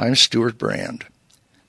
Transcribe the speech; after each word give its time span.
I'm 0.00 0.14
Stewart 0.14 0.56
Brand. 0.56 1.04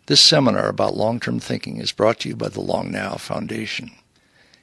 This 0.06 0.22
seminar 0.22 0.70
about 0.70 0.96
long 0.96 1.20
term 1.20 1.42
thinking 1.42 1.82
is 1.82 1.92
brought 1.92 2.22
to 2.22 2.30
you 2.30 2.36
by 2.38 2.48
the 2.48 2.62
Long 2.62 2.90
Now 2.90 3.16
Foundation. 3.16 3.92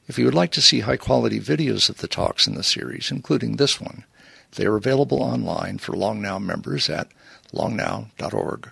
If 0.06 0.18
you 0.18 0.25
would 0.25 0.33
like 0.33 0.52
to 0.52 0.62
see 0.62 0.80
high 0.80 0.96
quality 0.96 1.38
videos 1.38 1.90
of 1.90 1.98
the 1.98 2.08
talks 2.08 2.46
in 2.46 2.54
the 2.54 2.62
series, 2.62 3.10
including 3.10 3.56
this 3.56 3.78
one, 3.78 4.06
they 4.52 4.64
are 4.64 4.76
available 4.76 5.22
online 5.22 5.76
for 5.76 5.92
Long 5.92 6.22
Now 6.22 6.38
members 6.38 6.88
at 6.88 7.08
longnow.org. 7.52 8.71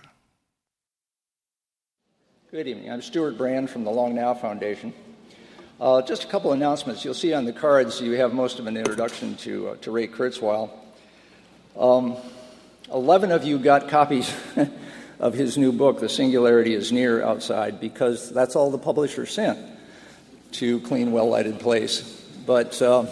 Good 2.49 2.67
evening. 2.67 2.91
I'm 2.91 3.03
Stewart 3.03 3.37
Brand 3.37 3.69
from 3.69 3.83
the 3.83 3.91
Long 3.91 4.15
Now 4.15 4.33
Foundation. 4.33 4.95
Uh, 5.79 6.01
just 6.01 6.23
a 6.23 6.27
couple 6.27 6.53
announcements. 6.53 7.05
You'll 7.05 7.13
see 7.13 7.35
on 7.35 7.45
the 7.45 7.53
cards 7.53 8.01
you 8.01 8.13
have 8.13 8.33
most 8.33 8.57
of 8.57 8.65
an 8.65 8.75
introduction 8.75 9.35
to, 9.35 9.69
uh, 9.69 9.75
to 9.75 9.91
Ray 9.91 10.07
Kurzweil. 10.07 10.71
Um, 11.77 12.17
11 12.91 13.31
of 13.31 13.43
you 13.43 13.59
got 13.59 13.89
copies 13.89 14.33
of 15.19 15.33
his 15.33 15.57
new 15.57 15.71
book, 15.71 15.99
The 15.99 16.09
Singularity 16.09 16.73
is 16.73 16.91
Near, 16.91 17.23
outside 17.23 17.79
because 17.79 18.31
that's 18.31 18.55
all 18.55 18.69
the 18.69 18.77
publisher 18.77 19.25
sent 19.25 19.57
to 20.53 20.79
Clean, 20.81 21.11
Well 21.11 21.29
Lighted 21.29 21.59
Place. 21.59 22.01
But 22.45 22.81
uh, 22.81 23.07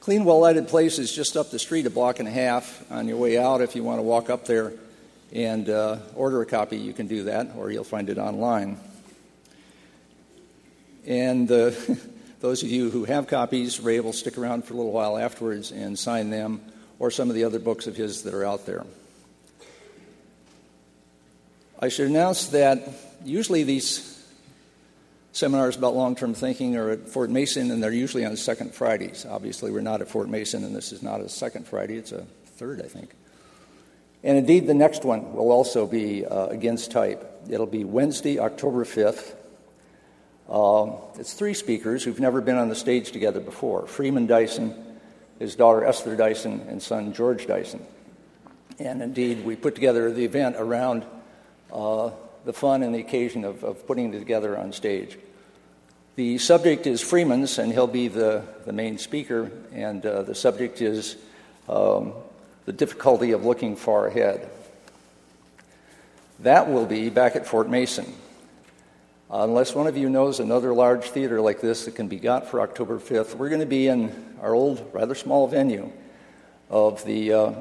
Clean, 0.00 0.24
Well 0.24 0.40
Lighted 0.40 0.68
Place 0.68 0.98
is 0.98 1.12
just 1.12 1.36
up 1.36 1.50
the 1.50 1.58
street, 1.58 1.86
a 1.86 1.90
block 1.90 2.18
and 2.18 2.28
a 2.28 2.30
half. 2.30 2.84
On 2.90 3.08
your 3.08 3.16
way 3.16 3.38
out, 3.38 3.62
if 3.62 3.74
you 3.74 3.82
want 3.82 3.98
to 3.98 4.02
walk 4.02 4.30
up 4.30 4.44
there 4.44 4.72
and 5.32 5.68
uh, 5.68 5.98
order 6.14 6.42
a 6.42 6.46
copy, 6.46 6.76
you 6.76 6.92
can 6.92 7.06
do 7.06 7.24
that, 7.24 7.48
or 7.56 7.70
you'll 7.70 7.84
find 7.84 8.10
it 8.10 8.18
online. 8.18 8.78
And 11.06 11.50
uh, 11.50 11.70
those 12.40 12.62
of 12.62 12.70
you 12.70 12.90
who 12.90 13.04
have 13.04 13.28
copies, 13.28 13.80
Ray 13.80 14.00
will 14.00 14.12
stick 14.12 14.36
around 14.36 14.64
for 14.64 14.74
a 14.74 14.76
little 14.76 14.92
while 14.92 15.16
afterwards 15.16 15.72
and 15.72 15.98
sign 15.98 16.28
them 16.30 16.60
or 16.98 17.10
some 17.10 17.30
of 17.30 17.34
the 17.34 17.44
other 17.44 17.58
books 17.58 17.86
of 17.86 17.96
his 17.96 18.22
that 18.24 18.34
are 18.34 18.44
out 18.44 18.66
there. 18.66 18.84
I 21.78 21.88
should 21.88 22.08
announce 22.08 22.48
that 22.48 22.88
usually 23.24 23.62
these 23.62 24.22
seminars 25.32 25.76
about 25.76 25.94
long 25.94 26.16
term 26.16 26.34
thinking 26.34 26.76
are 26.76 26.90
at 26.90 27.08
Fort 27.08 27.30
Mason, 27.30 27.70
and 27.70 27.82
they're 27.82 27.92
usually 27.92 28.24
on 28.24 28.36
second 28.36 28.74
Fridays. 28.74 29.26
Obviously, 29.28 29.70
we're 29.70 29.80
not 29.80 30.00
at 30.00 30.08
Fort 30.08 30.28
Mason, 30.28 30.64
and 30.64 30.74
this 30.74 30.92
is 30.92 31.02
not 31.02 31.20
a 31.20 31.28
second 31.28 31.66
Friday, 31.66 31.96
it's 31.96 32.12
a 32.12 32.26
third, 32.56 32.80
I 32.80 32.88
think. 32.88 33.10
And 34.24 34.36
indeed, 34.36 34.66
the 34.66 34.74
next 34.74 35.04
one 35.04 35.32
will 35.32 35.52
also 35.52 35.86
be 35.86 36.26
uh, 36.26 36.46
against 36.46 36.90
type. 36.90 37.42
It'll 37.48 37.66
be 37.66 37.84
Wednesday, 37.84 38.38
October 38.38 38.84
5th 38.84 39.36
uh, 40.48 40.92
it's 41.18 41.34
three 41.34 41.52
speakers 41.52 42.02
who've 42.02 42.20
never 42.20 42.40
been 42.40 42.56
on 42.56 42.70
the 42.70 42.74
stage 42.74 43.12
together 43.12 43.40
before 43.40 43.86
Freeman 43.86 44.26
Dyson, 44.26 44.74
his 45.38 45.54
daughter 45.54 45.84
Esther 45.84 46.16
Dyson, 46.16 46.64
and 46.68 46.82
son 46.82 47.12
George 47.12 47.46
Dyson. 47.46 47.84
And 48.78 49.02
indeed, 49.02 49.44
we 49.44 49.56
put 49.56 49.74
together 49.74 50.10
the 50.10 50.24
event 50.24 50.56
around 50.58 51.04
uh, 51.72 52.10
the 52.44 52.52
fun 52.52 52.82
and 52.82 52.94
the 52.94 53.00
occasion 53.00 53.44
of, 53.44 53.62
of, 53.64 53.86
putting 53.86 54.12
it 54.14 54.18
together 54.18 54.56
on 54.56 54.72
stage. 54.72 55.18
The 56.16 56.38
subject 56.38 56.86
is 56.86 57.00
Freeman's, 57.00 57.58
and 57.58 57.72
he'll 57.72 57.86
be 57.86 58.08
the, 58.08 58.42
the 58.64 58.72
main 58.72 58.98
speaker, 58.98 59.50
and 59.72 60.04
uh, 60.04 60.22
the 60.22 60.34
subject 60.34 60.80
is 60.80 61.16
um, 61.68 62.12
the 62.64 62.72
difficulty 62.72 63.32
of 63.32 63.44
looking 63.44 63.76
far 63.76 64.06
ahead. 64.06 64.48
That 66.40 66.70
will 66.70 66.86
be 66.86 67.10
back 67.10 67.36
at 67.36 67.46
Fort 67.46 67.68
Mason. 67.68 68.12
Unless 69.30 69.74
one 69.74 69.86
of 69.86 69.96
you 69.96 70.08
knows 70.08 70.40
another 70.40 70.72
large 70.72 71.10
theater 71.10 71.40
like 71.40 71.60
this 71.60 71.84
that 71.84 71.94
can 71.94 72.08
be 72.08 72.18
got 72.18 72.48
for 72.48 72.62
October 72.62 72.98
5th, 72.98 73.34
we're 73.34 73.50
going 73.50 73.60
to 73.60 73.66
be 73.66 73.88
in 73.88 74.10
our 74.40 74.54
old, 74.54 74.90
rather 74.94 75.14
small 75.14 75.46
venue 75.46 75.92
of 76.70 77.04
the 77.04 77.32
uh, 77.32 77.52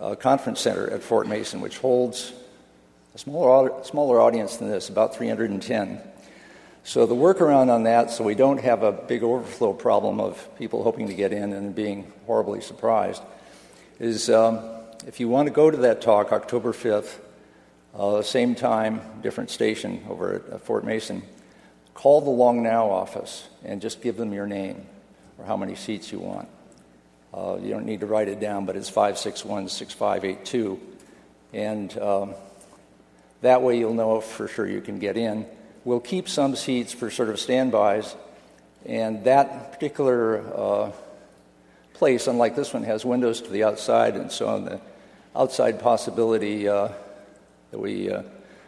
uh, 0.00 0.14
conference 0.16 0.60
center 0.60 0.90
at 0.90 1.02
Fort 1.02 1.28
Mason, 1.28 1.60
which 1.60 1.78
holds 1.78 2.32
a 3.14 3.18
smaller, 3.18 3.84
smaller 3.84 4.20
audience 4.20 4.56
than 4.56 4.70
this, 4.70 4.88
about 4.88 5.14
310. 5.14 6.00
So 6.84 7.06
the 7.06 7.14
workaround 7.14 7.68
on 7.70 7.84
that, 7.84 8.10
so 8.10 8.24
we 8.24 8.34
don't 8.34 8.60
have 8.60 8.82
a 8.82 8.90
big 8.90 9.22
overflow 9.22 9.72
problem 9.72 10.18
of 10.20 10.48
people 10.58 10.82
hoping 10.82 11.06
to 11.08 11.14
get 11.14 11.32
in 11.32 11.52
and 11.52 11.74
being 11.74 12.12
horribly 12.26 12.60
surprised, 12.60 13.22
is 14.00 14.30
um, 14.30 14.60
if 15.06 15.20
you 15.20 15.28
want 15.28 15.46
to 15.46 15.52
go 15.52 15.70
to 15.70 15.76
that 15.78 16.00
talk 16.00 16.32
October 16.32 16.72
5th, 16.72 17.18
uh, 17.94 18.22
same 18.22 18.54
time, 18.54 19.02
different 19.22 19.50
station 19.50 20.04
over 20.08 20.42
at, 20.50 20.62
Fort 20.62 20.84
Mason. 20.84 21.22
Call 21.94 22.22
the 22.22 22.30
Long 22.30 22.62
Now 22.62 22.90
office 22.90 23.48
and 23.62 23.82
just 23.82 24.00
give 24.00 24.16
them 24.16 24.32
your 24.32 24.46
name 24.46 24.86
or 25.38 25.44
how 25.44 25.56
many 25.56 25.74
seats 25.74 26.10
you 26.10 26.18
want. 26.18 26.48
Uh, 27.34 27.58
you 27.60 27.68
don't 27.70 27.84
need 27.84 28.00
to 28.00 28.06
write 28.06 28.28
it 28.28 28.40
down, 28.40 28.64
but 28.64 28.76
it's 28.76 28.88
561 28.88 29.68
6582. 29.68 30.80
And 31.52 31.98
um, 31.98 32.34
that 33.42 33.62
way 33.62 33.78
you'll 33.78 33.94
know 33.94 34.20
for 34.20 34.48
sure 34.48 34.66
you 34.66 34.80
can 34.80 34.98
get 34.98 35.16
in. 35.16 35.46
We'll 35.84 36.00
keep 36.00 36.28
some 36.28 36.56
seats 36.56 36.92
for 36.92 37.10
sort 37.10 37.28
of 37.28 37.38
standbys, 37.38 38.14
and 38.86 39.24
that 39.24 39.72
particular 39.72 40.40
uh, 40.56 40.92
place, 41.94 42.26
unlike 42.26 42.56
this 42.56 42.72
one, 42.72 42.84
has 42.84 43.04
windows 43.04 43.40
to 43.42 43.50
the 43.50 43.64
outside, 43.64 44.16
and 44.16 44.30
so 44.30 44.48
on 44.48 44.64
the 44.64 44.80
outside 45.34 45.80
possibility 45.80 46.68
uh, 46.68 46.88
that 47.72 47.78
we 47.78 48.10
uh, 48.10 48.22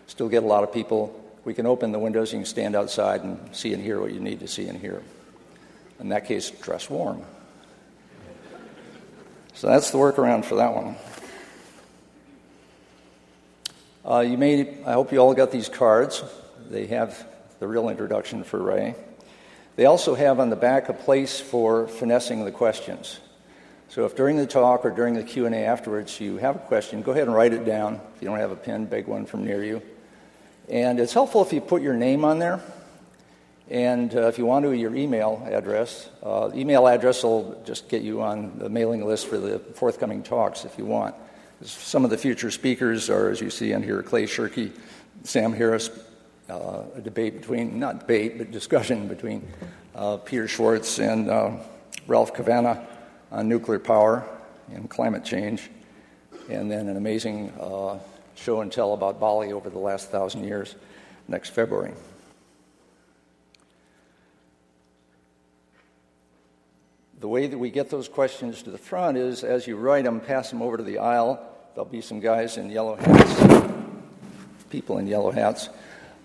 still 0.07 0.29
get 0.29 0.43
a 0.43 0.47
lot 0.47 0.65
of 0.65 0.73
people. 0.73 1.21
We 1.45 1.55
can 1.55 1.67
open 1.67 1.93
the 1.93 1.99
windows, 1.99 2.33
you 2.33 2.41
can 2.41 2.47
stand 2.47 2.75
outside 2.75 3.23
and 3.23 3.55
see 3.55 3.73
and 3.75 3.83
hear 3.83 4.01
what 4.01 4.13
you 4.13 4.21
need 4.21 4.41
to 4.41 4.49
see 4.49 4.67
and 4.67 4.79
hear. 4.79 5.03
In 6.01 6.09
that 6.09 6.27
case, 6.27 6.51
dress 6.51 6.91
warm. 6.91 7.23
So 9.55 9.69
that's 9.69 9.93
the 9.93 9.99
workaround 9.99 10.45
for 10.45 10.57
that 10.57 10.75
one. 10.75 10.97
Uh, 14.07 14.21
you 14.21 14.37
may, 14.37 14.69
I 14.85 14.93
hope 14.93 15.13
you 15.13 15.19
all 15.19 15.33
got 15.33 15.51
these 15.51 15.71
cards. 15.71 16.23
They 16.69 16.87
have 16.89 17.27
the 17.59 17.67
real 17.67 17.89
introduction 17.89 18.45
for 18.45 18.63
Ray. 18.63 18.95
They 19.77 19.87
also 19.87 20.15
have 20.15 20.41
on 20.41 20.51
the 20.51 20.57
back 20.57 20.91
a 20.91 20.93
place 20.93 21.41
for 21.41 21.89
finessing 21.89 22.45
the 22.45 22.51
questions. 22.51 23.19
So 23.89 24.05
if 24.05 24.15
during 24.15 24.37
the 24.37 24.47
talk 24.47 24.85
or 24.85 24.91
during 24.91 25.15
the 25.15 25.23
Q&A 25.23 25.65
afterwards 25.65 26.21
you 26.21 26.37
have 26.37 26.57
a 26.57 26.59
question, 26.59 27.01
go 27.01 27.13
ahead 27.13 27.29
and 27.29 27.35
write 27.35 27.55
it 27.55 27.65
down. 27.65 27.99
If 28.15 28.21
you 28.21 28.29
don't 28.29 28.39
have 28.39 28.51
a 28.51 28.57
pen, 28.57 28.85
beg 28.85 29.07
one 29.07 29.25
from 29.25 29.43
near 29.43 29.65
you. 29.65 29.81
And 30.69 31.01
it's 31.01 31.15
helpful 31.15 31.41
if 31.41 31.55
you 31.55 31.63
put 31.63 31.81
your 31.81 31.95
name 31.95 32.27
on 32.27 32.39
there. 32.39 32.61
And 33.71 34.15
uh, 34.15 34.29
if 34.29 34.37
you 34.37 34.45
want 34.45 34.67
to, 34.67 34.73
your 34.73 34.95
email 34.95 35.43
address. 35.51 36.11
Uh, 36.23 36.51
email 36.55 36.87
address 36.87 37.23
will 37.23 37.59
just 37.65 37.89
get 37.89 38.03
you 38.03 38.21
on 38.21 38.59
the 38.59 38.69
mailing 38.69 39.07
list 39.07 39.29
for 39.29 39.39
the 39.39 39.59
forthcoming 39.59 40.23
talks 40.23 40.67
if 40.67 40.77
you 40.77 40.85
want. 40.85 41.15
Some 41.65 42.05
of 42.05 42.11
the 42.11 42.19
future 42.19 42.51
speakers 42.51 43.09
are, 43.09 43.31
as 43.31 43.41
you 43.41 43.49
see 43.49 43.73
on 43.73 43.83
here, 43.83 44.03
Clay 44.03 44.25
Shirky, 44.25 44.71
Sam 45.23 45.51
Harris, 45.55 45.89
uh, 46.51 46.83
a 46.95 47.01
debate 47.01 47.41
between, 47.41 47.79
not 47.79 48.01
debate, 48.01 48.37
but 48.37 48.51
discussion 48.51 49.09
between 49.09 49.49
uh, 49.95 50.19
Peter 50.19 50.47
Schwartz 50.47 50.99
and 50.99 51.31
uh, 51.31 51.53
Ralph 52.07 52.35
Cavanagh 52.35 52.85
on 53.33 53.49
nuclear 53.49 53.79
power 53.79 54.29
and 54.75 54.91
climate 54.91 55.25
change, 55.25 55.71
and 56.51 56.71
then 56.71 56.87
an 56.89 56.99
amazing 56.99 57.51
uh, 57.59 57.99
show 58.35 58.61
and 58.61 58.71
tell 58.71 58.93
about 58.93 59.19
Bali 59.19 59.55
over 59.55 59.71
the 59.71 59.79
last 59.79 60.11
thousand 60.11 60.45
years 60.45 60.75
next 61.29 61.51
February. 61.51 61.95
The 67.21 67.29
way 67.29 67.47
that 67.47 67.57
we 67.57 67.71
get 67.71 67.89
those 67.89 68.07
questions 68.07 68.63
to 68.65 68.71
the 68.71 68.77
front 68.77 69.17
is 69.17 69.45
as 69.45 69.67
you 69.67 69.77
write 69.77 70.05
them, 70.05 70.21
pass 70.21 70.51
them 70.51 70.61
over 70.61 70.77
to 70.77 70.83
the 70.83 70.99
aisle. 70.99 71.53
There'll 71.75 71.91
be 71.91 72.03
some 72.03 72.21
guys 72.21 72.57
in 72.57 72.71
yellow 72.71 72.95
hats, 72.95 73.65
people 74.71 74.99
in 74.99 75.09
yellow 75.09 75.33
hats, 75.33 75.69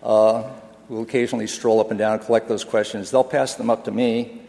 uh, 0.03 0.43
who 0.87 0.93
will 0.93 1.01
occasionally 1.01 1.47
stroll 1.47 1.79
up 1.79 1.89
and 1.89 1.97
down 1.97 2.13
and 2.13 2.21
collect 2.21 2.47
those 2.47 2.63
questions. 2.63 3.09
They'll 3.09 3.23
pass 3.23 3.55
them 3.55 3.71
up 3.71 3.85
to 3.85 3.91
me, 3.91 4.41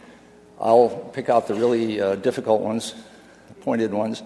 I'll 0.60 0.90
pick 0.90 1.30
out 1.30 1.48
the 1.48 1.54
really 1.54 2.02
uh, 2.02 2.16
difficult 2.16 2.60
ones, 2.60 2.94
pointed 3.62 3.94
ones, 3.94 4.22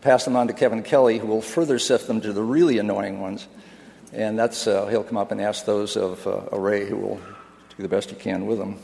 pass 0.00 0.24
them 0.24 0.34
on 0.34 0.46
to 0.46 0.54
Kevin 0.54 0.82
Kelly, 0.82 1.18
who 1.18 1.26
will 1.26 1.42
further 1.42 1.78
sift 1.78 2.06
them 2.06 2.22
to 2.22 2.32
the 2.32 2.42
really 2.42 2.78
annoying 2.78 3.20
ones. 3.20 3.46
And 4.14 4.38
that's, 4.38 4.66
uh, 4.66 4.86
he'll 4.86 5.04
come 5.04 5.18
up 5.18 5.30
and 5.30 5.42
ask 5.42 5.66
those 5.66 5.94
of 5.94 6.26
uh, 6.26 6.56
Ray, 6.56 6.86
who 6.86 6.96
will 6.96 7.20
do 7.76 7.82
the 7.82 7.88
best 7.88 8.08
he 8.08 8.16
can 8.16 8.46
with 8.46 8.56
them. 8.56 8.78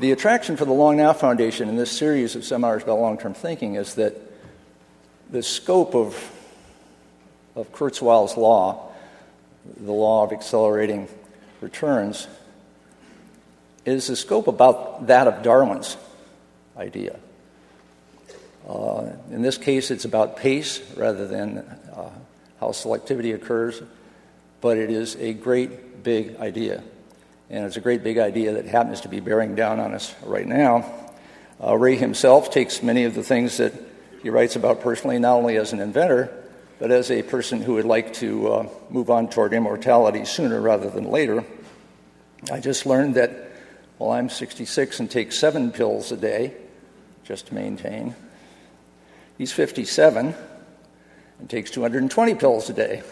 The 0.00 0.12
attraction 0.12 0.56
for 0.56 0.64
the 0.64 0.72
Long 0.72 0.96
Now 0.96 1.12
Foundation 1.12 1.68
in 1.68 1.76
this 1.76 1.92
series 1.92 2.34
of 2.34 2.42
seminars 2.42 2.82
about 2.82 3.00
long 3.00 3.18
term 3.18 3.34
thinking 3.34 3.74
is 3.74 3.96
that 3.96 4.16
the 5.30 5.42
scope 5.42 5.94
of, 5.94 6.16
of 7.54 7.70
Kurzweil's 7.72 8.34
law, 8.34 8.92
the 9.76 9.92
law 9.92 10.24
of 10.24 10.32
accelerating 10.32 11.06
returns, 11.60 12.28
is 13.84 14.06
the 14.06 14.16
scope 14.16 14.48
about 14.48 15.08
that 15.08 15.26
of 15.26 15.42
Darwin's 15.42 15.98
idea. 16.78 17.18
Uh, 18.66 19.10
in 19.30 19.42
this 19.42 19.58
case, 19.58 19.90
it's 19.90 20.06
about 20.06 20.38
pace 20.38 20.80
rather 20.96 21.26
than 21.26 21.58
uh, 21.94 22.08
how 22.58 22.68
selectivity 22.68 23.34
occurs, 23.34 23.82
but 24.62 24.78
it 24.78 24.88
is 24.88 25.14
a 25.16 25.34
great 25.34 26.02
big 26.02 26.36
idea. 26.36 26.82
And 27.50 27.64
it's 27.64 27.76
a 27.76 27.80
great 27.80 28.04
big 28.04 28.18
idea 28.18 28.52
that 28.54 28.66
happens 28.66 29.00
to 29.00 29.08
be 29.08 29.18
bearing 29.18 29.56
down 29.56 29.80
on 29.80 29.92
us 29.92 30.14
right 30.22 30.46
now. 30.46 30.88
Uh, 31.62 31.76
Ray 31.76 31.96
himself 31.96 32.52
takes 32.52 32.80
many 32.80 33.04
of 33.04 33.16
the 33.16 33.24
things 33.24 33.56
that 33.56 33.74
he 34.22 34.30
writes 34.30 34.54
about 34.54 34.80
personally 34.80 35.18
not 35.18 35.34
only 35.34 35.56
as 35.56 35.72
an 35.72 35.80
inventor, 35.80 36.32
but 36.78 36.92
as 36.92 37.10
a 37.10 37.22
person 37.22 37.60
who 37.60 37.74
would 37.74 37.84
like 37.84 38.14
to 38.14 38.52
uh, 38.52 38.68
move 38.88 39.10
on 39.10 39.28
toward 39.28 39.52
immortality 39.52 40.24
sooner 40.24 40.60
rather 40.60 40.88
than 40.88 41.10
later. 41.10 41.44
I 42.52 42.60
just 42.60 42.86
learned 42.86 43.16
that 43.16 43.50
while 43.98 44.12
I'm 44.12 44.30
66 44.30 45.00
and 45.00 45.10
take 45.10 45.32
seven 45.32 45.72
pills 45.72 46.12
a 46.12 46.16
day 46.16 46.54
just 47.24 47.48
to 47.48 47.54
maintain, 47.54 48.14
he's 49.36 49.52
57 49.52 50.34
and 51.40 51.50
takes 51.50 51.70
220 51.72 52.34
pills 52.36 52.70
a 52.70 52.72
day 52.72 53.02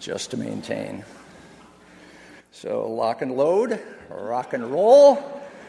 just 0.00 0.32
to 0.32 0.36
maintain. 0.36 1.04
So 2.54 2.88
lock 2.88 3.20
and 3.20 3.36
load, 3.36 3.80
rock 4.08 4.52
and 4.52 4.64
roll. 4.70 5.18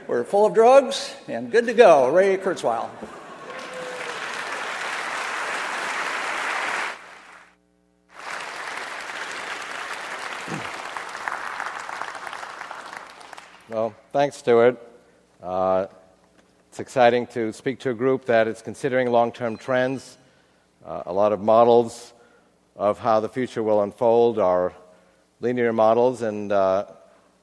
We're 0.06 0.24
full 0.24 0.46
of 0.46 0.54
drugs 0.54 1.16
and 1.28 1.52
good 1.52 1.66
to 1.66 1.74
go. 1.74 2.10
Ray 2.10 2.38
Kurzweil. 2.38 2.88
Well, 13.68 13.96
thanks, 14.14 14.38
Stewart. 14.38 14.78
Uh, 15.42 15.88
it's 16.70 16.80
exciting 16.80 17.26
to 17.28 17.52
speak 17.52 17.80
to 17.80 17.90
a 17.90 17.96
group 17.96 18.26
that 18.26 18.48
is 18.48 18.62
considering 18.62 19.10
long 19.10 19.32
term 19.32 19.58
trends. 19.58 20.20
Uh, 20.86 21.02
a 21.08 21.14
lot 21.14 21.34
of 21.34 21.42
models 21.42 22.14
of 22.76 23.00
how 23.00 23.22
the 23.22 23.30
future 23.30 23.64
will 23.64 23.82
unfold 23.82 24.38
are 24.38 24.72
linear 25.46 25.72
models, 25.72 26.24
and 26.24 26.52
uh, 26.52 26.88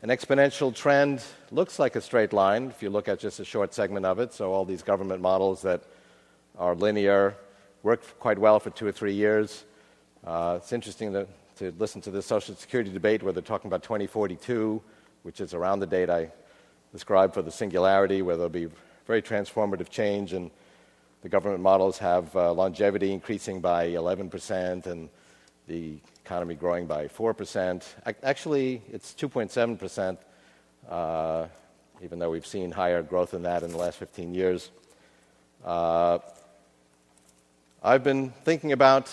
an 0.03 0.09
exponential 0.09 0.75
trend 0.75 1.23
looks 1.53 1.79
like 1.79 1.95
a 1.95 2.01
straight 2.01 2.33
line 2.33 2.67
if 2.67 2.83
you 2.83 2.91
look 2.91 3.07
at 3.07 3.21
just 3.21 3.39
a 3.39 3.45
short 3.45 3.73
segment 3.73 4.05
of 4.05 4.19
it. 4.19 4.35
So, 4.35 4.53
all 4.53 4.65
these 4.65 4.83
government 4.83 5.23
models 5.23 5.63
that 5.63 5.85
are 6.59 6.75
linear 6.75 7.37
work 7.85 8.03
quite 8.19 8.41
well 8.41 8.59
for 8.59 8.71
two 8.71 8.89
or 8.89 8.91
three 8.91 9.13
years. 9.13 9.65
Uh, 10.27 10.59
it's 10.61 10.73
interesting 10.73 11.13
to, 11.13 11.29
to 11.59 11.73
listen 11.79 12.01
to 12.01 12.11
the 12.11 12.21
Social 12.21 12.57
Security 12.57 12.91
debate 12.91 13.23
where 13.23 13.33
they're 13.33 13.41
talking 13.41 13.69
about 13.69 13.85
2042, 13.85 14.83
which 15.23 15.41
is 15.41 15.55
around 15.55 15.79
the 15.79 15.87
date 15.87 16.11
I 16.11 16.33
described 16.91 17.35
for 17.35 17.43
the 17.43 17.53
singularity, 17.53 18.21
where 18.21 18.35
there'll 18.35 18.51
be 18.65 18.69
very 19.07 19.23
transformative 19.23 19.91
change, 19.91 20.33
and 20.33 20.51
the 21.23 21.29
government 21.29 21.63
models 21.63 21.99
have 21.99 22.35
uh, 22.35 22.53
longevity 22.53 23.13
increasing 23.13 23.61
by 23.61 23.91
11%, 23.91 24.87
and 24.87 25.09
the 25.69 26.01
economy 26.25 26.55
growing 26.55 26.87
by 26.87 27.09
4%. 27.09 27.83
Actually, 28.23 28.83
it's 28.93 29.13
2.7%, 29.15 30.19
uh, 30.89 31.47
even 32.03 32.19
though 32.19 32.31
we've 32.31 32.47
seen 32.47 32.71
higher 32.71 33.03
growth 33.03 33.33
than 33.33 33.43
that 33.43 33.63
in 33.63 33.71
the 33.71 33.77
last 33.77 33.99
15 33.99 34.35
years. 34.35 34.71
Uh, 35.65 36.19
I've 37.83 38.05
been 38.05 38.31
thinking 38.45 38.73
about 38.73 39.11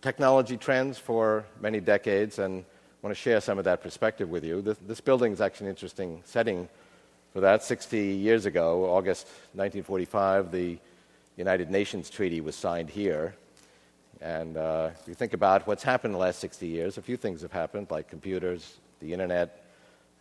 technology 0.00 0.56
trends 0.56 0.98
for 0.98 1.44
many 1.60 1.80
decades 1.80 2.38
and 2.38 2.64
want 3.02 3.14
to 3.14 3.20
share 3.20 3.40
some 3.40 3.58
of 3.58 3.64
that 3.64 3.82
perspective 3.82 4.30
with 4.30 4.44
you. 4.44 4.62
This, 4.62 4.78
this 4.86 5.00
building 5.00 5.32
is 5.32 5.40
actually 5.40 5.66
an 5.66 5.70
interesting 5.70 6.22
setting 6.24 6.68
for 7.32 7.40
that. 7.40 7.62
60 7.62 7.98
years 7.98 8.46
ago, 8.46 8.84
August 8.90 9.26
1945, 9.54 10.50
the 10.52 10.78
United 11.36 11.70
Nations 11.70 12.10
Treaty 12.10 12.40
was 12.40 12.56
signed 12.56 12.90
here. 12.90 13.34
And 14.20 14.56
uh, 14.56 14.90
if 15.00 15.08
you 15.08 15.14
think 15.14 15.32
about 15.32 15.66
what's 15.66 15.82
happened 15.82 16.10
in 16.10 16.18
the 16.18 16.24
last 16.24 16.40
60 16.40 16.66
years, 16.66 16.98
a 16.98 17.02
few 17.02 17.16
things 17.16 17.40
have 17.42 17.52
happened, 17.52 17.86
like 17.90 18.08
computers, 18.08 18.78
the 19.00 19.12
internet. 19.12 19.64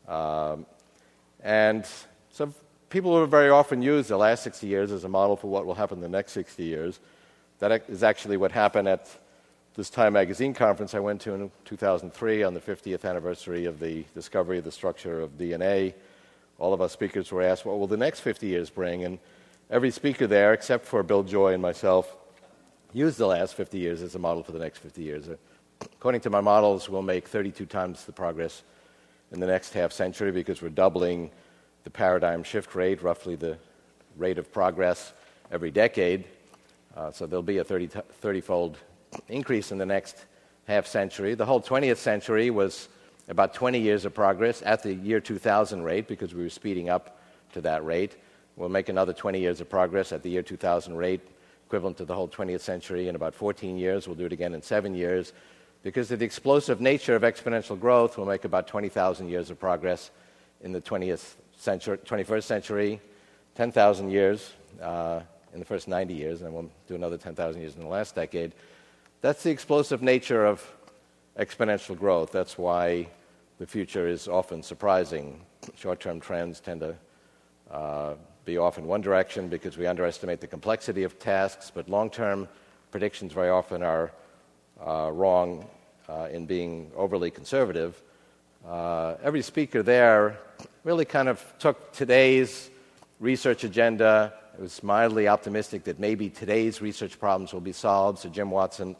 Um, 0.08 0.66
and 1.44 1.86
so 2.32 2.54
people 2.90 3.12
will 3.12 3.28
very 3.28 3.50
often 3.50 3.82
use 3.82 4.08
the 4.08 4.18
last 4.18 4.44
60 4.44 4.68
years 4.68 4.92
as 4.92 5.04
a 5.04 5.10
model 5.10 5.36
for 5.36 5.48
what 5.48 5.66
will 5.66 5.76
happen 5.76 5.98
in 5.98 6.02
the 6.02 6.10
next 6.10 6.32
60 6.32 6.64
years. 6.64 7.00
That 7.60 7.84
is 7.90 8.04
actually 8.04 8.38
what 8.38 8.52
happened 8.52 8.88
at 8.88 9.10
this 9.76 9.90
Time 9.90 10.14
Magazine 10.14 10.54
conference 10.54 10.94
I 10.94 11.00
went 11.00 11.22
to 11.22 11.34
in 11.34 11.52
2003 11.66 12.44
on 12.44 12.54
the 12.54 12.60
50th 12.60 13.06
anniversary 13.06 13.66
of 13.66 13.80
the 13.80 14.04
discovery 14.16 14.58
of 14.58 14.64
the 14.64 14.72
structure 14.72 15.22
of 15.22 15.38
DNA. 15.38 15.94
All 16.58 16.74
of 16.74 16.82
our 16.82 16.90
speakers 16.90 17.32
were 17.32 17.42
asked, 17.42 17.66
what 17.66 17.80
will 17.80 17.88
the 17.88 17.98
next 17.98 18.22
50 18.22 18.48
years 18.48 18.70
bring? 18.70 19.04
And 19.04 19.20
every 19.70 19.92
speaker 19.92 20.26
there, 20.26 20.54
except 20.54 20.86
for 20.86 21.04
Bill 21.04 21.24
Joy 21.24 21.54
and 21.54 21.62
myself, 21.62 22.16
use 22.94 23.18
the 23.18 23.28
last 23.28 23.56
50 23.56 23.78
years 23.78 24.02
as 24.02 24.16
a 24.16 24.20
model 24.20 24.44
for 24.44 24.52
the 24.52 24.60
next 24.60 24.80
50 24.80 25.02
years. 25.02 25.30
According 25.82 26.22
to 26.22 26.30
my 26.30 26.42
models, 26.42 26.90
we'll 26.90 27.02
make 27.02 27.28
32 27.28 27.66
times 27.66 28.06
the 28.06 28.12
progress 28.12 28.64
in 29.32 29.40
the 29.40 29.48
next 29.48 29.74
half 29.74 29.92
century 29.92 30.32
because 30.32 30.62
we're 30.62 30.70
doubling 30.70 31.30
the 31.84 31.90
paradigm 31.90 32.44
shift 32.44 32.76
rate, 32.76 33.02
roughly 33.02 33.36
the 33.36 33.58
rate 34.18 34.38
of 34.38 34.52
progress 34.52 35.14
every 35.52 35.72
decade. 35.72 36.26
Uh, 36.96 37.12
so 37.12 37.26
there'll 37.26 37.44
be 37.44 37.60
a 37.60 37.64
30, 37.64 37.88
30 37.88 38.42
fold 38.42 38.78
increase 39.28 39.72
in 39.72 39.78
the 39.78 39.86
next 39.86 40.26
half 40.68 40.88
century. 40.88 41.36
The 41.36 41.46
whole 41.46 41.62
20th 41.62 41.98
century 41.98 42.50
was 42.50 42.90
about 43.28 43.54
20 43.54 43.80
years 43.80 44.06
of 44.06 44.14
progress 44.14 44.62
at 44.66 44.84
the 44.84 44.94
year 44.94 45.20
2000 45.20 45.84
rate 45.84 46.08
because 46.08 46.34
we 46.34 46.44
were 46.44 46.50
speeding 46.50 46.90
up 46.90 47.20
to 47.54 47.62
that 47.62 47.86
rate. 47.86 48.18
We'll 48.56 48.70
make 48.70 48.90
another 48.90 49.14
20 49.14 49.40
years 49.40 49.62
of 49.62 49.70
progress 49.70 50.12
at 50.12 50.24
the 50.24 50.30
year 50.30 50.42
2000 50.42 50.96
rate 50.98 51.22
equivalent 51.70 51.98
to 51.98 52.04
the 52.04 52.16
whole 52.16 52.28
20th 52.28 52.62
century 52.62 53.10
in 53.10 53.16
about 53.16 53.36
14 53.36 53.78
years. 53.78 54.08
We'll 54.08 54.16
do 54.16 54.26
it 54.26 54.34
again 54.34 54.56
in 54.56 54.62
seven 54.64 54.96
years. 54.96 55.34
Because 55.84 56.10
of 56.10 56.18
the 56.18 56.26
explosive 56.26 56.82
nature 56.82 57.16
of 57.16 57.22
exponential 57.22 57.80
growth, 57.80 58.18
we'll 58.18 58.26
make 58.26 58.44
about 58.44 58.68
20,000 58.68 59.30
years 59.30 59.52
of 59.52 59.60
progress 59.60 60.10
in 60.64 60.72
the 60.72 60.82
20th 60.82 61.36
century, 61.56 62.00
21st 62.00 62.44
century, 62.44 63.02
10,000 63.54 64.10
years 64.10 64.54
uh, 64.82 65.20
in 65.54 65.60
the 65.60 65.66
first 65.66 65.88
90 65.88 66.12
years, 66.12 66.42
and 66.42 66.52
we'll 66.52 66.72
do 66.88 66.96
another 66.96 67.18
10,000 67.18 67.62
years 67.62 67.76
in 67.76 67.82
the 67.82 67.88
last 67.88 68.16
decade. 68.16 68.54
That's 69.22 69.44
the 69.44 69.52
explosive 69.52 70.02
nature 70.02 70.48
of 70.48 70.68
exponential 71.38 71.96
growth. 71.96 72.32
That's 72.32 72.58
why 72.58 73.10
the 73.60 73.68
future 73.68 74.08
is 74.08 74.28
often 74.28 74.64
surprising. 74.64 75.40
Short 75.78 76.00
term 76.00 76.20
trends 76.20 76.62
tend 76.62 76.80
to 76.80 76.96
uh, 77.70 78.16
be 78.50 78.58
off 78.58 78.80
in 78.80 78.88
one 78.88 79.02
direction 79.02 79.48
because 79.48 79.78
we 79.78 79.86
underestimate 79.86 80.40
the 80.42 80.48
complexity 80.48 81.04
of 81.04 81.20
tasks, 81.20 81.72
but 81.72 81.88
long 81.88 82.10
term 82.10 82.48
predictions 82.90 83.32
very 83.32 83.50
often 83.50 83.84
are 83.84 84.12
uh, 84.84 85.12
wrong 85.14 85.68
uh, 86.08 86.28
in 86.32 86.48
being 86.48 86.92
overly 86.96 87.30
conservative. 87.30 88.02
Uh, 88.68 89.16
every 89.22 89.44
speaker 89.44 89.84
there 89.84 90.40
really 90.84 91.06
kind 91.06 91.30
of 91.30 91.38
took 91.60 91.94
today's 91.94 92.72
research 93.20 93.64
agenda. 93.64 94.34
It 94.58 94.62
was 94.62 94.82
mildly 94.82 95.28
optimistic 95.28 95.84
that 95.84 96.00
maybe 96.00 96.28
today's 96.30 96.82
research 96.82 97.20
problems 97.20 97.54
will 97.54 97.62
be 97.62 97.72
solved. 97.72 98.18
So 98.18 98.30
Jim 98.30 98.50
Watson 98.50 98.96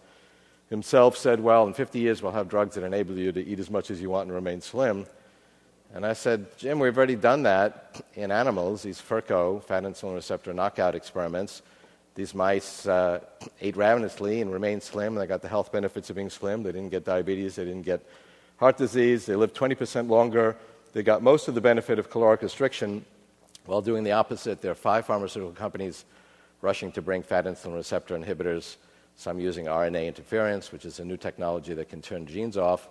himself 0.70 1.18
said, 1.18 1.40
Well, 1.40 1.66
in 1.66 1.74
50 1.74 1.98
years, 1.98 2.22
we'll 2.22 2.34
have 2.34 2.50
drugs 2.50 2.76
that 2.76 2.84
enable 2.84 3.18
you 3.18 3.32
to 3.32 3.44
eat 3.44 3.60
as 3.60 3.72
much 3.72 3.90
as 3.90 4.00
you 4.00 4.12
want 4.12 4.28
and 4.28 4.36
remain 4.36 4.62
slim. 4.62 5.08
And 5.94 6.06
I 6.06 6.14
said, 6.14 6.46
Jim, 6.58 6.78
we've 6.78 6.96
already 6.96 7.16
done 7.16 7.44
that 7.44 8.02
in 8.14 8.32
animals, 8.32 8.84
these 8.84 9.02
FIRKO, 9.02 9.64
fat 9.64 9.84
insulin 9.84 10.14
receptor 10.14 10.54
knockout 10.54 10.94
experiments. 10.94 11.64
These 12.14 12.36
mice 12.36 12.86
uh, 12.86 13.22
ate 13.60 13.76
ravenously 13.76 14.42
and 14.42 14.52
remained 14.52 14.84
slim. 14.84 15.16
They 15.16 15.26
got 15.26 15.42
the 15.42 15.48
health 15.48 15.72
benefits 15.72 16.10
of 16.12 16.16
being 16.16 16.30
slim. 16.30 16.62
They 16.62 16.72
didn't 16.72 16.92
get 16.92 17.06
diabetes. 17.06 17.56
They 17.56 17.66
didn't 17.66 17.86
get 17.86 18.06
heart 18.58 18.78
disease. 18.78 19.26
They 19.26 19.36
lived 19.36 19.56
20% 19.56 20.10
longer. 20.10 20.56
They 20.94 21.02
got 21.02 21.24
most 21.24 21.48
of 21.48 21.56
the 21.56 21.62
benefit 21.62 21.98
of 21.98 22.10
caloric 22.12 22.44
restriction 22.44 23.04
while 23.66 23.82
doing 23.82 24.04
the 24.04 24.12
opposite. 24.12 24.62
There 24.62 24.72
are 24.72 24.76
five 24.76 25.08
pharmaceutical 25.08 25.54
companies 25.54 26.06
rushing 26.62 26.92
to 26.92 27.02
bring 27.02 27.24
fat 27.24 27.46
insulin 27.46 27.76
receptor 27.76 28.18
inhibitors, 28.18 28.76
some 29.16 29.40
using 29.40 29.66
RNA 29.66 30.08
interference, 30.08 30.72
which 30.72 30.86
is 30.86 31.00
a 31.00 31.06
new 31.06 31.18
technology 31.18 31.74
that 31.74 31.90
can 31.90 32.02
turn 32.02 32.28
genes 32.28 32.58
off 32.58 32.90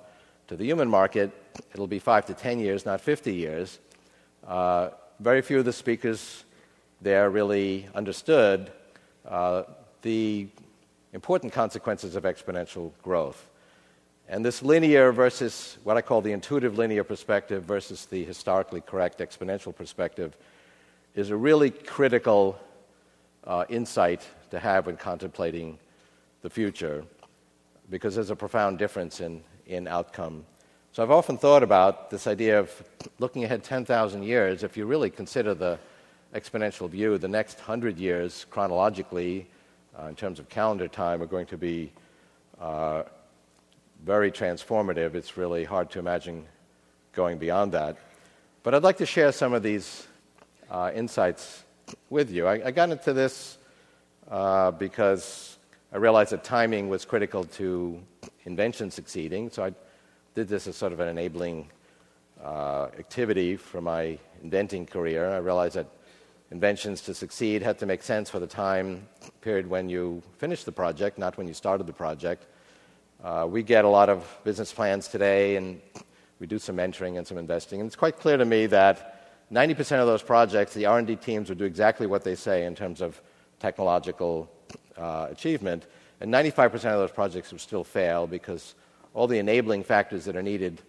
to 0.48 0.56
the 0.56 0.64
human 0.64 0.88
market, 0.88 1.30
it'll 1.72 1.86
be 1.86 1.98
five 1.98 2.24
to 2.26 2.34
10 2.34 2.58
years, 2.58 2.86
not 2.86 3.00
50 3.00 3.34
years. 3.34 3.78
Uh, 4.46 4.90
very 5.20 5.42
few 5.42 5.58
of 5.58 5.64
the 5.64 5.72
speakers 5.72 6.44
there 7.00 7.30
really 7.30 7.86
understood 7.94 8.72
uh, 9.26 9.62
the 10.02 10.48
important 11.12 11.52
consequences 11.52 12.16
of 12.16 12.24
exponential 12.24 12.92
growth. 13.02 13.50
And 14.28 14.44
this 14.44 14.62
linear 14.62 15.12
versus 15.12 15.78
what 15.84 15.96
I 15.96 16.02
call 16.02 16.22
the 16.22 16.32
intuitive 16.32 16.76
linear 16.78 17.04
perspective 17.04 17.64
versus 17.64 18.06
the 18.06 18.24
historically 18.24 18.80
correct 18.80 19.18
exponential 19.18 19.74
perspective 19.74 20.36
is 21.14 21.30
a 21.30 21.36
really 21.36 21.70
critical 21.70 22.58
uh, 23.44 23.64
insight 23.68 24.26
to 24.50 24.58
have 24.58 24.86
when 24.86 24.96
contemplating 24.96 25.78
the 26.42 26.50
future 26.50 27.04
because 27.90 28.14
there's 28.14 28.30
a 28.30 28.36
profound 28.36 28.78
difference 28.78 29.20
in, 29.20 29.42
in 29.68 29.86
outcome. 29.86 30.44
So 30.92 31.02
I've 31.02 31.10
often 31.10 31.38
thought 31.38 31.62
about 31.62 32.10
this 32.10 32.26
idea 32.26 32.58
of 32.58 32.82
looking 33.20 33.44
ahead 33.44 33.62
10,000 33.62 34.22
years. 34.22 34.64
If 34.64 34.76
you 34.76 34.86
really 34.86 35.10
consider 35.10 35.54
the 35.54 35.78
exponential 36.34 36.90
view, 36.90 37.18
the 37.18 37.28
next 37.28 37.58
100 37.58 37.98
years 37.98 38.46
chronologically, 38.50 39.46
uh, 39.98 40.06
in 40.06 40.16
terms 40.16 40.38
of 40.38 40.48
calendar 40.48 40.88
time, 40.88 41.22
are 41.22 41.26
going 41.26 41.46
to 41.46 41.56
be 41.56 41.92
uh, 42.60 43.02
very 44.04 44.32
transformative. 44.32 45.14
It's 45.14 45.36
really 45.36 45.64
hard 45.64 45.90
to 45.90 45.98
imagine 45.98 46.46
going 47.12 47.38
beyond 47.38 47.72
that. 47.72 47.96
But 48.62 48.74
I'd 48.74 48.82
like 48.82 48.98
to 48.98 49.06
share 49.06 49.32
some 49.32 49.52
of 49.52 49.62
these 49.62 50.06
uh, 50.70 50.90
insights 50.94 51.64
with 52.10 52.30
you. 52.30 52.46
I, 52.46 52.66
I, 52.66 52.70
got 52.70 52.90
into 52.90 53.12
this 53.12 53.56
uh, 54.30 54.70
because 54.72 55.56
I 55.92 55.96
realized 55.96 56.32
that 56.32 56.44
timing 56.44 56.88
was 56.88 57.04
critical 57.04 57.44
to 57.44 58.00
invention 58.48 58.90
succeeding. 58.90 59.50
So 59.50 59.62
I 59.62 59.72
did 60.34 60.48
this 60.48 60.66
as 60.66 60.74
sort 60.74 60.92
of 60.94 61.00
an 61.00 61.08
enabling 61.08 61.68
uh, 62.42 62.86
activity 62.98 63.56
for 63.56 63.80
my 63.80 64.18
inventing 64.42 64.86
career. 64.86 65.30
I 65.30 65.36
realized 65.38 65.76
that 65.76 65.86
inventions 66.50 67.02
to 67.02 67.12
succeed 67.12 67.62
had 67.62 67.78
to 67.78 67.86
make 67.86 68.02
sense 68.02 68.30
for 68.30 68.40
the 68.40 68.46
time 68.46 69.06
period 69.42 69.68
when 69.68 69.90
you 69.90 70.22
finished 70.38 70.64
the 70.64 70.72
project, 70.72 71.18
not 71.18 71.36
when 71.36 71.46
you 71.46 71.54
started 71.54 71.86
the 71.86 71.92
project. 71.92 72.46
Uh, 73.22 73.46
we 73.48 73.62
get 73.62 73.84
a 73.84 73.88
lot 73.88 74.08
of 74.08 74.18
business 74.44 74.72
plans 74.72 75.08
today, 75.08 75.56
and 75.56 75.80
we 76.40 76.46
do 76.46 76.58
some 76.58 76.76
mentoring 76.76 77.18
and 77.18 77.26
some 77.26 77.36
investing. 77.36 77.80
And 77.80 77.86
it's 77.86 77.96
quite 77.96 78.18
clear 78.18 78.38
to 78.38 78.44
me 78.44 78.66
that 78.66 78.96
90% 79.52 80.00
of 80.00 80.06
those 80.06 80.22
projects, 80.22 80.72
the 80.72 80.86
R&D 80.86 81.16
teams 81.16 81.48
would 81.48 81.58
do 81.58 81.64
exactly 81.64 82.06
what 82.06 82.22
they 82.24 82.36
say 82.36 82.64
in 82.64 82.74
terms 82.74 83.00
of 83.02 83.20
technological 83.58 84.48
uh, 84.96 85.26
achievement, 85.30 85.86
and 86.20 86.32
95% 86.32 86.74
of 86.74 86.82
those 86.82 87.10
projects 87.10 87.52
would 87.52 87.60
still 87.60 87.84
fail 87.84 88.26
because 88.26 88.74
all 89.14 89.26
the 89.26 89.38
enabling 89.38 89.84
factors 89.84 90.24
that 90.24 90.36
are 90.36 90.42
needed 90.42 90.80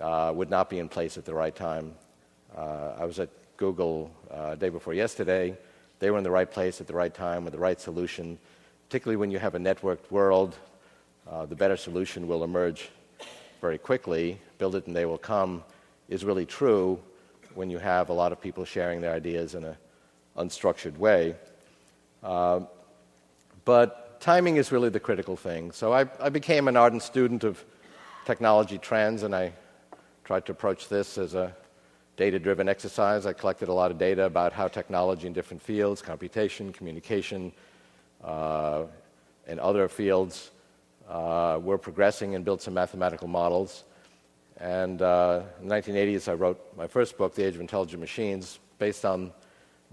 uh, 0.00 0.32
would 0.34 0.50
not 0.50 0.70
be 0.70 0.78
in 0.78 0.88
place 0.88 1.18
at 1.18 1.24
the 1.24 1.34
right 1.34 1.54
time. 1.54 1.94
Uh, 2.56 2.94
I 2.98 3.04
was 3.04 3.18
at 3.18 3.28
Google 3.56 4.10
uh, 4.30 4.54
day 4.54 4.68
before 4.68 4.94
yesterday. 4.94 5.56
They 5.98 6.10
were 6.10 6.18
in 6.18 6.24
the 6.24 6.30
right 6.30 6.50
place 6.50 6.80
at 6.80 6.86
the 6.86 6.94
right 6.94 7.14
time 7.14 7.44
with 7.44 7.52
the 7.52 7.58
right 7.58 7.80
solution. 7.80 8.38
Particularly 8.88 9.16
when 9.16 9.30
you 9.30 9.38
have 9.38 9.54
a 9.54 9.58
networked 9.58 10.10
world, 10.10 10.56
uh, 11.30 11.46
the 11.46 11.54
better 11.54 11.76
solution 11.76 12.26
will 12.26 12.44
emerge 12.44 12.90
very 13.60 13.78
quickly. 13.78 14.38
Build 14.58 14.74
it 14.74 14.86
and 14.86 14.94
they 14.94 15.06
will 15.06 15.18
come 15.18 15.62
is 16.08 16.24
really 16.24 16.44
true 16.44 16.98
when 17.54 17.70
you 17.70 17.78
have 17.78 18.08
a 18.08 18.12
lot 18.12 18.32
of 18.32 18.40
people 18.40 18.64
sharing 18.64 19.00
their 19.00 19.12
ideas 19.12 19.54
in 19.54 19.64
an 19.64 19.76
unstructured 20.36 20.96
way. 20.98 21.34
Uh, 22.22 22.60
but 23.64 24.01
timing 24.22 24.56
is 24.56 24.70
really 24.70 24.88
the 24.88 25.00
critical 25.00 25.36
thing. 25.36 25.72
So 25.72 25.92
I, 25.92 26.06
I 26.20 26.28
became 26.28 26.68
an 26.68 26.76
ardent 26.76 27.02
student 27.02 27.42
of 27.42 27.62
technology 28.24 28.78
trends, 28.78 29.24
and 29.24 29.34
I 29.34 29.52
tried 30.22 30.46
to 30.46 30.52
approach 30.52 30.88
this 30.88 31.18
as 31.18 31.34
a 31.34 31.52
data 32.16 32.38
driven 32.38 32.68
exercise. 32.68 33.26
I 33.26 33.32
collected 33.32 33.68
a 33.68 33.72
lot 33.72 33.90
of 33.90 33.98
data 33.98 34.24
about 34.24 34.52
how 34.52 34.68
technology 34.68 35.26
in 35.26 35.32
different 35.32 35.60
fields, 35.60 36.00
computation, 36.00 36.72
communication, 36.72 37.50
uh, 38.22 38.84
and 39.48 39.58
other 39.58 39.88
fields, 39.88 40.52
uh, 41.08 41.58
were 41.60 41.76
progressing 41.76 42.36
and 42.36 42.44
built 42.44 42.62
some 42.62 42.74
mathematical 42.74 43.26
models. 43.26 43.82
And 44.58 45.02
uh, 45.02 45.42
in 45.60 45.66
the 45.66 45.74
1980s, 45.74 46.28
I 46.28 46.34
wrote 46.34 46.60
my 46.76 46.86
first 46.86 47.18
book, 47.18 47.34
The 47.34 47.44
Age 47.44 47.56
of 47.56 47.60
Intelligent 47.60 48.00
Machines, 48.00 48.60
based 48.78 49.04
on 49.04 49.32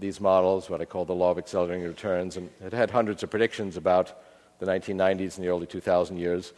these 0.00 0.20
models, 0.20 0.70
what 0.70 0.80
I 0.80 0.84
call 0.84 1.04
the 1.04 1.14
law 1.14 1.30
of 1.30 1.38
accelerating 1.38 1.84
returns. 1.86 2.36
And 2.36 2.50
it 2.64 2.72
had 2.72 2.90
hundreds 2.90 3.22
of 3.22 3.30
predictions 3.30 3.76
about 3.76 4.22
the 4.58 4.66
1990s 4.66 5.36
and 5.36 5.44
the 5.44 5.48
early 5.48 5.66
2000 5.66 6.16
years 6.16 6.52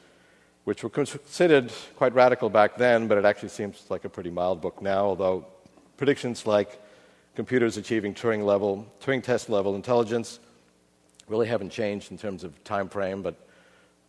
which 0.64 0.82
were 0.84 0.90
considered 0.90 1.72
quite 1.96 2.14
radical 2.14 2.48
back 2.48 2.76
then, 2.76 3.08
but 3.08 3.18
it 3.18 3.24
actually 3.24 3.48
seems 3.48 3.84
like 3.88 4.04
a 4.04 4.08
pretty 4.08 4.30
mild 4.30 4.60
book 4.60 4.80
now, 4.80 5.04
although 5.04 5.44
predictions 5.96 6.46
like 6.46 6.80
computers 7.34 7.76
achieving 7.76 8.14
Turing 8.14 8.44
level, 8.44 8.86
Turing 9.00 9.22
test 9.22 9.48
level 9.48 9.74
intelligence 9.74 10.38
really 11.28 11.48
haven't 11.48 11.70
changed 11.70 12.12
in 12.12 12.18
terms 12.18 12.44
of 12.44 12.62
time 12.62 12.88
frame, 12.88 13.22
but 13.22 13.34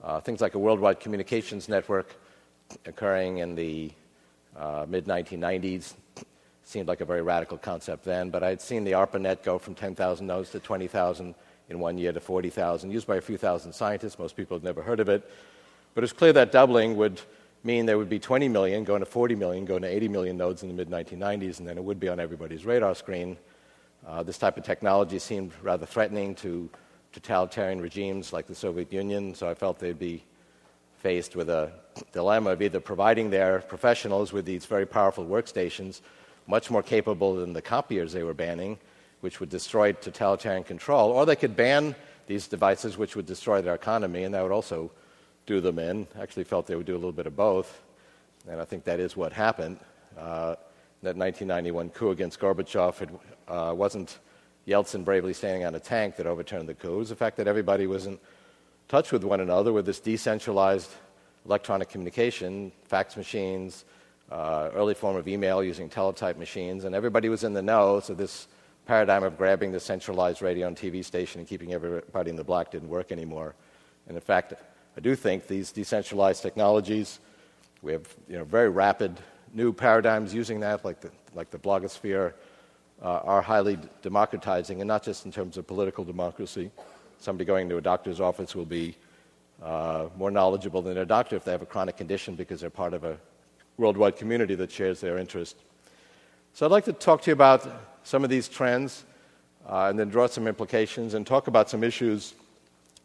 uh, 0.04 0.20
things 0.20 0.42
like 0.42 0.54
a 0.54 0.60
worldwide 0.60 1.00
communications 1.00 1.68
network 1.68 2.16
occurring 2.86 3.40
in 3.40 3.56
the 3.56 3.92
uh, 4.56 4.86
mid 4.88 5.06
1990s 5.06 5.94
seemed 6.64 6.88
like 6.88 7.02
a 7.02 7.06
very 7.06 7.22
radical 7.22 7.58
concept 7.58 8.04
then, 8.04 8.30
but 8.30 8.44
I'd 8.44 8.62
seen 8.62 8.84
the 8.84 8.94
ARPANET 8.94 9.44
go 9.44 9.58
from 9.60 9.76
10,000 9.76 10.26
nodes 10.26 10.52
to 10.52 10.60
20,000 10.60 11.36
in 11.70 11.80
one 11.80 11.98
year 11.98 12.12
to 12.12 12.20
40,000, 12.20 12.92
used 12.92 13.08
by 13.08 13.18
a 13.18 13.22
few 13.22 13.38
thousand 13.38 13.74
scientists. 13.74 14.20
Most 14.20 14.36
people 14.36 14.58
had 14.58 14.64
never 14.64 14.82
heard 14.82 15.00
of 15.00 15.10
it. 15.10 15.30
But 15.94 16.04
it's 16.04 16.14
clear 16.14 16.34
that 16.34 16.52
doubling 16.52 16.96
would 16.98 17.22
mean 17.64 17.86
there 17.86 17.98
would 17.98 18.10
be 18.10 18.20
20 18.20 18.50
million, 18.50 18.84
going 18.84 19.00
to 19.00 19.06
40 19.06 19.36
million, 19.36 19.66
going 19.66 19.82
to 19.84 19.88
80 19.88 20.08
million 20.10 20.38
nodes 20.38 20.64
in 20.64 20.70
the 20.70 20.74
mid 20.74 20.90
1990s, 20.90 21.60
and 21.60 21.68
then 21.68 21.78
it 21.78 21.84
would 21.84 22.00
be 22.00 22.10
on 22.10 22.20
everybody's 22.20 22.66
radar 22.66 22.96
screen. 22.96 23.38
Uh, 24.06 24.22
this 24.22 24.38
type 24.38 24.58
of 24.58 24.64
technology 24.64 25.18
seemed 25.20 25.52
rather 25.62 25.86
threatening 25.86 26.36
to 26.36 26.70
totalitarian 27.14 27.80
regimes 27.80 28.34
like 28.34 28.48
the 28.48 28.56
Soviet 28.56 28.92
Union, 28.92 29.34
so 29.34 29.50
I 29.50 29.54
felt 29.54 29.80
they'd 29.80 29.98
be 29.98 30.24
faced 30.98 31.36
with 31.36 31.50
a 31.50 31.72
dilemma 32.12 32.52
of 32.52 32.62
either 32.62 32.80
providing 32.80 33.30
their 33.30 33.60
professionals 33.60 34.34
with 34.34 34.46
these 34.46 34.66
very 34.66 34.86
powerful 34.86 35.26
workstations, 35.26 36.02
much 36.48 36.70
more 36.70 36.84
capable 36.84 37.36
than 37.36 37.54
the 37.54 37.62
copiers 37.62 38.14
they 38.14 38.24
were 38.24 38.34
banning, 38.34 38.78
which 39.22 39.40
would 39.40 39.50
destroy 39.50 39.94
totalitarian 39.94 40.64
control, 40.64 41.12
or 41.12 41.26
they 41.26 41.36
could 41.36 41.56
ban 41.56 41.96
these 42.28 42.48
devices, 42.48 42.98
which 42.98 43.16
would 43.16 43.26
destroy 43.26 43.62
their 43.62 43.76
economy, 43.76 44.24
and 44.24 44.34
that 44.34 44.44
would 44.44 44.52
also 44.52 44.92
do 45.46 45.62
them 45.62 45.80
in. 45.80 46.08
Actually, 46.20 46.44
felt 46.44 46.68
they 46.68 46.76
would 46.76 46.86
do 46.86 46.94
a 46.94 47.02
little 47.02 47.12
bit 47.12 47.28
of 47.28 47.36
both, 47.36 47.82
and 48.50 48.60
I 48.60 48.66
think 48.66 48.84
that 48.86 49.00
is 49.00 49.16
what 49.16 49.34
happened. 49.34 49.80
Uh, 50.18 50.56
that 51.02 51.18
1991 51.18 51.90
coup 51.90 52.12
against 52.12 52.40
Gorbachev 52.40 53.02
it, 53.02 53.10
uh, 53.50 53.74
wasn't 53.76 54.20
Yeltsin 54.68 55.04
bravely 55.04 55.34
standing 55.34 55.66
on 55.66 55.76
a 55.76 55.80
tank 55.80 56.16
that 56.16 56.26
overturned 56.26 56.70
the 56.70 56.74
coup. 56.74 56.96
It 56.96 56.98
was 56.98 57.10
the 57.10 57.16
fact 57.16 57.36
that 57.38 57.48
everybody 57.48 57.88
was 57.88 58.06
in 58.06 58.18
touch 58.88 59.12
with 59.12 59.24
one 59.26 59.42
another 59.42 59.74
with 59.74 59.86
this 59.86 60.00
decentralized 60.00 60.92
electronic 61.46 61.90
communication, 61.90 62.72
fax 62.86 63.18
machines, 63.18 63.84
uh, 64.34 64.72
early 64.74 64.96
form 64.96 65.16
of 65.16 65.28
email 65.28 65.64
using 65.64 65.88
teletype 65.88 66.38
machines, 66.38 66.86
and 66.86 66.96
everybody 66.96 67.30
was 67.30 67.44
in 67.44 67.54
the 67.54 67.62
know. 67.62 68.00
So 68.00 68.16
this 68.16 68.48
paradigm 68.88 69.24
of 69.24 69.38
grabbing 69.38 69.72
the 69.72 69.80
centralized 69.80 70.42
radio 70.42 70.68
and 70.68 70.76
TV 70.76 71.06
station 71.06 71.40
and 71.40 71.48
keeping 71.48 71.72
everybody 71.72 72.32
in 72.32 72.36
the 72.36 72.44
black 72.44 72.72
didn't 72.72 72.90
work 72.90 73.12
anymore. 73.12 73.54
And 74.08 74.18
in 74.18 74.22
fact, 74.22 74.56
I 74.98 75.00
do 75.02 75.16
think 75.16 75.46
these 75.46 75.72
decentralized 75.72 76.42
technologies, 76.42 77.20
we 77.84 77.92
have 77.92 78.08
you 78.28 78.38
know, 78.40 78.44
very 78.44 78.70
rapid 78.70 79.20
new 79.54 79.72
paradigms 79.72 80.34
using 80.34 80.60
that, 80.62 80.84
like 80.84 81.00
the, 81.00 81.12
like 81.36 81.52
the 81.52 81.60
blogosphere, 81.60 82.34
uh, 83.04 83.20
are 83.24 83.42
highly 83.42 83.78
democratizing, 84.02 84.82
and 84.82 84.88
not 84.88 85.04
just 85.04 85.26
in 85.26 85.32
terms 85.32 85.58
of 85.58 85.68
political 85.68 86.04
democracy. 86.04 86.72
Somebody 87.20 87.46
going 87.46 87.70
to 87.70 87.78
a 87.78 87.82
doctor's 87.82 88.20
office 88.20 88.56
will 88.56 88.66
be 88.66 88.96
uh, 89.62 90.08
more 90.18 90.32
knowledgeable 90.32 90.82
than 90.82 90.98
a 90.98 91.06
doctor 91.06 91.36
if 91.36 91.46
they 91.46 91.52
have 91.52 91.62
a 91.62 91.68
chronic 91.68 91.98
condition 91.98 92.36
because 92.36 92.60
they're 92.62 92.72
part 92.72 92.96
of 92.96 93.04
a 93.04 93.18
worldwide 93.78 94.16
community 94.16 94.56
that 94.56 94.72
shares 94.72 95.02
their 95.02 95.18
interest. 95.18 95.58
So 96.54 96.66
I'd 96.66 96.72
like 96.72 96.86
to 96.86 96.94
talk 96.94 97.22
to 97.24 97.32
you 97.32 97.34
about 97.34 97.68
some 98.04 98.24
of 98.24 98.30
these 98.30 98.48
trends 98.48 99.06
uh, 99.68 99.88
and 99.90 99.98
then 99.98 100.10
draw 100.10 100.28
some 100.28 100.48
implications 100.48 101.14
and 101.14 101.26
talk 101.26 101.48
about 101.48 101.70
some 101.70 101.84
issues 101.84 102.34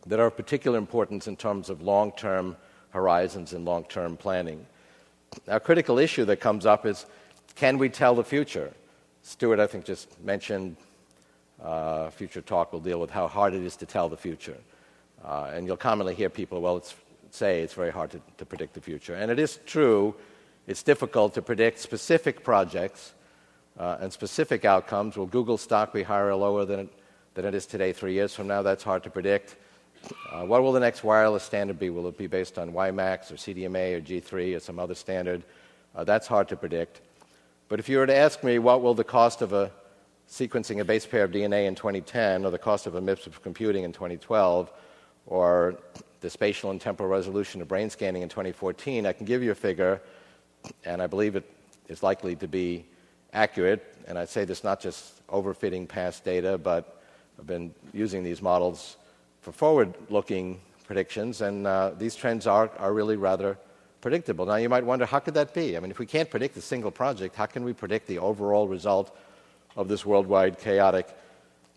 that 0.07 0.21
are 0.21 0.27
of 0.27 0.37
particular 0.37 0.79
importance 0.79 1.27
in 1.27 1.37
terms 1.37 1.71
of 1.71 1.83
long 1.83 2.13
term 2.13 2.57
horizons 2.91 3.53
and 3.53 3.65
long 3.65 3.85
term 3.85 4.17
planning. 4.17 4.67
A 5.47 5.61
critical 5.61 5.99
issue 5.99 6.25
that 6.27 6.41
comes 6.41 6.67
up 6.67 6.87
is 6.87 7.07
can 7.55 7.79
we 7.79 7.89
tell 7.89 8.15
the 8.15 8.25
future? 8.25 8.73
Stewart, 9.23 9.61
I 9.61 9.67
think, 9.67 9.85
just 9.85 10.21
mentioned 10.23 10.77
uh, 11.63 12.11
future 12.11 12.41
talk 12.41 12.73
will 12.73 12.81
deal 12.81 13.01
with 13.01 13.11
how 13.11 13.27
hard 13.27 13.53
it 13.55 13.63
is 13.63 13.77
to 13.77 13.87
tell 13.87 14.09
the 14.09 14.17
future. 14.17 14.57
Uh, 15.25 15.51
and 15.53 15.67
you'll 15.67 15.77
commonly 15.77 16.15
hear 16.15 16.29
people, 16.29 16.61
well, 16.61 16.77
it's, 16.77 16.95
say 17.31 17.63
it's 17.63 17.75
very 17.75 17.91
hard 17.91 18.11
to, 18.11 18.21
to 18.37 18.47
predict 18.47 18.75
the 18.75 18.81
future. 18.81 19.15
And 19.15 19.31
it 19.31 19.39
is 19.39 19.59
true, 19.67 20.15
it's 20.69 20.83
difficult 20.83 21.33
to 21.33 21.41
predict 21.41 21.79
specific 21.79 22.45
projects 22.45 23.15
uh, 23.79 23.97
and 24.01 24.13
specific 24.13 24.67
outcomes. 24.67 25.17
Will 25.17 25.27
Google 25.27 25.57
stock 25.57 25.95
be 25.95 26.03
higher 26.03 26.29
or 26.29 26.35
lower 26.35 26.67
than 26.67 26.81
it, 26.81 26.89
than 27.33 27.47
it 27.47 27.55
is 27.55 27.65
today 27.65 27.95
three 27.95 28.13
years 28.13 28.35
from 28.35 28.47
now? 28.47 28.61
That's 28.61 28.85
hard 28.85 29.03
to 29.05 29.11
predict. 29.11 29.57
Uh, 30.31 30.45
what 30.45 30.63
will 30.63 30.73
the 30.73 30.81
next 30.81 31.03
wireless 31.03 31.43
standard 31.43 31.79
be? 31.79 31.89
Will 31.89 32.07
it 32.07 32.19
be 32.19 32.27
based 32.27 32.59
on 32.59 32.73
WiMAX 32.73 33.33
or 33.33 33.37
CDMA 33.37 33.97
or 33.97 34.01
G3 34.03 34.57
or 34.57 34.61
some 34.61 34.79
other 34.79 34.95
standard? 34.95 35.43
Uh, 35.97 36.05
that's 36.05 36.27
hard 36.27 36.49
to 36.49 36.57
predict. 36.57 37.01
But 37.71 37.81
if 37.81 37.89
you 37.89 37.97
were 37.97 38.07
to 38.07 38.15
ask 38.15 38.45
me 38.45 38.59
what 38.59 38.83
will 38.83 38.95
the 38.95 39.05
cost 39.05 39.41
of 39.41 39.55
a 39.55 39.73
sequencing 40.31 40.81
a 40.81 40.85
base 40.85 41.07
pair 41.07 41.25
of 41.25 41.31
DNA 41.31 41.67
in 41.67 41.75
2010 41.75 42.45
or 42.45 42.51
the 42.51 42.59
cost 42.59 42.87
of 42.87 42.95
a 42.95 43.01
MIPS 43.01 43.27
of 43.27 43.43
computing 43.43 43.85
in 43.85 43.93
2012 43.93 44.71
or 45.27 45.79
the 46.21 46.29
spatial 46.29 46.71
and 46.71 46.81
temporal 46.81 47.09
resolution 47.09 47.63
of 47.63 47.69
brain 47.69 47.89
scanning 47.89 48.21
in 48.21 48.29
2014, 48.29 49.07
I 49.07 49.13
can 49.15 49.25
give 49.25 49.43
you 49.43 49.51
a 49.51 49.55
figure, 49.55 50.03
and 50.85 51.03
I 51.03 51.07
believe 51.07 51.37
it 51.37 51.49
is 51.89 52.03
likely 52.03 52.37
to 52.37 52.49
be 52.49 52.85
accurate. 53.33 53.95
And 54.07 54.19
I 54.19 54.25
say 54.25 54.45
this 54.45 54.65
not 54.65 54.81
just 54.81 55.27
overfitting 55.29 55.89
past 55.89 56.25
data, 56.25 56.59
but 56.59 57.01
I've 57.39 57.47
been 57.47 57.75
using 57.93 58.25
these 58.25 58.43
models 58.43 58.97
for 59.41 59.53
forward 59.53 59.95
looking 60.11 60.61
predictions, 60.87 61.43
and 61.43 61.67
uh, 61.67 61.93
these 61.99 62.17
trends 62.17 62.47
are, 62.47 62.71
are 62.79 62.93
really 62.93 63.17
rather 63.17 63.59
predictable. 64.01 64.47
Now, 64.47 64.57
you 64.57 64.69
might 64.69 64.85
wonder 64.85 65.05
how 65.07 65.19
could 65.19 65.35
that 65.35 65.53
be? 65.53 65.77
I 65.77 65.81
mean, 65.81 65.91
if 65.91 65.99
we 65.99 66.07
can't 66.07 66.31
predict 66.31 66.57
a 66.57 66.61
single 66.63 66.91
project, 66.91 67.35
how 67.37 67.47
can 67.47 67.65
we 67.65 67.73
predict 67.73 68.07
the 68.07 68.19
overall 68.19 68.67
result 68.67 69.17
of 69.77 69.89
this 69.89 70.07
worldwide 70.07 70.59
chaotic 70.59 71.09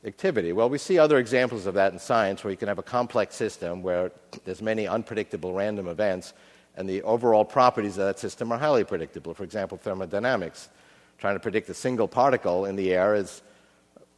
activity? 0.05 0.53
Well, 0.53 0.69
we 0.69 0.77
see 0.77 0.97
other 0.97 1.17
examples 1.17 1.65
of 1.65 1.73
that 1.75 1.93
in 1.93 1.99
science 1.99 2.43
where 2.43 2.51
you 2.51 2.57
can 2.57 2.67
have 2.67 2.79
a 2.79 2.83
complex 2.83 3.35
system 3.35 3.83
where 3.83 4.11
there's 4.45 4.61
many 4.61 4.87
unpredictable 4.87 5.53
random 5.53 5.87
events, 5.87 6.33
and 6.75 6.87
the 6.87 7.01
overall 7.03 7.45
properties 7.45 7.97
of 7.97 8.05
that 8.05 8.19
system 8.19 8.51
are 8.51 8.57
highly 8.57 8.83
predictable. 8.83 9.33
For 9.33 9.43
example, 9.43 9.77
thermodynamics. 9.77 10.69
Trying 11.17 11.35
to 11.35 11.39
predict 11.39 11.69
a 11.69 11.73
single 11.73 12.07
particle 12.07 12.65
in 12.65 12.75
the 12.75 12.93
air 12.93 13.15
is 13.15 13.41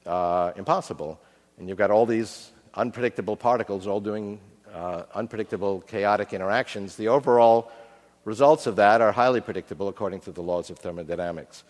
uh, 0.06 0.54
impossible. 0.56 1.20
And 1.58 1.68
you've 1.68 1.78
got 1.78 1.92
all 1.92 2.06
these 2.06 2.52
unpredictable 2.76 3.36
particles 3.36 3.88
all 3.88 4.00
doing 4.00 4.40
uh, 4.74 5.04
unpredictable, 5.14 5.82
chaotic 5.82 6.34
interactions, 6.34 6.96
the 6.96 7.08
overall 7.08 7.72
results 8.26 8.68
of 8.68 8.76
that 8.78 9.02
are 9.02 9.12
highly 9.12 9.42
predictable 9.42 9.88
according 9.88 10.20
to 10.22 10.32
the 10.32 10.42
laws 10.42 10.70
of 10.70 10.80
thermodynamics. 10.80 11.64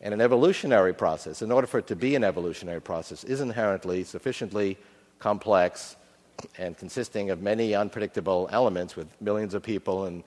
And 0.00 0.14
an 0.14 0.20
evolutionary 0.20 0.94
process, 0.94 1.42
in 1.42 1.50
order 1.50 1.66
for 1.66 1.78
it 1.78 1.88
to 1.88 1.96
be 1.96 2.14
an 2.14 2.22
evolutionary 2.24 2.80
process, 2.80 3.24
is 3.24 3.40
inherently 3.40 4.04
sufficiently 4.04 4.78
complex 5.18 5.96
and 6.56 6.76
consisting 6.76 7.30
of 7.30 7.42
many 7.42 7.74
unpredictable 7.74 8.48
elements 8.52 8.96
with 8.96 9.08
millions 9.20 9.54
of 9.54 9.62
people 9.62 10.04
and 10.04 10.22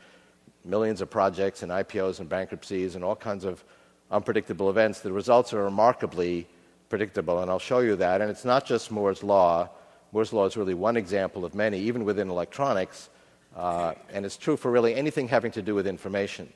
millions 0.66 1.02
of 1.02 1.10
projects 1.10 1.64
and 1.64 1.72
IPOs 1.72 2.20
and 2.20 2.30
bankruptcies 2.30 2.96
and 2.96 3.04
all 3.04 3.16
kinds 3.16 3.46
of 3.46 3.64
unpredictable 4.12 4.70
events. 4.70 5.00
The 5.00 5.12
results 5.12 5.54
are 5.54 5.64
remarkably 5.64 6.48
predictable, 6.90 7.40
and 7.40 7.50
I'll 7.50 7.60
show 7.60 7.80
you 7.80 7.96
that. 7.96 8.22
And 8.22 8.30
it's 8.30 8.46
not 8.46 8.66
just 8.66 8.92
Moore's 8.92 9.24
Law. 9.24 9.70
Moore's 10.12 10.34
Law 10.34 10.46
is 10.46 10.58
really 10.58 10.74
one 10.74 10.98
example 10.98 11.46
of 11.46 11.56
many, 11.56 11.80
even 11.80 12.04
within 12.04 12.30
electronics, 12.30 13.10
uh, 13.56 13.94
and 14.12 14.26
it's 14.26 14.38
true 14.38 14.58
for 14.58 14.70
really 14.70 14.94
anything 14.96 15.28
having 15.28 15.52
to 15.52 15.62
do 15.62 15.74
with 15.74 15.88
information. 15.88 16.52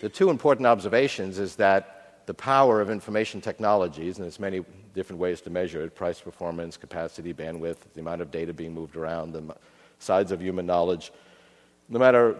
The 0.00 0.08
two 0.08 0.28
important 0.30 0.66
observations 0.66 1.38
is 1.38 1.56
that 1.56 2.26
the 2.26 2.34
power 2.34 2.80
of 2.80 2.90
information 2.90 3.40
technologies, 3.40 4.18
and 4.18 4.24
there's 4.24 4.38
many 4.38 4.64
different 4.98 5.20
ways 5.20 5.40
to 5.40 5.48
measure 5.48 5.84
it 5.84 5.94
price, 5.94 6.20
performance, 6.20 6.76
capacity, 6.76 7.32
bandwidth, 7.32 7.76
the 7.94 8.00
amount 8.00 8.20
of 8.20 8.32
data 8.32 8.52
being 8.52 8.74
moved 8.74 8.96
around, 8.96 9.32
the 9.32 9.42
size 10.00 10.32
of 10.32 10.42
human 10.42 10.66
knowledge. 10.66 11.12
No 11.88 12.00
matter 12.00 12.36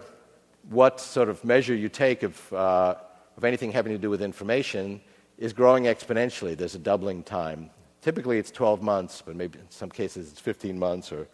what 0.67 0.99
sort 0.99 1.29
of 1.29 1.45
measure 1.45 1.73
you 1.73 1.87
take 1.87 2.21
of, 2.21 2.53
uh, 2.53 2.95
of 3.37 3.45
anything 3.45 3.71
having 3.71 3.93
to 3.93 3.97
do 3.97 4.09
with 4.09 4.21
information, 4.21 4.99
is 5.37 5.53
growing 5.53 5.85
exponentially. 5.85 6.57
There's 6.57 6.75
a 6.75 6.79
doubling 6.79 7.23
time. 7.23 7.69
Typically, 8.01 8.37
it's 8.37 8.51
12 8.51 8.81
months, 8.81 9.23
but 9.25 9.37
maybe 9.37 9.57
in 9.57 9.71
some 9.71 9.89
cases 9.89 10.29
it's 10.29 10.41
15 10.41 10.77
months, 10.77 11.13
or 11.13 11.29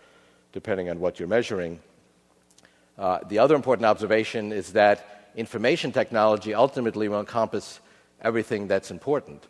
depending 0.54 0.92
on 0.92 1.00
what 1.00 1.20
you're 1.20 1.28
measuring. 1.28 1.80
Uh, 3.00 3.18
the 3.28 3.40
other 3.40 3.56
important 3.56 3.88
observation 3.88 4.54
is 4.54 4.74
that 4.74 5.32
information 5.36 5.92
technology 5.92 6.54
ultimately 6.54 7.10
will 7.10 7.20
encompass 7.20 7.80
everything 8.22 8.68
that's 8.68 8.92
important. 8.92 9.48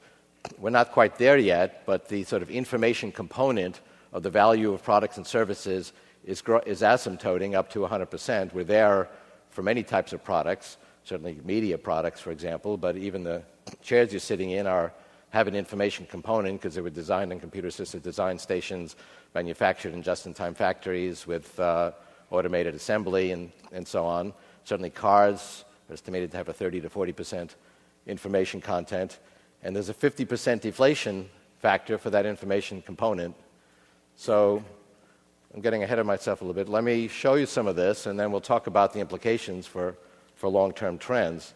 We're 0.57 0.69
not 0.69 0.91
quite 0.91 1.17
there 1.17 1.37
yet, 1.37 1.85
but 1.85 2.07
the 2.07 2.23
sort 2.23 2.41
of 2.41 2.49
information 2.49 3.11
component 3.11 3.81
of 4.13 4.23
the 4.23 4.29
value 4.29 4.73
of 4.73 4.83
products 4.83 5.17
and 5.17 5.25
services 5.25 5.93
is, 6.23 6.41
is 6.65 6.81
asymptoting 6.81 7.53
up 7.53 7.69
to 7.71 7.79
100%. 7.79 8.53
We're 8.53 8.63
there 8.63 9.09
for 9.49 9.61
many 9.63 9.83
types 9.83 10.13
of 10.13 10.23
products, 10.23 10.77
certainly 11.03 11.39
media 11.43 11.77
products, 11.77 12.19
for 12.21 12.31
example, 12.31 12.77
but 12.77 12.97
even 12.97 13.23
the 13.23 13.43
chairs 13.81 14.11
you're 14.11 14.19
sitting 14.19 14.51
in 14.51 14.67
are 14.67 14.93
have 15.29 15.47
an 15.49 15.55
information 15.55 16.05
component 16.05 16.61
because 16.61 16.75
they 16.75 16.81
were 16.81 16.89
designed 16.89 17.31
in 17.31 17.39
computer 17.39 17.67
assisted 17.67 18.01
design 18.01 18.39
stations, 18.39 18.95
manufactured 19.33 19.93
in 19.93 20.01
just 20.01 20.25
in 20.25 20.33
time 20.33 20.53
factories 20.53 21.27
with 21.27 21.59
uh, 21.59 21.91
automated 22.31 22.73
assembly 22.73 23.31
and, 23.31 23.51
and 23.73 23.85
so 23.85 24.05
on. 24.05 24.33
Certainly, 24.63 24.91
cars 24.91 25.65
are 25.89 25.93
estimated 25.93 26.31
to 26.31 26.37
have 26.37 26.47
a 26.47 26.53
30 26.53 26.79
to 26.81 26.89
40 26.89 27.11
percent 27.11 27.55
information 28.07 28.61
content, 28.61 29.19
and 29.65 29.75
there's 29.75 29.89
a 29.89 29.95
50% 29.95 30.61
deflation 30.61 31.27
factor 31.57 31.97
for 31.97 32.11
that 32.11 32.27
information 32.27 32.83
component. 32.83 33.35
So 34.15 34.63
I'm 35.55 35.61
getting 35.61 35.81
ahead 35.81 35.97
of 35.97 36.05
myself 36.05 36.41
a 36.41 36.43
little 36.43 36.53
bit. 36.53 36.69
Let 36.69 36.83
me 36.83 37.07
show 37.07 37.33
you 37.33 37.47
some 37.47 37.65
of 37.65 37.75
this, 37.75 38.05
and 38.05 38.17
then 38.19 38.31
we'll 38.31 38.41
talk 38.41 38.67
about 38.67 38.93
the 38.93 38.99
implications 38.99 39.65
for, 39.65 39.95
for 40.35 40.49
long 40.49 40.71
term 40.71 40.99
trends. 40.99 41.55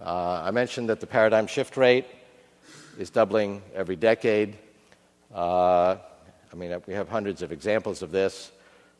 Uh, 0.00 0.40
I 0.42 0.52
mentioned 0.52 0.88
that 0.88 1.00
the 1.00 1.06
paradigm 1.06 1.46
shift 1.46 1.76
rate 1.76 2.06
is 2.98 3.10
doubling 3.10 3.60
every 3.74 3.96
decade. 3.96 4.56
Uh, 5.32 5.96
I 6.50 6.56
mean, 6.56 6.74
we 6.86 6.94
have 6.94 7.10
hundreds 7.10 7.42
of 7.42 7.52
examples 7.52 8.00
of 8.00 8.10
this. 8.10 8.52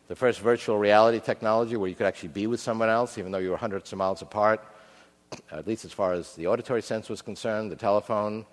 The 0.08 0.16
first 0.16 0.40
virtual 0.40 0.76
reality 0.76 1.18
technology, 1.18 1.76
where 1.76 1.88
you 1.88 1.94
could 1.94 2.06
actually 2.06 2.28
be 2.28 2.46
with 2.46 2.60
someone 2.60 2.90
else, 2.90 3.16
even 3.16 3.32
though 3.32 3.38
you 3.38 3.52
were 3.52 3.56
hundreds 3.56 3.90
of 3.90 3.96
miles 3.96 4.20
apart, 4.20 4.60
at 5.50 5.66
least 5.66 5.84
as 5.84 5.92
far 5.92 6.12
as 6.12 6.34
the 6.34 6.46
auditory 6.46 6.82
sense 6.82 7.08
was 7.08 7.22
concerned, 7.22 7.70
the 7.70 7.76
telephone. 7.76 8.46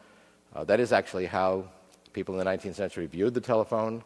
Uh, 0.56 0.64
that 0.64 0.80
is 0.80 0.92
actually 0.92 1.26
how 1.26 1.66
people 2.14 2.38
in 2.38 2.46
the 2.46 2.50
19th 2.50 2.76
century 2.76 3.06
viewed 3.06 3.34
the 3.34 3.42
telephone, 3.42 4.04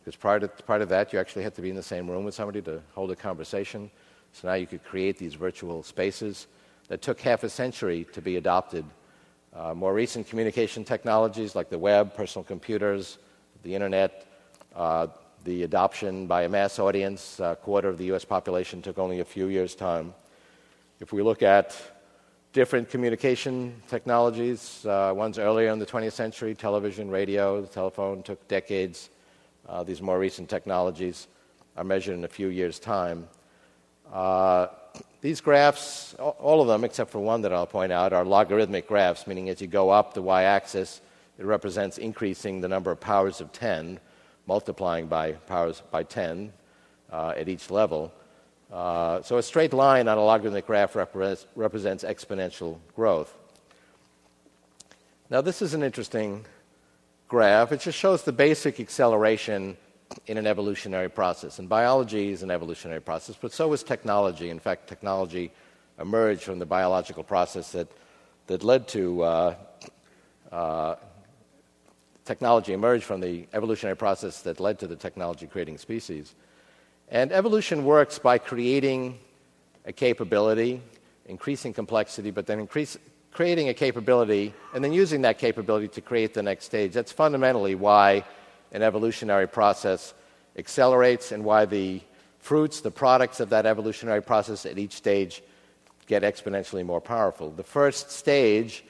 because 0.00 0.16
prior 0.16 0.40
to, 0.40 0.48
prior 0.48 0.80
to 0.80 0.86
that, 0.86 1.12
you 1.12 1.18
actually 1.18 1.42
had 1.42 1.54
to 1.54 1.62
be 1.62 1.70
in 1.70 1.76
the 1.76 1.82
same 1.82 2.10
room 2.10 2.24
with 2.24 2.34
somebody 2.34 2.60
to 2.62 2.80
hold 2.94 3.10
a 3.10 3.16
conversation. 3.16 3.90
So 4.32 4.48
now 4.48 4.54
you 4.54 4.66
could 4.66 4.84
create 4.84 5.18
these 5.18 5.34
virtual 5.34 5.82
spaces 5.82 6.48
that 6.88 7.00
took 7.00 7.20
half 7.20 7.44
a 7.44 7.48
century 7.48 8.06
to 8.12 8.20
be 8.20 8.36
adopted. 8.36 8.84
Uh, 9.54 9.72
more 9.72 9.94
recent 9.94 10.28
communication 10.28 10.84
technologies 10.84 11.54
like 11.54 11.70
the 11.70 11.78
web, 11.78 12.14
personal 12.14 12.44
computers, 12.44 13.18
the 13.62 13.74
internet, 13.74 14.26
uh, 14.74 15.06
the 15.44 15.62
adoption 15.62 16.26
by 16.26 16.42
a 16.42 16.48
mass 16.48 16.78
audience, 16.78 17.38
a 17.38 17.56
quarter 17.62 17.88
of 17.88 17.98
the 17.98 18.12
US 18.12 18.24
population, 18.24 18.82
took 18.82 18.98
only 18.98 19.20
a 19.20 19.24
few 19.24 19.46
years' 19.46 19.74
time. 19.74 20.12
If 21.00 21.12
we 21.12 21.22
look 21.22 21.42
at 21.42 21.76
different 22.54 22.88
communication 22.88 23.74
technologies. 23.88 24.86
Uh, 24.86 25.12
ones 25.14 25.40
earlier 25.40 25.70
in 25.72 25.78
the 25.80 25.84
20th 25.84 26.12
century, 26.12 26.54
television, 26.54 27.10
radio, 27.10 27.60
the 27.60 27.66
telephone 27.66 28.22
took 28.22 28.46
decades. 28.46 29.10
Uh, 29.68 29.82
these 29.82 30.00
more 30.00 30.20
recent 30.20 30.48
technologies 30.48 31.26
are 31.76 31.82
measured 31.82 32.16
in 32.16 32.22
a 32.24 32.28
few 32.28 32.46
years' 32.46 32.78
time. 32.78 33.26
Uh, 34.12 34.68
these 35.20 35.40
graphs, 35.40 36.14
all 36.14 36.60
of 36.60 36.68
them 36.68 36.84
except 36.84 37.10
for 37.10 37.18
one 37.18 37.42
that 37.42 37.52
I'll 37.52 37.66
point 37.66 37.90
out, 37.90 38.12
are 38.12 38.24
logarithmic 38.24 38.86
graphs, 38.86 39.26
meaning 39.26 39.48
as 39.48 39.60
you 39.60 39.66
go 39.66 39.90
up 39.90 40.14
the 40.14 40.22
y 40.22 40.44
axis, 40.44 41.00
it 41.38 41.44
represents 41.44 41.98
increasing 41.98 42.60
the 42.60 42.68
number 42.68 42.92
of 42.92 43.00
powers 43.00 43.40
of 43.40 43.50
10, 43.50 43.98
multiplying 44.46 45.08
by 45.08 45.32
powers 45.32 45.82
by 45.90 46.04
10 46.04 46.52
uh, 47.10 47.34
at 47.36 47.48
each 47.48 47.68
level. 47.68 48.12
Uh, 48.72 49.22
so 49.22 49.38
a 49.38 49.42
straight 49.42 49.72
line 49.72 50.08
on 50.08 50.18
a 50.18 50.24
logarithmic 50.24 50.66
graph 50.66 50.96
represents, 50.96 51.46
represents 51.54 52.04
exponential 52.04 52.78
growth. 52.96 53.36
Now, 55.30 55.40
this 55.40 55.62
is 55.62 55.74
an 55.74 55.82
interesting 55.82 56.44
graph. 57.28 57.72
It 57.72 57.80
just 57.80 57.98
shows 57.98 58.22
the 58.22 58.32
basic 58.32 58.80
acceleration 58.80 59.76
in 60.26 60.36
an 60.36 60.46
evolutionary 60.46 61.08
process. 61.08 61.58
And 61.58 61.68
biology 61.68 62.30
is 62.30 62.42
an 62.42 62.50
evolutionary 62.50 63.00
process, 63.00 63.36
but 63.40 63.52
so 63.52 63.72
is 63.72 63.82
technology. 63.82 64.50
In 64.50 64.58
fact, 64.58 64.88
technology 64.88 65.50
emerged 65.98 66.42
from 66.42 66.58
the 66.58 66.66
biological 66.66 67.22
process 67.22 67.72
that, 67.72 67.88
that 68.46 68.62
led 68.62 68.86
to 68.88 69.22
uh, 69.22 69.54
uh, 70.52 70.96
technology 72.24 72.72
emerged 72.72 73.04
from 73.04 73.20
the 73.20 73.46
evolutionary 73.52 73.96
process 73.96 74.42
that 74.42 74.60
led 74.60 74.78
to 74.78 74.86
the 74.86 74.96
technology 74.96 75.46
creating 75.46 75.78
species. 75.78 76.34
And 77.08 77.32
evolution 77.32 77.84
works 77.84 78.18
by 78.18 78.38
creating 78.38 79.18
a 79.84 79.92
capability, 79.92 80.82
increasing 81.26 81.72
complexity, 81.72 82.30
but 82.30 82.46
then 82.46 82.58
increase, 82.58 82.96
creating 83.32 83.68
a 83.68 83.74
capability 83.74 84.54
and 84.74 84.82
then 84.82 84.92
using 84.92 85.22
that 85.22 85.38
capability 85.38 85.88
to 85.88 86.00
create 86.00 86.34
the 86.34 86.42
next 86.42 86.64
stage. 86.64 86.92
That's 86.92 87.12
fundamentally 87.12 87.74
why 87.74 88.24
an 88.72 88.82
evolutionary 88.82 89.46
process 89.46 90.14
accelerates 90.56 91.32
and 91.32 91.44
why 91.44 91.64
the 91.64 92.00
fruits, 92.38 92.80
the 92.80 92.90
products 92.90 93.40
of 93.40 93.50
that 93.50 93.66
evolutionary 93.66 94.22
process 94.22 94.66
at 94.66 94.78
each 94.78 94.92
stage 94.92 95.42
get 96.06 96.22
exponentially 96.22 96.84
more 96.84 97.00
powerful. 97.00 97.50
The 97.50 97.62
first 97.62 98.10
stage 98.10 98.84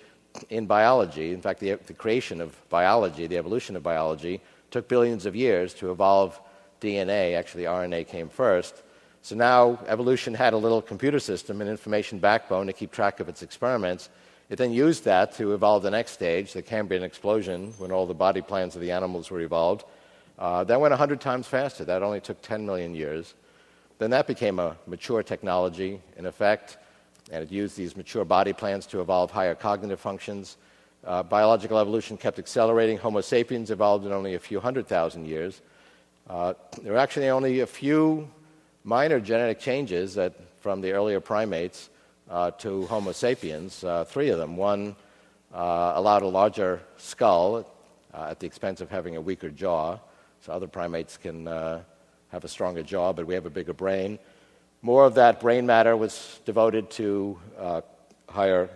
in 0.51 0.67
biology, 0.67 1.33
in 1.33 1.41
fact, 1.41 1.61
the, 1.61 1.75
the 1.87 1.95
creation 1.95 2.41
of 2.41 2.57
biology, 2.69 3.27
the 3.27 3.39
evolution 3.39 3.77
of 3.77 3.83
biology, 3.83 4.41
took 4.71 4.89
billions 4.89 5.25
of 5.27 5.37
years 5.37 5.73
to 5.75 5.93
evolve 5.93 6.41
DNA, 6.85 7.35
actually, 7.35 7.65
RNA 7.65 8.07
came 8.09 8.29
first. 8.29 8.83
So 9.23 9.35
now 9.35 9.79
evolution 9.87 10.35
had 10.35 10.53
a 10.53 10.59
little 10.59 10.83
computer 10.83 11.19
system, 11.19 11.63
an 11.63 11.69
information 11.69 12.19
backbone 12.19 12.67
to 12.67 12.75
keep 12.75 12.93
track 12.93 13.21
of 13.21 13.29
its 13.29 13.43
experiments. 13.43 14.11
It 14.51 14.57
then 14.57 14.71
used 14.71 15.05
that 15.05 15.35
to 15.37 15.55
evolve 15.55 15.83
the 15.83 15.91
next 15.91 16.13
stage, 16.13 16.53
the 16.53 16.61
Cambrian 16.61 17.03
explosion, 17.03 17.73
when 17.79 17.91
all 17.91 18.07
the 18.07 18.13
body 18.13 18.43
plans 18.43 18.75
of 18.75 18.83
the 18.83 18.91
animals 18.91 19.31
were 19.31 19.41
evolved. 19.41 19.87
Uh, 20.39 20.63
that 20.65 20.79
went 20.79 20.93
100 20.93 21.23
times 21.23 21.47
faster. 21.47 21.87
That 21.87 22.03
only 22.03 22.21
took 22.21 22.43
10 22.43 22.67
million 22.67 22.95
years. 22.95 23.35
Then 23.99 24.11
that 24.11 24.27
became 24.27 24.59
a 24.59 24.77
mature 24.87 25.23
technology, 25.23 26.03
in 26.19 26.27
effect, 26.27 26.77
and 27.33 27.43
it 27.43 27.51
used 27.51 27.79
these 27.79 27.97
mature 27.97 28.27
body 28.27 28.53
plans 28.53 28.85
to 28.87 29.01
evolve 29.01 29.31
higher 29.31 29.55
cognitive 29.55 30.01
functions. 30.01 30.59
Uh, 31.03 31.23
biological 31.23 31.79
evolution 31.79 32.19
kept 32.19 32.39
accelerating. 32.39 32.99
Homo 32.99 33.23
sapiens 33.23 33.71
evolved 33.71 34.05
in 34.05 34.13
only 34.13 34.35
a 34.35 34.39
few 34.39 34.61
hundred 34.61 34.87
thousand 34.87 35.27
years. 35.27 35.63
Uh, 36.29 36.55
there 36.81 36.95
are 36.95 36.99
actually 36.99 37.29
only 37.29 37.61
a 37.61 37.67
few 37.67 38.31
minor 38.83 39.21
genetic 39.21 39.61
changes 39.61 40.15
that, 40.15 40.33
from 40.61 40.81
the 40.81 40.91
earlier 40.91 41.21
primates 41.21 41.91
uh, 42.31 42.51
to 42.53 42.87
Homo 42.87 43.13
sapiens, 43.13 43.85
uh, 43.85 44.05
three 44.05 44.31
of 44.31 44.39
them. 44.39 44.57
One 44.57 44.97
uh, 45.53 45.93
allowed 45.95 46.23
a 46.23 46.29
larger 46.29 46.81
skull 46.97 47.71
uh, 48.15 48.29
at 48.31 48.41
the 48.41 48.47
expense 48.47 48.81
of 48.81 48.91
having 48.91 49.17
a 49.17 49.21
weaker 49.21 49.51
jaw, 49.51 49.99
so 50.41 50.53
other 50.53 50.67
primates 50.67 51.19
can 51.19 51.45
have 51.45 52.43
a 52.43 52.49
stronger 52.49 52.83
jaw, 52.83 53.13
but 53.13 53.27
we 53.27 53.35
have 53.35 53.45
a 53.45 53.51
bigger 53.51 53.75
brain. 53.75 54.19
More 54.81 55.05
of 55.05 55.17
that 55.17 55.41
brain 55.41 55.67
matter 55.67 55.95
was 55.95 56.41
devoted 56.47 56.89
to 56.93 57.39
higher 58.31 58.71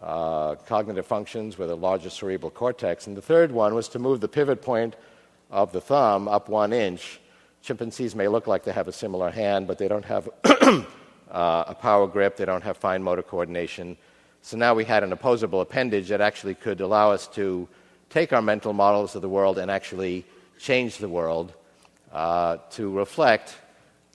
cognitive 0.00 1.06
functions 1.06 1.58
with 1.58 1.68
a 1.68 1.74
larger 1.74 2.10
cerebral 2.10 2.52
cortex. 2.52 3.08
And 3.08 3.16
the 3.16 3.22
third 3.22 3.50
one 3.50 3.74
was 3.74 3.88
to 3.88 3.98
move 3.98 4.20
the 4.20 4.28
pivot 4.28 4.62
point 4.62 4.94
of 5.50 5.72
the 5.72 5.80
thumb 5.80 6.28
up 6.28 6.48
one 6.48 6.72
inch. 6.72 7.20
Chimpanzees 7.62 8.14
may 8.14 8.28
look 8.28 8.46
like 8.46 8.64
they 8.64 8.72
have 8.72 8.88
a 8.88 8.92
similar 8.92 9.30
hand, 9.30 9.66
but 9.66 9.78
they 9.78 9.88
don't 9.88 10.04
have 10.04 10.28
uh, 10.44 10.84
a 11.30 11.74
power 11.74 12.06
grip, 12.06 12.36
they 12.36 12.44
don't 12.44 12.62
have 12.62 12.76
fine 12.76 13.02
motor 13.02 13.22
coordination. 13.22 13.96
So 14.42 14.56
now 14.56 14.74
we 14.74 14.84
had 14.84 15.02
an 15.02 15.12
opposable 15.12 15.60
appendage 15.60 16.08
that 16.08 16.20
actually 16.20 16.54
could 16.54 16.80
allow 16.80 17.12
us 17.12 17.26
to 17.28 17.68
take 18.08 18.32
our 18.32 18.42
mental 18.42 18.72
models 18.72 19.14
of 19.14 19.22
the 19.22 19.28
world 19.28 19.58
and 19.58 19.70
actually 19.70 20.24
change 20.58 20.98
the 20.98 21.08
world 21.08 21.52
uh, 22.12 22.56
to 22.70 22.90
reflect 22.90 23.56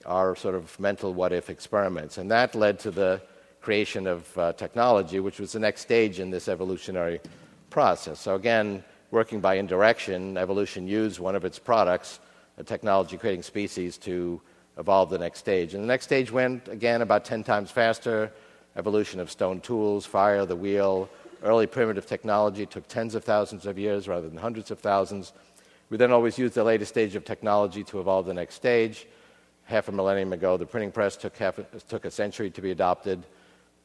our 0.06 0.36
sort 0.36 0.56
of 0.56 0.80
mental 0.80 1.14
what 1.14 1.32
if 1.32 1.50
experiments. 1.50 2.18
And 2.18 2.30
that 2.32 2.56
led 2.56 2.80
to 2.80 2.92
the 2.92 3.22
creation 3.62 4.06
of 4.06 4.38
uh, 4.38 4.54
technology, 4.54 5.20
which 5.20 5.40
was 5.40 5.52
the 5.52 5.60
next 5.60 5.82
stage 5.82 6.20
in 6.20 6.30
this 6.30 6.48
evolutionary 6.48 7.20
process. 7.70 8.20
So, 8.20 8.36
again, 8.36 8.84
working 9.16 9.40
by 9.40 9.56
indirection, 9.56 10.38
evolution 10.38 10.90
used 10.90 11.22
one 11.22 11.38
of 11.38 11.46
its 11.46 11.58
products, 11.58 12.20
a 12.58 12.64
technology 12.66 13.18
creating 13.18 13.42
species, 13.42 13.98
to 13.98 14.42
evolve 14.78 15.10
the 15.10 15.18
next 15.18 15.40
stage. 15.40 15.74
And 15.74 15.82
the 15.82 15.88
next 15.88 16.04
stage 16.04 16.30
went, 16.32 16.68
again, 16.68 17.02
about 17.02 17.24
10 17.24 17.42
times 17.42 17.72
faster. 17.72 18.30
Evolution 18.76 19.22
of 19.22 19.32
stone 19.32 19.62
tools, 19.62 20.06
fire, 20.06 20.46
the 20.46 20.58
wheel, 20.58 21.10
early 21.44 21.66
primitive 21.66 22.06
technology 22.06 22.66
took 22.66 22.86
tens 22.90 23.16
of 23.16 23.24
thousands 23.24 23.66
of 23.66 23.80
years 23.80 24.10
rather 24.10 24.28
than 24.28 24.38
hundreds 24.38 24.70
of 24.70 24.80
thousands. 24.80 25.32
We 25.90 25.96
then 25.96 26.12
always 26.12 26.38
used 26.38 26.56
the 26.56 26.66
latest 26.66 26.92
stage 26.92 27.16
of 27.16 27.24
technology 27.24 27.86
to 27.86 28.02
evolve 28.02 28.26
the 28.26 28.34
next 28.34 28.56
stage. 28.56 29.08
Half 29.64 29.88
a 29.88 29.94
millennium 29.94 30.34
ago, 30.34 30.58
the 30.58 30.66
printing 30.66 30.92
press 30.92 31.16
took, 31.16 31.38
half 31.38 31.58
took 31.88 32.04
a 32.04 32.12
century 32.12 32.50
to 32.52 32.62
be 32.62 32.72
adopted. 32.72 33.24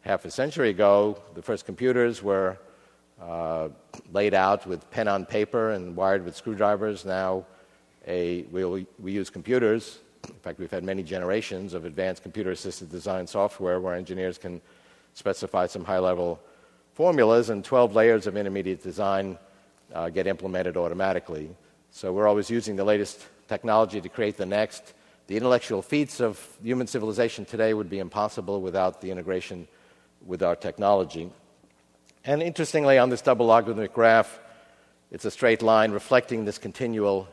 Half 0.01 0.25
a 0.25 0.31
century 0.33 0.71
ago, 0.71 1.23
the 1.35 1.43
first 1.43 1.67
computers 1.67 2.21
were 2.21 2.59
uh, 3.21 3.69
laid 4.13 4.35
out 4.35 4.67
with 4.67 4.91
pen 4.91 5.09
on 5.09 5.27
paper 5.27 5.71
and 5.73 5.95
wired 5.95 6.25
with 6.25 6.37
screwdrivers. 6.37 7.05
Now, 7.05 7.45
a, 8.07 8.43
we, 8.51 8.87
we 8.99 9.13
use 9.13 9.31
computers. 9.31 9.99
In 10.29 10.35
fact, 10.35 10.59
we've 10.59 10.71
had 10.71 10.85
many 10.85 11.03
generations 11.03 11.75
of 11.75 11.85
advanced 11.85 12.23
computer 12.23 12.51
assisted 12.51 12.91
design 12.91 13.27
software 13.27 13.81
where 13.81 13.95
engineers 13.95 14.39
can 14.39 14.61
specify 15.15 15.67
some 15.67 15.85
high 15.85 15.99
level 15.99 16.41
formulas, 16.95 17.51
and 17.51 17.65
12 17.65 17.95
layers 17.95 18.27
of 18.27 18.37
intermediate 18.37 18.83
design 18.83 19.39
uh, 19.95 20.09
get 20.11 20.27
implemented 20.27 20.77
automatically. 20.77 21.49
So 21.91 22.13
we're 22.13 22.29
always 22.29 22.51
using 22.51 22.77
the 22.77 22.85
latest 22.85 23.27
technology 23.49 24.01
to 24.01 24.09
create 24.09 24.37
the 24.37 24.47
next. 24.47 24.95
The 25.27 25.37
intellectual 25.37 25.83
feats 25.83 26.21
of 26.21 26.39
human 26.63 26.87
civilization 26.87 27.45
today 27.45 27.73
would 27.73 27.89
be 27.89 28.01
impossible 28.01 28.61
without 28.61 29.01
the 29.01 29.11
integration 29.11 29.67
with 30.27 30.43
our 30.43 30.57
technology. 30.57 31.31
And 32.25 32.43
interestingly, 32.43 32.99
on 32.99 33.09
this 33.09 33.23
double 33.23 33.47
logarithmic 33.47 33.95
graph, 33.95 34.41
it's 35.11 35.25
a 35.25 35.31
straight 35.31 35.63
line 35.63 35.91
reflecting 35.91 36.45
this 36.45 36.59
continual 36.59 37.27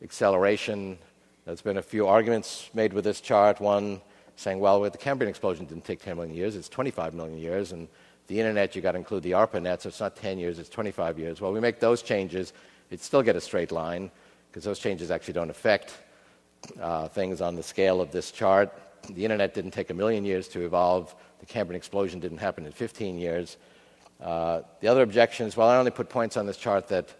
acceleration. 0.00 0.96
There's 1.44 1.60
been 1.60 1.78
a 1.78 1.82
few 1.82 2.06
arguments 2.06 2.70
made 2.72 2.92
with 2.92 3.02
this 3.02 3.20
chart. 3.20 3.60
One 3.60 4.00
saying, 4.36 4.60
well, 4.60 4.80
the 4.88 4.96
Cambrian 4.96 5.28
explosion 5.28 5.66
didn't 5.66 5.84
take 5.84 6.00
10 6.00 6.16
million 6.16 6.36
years, 6.36 6.54
it's 6.54 6.68
25 6.68 7.14
million 7.14 7.36
years. 7.36 7.72
And 7.72 7.88
the 8.28 8.38
internet, 8.38 8.76
you've 8.76 8.84
got 8.84 8.92
to 8.92 8.98
include 8.98 9.24
the 9.24 9.32
ARPANET, 9.32 9.80
so 9.80 9.88
it's 9.88 9.98
not 9.98 10.14
10 10.14 10.38
years, 10.38 10.60
it's 10.60 10.68
25 10.68 11.18
years. 11.18 11.40
Well, 11.40 11.52
we 11.52 11.58
make 11.58 11.80
those 11.80 12.00
changes, 12.00 12.52
it'd 12.90 13.04
still 13.04 13.22
get 13.22 13.34
a 13.34 13.40
straight 13.40 13.72
line 13.72 14.08
because 14.50 14.62
those 14.62 14.78
changes 14.78 15.10
actually 15.10 15.34
don't 15.34 15.50
affect 15.50 15.98
uh, 16.80 17.08
things 17.08 17.40
on 17.40 17.56
the 17.56 17.62
scale 17.64 18.00
of 18.00 18.12
this 18.12 18.30
chart. 18.30 18.72
The 19.10 19.24
internet 19.24 19.52
didn't 19.52 19.72
take 19.72 19.90
a 19.90 19.94
million 19.94 20.24
years 20.24 20.46
to 20.48 20.64
evolve. 20.64 21.12
The 21.40 21.46
Cambrian 21.46 21.76
explosion 21.76 22.20
didn't 22.20 22.38
happen 22.38 22.64
in 22.66 22.70
15 22.70 23.18
years. 23.18 23.56
Uh, 24.20 24.62
the 24.80 24.88
other 24.88 25.02
objection 25.02 25.46
is 25.46 25.56
well, 25.56 25.68
I 25.68 25.76
only 25.76 25.90
put 25.90 26.08
points 26.08 26.36
on 26.36 26.46
this 26.46 26.56
chart 26.56 26.88
that, 26.88 27.14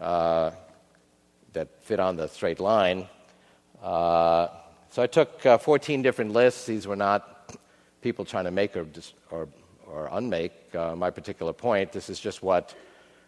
uh, 0.00 0.50
that 1.52 1.68
fit 1.82 2.00
on 2.00 2.16
the 2.16 2.26
straight 2.26 2.60
line. 2.60 3.08
Uh, 3.82 4.48
so 4.90 5.02
I 5.02 5.06
took 5.06 5.46
uh, 5.46 5.58
14 5.58 6.02
different 6.02 6.32
lists. 6.32 6.66
These 6.66 6.86
were 6.86 6.96
not 6.96 7.56
people 8.00 8.24
trying 8.24 8.44
to 8.44 8.50
make 8.50 8.76
or, 8.76 8.86
or, 9.30 9.48
or 9.86 10.08
unmake 10.12 10.52
uh, 10.74 10.96
my 10.96 11.10
particular 11.10 11.52
point. 11.52 11.92
This 11.92 12.10
is 12.10 12.18
just 12.18 12.42
what 12.42 12.74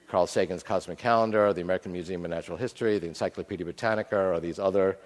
Carl 0.08 0.26
Sagan's 0.26 0.62
Cosmic 0.62 0.98
Calendar, 0.98 1.52
the 1.52 1.60
American 1.60 1.92
Museum 1.92 2.24
of 2.24 2.30
Natural 2.30 2.56
History, 2.56 2.98
the 2.98 3.06
Encyclopedia 3.06 3.64
Britannica, 3.64 4.18
or 4.18 4.40
these 4.40 4.58
other 4.58 4.98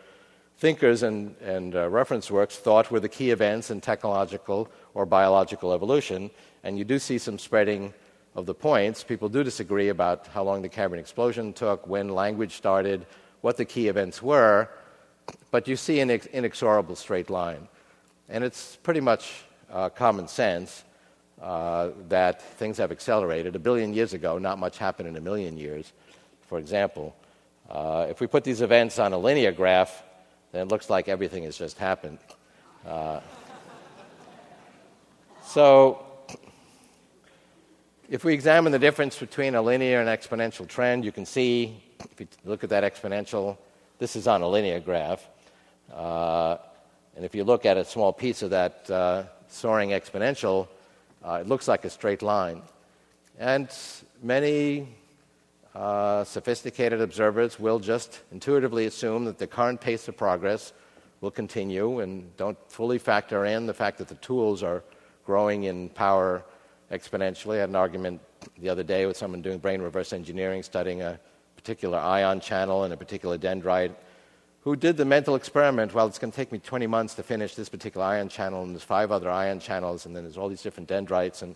thinkers 0.58 1.02
and, 1.02 1.36
and 1.42 1.76
uh, 1.76 1.88
reference 1.88 2.30
works 2.30 2.56
thought 2.56 2.90
were 2.90 3.00
the 3.00 3.08
key 3.08 3.30
events 3.30 3.70
in 3.70 3.80
technological 3.80 4.70
or 4.94 5.04
biological 5.04 5.72
evolution. 5.72 6.30
And 6.64 6.78
you 6.78 6.84
do 6.84 6.98
see 6.98 7.18
some 7.18 7.38
spreading 7.38 7.92
of 8.36 8.44
the 8.44 8.54
points. 8.54 9.02
People 9.02 9.28
do 9.30 9.42
disagree 9.42 9.88
about 9.88 10.26
how 10.28 10.44
long 10.44 10.60
the 10.62 10.68
Cambrian 10.68 11.00
explosion 11.00 11.54
took, 11.54 11.86
when 11.86 12.10
language 12.10 12.54
started, 12.54 13.06
what 13.40 13.56
the 13.56 13.64
key 13.64 13.88
events 13.88 14.22
were, 14.22 14.68
but 15.50 15.66
you 15.66 15.74
see 15.74 16.00
an 16.00 16.10
inexorable 16.10 16.94
straight 16.94 17.30
line. 17.30 17.66
And 18.28 18.44
it's 18.44 18.76
pretty 18.76 19.00
much 19.00 19.44
uh, 19.72 19.88
common 19.88 20.28
sense 20.28 20.84
uh, 21.40 21.90
that 22.08 22.42
things 22.58 22.76
have 22.76 22.92
accelerated. 22.92 23.56
A 23.56 23.58
billion 23.58 23.94
years 23.94 24.12
ago, 24.12 24.38
not 24.38 24.58
much 24.58 24.78
happened 24.78 25.08
in 25.08 25.16
a 25.16 25.20
million 25.20 25.56
years, 25.56 25.92
for 26.42 26.58
example. 26.58 27.16
Uh, 27.70 28.06
if 28.10 28.20
we 28.20 28.26
put 28.26 28.44
these 28.44 28.60
events 28.60 28.98
on 28.98 29.12
a 29.12 29.18
linear 29.18 29.52
graph, 29.52 30.02
then 30.52 30.66
it 30.66 30.68
looks 30.68 30.90
like 30.90 31.08
everything 31.08 31.44
has 31.44 31.56
just 31.56 31.78
happened. 31.78 32.18
Uh, 32.86 33.20
so, 35.42 36.05
if 38.08 38.24
we 38.24 38.32
examine 38.34 38.72
the 38.72 38.78
difference 38.78 39.18
between 39.18 39.54
a 39.54 39.62
linear 39.62 40.00
and 40.00 40.08
exponential 40.08 40.66
trend, 40.66 41.04
you 41.04 41.12
can 41.12 41.26
see, 41.26 41.82
if 42.12 42.20
you 42.20 42.26
look 42.44 42.62
at 42.62 42.70
that 42.70 42.84
exponential, 42.84 43.56
this 43.98 44.14
is 44.14 44.28
on 44.28 44.42
a 44.42 44.48
linear 44.48 44.78
graph. 44.78 45.26
Uh, 45.92 46.56
and 47.16 47.24
if 47.24 47.34
you 47.34 47.42
look 47.42 47.66
at 47.66 47.76
a 47.76 47.84
small 47.84 48.12
piece 48.12 48.42
of 48.42 48.50
that 48.50 48.88
uh, 48.90 49.24
soaring 49.48 49.90
exponential, 49.90 50.68
uh, 51.24 51.38
it 51.40 51.48
looks 51.48 51.66
like 51.66 51.84
a 51.84 51.90
straight 51.90 52.22
line. 52.22 52.62
And 53.38 53.68
many 54.22 54.88
uh, 55.74 56.22
sophisticated 56.24 57.00
observers 57.00 57.58
will 57.58 57.80
just 57.80 58.20
intuitively 58.30 58.86
assume 58.86 59.24
that 59.24 59.38
the 59.38 59.46
current 59.46 59.80
pace 59.80 60.06
of 60.06 60.16
progress 60.16 60.72
will 61.20 61.30
continue 61.30 62.00
and 62.00 62.36
don't 62.36 62.58
fully 62.70 62.98
factor 62.98 63.46
in 63.46 63.66
the 63.66 63.74
fact 63.74 63.98
that 63.98 64.08
the 64.08 64.14
tools 64.16 64.62
are 64.62 64.84
growing 65.24 65.64
in 65.64 65.88
power 65.88 66.44
exponentially. 66.90 67.56
I 67.56 67.60
had 67.60 67.68
an 67.68 67.76
argument 67.76 68.20
the 68.58 68.68
other 68.68 68.82
day 68.82 69.06
with 69.06 69.16
someone 69.16 69.42
doing 69.42 69.58
brain 69.58 69.80
reverse 69.80 70.12
engineering, 70.12 70.62
studying 70.62 71.02
a 71.02 71.18
particular 71.56 71.98
ion 71.98 72.40
channel 72.40 72.84
in 72.84 72.92
a 72.92 72.96
particular 72.96 73.36
dendrite, 73.36 73.94
who 74.60 74.74
did 74.76 74.96
the 74.96 75.04
mental 75.04 75.36
experiment 75.36 75.94
well, 75.94 76.06
it's 76.06 76.18
going 76.18 76.30
to 76.30 76.36
take 76.36 76.50
me 76.50 76.58
20 76.58 76.86
months 76.86 77.14
to 77.14 77.22
finish 77.22 77.54
this 77.54 77.68
particular 77.68 78.04
ion 78.04 78.28
channel, 78.28 78.62
and 78.62 78.72
there's 78.72 78.82
five 78.82 79.12
other 79.12 79.30
ion 79.30 79.60
channels, 79.60 80.06
and 80.06 80.16
then 80.16 80.24
there's 80.24 80.36
all 80.36 80.48
these 80.48 80.62
different 80.62 80.88
dendrites. 80.88 81.42
And 81.42 81.54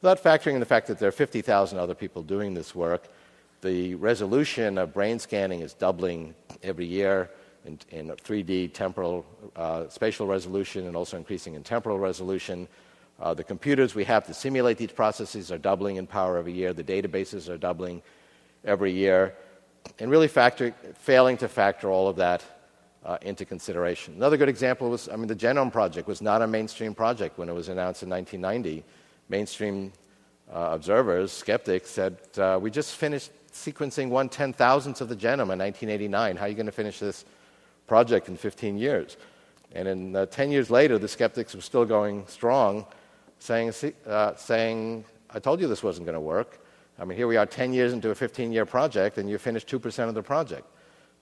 without 0.00 0.22
factoring 0.22 0.54
in 0.54 0.60
the 0.60 0.66
fact 0.66 0.86
that 0.86 0.98
there 0.98 1.08
are 1.08 1.12
50,000 1.12 1.78
other 1.78 1.94
people 1.94 2.22
doing 2.22 2.54
this 2.54 2.74
work, 2.74 3.08
the 3.60 3.96
resolution 3.96 4.78
of 4.78 4.94
brain 4.94 5.18
scanning 5.18 5.60
is 5.60 5.74
doubling 5.74 6.34
every 6.62 6.86
year 6.86 7.28
in, 7.64 7.78
in 7.90 8.08
3D 8.08 8.72
temporal 8.72 9.26
uh, 9.56 9.88
spatial 9.88 10.26
resolution 10.26 10.86
and 10.86 10.96
also 10.96 11.16
increasing 11.16 11.54
in 11.54 11.64
temporal 11.64 11.98
resolution. 11.98 12.68
Uh, 13.20 13.34
the 13.34 13.44
computers 13.44 13.94
we 13.94 14.04
have 14.04 14.24
to 14.26 14.34
simulate 14.34 14.78
these 14.78 14.92
processes 14.92 15.50
are 15.50 15.58
doubling 15.58 15.96
in 15.96 16.06
power 16.06 16.38
every 16.38 16.52
year. 16.52 16.72
The 16.72 16.84
databases 16.84 17.48
are 17.48 17.56
doubling 17.56 18.02
every 18.64 18.92
year. 18.92 19.34
And 19.98 20.10
really 20.10 20.28
factor, 20.28 20.72
failing 20.94 21.36
to 21.38 21.48
factor 21.48 21.90
all 21.90 22.08
of 22.08 22.16
that 22.16 22.44
uh, 23.04 23.18
into 23.22 23.44
consideration. 23.44 24.14
Another 24.14 24.36
good 24.36 24.48
example 24.48 24.90
was 24.90 25.08
I 25.08 25.16
mean, 25.16 25.26
the 25.26 25.34
Genome 25.34 25.72
Project 25.72 26.06
was 26.06 26.22
not 26.22 26.42
a 26.42 26.46
mainstream 26.46 26.94
project 26.94 27.38
when 27.38 27.48
it 27.48 27.54
was 27.54 27.68
announced 27.68 28.02
in 28.02 28.10
1990. 28.10 28.84
Mainstream 29.28 29.92
uh, 30.52 30.70
observers, 30.72 31.32
skeptics, 31.32 31.90
said, 31.90 32.18
uh, 32.38 32.58
We 32.60 32.70
just 32.70 32.96
finished 32.96 33.30
sequencing 33.52 34.08
one 34.10 34.28
ten 34.28 34.52
thousandth 34.52 35.00
of 35.00 35.08
the 35.08 35.16
genome 35.16 35.52
in 35.52 35.58
1989. 35.58 36.36
How 36.36 36.44
are 36.44 36.48
you 36.48 36.54
going 36.54 36.66
to 36.66 36.72
finish 36.72 37.00
this 37.00 37.24
project 37.86 38.28
in 38.28 38.36
15 38.36 38.78
years? 38.78 39.16
And 39.74 39.88
in, 39.88 40.16
uh, 40.16 40.26
10 40.26 40.50
years 40.50 40.70
later, 40.70 40.98
the 40.98 41.08
skeptics 41.08 41.54
were 41.54 41.60
still 41.60 41.84
going 41.84 42.26
strong 42.26 42.86
saying, 43.38 43.72
uh, 44.06 44.34
saying 44.36 45.04
I 45.30 45.38
told 45.38 45.60
you 45.60 45.68
this 45.68 45.82
wasn't 45.82 46.06
going 46.06 46.14
to 46.14 46.20
work. 46.20 46.60
I 46.98 47.04
mean, 47.04 47.16
here 47.16 47.28
we 47.28 47.36
are 47.36 47.46
10 47.46 47.72
years 47.72 47.92
into 47.92 48.10
a 48.10 48.14
15 48.14 48.52
year 48.52 48.66
project, 48.66 49.18
and 49.18 49.28
you 49.28 49.38
finished 49.38 49.68
2% 49.68 50.08
of 50.08 50.14
the 50.14 50.22
project. 50.22 50.66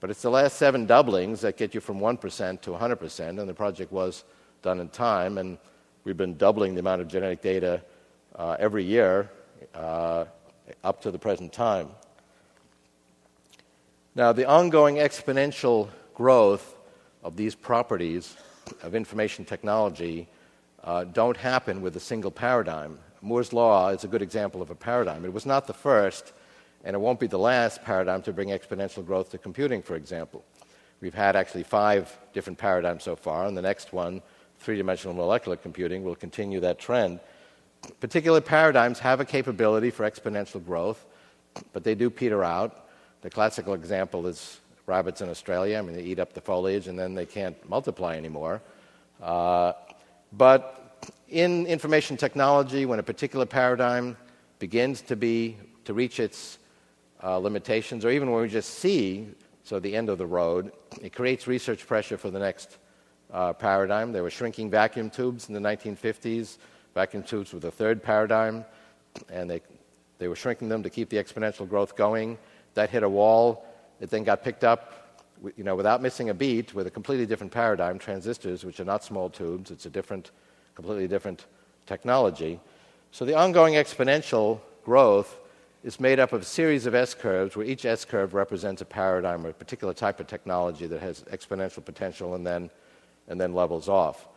But 0.00 0.11
it's 0.11 0.22
the 0.22 0.31
last 0.31 0.57
seven 0.57 0.87
doublings 0.87 1.40
that 1.40 1.57
get 1.57 1.74
you 1.74 1.81
from 1.81 2.00
1% 2.00 2.61
to 2.62 2.70
100%, 2.70 3.29
and 3.29 3.48
the 3.48 3.55
project 3.55 3.92
was 3.92 4.24
done 4.62 4.81
in 4.81 4.88
time, 4.88 5.38
and 5.38 5.59
we've 6.05 6.16
been 6.16 6.37
doubling 6.37 6.74
the 6.74 6.81
amount 6.81 7.00
of 7.00 7.09
genetic 7.09 7.42
data 7.42 7.83
uh, 8.37 8.57
every 8.59 8.85
year 8.85 9.31
uh, 9.74 10.24
up 10.85 11.00
to 11.02 11.11
the 11.11 11.18
present 11.18 11.52
time. 11.52 11.88
Now, 14.14 14.33
the 14.33 14.46
ongoing 14.46 14.96
exponential 14.96 15.88
growth 16.14 16.76
of 17.22 17.37
these 17.37 17.55
properties 17.55 18.37
of 18.83 18.94
information 18.94 19.44
technology 19.44 20.29
uh, 20.87 21.05
don't 21.05 21.37
happen 21.37 21.83
with 21.83 21.96
a 21.96 22.01
single 22.01 22.31
paradigm. 22.31 22.99
Moore's 23.20 23.53
Law 23.53 23.88
is 23.88 24.05
a 24.05 24.09
good 24.09 24.22
example 24.22 24.62
of 24.62 24.70
a 24.70 24.75
paradigm. 24.75 25.25
It 25.25 25.33
was 25.33 25.44
not 25.44 25.66
the 25.66 25.75
first, 25.75 26.33
And 26.87 26.94
it 26.94 27.01
won't 27.01 27.18
be 27.18 27.27
the 27.27 27.38
last 27.38 27.83
paradigm 27.83 28.22
to 28.22 28.33
bring 28.33 28.51
exponential 28.51 29.05
growth 29.05 29.31
to 29.31 29.38
computing, 29.38 29.83
for 29.83 29.96
example. 29.96 30.44
We've 31.01 31.14
had 31.14 31.35
actually 31.35 31.64
five 31.64 32.16
different 32.33 32.61
paradigms 32.61 33.03
so 33.03 33.16
far, 33.16 33.46
and 33.46 33.57
the 33.57 33.62
next 33.62 33.92
one, 33.92 34.22
three 34.61 34.77
dimensional 34.77 35.14
molecular 35.16 35.57
computing, 35.57 36.05
will 36.05 36.14
continue 36.14 36.61
that 36.61 36.79
trend. 36.79 37.18
Particular 38.01 38.40
paradigms 38.40 39.01
have 39.01 39.18
a 39.20 39.25
capability 39.25 39.90
for 39.90 40.09
exponential 40.09 40.64
growth, 40.64 41.05
but 41.72 41.83
they 41.83 41.96
do 41.96 42.09
peter 42.09 42.44
out. 42.44 42.87
The 43.22 43.31
classical 43.31 43.75
example 43.75 44.29
is 44.29 44.61
rabbits 44.87 45.20
in 45.20 45.29
Australia. 45.29 45.79
I 45.79 45.83
mean, 45.83 45.96
they 45.96 46.03
eat 46.03 46.20
up 46.20 46.35
the 46.35 46.40
foliage 46.40 46.87
and 46.87 46.96
then 46.96 47.14
they 47.14 47.27
can't 47.27 47.57
multiply 47.68 48.16
anymore. 48.16 48.62
Uh, 49.20 49.72
but 50.33 51.12
in 51.29 51.67
information 51.67 52.17
technology, 52.17 52.87
when 52.87 52.99
a 52.99 53.03
particular 53.03 53.47
paradigm 53.47 54.17
begins 54.59 55.03
to 55.03 55.17
be 55.17 55.57
to 55.85 55.95
reach 55.95 56.21
its 56.21 56.59
uh, 57.23 57.39
limitations, 57.39 58.05
or 58.05 58.11
even 58.11 58.31
when 58.31 58.43
we 58.43 58.49
just 58.49 58.79
see 58.79 59.29
so 59.65 59.81
the 59.81 59.97
end 59.97 60.09
of 60.09 60.19
the 60.19 60.27
road, 60.27 60.73
it 61.03 61.12
creates 61.12 61.47
research 61.47 61.87
pressure 61.87 62.17
for 62.17 62.31
the 62.31 62.39
next 62.39 62.79
uh, 63.33 63.53
paradigm. 63.53 64.12
There 64.12 64.23
were 64.23 64.31
shrinking 64.31 64.71
vacuum 64.71 65.11
tubes 65.11 65.49
in 65.49 65.55
the 65.55 65.61
1950s. 65.61 66.59
Vacuum 66.95 67.23
tubes 67.23 67.53
were 67.53 67.59
the 67.59 67.71
third 67.71 68.03
paradigm, 68.03 68.65
and 69.29 69.51
they, 69.51 69.61
they 70.19 70.29
were 70.29 70.37
shrinking 70.37 70.69
them 70.69 70.83
to 70.83 70.91
keep 70.91 71.09
the 71.09 71.17
exponential 71.17 71.69
growth 71.69 71.97
going. 71.97 72.39
That 72.75 72.91
hit 72.91 73.03
a 73.03 73.09
wall. 73.09 73.67
It 74.01 74.11
then 74.11 74.25
got 74.25 74.45
picked 74.45 74.62
up, 74.62 75.06
you 75.57 75.65
know, 75.65 75.77
without 75.77 76.03
missing 76.03 76.31
a 76.31 76.35
beat, 76.35 76.75
with 76.75 76.87
a 76.87 76.91
completely 76.91 77.27
different 77.27 77.53
paradigm, 77.53 77.99
transistors, 77.99 78.65
which 78.65 78.81
are 78.81 78.85
not 78.85 79.05
small 79.05 79.31
tubes. 79.31 79.71
It's 79.71 79.87
a 79.87 79.91
different, 79.91 80.31
completely 80.75 81.09
different 81.09 81.47
technology. 81.87 82.61
So 83.13 83.25
the 83.25 83.35
ongoing 83.35 83.75
exponential 83.75 84.61
growth 84.85 85.39
is 85.85 86.01
made 86.01 86.19
up 86.19 86.33
of 86.33 86.43
a 86.43 86.45
series 86.45 86.87
of 86.87 86.95
S 86.95 87.15
curves 87.15 87.57
where 87.57 87.65
each 87.65 87.85
S 87.85 88.05
curve 88.05 88.35
represents 88.35 88.83
a 88.83 88.85
paradigm 88.85 89.47
or 89.47 89.51
a 89.51 89.55
particular 89.55 89.95
type 89.95 90.19
of 90.19 90.27
technology 90.27 90.87
that 90.87 91.01
has 91.01 91.23
exponential 91.31 91.85
potential 91.85 92.35
and 92.35 92.47
then, 92.47 92.71
and 93.29 93.41
then 93.41 93.55
levels 93.55 93.89
off. 93.89 94.29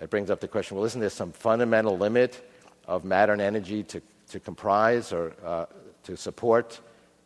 It 0.00 0.10
brings 0.10 0.30
up 0.30 0.40
the 0.40 0.48
question 0.48 0.76
well, 0.76 0.84
isn't 0.84 1.00
there 1.00 1.10
some 1.10 1.32
fundamental 1.32 1.96
limit 1.96 2.50
of 2.86 3.04
matter 3.04 3.32
and 3.32 3.40
energy 3.40 3.82
to, 3.84 4.02
to 4.30 4.40
comprise 4.40 5.12
or 5.12 5.32
uh, 5.44 5.66
to 6.02 6.16
support 6.16 6.80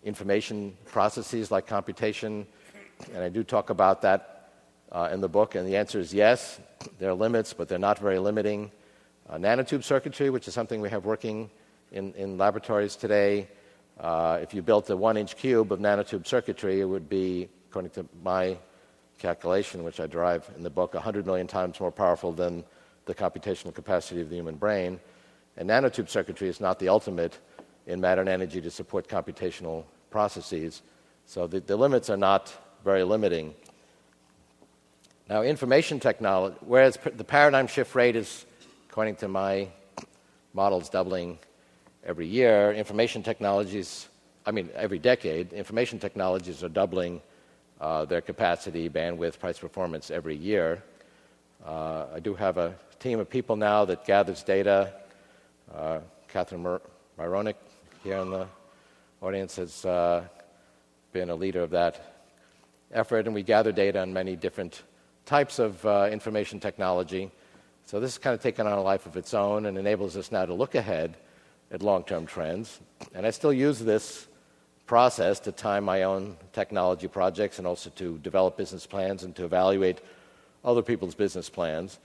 information 0.05 0.77
processes 0.85 1.51
like 1.51 1.67
computation? 1.67 2.47
And 3.15 3.23
I 3.23 3.29
do 3.29 3.43
talk 3.43 3.71
about 3.71 4.03
that 4.03 4.51
uh, 4.91 5.11
in 5.13 5.21
the 5.21 5.29
book, 5.29 5.55
and 5.55 5.67
the 5.67 5.77
answer 5.77 5.99
is 6.01 6.13
yes. 6.13 6.61
There 6.99 7.11
are 7.11 7.15
limits, 7.15 7.53
but 7.53 7.69
they're 7.69 7.79
not 7.79 7.99
very 7.99 8.19
limiting. 8.19 8.71
Uh, 9.29 9.37
nanotube 9.37 9.85
circuitry, 9.85 10.31
which 10.31 10.49
is 10.49 10.55
something 10.55 10.81
we 10.81 10.91
have 10.91 11.05
working 11.05 11.51
in, 11.93 12.13
in 12.15 12.39
laboratories 12.39 12.97
today. 12.97 13.49
Uh, 14.01 14.39
if 14.41 14.55
you 14.55 14.63
built 14.63 14.89
a 14.91 14.97
one 14.97 15.17
inch 15.17 15.37
cube 15.37 15.73
of 15.73 15.81
nanotube 15.81 16.27
circuitry, 16.27 16.81
it 16.81 16.85
would 16.85 17.09
be, 17.09 17.49
according 17.69 17.91
to 17.91 18.07
my 18.23 18.57
calculation, 19.19 19.85
which 19.85 20.01
I 20.01 20.07
derive 20.07 20.49
in 20.57 20.63
the 20.63 20.71
book, 20.71 20.95
100 20.95 21.27
million 21.27 21.47
times 21.47 21.81
more 21.81 21.91
powerful 21.91 22.33
than 22.33 22.65
the 23.07 23.15
computational 23.15 23.75
capacity 23.75 24.21
of 24.21 24.31
the 24.31 24.37
human 24.37 24.57
brain. 24.57 25.01
And 25.57 25.69
nanotube 25.69 26.09
circuitry 26.09 26.49
is 26.49 26.61
not 26.61 26.79
the 26.79 26.89
ultimate 26.89 27.39
in 27.87 28.01
matter 28.01 28.21
and 28.21 28.31
energy 28.31 28.61
to 28.61 28.71
support 28.71 29.09
computational 29.09 29.85
processes. 30.11 30.83
So 31.27 31.47
the, 31.47 31.61
the 31.61 31.77
limits 31.77 32.11
are 32.11 32.17
not 32.17 32.53
very 32.85 33.05
limiting. 33.05 33.55
Now, 35.29 35.43
information 35.43 36.01
technology, 36.01 36.57
whereas 36.61 36.99
the 37.17 37.25
paradigm 37.25 37.67
shift 37.67 37.95
rate 37.95 38.17
is, 38.17 38.47
according 38.89 39.17
to 39.17 39.29
my 39.29 39.69
models, 40.55 40.89
doubling 40.89 41.39
every 42.05 42.27
year. 42.27 42.73
Information 42.73 43.23
technologies, 43.23 44.09
I 44.47 44.51
mean, 44.51 44.71
every 44.75 44.99
decade, 44.99 45.53
information 45.53 45.99
technologies 45.99 46.65
are 46.65 46.69
doubling 46.69 47.21
uh, 47.81 48.07
their 48.07 48.21
capacity, 48.21 48.89
bandwidth, 48.89 49.39
price 49.39 49.59
performance 49.59 50.11
every 50.11 50.35
year. 50.35 50.83
Uh, 51.65 52.07
I 52.15 52.21
do 52.21 52.35
have 52.35 52.57
a 52.57 52.75
team 52.99 53.21
of 53.21 53.29
people 53.29 53.57
now 53.57 53.85
that 53.85 54.05
gathers 54.07 54.43
data. 54.43 54.95
Uh, 55.75 56.01
Catherine 56.29 56.63
Myr- 56.63 56.81
Myronic 57.19 57.55
here 58.03 58.17
in 58.19 58.31
the 58.31 58.47
audience 59.21 59.57
has 59.57 59.85
uh, 59.85 60.25
been 61.13 61.31
a 61.31 61.35
leader 61.35 61.63
of 61.63 61.71
that 61.71 62.18
effort, 62.93 63.27
and 63.27 63.35
we 63.35 63.43
gather 63.43 63.73
data 63.73 64.01
on 64.01 64.13
many 64.13 64.37
different 64.37 64.83
types 65.27 65.59
of 65.59 65.85
uh, 65.85 66.09
information 66.11 66.59
technology. 66.61 67.31
So 67.85 68.01
this 68.01 68.13
has 68.13 68.19
kind 68.19 68.35
of 68.35 68.43
taken 68.43 68.67
on 68.67 68.79
a 68.79 68.83
life 68.83 69.07
of 69.07 69.17
its 69.17 69.35
own 69.35 69.67
and 69.67 69.79
enables 69.79 70.17
us 70.17 70.31
now 70.31 70.45
to 70.47 70.55
look 70.55 70.75
ahead 70.75 71.17
at 71.71 71.83
long 71.83 72.05
term 72.05 72.27
trends. 72.27 72.81
And 73.15 73.27
I 73.27 73.31
still 73.31 73.53
use 73.53 73.79
this 73.79 74.29
process 74.87 75.39
to 75.41 75.53
time 75.53 75.85
my 75.85 76.03
own 76.05 76.37
technology 76.53 77.09
projects 77.09 77.59
and 77.59 77.67
also 77.67 77.91
to 77.91 78.19
develop 78.19 78.57
business 78.57 78.87
plans 78.87 79.23
and 79.23 79.37
to 79.37 79.45
evaluate 79.45 80.01
other 80.65 80.83
people's 80.83 81.15
business 81.15 81.51
plans. 81.51 81.99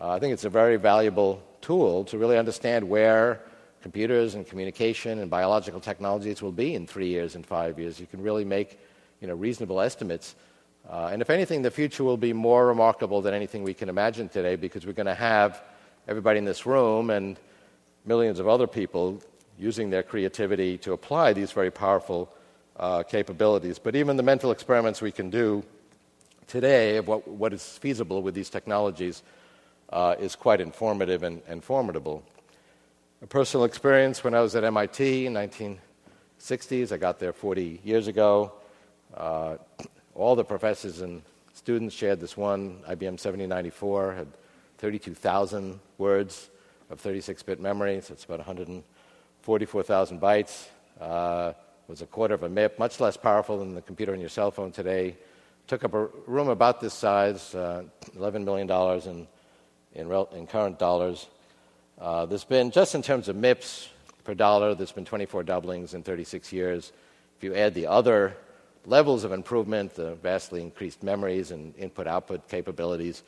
Uh, 0.00 0.08
I 0.08 0.18
think 0.18 0.32
it's 0.32 0.44
a 0.44 0.50
very 0.50 0.76
valuable 0.76 1.42
tool 1.60 2.04
to 2.04 2.16
really 2.16 2.38
understand 2.38 2.88
where 2.88 3.40
computers 3.82 4.34
and 4.34 4.46
communication 4.46 5.18
and 5.18 5.30
biological 5.30 5.80
technologies 5.80 6.42
will 6.42 6.52
be 6.52 6.74
in 6.74 6.86
three 6.86 7.08
years 7.08 7.34
and 7.34 7.44
five 7.44 7.78
years. 7.78 8.00
You 8.00 8.06
can 8.06 8.22
really 8.22 8.44
make 8.44 8.78
you 9.20 9.28
know, 9.28 9.34
reasonable 9.34 9.80
estimates. 9.80 10.34
Uh, 10.88 11.10
and 11.12 11.22
if 11.22 11.30
anything, 11.30 11.62
the 11.62 11.70
future 11.70 12.04
will 12.04 12.16
be 12.16 12.32
more 12.32 12.66
remarkable 12.66 13.20
than 13.20 13.34
anything 13.34 13.62
we 13.62 13.74
can 13.74 13.88
imagine 13.88 14.28
today 14.28 14.56
because 14.56 14.86
we're 14.86 14.92
going 14.92 15.06
to 15.06 15.14
have 15.14 15.62
everybody 16.08 16.38
in 16.38 16.44
this 16.44 16.66
room 16.66 17.10
and 17.10 17.38
millions 18.04 18.38
of 18.38 18.48
other 18.48 18.66
people 18.66 19.22
using 19.58 19.90
their 19.90 20.02
creativity 20.02 20.78
to 20.78 20.92
apply 20.92 21.32
these 21.32 21.52
very 21.52 21.70
powerful 21.70 22.32
uh, 22.78 23.02
capabilities. 23.02 23.78
But 23.78 23.94
even 23.94 24.16
the 24.16 24.22
mental 24.22 24.50
experiments 24.50 25.02
we 25.02 25.12
can 25.12 25.28
do 25.28 25.62
today 26.46 26.96
of 26.96 27.06
what, 27.06 27.28
what 27.28 27.52
is 27.52 27.78
feasible 27.78 28.22
with 28.22 28.34
these 28.34 28.50
technologies 28.50 29.22
uh, 29.90 30.16
is 30.18 30.34
quite 30.34 30.60
informative 30.60 31.22
and, 31.22 31.42
and, 31.46 31.62
formidable. 31.62 32.22
A 33.22 33.26
personal 33.26 33.64
experience 33.64 34.24
when 34.24 34.34
I 34.34 34.40
was 34.40 34.56
at 34.56 34.64
MIT 34.64 35.26
in 35.26 35.34
1960s, 35.34 36.92
I 36.92 36.96
got 36.96 37.18
there 37.18 37.32
40 37.32 37.80
years 37.84 38.06
ago. 38.08 38.52
Uh, 39.16 39.56
all 40.14 40.36
the 40.36 40.44
professors 40.44 41.00
and 41.00 41.22
students 41.54 41.94
shared 41.94 42.20
this 42.20 42.36
one 42.36 42.80
IBM 42.88 43.18
7094, 43.18 44.14
had 44.14 44.28
32,000 44.78 45.78
words 45.98 46.48
of 46.88 47.02
36-bit 47.02 47.60
memory, 47.60 48.00
so 48.00 48.14
it's 48.14 48.24
about 48.24 48.38
144,000 48.38 50.20
bytes. 50.20 50.66
Uh, 51.00 51.52
was 51.90 52.02
a 52.02 52.06
quarter 52.06 52.34
of 52.34 52.44
a 52.44 52.48
MIP, 52.48 52.78
much 52.78 53.00
less 53.00 53.16
powerful 53.16 53.58
than 53.58 53.74
the 53.74 53.82
computer 53.82 54.12
on 54.12 54.20
your 54.20 54.28
cell 54.28 54.52
phone 54.52 54.70
today. 54.70 55.16
Took 55.66 55.84
up 55.84 55.92
a 55.92 56.06
room 56.26 56.48
about 56.48 56.80
this 56.80 56.94
size, 56.94 57.54
uh, 57.54 57.82
$11 58.16 58.44
million 58.44 58.70
in, 59.08 59.26
in, 60.00 60.08
rel- 60.08 60.30
in 60.32 60.46
current 60.46 60.78
dollars. 60.78 61.26
Uh, 62.00 62.26
there's 62.26 62.44
been, 62.44 62.70
just 62.70 62.94
in 62.94 63.02
terms 63.02 63.28
of 63.28 63.34
MIPS 63.34 63.88
per 64.22 64.34
dollar, 64.34 64.74
there's 64.74 64.92
been 64.92 65.04
24 65.04 65.42
doublings 65.42 65.92
in 65.94 66.02
36 66.02 66.52
years. 66.52 66.92
If 67.36 67.44
you 67.44 67.54
add 67.54 67.74
the 67.74 67.88
other 67.88 68.36
levels 68.86 69.24
of 69.24 69.32
improvement, 69.32 69.94
the 69.94 70.14
vastly 70.16 70.60
increased 70.62 71.02
memories 71.02 71.50
and 71.50 71.76
input 71.76 72.06
output 72.06 72.48
capabilities, 72.48 73.22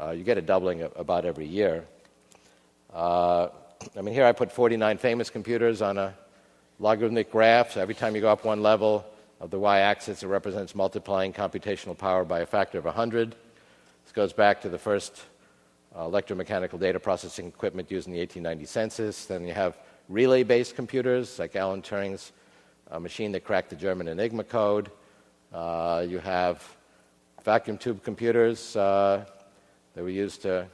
uh, 0.00 0.10
you 0.10 0.24
get 0.24 0.38
a 0.38 0.42
doubling 0.42 0.82
about 0.96 1.24
every 1.24 1.46
year. 1.46 1.84
Uh, 2.92 3.48
I 3.96 4.02
mean, 4.02 4.14
here 4.14 4.24
I 4.24 4.32
put 4.32 4.52
49 4.52 4.98
famous 4.98 5.30
computers 5.30 5.82
on 5.82 5.98
a 5.98 6.14
logarithmic 6.78 7.30
graph. 7.30 7.72
So 7.72 7.80
every 7.80 7.94
time 7.94 8.14
you 8.14 8.20
go 8.20 8.30
up 8.30 8.44
one 8.44 8.62
level 8.62 9.04
of 9.40 9.50
the 9.50 9.58
y 9.58 9.80
axis, 9.80 10.22
it 10.22 10.26
represents 10.26 10.74
multiplying 10.74 11.32
computational 11.32 11.96
power 11.96 12.24
by 12.24 12.40
a 12.40 12.46
factor 12.46 12.78
of 12.78 12.84
100. 12.84 13.34
This 14.04 14.12
goes 14.12 14.32
back 14.32 14.60
to 14.62 14.68
the 14.68 14.78
first 14.78 15.22
uh, 15.94 16.04
electromechanical 16.04 16.78
data 16.78 17.00
processing 17.00 17.46
equipment 17.46 17.90
used 17.90 18.06
in 18.06 18.12
the 18.12 18.20
1890 18.20 18.66
census. 18.66 19.26
Then 19.26 19.46
you 19.46 19.54
have 19.54 19.78
relay 20.08 20.42
based 20.42 20.74
computers, 20.76 21.38
like 21.38 21.56
Alan 21.56 21.82
Turing's 21.82 22.32
uh, 22.90 22.98
machine 22.98 23.32
that 23.32 23.44
cracked 23.44 23.70
the 23.70 23.76
German 23.76 24.08
Enigma 24.08 24.44
code. 24.44 24.90
Uh, 25.52 26.04
you 26.08 26.18
have 26.18 26.76
vacuum 27.44 27.78
tube 27.78 28.02
computers 28.02 28.76
uh, 28.76 29.24
that 29.94 30.02
were 30.02 30.10
used 30.10 30.42
to 30.42 30.66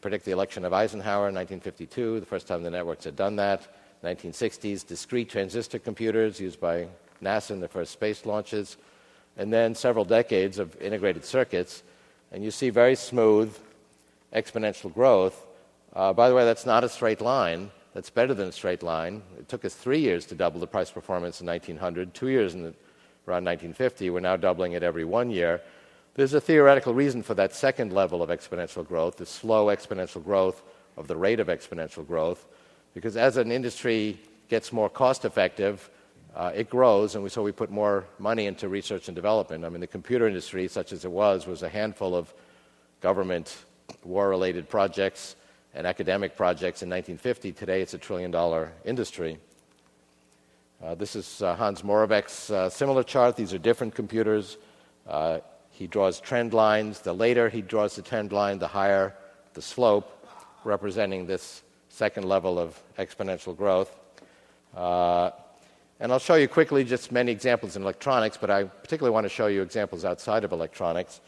predict 0.00 0.24
the 0.24 0.30
election 0.30 0.64
of 0.64 0.72
Eisenhower 0.72 1.28
in 1.28 1.34
1952, 1.34 2.20
the 2.20 2.26
first 2.26 2.46
time 2.46 2.62
the 2.62 2.70
networks 2.70 3.04
had 3.04 3.16
done 3.16 3.36
that. 3.36 3.66
1960s, 4.04 4.86
discrete 4.86 5.28
transistor 5.28 5.78
computers 5.78 6.40
used 6.40 6.60
by 6.60 6.86
NASA 7.22 7.50
in 7.50 7.60
the 7.60 7.68
first 7.68 7.92
space 7.92 8.24
launches, 8.24 8.76
and 9.36 9.52
then 9.52 9.74
several 9.74 10.04
decades 10.04 10.58
of 10.58 10.80
integrated 10.80 11.24
circuits. 11.24 11.82
And 12.30 12.44
you 12.44 12.50
see 12.50 12.70
very 12.70 12.94
smooth 12.94 13.56
exponential 14.32 14.92
growth. 14.92 15.46
Uh, 15.92 16.12
by 16.12 16.28
the 16.28 16.34
way, 16.34 16.44
that's 16.44 16.66
not 16.66 16.84
a 16.84 16.88
straight 16.88 17.20
line. 17.20 17.70
That's 17.94 18.10
better 18.10 18.34
than 18.34 18.48
a 18.48 18.52
straight 18.52 18.82
line. 18.82 19.22
It 19.38 19.48
took 19.48 19.64
us 19.64 19.74
three 19.74 19.98
years 19.98 20.26
to 20.26 20.34
double 20.34 20.60
the 20.60 20.66
price 20.66 20.90
performance 20.90 21.40
in 21.40 21.46
1900, 21.46 22.14
two 22.14 22.28
years 22.28 22.54
in 22.54 22.62
the, 22.62 22.68
around 23.26 23.44
1950. 23.44 24.10
We're 24.10 24.20
now 24.20 24.36
doubling 24.36 24.72
it 24.72 24.82
every 24.82 25.04
one 25.04 25.30
year. 25.30 25.60
There's 26.14 26.34
a 26.34 26.40
theoretical 26.40 26.94
reason 26.94 27.22
for 27.22 27.34
that 27.34 27.54
second 27.54 27.92
level 27.92 28.22
of 28.22 28.28
exponential 28.30 28.86
growth, 28.86 29.16
the 29.16 29.26
slow 29.26 29.66
exponential 29.66 30.22
growth 30.22 30.62
of 30.96 31.06
the 31.06 31.16
rate 31.16 31.40
of 31.40 31.46
exponential 31.46 32.06
growth, 32.06 32.46
because 32.92 33.16
as 33.16 33.36
an 33.36 33.52
industry 33.52 34.18
gets 34.48 34.72
more 34.72 34.90
cost 34.90 35.24
effective, 35.24 35.88
uh, 36.34 36.52
it 36.54 36.68
grows, 36.68 37.14
and 37.14 37.22
we, 37.24 37.30
so 37.30 37.42
we 37.42 37.52
put 37.52 37.70
more 37.70 38.04
money 38.18 38.46
into 38.46 38.68
research 38.68 39.08
and 39.08 39.14
development. 39.14 39.64
I 39.64 39.68
mean, 39.68 39.80
the 39.80 39.86
computer 39.86 40.26
industry, 40.26 40.68
such 40.68 40.92
as 40.92 41.04
it 41.04 41.10
was, 41.10 41.46
was 41.46 41.62
a 41.62 41.68
handful 41.68 42.14
of 42.14 42.32
government 43.00 43.56
war 44.04 44.28
related 44.28 44.68
projects 44.68 45.36
and 45.74 45.86
academic 45.86 46.36
projects 46.36 46.82
in 46.82 46.88
1950. 46.88 47.52
Today, 47.52 47.82
it's 47.82 47.94
a 47.94 47.98
trillion 47.98 48.30
dollar 48.30 48.72
industry. 48.84 49.38
Uh, 50.82 50.94
this 50.94 51.16
is 51.16 51.42
uh, 51.42 51.56
Hans 51.56 51.82
Moravec's 51.82 52.50
uh, 52.50 52.70
similar 52.70 53.02
chart. 53.02 53.36
These 53.36 53.52
are 53.52 53.58
different 53.58 53.94
computers. 53.94 54.58
Uh, 55.06 55.40
he 55.70 55.86
draws 55.86 56.20
trend 56.20 56.54
lines. 56.54 57.00
The 57.00 57.12
later 57.12 57.48
he 57.48 57.62
draws 57.62 57.96
the 57.96 58.02
trend 58.02 58.32
line, 58.32 58.58
the 58.58 58.68
higher 58.68 59.14
the 59.54 59.62
slope, 59.62 60.26
representing 60.64 61.26
this 61.26 61.62
second 61.88 62.24
level 62.24 62.58
of 62.58 62.80
exponential 62.98 63.56
growth. 63.56 63.94
Uh, 64.76 65.30
and 66.00 66.12
I'll 66.12 66.20
show 66.20 66.36
you 66.36 66.46
quickly 66.46 66.84
just 66.84 67.10
many 67.10 67.32
examples 67.32 67.74
in 67.74 67.82
electronics, 67.82 68.36
but 68.36 68.50
I 68.50 68.64
particularly 68.64 69.12
want 69.12 69.24
to 69.24 69.28
show 69.28 69.48
you 69.48 69.62
examples 69.62 70.04
outside 70.04 70.44
of 70.44 70.52
electronics. 70.52 71.20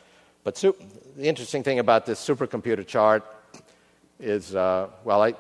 But 0.45 0.55
the 0.55 0.75
interesting 1.19 1.65
thing 1.65 1.81
about 1.81 2.07
this 2.07 2.25
supercomputer 2.25 2.87
chart 2.87 3.25
is, 4.21 4.55
uh, 4.55 4.89
well, 5.05 5.23
I, 5.23 5.35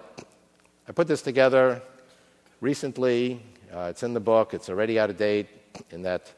I 0.88 0.92
put 0.92 1.06
this 1.06 1.22
together 1.22 1.82
recently. 2.60 3.42
Uh, 3.72 3.88
it's 3.90 4.02
in 4.02 4.14
the 4.14 4.20
book. 4.20 4.54
It's 4.54 4.68
already 4.68 4.98
out 4.98 5.10
of 5.10 5.16
date 5.16 5.48
in 5.90 6.02
that 6.02 6.32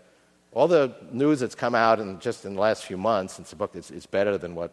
all 0.52 0.68
the 0.68 0.94
news 1.12 1.40
that's 1.40 1.54
come 1.54 1.74
out 1.74 2.00
in 2.00 2.18
just 2.18 2.44
in 2.44 2.54
the 2.54 2.60
last 2.60 2.84
few 2.84 2.98
months 2.98 3.34
since 3.34 3.50
the 3.50 3.56
book 3.56 3.74
is, 3.74 3.90
is 3.90 4.06
better 4.06 4.36
than 4.36 4.54
what 4.54 4.72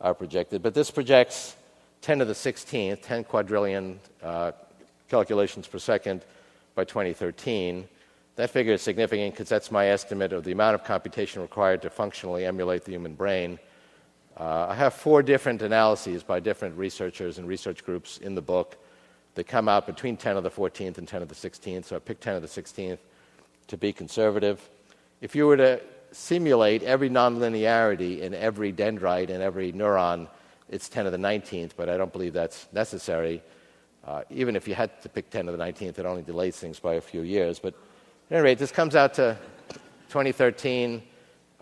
I 0.00 0.12
projected. 0.12 0.62
But 0.62 0.74
this 0.74 0.90
projects 0.90 1.56
10 2.02 2.20
to 2.20 2.24
the 2.24 2.32
16th, 2.32 3.02
10 3.02 3.24
quadrillion 3.24 3.98
uh, 4.22 4.52
calculations 5.08 5.66
per 5.66 5.78
second 5.78 6.24
by 6.74 6.84
2013. 6.84 7.88
That 8.36 8.50
figure 8.50 8.74
is 8.74 8.82
significant 8.82 9.34
because 9.34 9.48
that's 9.48 9.70
my 9.70 9.88
estimate 9.88 10.32
of 10.32 10.44
the 10.44 10.52
amount 10.52 10.76
of 10.76 10.84
computation 10.84 11.42
required 11.42 11.82
to 11.82 11.90
functionally 11.90 12.44
emulate 12.44 12.84
the 12.84 12.92
human 12.92 13.14
brain. 13.14 13.58
Uh, 14.40 14.68
I 14.70 14.74
have 14.74 14.94
four 14.94 15.22
different 15.22 15.60
analyses 15.60 16.22
by 16.22 16.40
different 16.40 16.78
researchers 16.78 17.36
and 17.36 17.46
research 17.46 17.84
groups 17.84 18.16
in 18.16 18.34
the 18.34 18.40
book 18.40 18.78
that 19.34 19.46
come 19.46 19.68
out 19.68 19.86
between 19.86 20.16
10 20.16 20.38
of 20.38 20.44
the 20.44 20.50
14th 20.50 20.96
and 20.96 21.06
10 21.06 21.20
of 21.20 21.28
the 21.28 21.34
16th, 21.34 21.84
so 21.84 21.96
I 21.96 21.98
picked 21.98 22.22
10 22.22 22.36
of 22.36 22.42
the 22.42 22.48
16th 22.48 22.96
to 23.66 23.76
be 23.76 23.92
conservative. 23.92 24.70
If 25.20 25.36
you 25.36 25.46
were 25.46 25.58
to 25.58 25.82
simulate 26.12 26.82
every 26.84 27.10
nonlinearity 27.10 28.20
in 28.20 28.32
every 28.32 28.72
dendrite 28.72 29.28
and 29.28 29.42
every 29.42 29.74
neuron, 29.74 30.26
it's 30.70 30.88
10 30.88 31.04
of 31.04 31.12
the 31.12 31.18
19th, 31.18 31.72
but 31.76 31.90
I 31.90 31.98
don't 31.98 32.10
believe 32.10 32.32
that's 32.32 32.66
necessary. 32.72 33.42
Uh, 34.06 34.22
even 34.30 34.56
if 34.56 34.66
you 34.66 34.74
had 34.74 35.02
to 35.02 35.10
pick 35.10 35.28
10 35.28 35.50
of 35.50 35.58
the 35.58 35.62
19th, 35.62 35.98
it 35.98 36.06
only 36.06 36.22
delays 36.22 36.56
things 36.56 36.80
by 36.80 36.94
a 36.94 37.00
few 37.02 37.20
years. 37.20 37.58
But 37.58 37.74
at 38.30 38.36
any 38.36 38.42
rate, 38.42 38.58
this 38.58 38.72
comes 38.72 38.96
out 38.96 39.12
to 39.14 39.36
2013. 40.08 41.02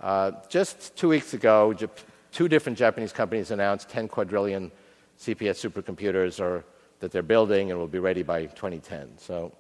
Uh, 0.01 0.31
just 0.49 0.95
two 0.95 1.09
weeks 1.09 1.35
ago, 1.35 1.75
Jap- 1.77 2.05
two 2.33 2.49
different 2.49 2.79
Japanese 2.79 3.12
companies 3.12 3.51
announced 3.51 3.88
10 3.88 4.09
quadrillion 4.09 4.71
CPS 5.19 5.69
supercomputers 5.69 6.41
or 6.41 6.64
that 7.01 7.12
they're 7.12 7.23
building 7.23 7.71
and 7.71 7.79
will 7.79 7.87
be 7.87 7.99
ready 7.99 8.23
by 8.23 8.47
2010. 8.47 9.19
So 9.19 9.53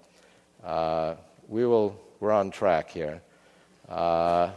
uh, 0.64 1.14
we 1.48 1.66
will, 1.66 1.98
we're 2.20 2.32
on 2.32 2.50
track 2.50 2.90
here. 2.90 3.22
Uh, 3.88 4.50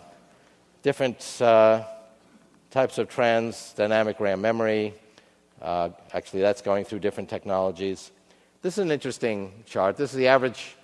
different 0.82 1.42
uh, 1.42 1.84
types 2.70 2.98
of 2.98 3.08
trends, 3.08 3.74
dynamic 3.76 4.20
RAM 4.20 4.42
memory. 4.42 4.94
Uh, 5.62 5.90
actually, 6.14 6.42
that's 6.42 6.62
going 6.62 6.86
through 6.86 7.00
different 7.00 7.30
technologies. 7.30 8.12
This 8.62 8.78
is 8.78 8.84
an 8.84 8.92
interesting 8.92 9.64
chart. 9.66 9.96
This 9.96 10.12
is 10.12 10.18
the 10.18 10.28
average 10.28 10.76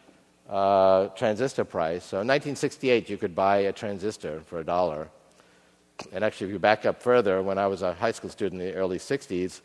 uh, 0.49 1.07
transistor 1.07 1.65
price. 1.65 2.03
So 2.03 2.17
in 2.17 2.27
1968, 2.27 3.09
you 3.09 3.17
could 3.17 3.35
buy 3.35 3.57
a 3.57 3.71
transistor 3.71 4.41
for 4.45 4.59
a 4.59 4.63
dollar. 4.63 5.09
And 6.11 6.23
actually, 6.23 6.47
if 6.47 6.53
you 6.53 6.59
back 6.59 6.85
up 6.85 7.01
further, 7.01 7.41
when 7.41 7.57
I 7.57 7.67
was 7.67 7.81
a 7.81 7.93
high 7.93 8.11
school 8.11 8.29
student 8.29 8.61
in 8.61 8.67
the 8.67 8.73
early 8.75 8.99
60s, 8.99 9.61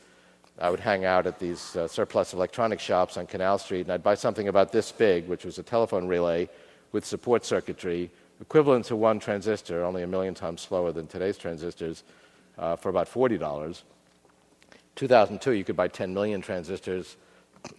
I 0.59 0.71
would 0.71 0.81
hang 0.81 1.05
out 1.05 1.27
at 1.27 1.39
these 1.39 1.77
uh, 1.77 1.89
surplus 1.89 2.33
electronic 2.33 2.81
shops 2.81 3.17
on 3.17 3.27
Canal 3.27 3.59
Street, 3.59 3.83
and 3.83 3.91
I'd 3.91 4.03
buy 4.03 4.15
something 4.15 4.49
about 4.49 4.73
this 4.73 4.93
big, 4.93 5.27
which 5.29 5.45
was 5.45 5.59
a 5.59 5.63
telephone 5.63 6.07
relay 6.07 6.49
with 6.93 7.05
support 7.05 7.45
circuitry, 7.45 8.11
equivalent 8.41 8.85
to 8.87 8.97
one 8.97 9.19
transistor, 9.19 9.85
only 9.85 10.03
a 10.03 10.07
million 10.07 10.35
times 10.35 10.61
slower 10.61 10.93
than 10.93 11.07
today's 11.07 11.39
transistors, 11.39 12.05
uh, 12.59 12.77
for 12.77 12.91
about 12.91 13.11
$40. 13.11 13.83
2002, 14.95 15.53
you 15.53 15.65
could 15.65 15.77
buy 15.77 15.89
10 15.89 16.13
million 16.13 16.43
transistors. 16.43 17.17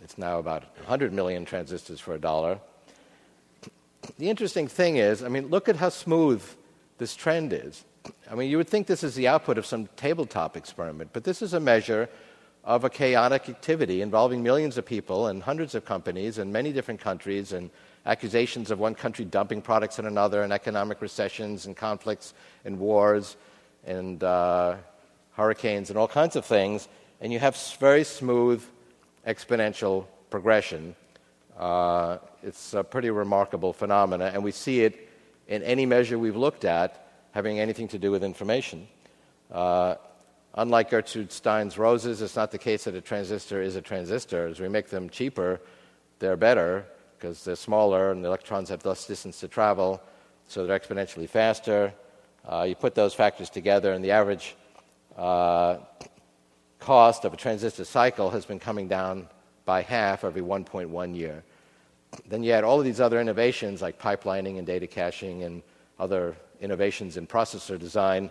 It's 0.02 0.18
now 0.18 0.40
about 0.40 0.64
100 0.78 1.14
million 1.14 1.46
transistors 1.46 2.00
for 2.00 2.16
a 2.16 2.20
dollar. 2.20 2.60
The 4.18 4.30
interesting 4.30 4.68
thing 4.68 4.98
is, 4.98 5.24
I 5.24 5.30
mean, 5.30 5.48
look 5.48 5.70
at 5.70 5.76
how 5.76 5.90
smooth 5.90 6.44
this 6.98 7.16
trend 7.16 7.54
is. 7.54 7.86
I 8.30 8.36
mean, 8.36 8.50
you 8.50 8.58
would 8.58 8.68
think 8.68 8.88
this 8.88 9.04
is 9.04 9.16
the 9.16 9.28
output 9.28 9.58
of 9.58 9.66
some 9.66 9.88
tabletop 9.96 10.58
experiment, 10.58 11.12
but 11.14 11.24
this 11.24 11.42
is 11.42 11.54
a 11.54 11.60
measure 11.60 12.10
of 12.64 12.84
a 12.84 12.90
chaotic 12.90 13.50
activity 13.50 14.02
involving 14.02 14.42
millions 14.42 14.78
of 14.78 14.86
people 14.86 15.28
and 15.28 15.44
hundreds 15.44 15.76
of 15.76 15.86
companies 15.86 16.38
in 16.38 16.52
many 16.52 16.72
different 16.72 17.00
countries 17.00 17.52
and 17.52 17.70
accusations 18.06 18.72
of 18.72 18.80
one 18.80 18.96
country 18.96 19.26
dumping 19.26 19.62
products 19.62 20.00
on 20.00 20.06
another 20.06 20.44
and 20.44 20.54
economic 20.54 21.02
recessions 21.02 21.66
and 21.66 21.76
conflicts 21.76 22.34
and 22.66 22.80
wars 22.80 23.36
and 23.86 24.24
uh, 24.24 24.76
hurricanes 25.34 25.90
and 25.90 26.00
all 26.00 26.08
kinds 26.08 26.36
of 26.36 26.46
things. 26.46 26.88
And 27.22 27.32
you 27.32 27.40
have 27.40 27.56
very 27.80 28.04
smooth 28.04 28.64
exponential 29.28 30.06
progression. 30.30 30.96
Uh, 31.58 32.18
it's 32.42 32.74
a 32.74 32.84
pretty 32.84 33.10
remarkable 33.10 33.74
phenomena, 33.74 34.32
and 34.34 34.44
we 34.44 34.52
see 34.52 34.82
it 34.82 35.10
in 35.48 35.62
any 35.64 35.86
measure 35.86 36.18
we've 36.18 36.36
looked 36.36 36.66
at 36.66 37.03
having 37.34 37.60
anything 37.60 37.88
to 37.90 38.00
do 38.00 38.12
with 38.12 38.24
information. 38.24 38.88
Uh, 39.52 39.96
unlike 40.54 40.90
Gertrude 40.90 41.32
Stein's 41.32 41.78
roses, 41.78 42.22
it's 42.22 42.36
not 42.36 42.52
the 42.52 42.58
case 42.58 42.86
that 42.86 42.96
a 42.96 43.02
transistor 43.02 43.62
is 43.62 43.76
a 43.76 43.82
transistor. 43.82 44.48
As 44.48 44.60
we 44.60 44.70
make 44.70 44.90
them 44.90 45.10
cheaper, 45.10 45.60
they're 46.20 46.38
better 46.38 46.86
because 47.18 47.44
they're 47.44 47.56
smaller 47.56 48.12
and 48.12 48.24
the 48.24 48.28
electrons 48.28 48.70
have 48.70 48.86
less 48.86 49.06
distance 49.06 49.40
to 49.40 49.48
travel, 49.48 50.02
so 50.48 50.66
they're 50.66 50.80
exponentially 50.80 51.28
faster. 51.28 51.94
Uh, 52.48 52.66
you 52.68 52.76
put 52.76 52.94
those 52.94 53.14
factors 53.14 53.50
together, 53.50 53.94
and 53.94 54.04
the 54.04 54.12
average 54.12 54.56
uh, 55.18 55.78
cost 56.80 57.24
of 57.24 57.34
a 57.34 57.38
transistor 57.38 57.86
cycle 57.86 58.30
has 58.30 58.46
been 58.46 58.60
coming 58.60 58.88
down 58.88 59.28
by 59.66 59.82
half 59.82 60.24
every 60.24 60.42
1.1 60.42 61.16
year. 61.16 61.44
Then 62.28 62.44
you 62.44 62.52
add 62.52 62.64
all 62.64 62.78
of 62.78 62.86
these 62.86 63.00
other 63.00 63.20
innovations 63.20 63.82
like 63.82 64.00
pipelining 64.00 64.58
and 64.58 64.68
data 64.68 64.86
caching 64.86 65.44
and 65.44 65.64
other 66.00 66.36
innovations 66.62 67.18
in 67.18 67.28
processor 67.28 67.78
design, 67.78 68.30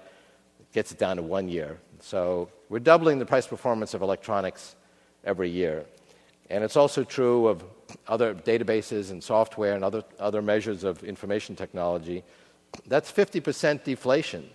gets 0.72 0.92
it 0.92 0.98
down 0.98 1.16
to 1.16 1.22
one 1.22 1.48
year. 1.48 1.78
So 2.00 2.48
we're 2.68 2.78
doubling 2.78 3.18
the 3.18 3.26
price 3.26 3.46
performance 3.46 3.94
of 3.94 4.02
electronics 4.02 4.76
every 5.24 5.50
year. 5.50 5.84
And 6.50 6.64
it's 6.64 6.76
also 6.76 7.04
true 7.04 7.46
of 7.46 7.64
other 8.08 8.34
databases 8.34 9.10
and 9.10 9.22
software 9.22 9.74
and 9.74 9.84
other, 9.84 10.02
other 10.18 10.42
measures 10.42 10.84
of 10.84 11.02
information 11.04 11.54
technology. 11.56 12.24
That's 12.86 13.12
50% 13.12 13.84
deflation. 13.84 14.48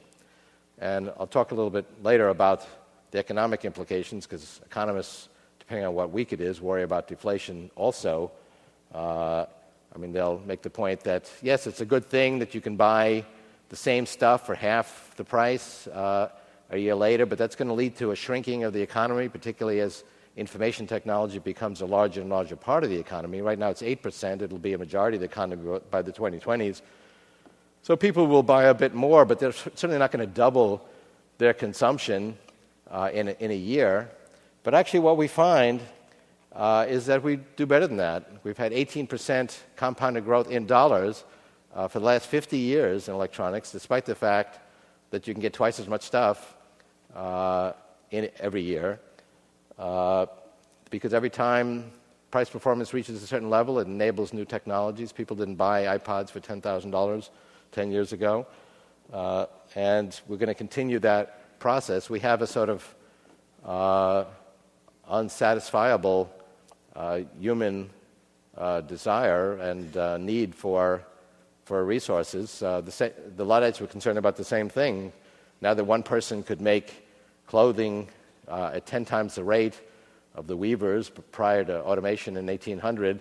And 0.80 1.12
I'll 1.20 1.28
talk 1.28 1.52
a 1.52 1.56
little 1.56 1.70
bit 1.70 1.86
later 2.04 2.30
about 2.30 2.66
the 3.12 3.20
economic 3.20 3.66
implications 3.66 4.26
because 4.26 4.62
economists, 4.66 5.30
depending 5.60 5.86
on 5.86 5.94
what 5.94 6.12
week 6.12 6.34
it 6.34 6.42
is, 6.42 6.62
worry 6.62 6.84
about 6.84 7.08
deflation 7.08 7.72
also. 7.76 8.32
Uh, 8.94 9.46
I 9.98 10.00
mean, 10.00 10.14
they'll 10.14 10.40
make 10.46 10.62
the 10.62 10.70
point 10.70 11.00
that, 11.06 11.28
yes, 11.42 11.66
it's 11.66 11.82
a 11.82 11.86
good 11.86 12.06
thing 12.06 12.38
that 12.38 12.54
you 12.54 12.62
can 12.62 12.76
buy 12.76 13.26
the 13.70 13.76
same 13.76 14.06
stuff 14.06 14.46
for 14.46 14.54
half 14.54 15.12
the 15.16 15.24
price 15.24 15.88
uh, 15.88 16.30
a 16.70 16.78
year 16.78 16.94
later, 16.94 17.26
but 17.26 17.40
that's 17.40 17.56
going 17.56 17.68
to 17.68 17.74
lead 17.74 17.96
to 17.98 18.12
a 18.12 18.16
shrinking 18.16 18.64
of 18.64 18.74
the 18.74 18.82
economy, 18.82 19.28
particularly 19.28 19.80
as 19.80 20.04
information 20.36 20.86
technology 20.86 21.40
becomes 21.40 21.82
a 21.82 21.86
larger 21.88 22.22
and 22.22 22.30
larger 22.30 22.56
part 22.56 22.84
of 22.84 22.92
the 22.92 23.00
economy. 23.00 23.42
Right 23.42 23.58
now 23.58 23.70
it's 23.70 23.82
8%, 23.82 24.44
it'll 24.44 24.60
be 24.60 24.74
a 24.74 24.78
majority 24.78 25.18
of 25.18 25.22
the 25.22 25.26
economy 25.26 25.80
by 25.90 26.04
the 26.04 26.12
2020s. 26.12 26.84
So 27.82 27.96
people 27.96 28.28
will 28.28 28.44
buy 28.44 28.66
a 28.66 28.76
bit 28.76 28.94
more, 28.94 29.26
but 29.26 29.40
they're 29.40 29.52
certainly 29.52 29.98
not 29.98 30.12
going 30.12 30.28
to 30.28 30.32
double 30.32 30.88
their 31.40 31.56
consumption 31.56 32.38
uh, 32.92 33.10
in, 33.12 33.30
a, 33.30 33.36
in 33.40 33.50
a 33.50 33.56
year. 33.56 34.12
But 34.62 34.76
actually, 34.76 35.00
what 35.00 35.18
we 35.18 35.28
find 35.28 35.82
uh, 36.58 36.88
is 36.90 37.06
that 37.06 37.22
we 37.22 37.36
do 37.56 37.68
better 37.68 37.86
than 37.86 37.98
that. 37.98 38.30
We've 38.44 38.58
had 38.58 38.72
18% 38.72 39.56
compounded 39.76 40.26
growth 40.26 40.50
in 40.50 40.66
dollars 40.66 41.24
uh, 41.76 41.88
for 41.88 42.00
the 42.00 42.06
last 42.06 42.26
50 42.26 42.58
years 42.58 43.08
in 43.08 43.14
electronics, 43.14 43.72
despite 43.72 44.06
the 44.06 44.16
fact 44.16 44.60
that 45.12 45.28
you 45.28 45.36
can 45.36 45.42
get 45.42 45.54
twice 45.54 45.80
as 45.80 45.88
much 45.88 46.02
stuff 46.02 46.58
uh, 47.16 47.74
in 48.10 48.30
every 48.40 48.64
year. 48.64 49.00
Uh, 49.78 50.26
because 50.90 51.14
every 51.14 51.30
time 51.30 51.92
price 52.32 52.50
performance 52.50 52.92
reaches 52.92 53.22
a 53.22 53.28
certain 53.28 53.52
level, 53.52 53.78
it 53.78 53.86
enables 53.86 54.34
new 54.34 54.46
technologies. 54.46 55.12
People 55.12 55.36
didn't 55.36 55.58
buy 55.58 55.98
iPods 55.98 56.32
for 56.32 56.40
$10,000 56.40 57.30
10 57.72 57.92
years 57.92 58.14
ago. 58.14 58.48
Uh, 59.14 59.46
and 59.76 60.20
we're 60.28 60.38
going 60.38 60.48
to 60.48 60.56
continue 60.56 60.98
that 61.00 61.60
process. 61.60 62.10
We 62.10 62.20
have 62.22 62.42
a 62.42 62.48
sort 62.48 62.70
of 62.70 62.96
uh, 63.64 64.26
unsatisfiable 65.08 66.30
human 67.40 67.90
uh, 68.58 68.82
desire 68.82 69.54
and 69.58 69.96
uh, 69.98 70.18
need 70.18 70.56
for, 70.56 71.04
for 71.66 71.86
resources. 71.86 72.62
Uh, 72.64 72.82
the, 72.82 72.92
sa- 72.92 73.10
the 73.36 73.46
Luddites 73.46 73.80
were 73.80 73.88
concerned 73.88 74.18
about 74.18 74.36
the 74.36 74.44
same 74.44 74.70
thing. 74.70 75.12
Now 75.62 75.74
that 75.74 75.84
one 75.84 76.04
person 76.04 76.44
could 76.44 76.62
make 76.62 77.08
clothing 77.46 78.10
uh, 78.48 78.72
at 78.74 78.86
10 78.86 79.06
times 79.06 79.36
the 79.36 79.44
rate 79.44 79.80
of 80.36 80.48
the 80.48 80.58
weavers 80.58 81.10
prior 81.32 81.64
to 81.66 81.84
automation 81.84 82.38
in 82.38 82.46
1800, 82.48 83.20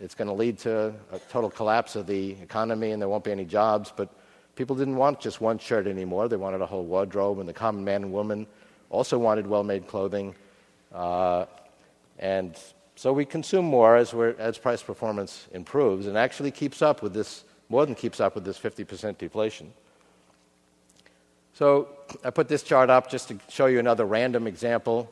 it's 0.00 0.14
going 0.14 0.28
to 0.28 0.34
lead 0.34 0.58
to 0.58 0.94
a 1.12 1.18
total 1.30 1.50
collapse 1.50 1.96
of 1.96 2.06
the 2.06 2.32
economy 2.42 2.92
and 2.92 3.02
there 3.02 3.08
won't 3.08 3.24
be 3.24 3.32
any 3.32 3.44
jobs. 3.44 3.92
But 3.94 4.08
people 4.56 4.76
didn't 4.76 4.96
want 4.96 5.20
just 5.20 5.40
one 5.40 5.58
shirt 5.58 5.86
anymore, 5.86 6.28
they 6.28 6.36
wanted 6.36 6.60
a 6.60 6.66
whole 6.66 6.84
wardrobe, 6.84 7.38
and 7.38 7.48
the 7.48 7.52
common 7.52 7.84
man 7.84 8.04
and 8.04 8.12
woman 8.12 8.46
also 8.90 9.18
wanted 9.18 9.46
well 9.46 9.64
made 9.64 9.86
clothing. 9.86 10.34
Uh, 10.92 11.46
and 12.18 12.56
so 12.96 13.12
we 13.12 13.24
consume 13.24 13.64
more 13.64 13.96
as, 13.96 14.14
as 14.14 14.58
price 14.58 14.82
performance 14.82 15.46
improves 15.52 16.06
and 16.06 16.16
actually 16.16 16.50
keeps 16.50 16.80
up 16.80 17.02
with 17.02 17.12
this, 17.12 17.44
more 17.68 17.84
than 17.86 17.94
keeps 17.94 18.20
up 18.20 18.34
with 18.34 18.44
this 18.44 18.58
50% 18.58 19.18
deflation. 19.18 19.72
So 21.54 21.88
I 22.24 22.30
put 22.30 22.48
this 22.48 22.62
chart 22.62 22.90
up 22.90 23.10
just 23.10 23.28
to 23.28 23.38
show 23.48 23.66
you 23.66 23.78
another 23.78 24.04
random 24.04 24.46
example. 24.46 25.10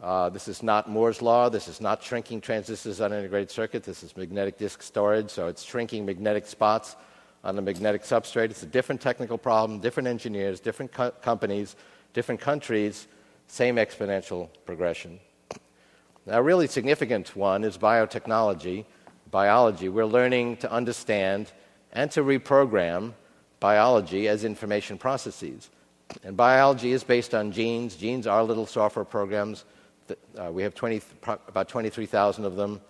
Uh, 0.00 0.28
this 0.28 0.48
is 0.48 0.62
not 0.62 0.88
Moore's 0.88 1.22
law. 1.22 1.48
This 1.48 1.68
is 1.68 1.80
not 1.80 2.02
shrinking 2.02 2.40
transistors 2.40 3.00
on 3.00 3.12
an 3.12 3.18
integrated 3.18 3.50
circuit. 3.50 3.84
This 3.84 4.02
is 4.02 4.16
magnetic 4.16 4.58
disk 4.58 4.82
storage. 4.82 5.30
So 5.30 5.48
it's 5.48 5.62
shrinking 5.62 6.04
magnetic 6.04 6.46
spots 6.46 6.96
on 7.42 7.56
the 7.56 7.62
magnetic 7.62 8.02
substrate. 8.02 8.50
It's 8.50 8.62
a 8.62 8.66
different 8.66 9.00
technical 9.00 9.38
problem, 9.38 9.80
different 9.80 10.08
engineers, 10.08 10.60
different 10.60 10.92
co- 10.92 11.10
companies, 11.10 11.76
different 12.12 12.40
countries, 12.40 13.06
same 13.48 13.76
exponential 13.76 14.48
progression. 14.64 15.20
A 16.26 16.42
really 16.42 16.66
significant 16.66 17.36
one 17.36 17.64
is 17.64 17.76
biotechnology, 17.76 18.86
biology. 19.30 19.90
We're 19.90 20.06
learning 20.06 20.56
to 20.58 20.72
understand 20.72 21.52
and 21.92 22.10
to 22.12 22.22
reprogram 22.22 23.12
biology 23.60 24.26
as 24.26 24.42
information 24.42 24.96
processes. 24.96 25.68
And 26.22 26.34
biology 26.34 26.92
is 26.92 27.04
based 27.04 27.34
on 27.34 27.52
genes. 27.52 27.96
Genes 27.96 28.26
are 28.26 28.42
little 28.42 28.64
software 28.64 29.04
programs. 29.04 29.66
That, 30.06 30.18
uh, 30.38 30.50
we 30.50 30.62
have 30.62 30.74
20, 30.74 31.02
about 31.46 31.68
23,000 31.68 32.46
of 32.46 32.56
them. 32.56 32.80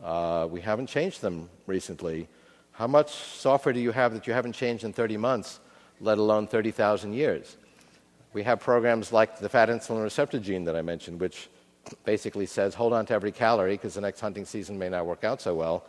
Uh, 0.00 0.46
we 0.48 0.60
haven't 0.60 0.86
changed 0.86 1.20
them 1.20 1.50
recently. 1.66 2.28
How 2.70 2.86
much 2.86 3.10
software 3.10 3.72
do 3.72 3.80
you 3.80 3.90
have 3.90 4.14
that 4.14 4.28
you 4.28 4.32
haven't 4.32 4.52
changed 4.52 4.84
in 4.84 4.92
30 4.92 5.16
months, 5.16 5.58
let 6.00 6.18
alone 6.18 6.46
30,000 6.46 7.12
years? 7.12 7.56
We 8.34 8.44
have 8.44 8.60
programs 8.60 9.12
like 9.12 9.40
the 9.40 9.48
fat 9.48 9.68
insulin 9.68 10.04
receptor 10.04 10.38
gene 10.38 10.62
that 10.66 10.76
I 10.76 10.82
mentioned, 10.82 11.18
which 11.18 11.48
basically 12.04 12.46
says 12.46 12.74
hold 12.74 12.92
on 12.92 13.06
to 13.06 13.14
every 13.14 13.32
calorie 13.32 13.74
because 13.74 13.94
the 13.94 14.00
next 14.00 14.20
hunting 14.20 14.44
season 14.44 14.78
may 14.78 14.88
not 14.88 15.06
work 15.06 15.24
out 15.24 15.40
so 15.40 15.54
well. 15.54 15.84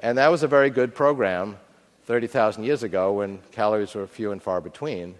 And 0.00 0.18
that 0.18 0.28
was 0.28 0.42
a 0.42 0.48
very 0.48 0.70
good 0.70 0.94
program 0.94 1.56
30,000 2.06 2.64
years 2.64 2.82
ago 2.82 3.12
when 3.12 3.38
calories 3.52 3.94
were 3.94 4.06
few 4.06 4.32
and 4.32 4.42
far 4.42 4.60
between. 4.60 5.14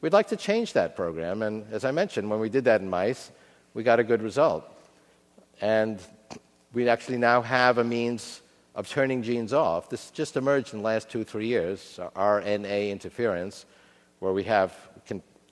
We'd 0.00 0.12
like 0.12 0.28
to 0.28 0.36
change 0.36 0.74
that 0.74 0.94
program, 0.94 1.42
and 1.42 1.66
as 1.72 1.84
I 1.84 1.90
mentioned, 1.90 2.30
when 2.30 2.38
we 2.38 2.48
did 2.48 2.64
that 2.64 2.80
in 2.80 2.88
mice, 2.88 3.32
we 3.74 3.82
got 3.82 3.98
a 3.98 4.04
good 4.04 4.22
result. 4.22 4.64
And 5.60 6.00
we 6.72 6.88
actually 6.88 7.18
now 7.18 7.42
have 7.42 7.78
a 7.78 7.84
means 7.84 8.42
of 8.74 8.88
turning 8.88 9.22
genes 9.22 9.52
off. 9.52 9.90
This 9.90 10.10
just 10.10 10.36
emerged 10.36 10.72
in 10.72 10.80
the 10.80 10.84
last 10.84 11.08
two, 11.08 11.24
three 11.24 11.48
years, 11.48 11.98
RNA 12.14 12.90
interference, 12.90 13.66
where 14.20 14.32
we 14.32 14.44
have 14.44 14.72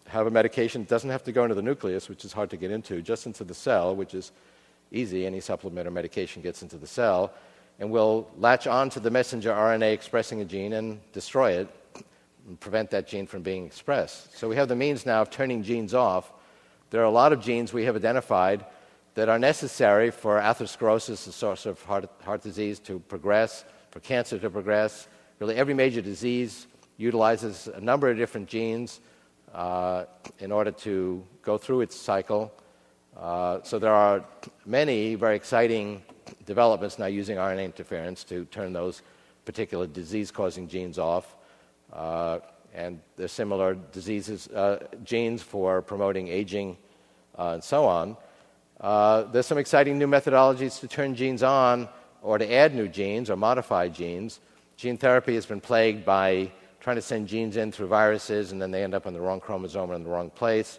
have 0.09 0.27
a 0.27 0.31
medication 0.31 0.83
that 0.83 0.89
doesn't 0.89 1.11
have 1.11 1.25
to 1.25 1.33
go 1.33 1.43
into 1.43 1.55
the 1.55 1.63
nucleus, 1.63 2.09
which 2.09 2.25
is 2.25 2.33
hard 2.33 2.51
to 2.51 2.57
get 2.57 2.71
into, 2.71 3.03
just 3.03 3.27
into 3.27 3.45
the 3.45 3.55
cell, 3.55 3.95
which 3.95 4.15
is 4.15 4.33
easy. 4.93 5.27
Any 5.27 5.41
supplement 5.41 5.87
or 5.87 5.91
medication 5.91 6.43
gets 6.43 6.63
into 6.63 6.77
the 6.77 6.87
cell, 6.87 7.33
and 7.79 7.91
will 7.91 8.29
latch 8.39 8.67
onto 8.67 9.01
the 9.01 9.11
messenger 9.11 9.51
RNA 9.51 9.93
expressing 9.93 10.41
a 10.41 10.45
gene 10.45 10.73
and 10.75 11.01
destroy 11.13 11.53
it 11.53 11.69
and 12.47 12.59
prevent 12.61 12.91
that 12.91 13.07
gene 13.07 13.27
from 13.27 13.43
being 13.43 13.67
expressed. 13.67 14.37
So 14.37 14.49
we 14.49 14.57
have 14.57 14.69
the 14.69 14.77
means 14.77 15.05
now 15.05 15.23
of 15.23 15.31
turning 15.31 15.63
genes 15.63 15.95
off. 15.95 16.33
There 16.91 17.01
are 17.01 17.05
a 17.05 17.11
lot 17.11 17.33
of 17.33 17.41
genes 17.41 17.73
we 17.73 17.85
have 17.85 17.97
identified 17.97 18.65
that 19.15 19.29
are 19.29 19.39
necessary 19.39 20.11
for 20.11 20.39
atherosclerosis, 20.39 21.25
the 21.25 21.33
source 21.33 21.67
of 21.67 21.83
heart, 21.83 22.09
heart 22.23 22.43
disease, 22.43 22.79
to 22.81 23.01
progress, 23.01 23.65
for 23.91 24.01
cancer 24.01 24.39
to 24.39 24.51
progress. 24.51 25.09
Really, 25.41 25.57
every 25.57 25.75
major 25.75 26.01
disease 26.01 26.67
utilizes 26.99 27.69
a 27.75 27.81
number 27.81 28.11
of 28.11 28.17
different 28.17 28.49
genes 28.49 29.01
in 30.39 30.53
order 30.53 30.71
to 30.71 31.25
go 31.43 31.59
through 31.59 31.81
its 31.81 31.97
cycle. 31.97 32.53
Uh, 33.17 33.61
so 33.63 33.79
there 33.79 33.95
are 33.95 34.25
many 34.67 35.15
very 35.15 35.37
exciting 35.37 36.03
developments 36.45 36.99
now 36.99 37.07
using 37.07 37.39
RNA 37.39 37.65
interference 37.65 38.25
to 38.25 38.45
turn 38.47 38.73
those 38.73 39.03
particular 39.45 39.87
disease-causing 39.87 40.69
genes 40.69 40.99
off. 40.99 41.37
Uh, 41.93 42.41
and 42.75 43.01
there's 43.17 43.33
similar 43.33 43.75
diseases, 43.75 44.49
uh, 44.49 44.87
genes 45.03 45.43
for 45.43 45.81
promoting 45.81 46.29
aging 46.29 46.77
uh, 47.39 47.53
and 47.55 47.65
so 47.65 47.87
on. 47.87 48.17
Uh, 48.81 49.23
there's 49.23 49.47
some 49.47 49.57
exciting 49.57 49.99
new 49.99 50.07
methodologies 50.07 50.79
to 50.81 50.87
turn 50.87 51.15
genes 51.15 51.43
on 51.43 51.89
or 52.21 52.37
to 52.37 52.53
add 52.53 52.75
new 52.75 52.89
genes 52.89 53.31
or 53.31 53.37
modify 53.37 53.89
genes. 53.89 54.41
Gene 54.77 54.99
therapy 54.99 55.35
has 55.37 55.47
been 55.47 55.61
plagued 55.61 56.05
by 56.05 56.53
trying 56.87 56.95
to 56.95 57.03
send 57.03 57.27
genes 57.27 57.57
in 57.57 57.73
through 57.73 57.89
viruses, 57.89 58.53
and 58.53 58.63
then 58.63 58.71
they 58.71 58.85
end 58.85 58.95
up 58.95 59.09
on 59.09 59.13
the 59.13 59.21
wrong 59.21 59.41
chromosome 59.41 59.91
in 59.91 60.05
the 60.05 60.09
wrong 60.09 60.31
place. 60.31 60.79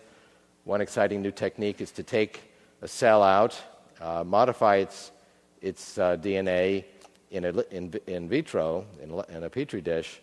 One 0.63 0.79
exciting 0.79 1.21
new 1.21 1.31
technique 1.31 1.81
is 1.81 1.91
to 1.91 2.01
take 2.01 2.43
a 2.81 2.87
cell 2.87 3.21
out, 3.21 3.61
uh, 3.99 4.23
modify 4.25 4.77
its, 4.77 5.11
its 5.61 5.97
uh, 5.97 6.15
DNA 6.15 6.85
in, 7.29 7.43
a, 7.43 7.49
in, 7.71 7.93
in 8.07 8.29
vitro, 8.29 8.85
in, 9.03 9.21
in, 9.27 9.43
a 9.43 9.49
petri 9.49 9.81
dish, 9.81 10.21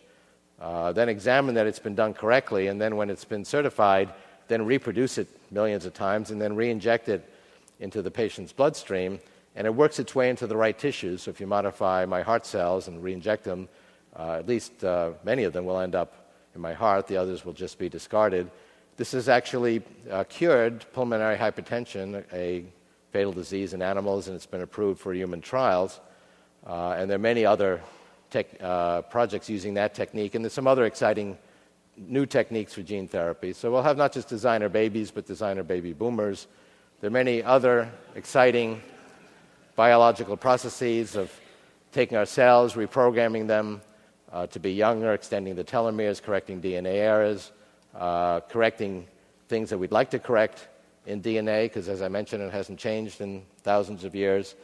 uh, 0.59 0.91
then 0.91 1.07
examine 1.07 1.53
that 1.53 1.67
it's 1.67 1.77
been 1.77 1.93
done 1.93 2.15
correctly, 2.15 2.65
and 2.65 2.81
then 2.81 2.95
when 2.95 3.11
it's 3.11 3.23
been 3.23 3.45
certified, 3.45 4.11
then 4.47 4.65
reproduce 4.65 5.19
it 5.19 5.27
millions 5.51 5.85
of 5.85 5.93
times, 5.93 6.31
and 6.31 6.41
then 6.41 6.55
re 6.55 6.71
inject 6.71 7.09
it 7.09 7.31
into 7.79 8.01
the 8.01 8.09
patient's 8.09 8.51
bloodstream. 8.51 9.19
And 9.55 9.67
it 9.67 9.75
works 9.75 9.99
its 9.99 10.15
way 10.15 10.31
into 10.31 10.47
the 10.47 10.57
right 10.57 10.75
tissues. 10.75 11.21
So 11.21 11.29
if 11.29 11.39
you 11.39 11.45
modify 11.45 12.05
my 12.07 12.23
heart 12.23 12.47
cells 12.47 12.87
and 12.87 13.03
re 13.03 13.13
inject 13.13 13.43
them, 13.43 13.69
uh, 14.17 14.33
at 14.39 14.47
least 14.47 14.83
uh, 14.83 15.11
many 15.23 15.43
of 15.43 15.53
them 15.53 15.65
will 15.65 15.79
end 15.79 15.95
up 15.95 16.13
in 16.55 16.61
my 16.61 16.73
heart, 16.73 17.07
the 17.07 17.17
others 17.17 17.45
will 17.45 17.53
just 17.53 17.77
be 17.77 17.89
discarded. 17.89 18.49
This 18.97 19.11
has 19.11 19.27
actually 19.27 19.83
uh, 20.09 20.23
cured 20.23 20.85
pulmonary 20.93 21.35
hypertension, 21.35 22.23
a 22.31 22.63
fatal 23.11 23.33
disease 23.33 23.73
in 23.73 23.81
animals, 23.81 24.27
and 24.27 24.35
it's 24.35 24.45
been 24.45 24.61
approved 24.61 25.01
for 25.01 25.13
human 25.13 25.41
trials. 25.41 25.99
Uh, 26.65 26.91
and 26.97 27.09
there 27.09 27.15
are 27.15 27.19
many 27.19 27.45
other 27.45 27.81
tech, 28.29 28.47
uh, 28.61 29.01
projects 29.03 29.49
using 29.49 29.73
that 29.73 29.93
technique, 29.93 30.33
and 30.33 30.45
there's 30.45 30.53
some 30.53 30.67
other 30.67 30.85
exciting 30.85 31.37
new 31.97 32.25
techniques 32.25 32.73
for 32.73 32.83
gene 32.83 33.07
therapy. 33.07 33.53
So 33.53 33.71
we'll 33.71 33.83
have 33.83 33.97
not 33.97 34.13
just 34.13 34.29
designer 34.29 34.69
babies, 34.69 35.11
but 35.11 35.25
designer 35.25 35.63
baby 35.63 35.93
boomers. 35.93 36.47
There 37.01 37.09
are 37.09 37.11
many 37.11 37.43
other 37.43 37.91
exciting 38.15 38.81
biological 39.75 40.37
processes 40.37 41.15
of 41.15 41.31
taking 41.91 42.17
our 42.17 42.25
cells, 42.25 42.73
reprogramming 42.73 43.47
them, 43.47 43.81
uh, 44.35 44.45
to 44.47 44.59
be 44.59 44.73
younger, 44.73 45.13
extending 45.13 45.55
the 45.55 45.63
telomeres, 45.63 46.21
correcting 46.21 46.61
DNA 46.61 46.95
errors, 46.95 47.53
uh, 47.97 48.41
correcting 48.41 49.07
things 49.47 49.69
that 49.69 49.77
we'd 49.77 49.93
like 49.93 50.09
to 50.09 50.19
correct 50.19 50.67
in 51.05 51.21
DNA, 51.21 51.63
because 51.63 51.87
as 51.87 52.01
I 52.01 52.09
mentioned, 52.09 52.43
it 52.43 52.51
hasn't 52.51 52.77
changed 52.77 53.21
in 53.21 53.43
thousands 53.63 54.03
of 54.03 54.13
years. 54.13 54.55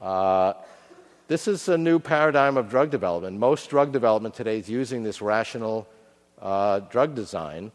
Uh, 0.00 0.52
this 1.26 1.48
is 1.48 1.68
a 1.68 1.76
new 1.76 1.98
paradigm 1.98 2.56
of 2.56 2.70
drug 2.70 2.90
development. 2.90 3.36
Most 3.40 3.68
drug 3.68 3.90
development 3.90 4.36
today 4.36 4.60
is 4.60 4.70
using 4.70 5.02
this 5.02 5.20
rational 5.20 5.88
uh, 6.40 6.78
drug 6.78 7.16
design. 7.16 7.72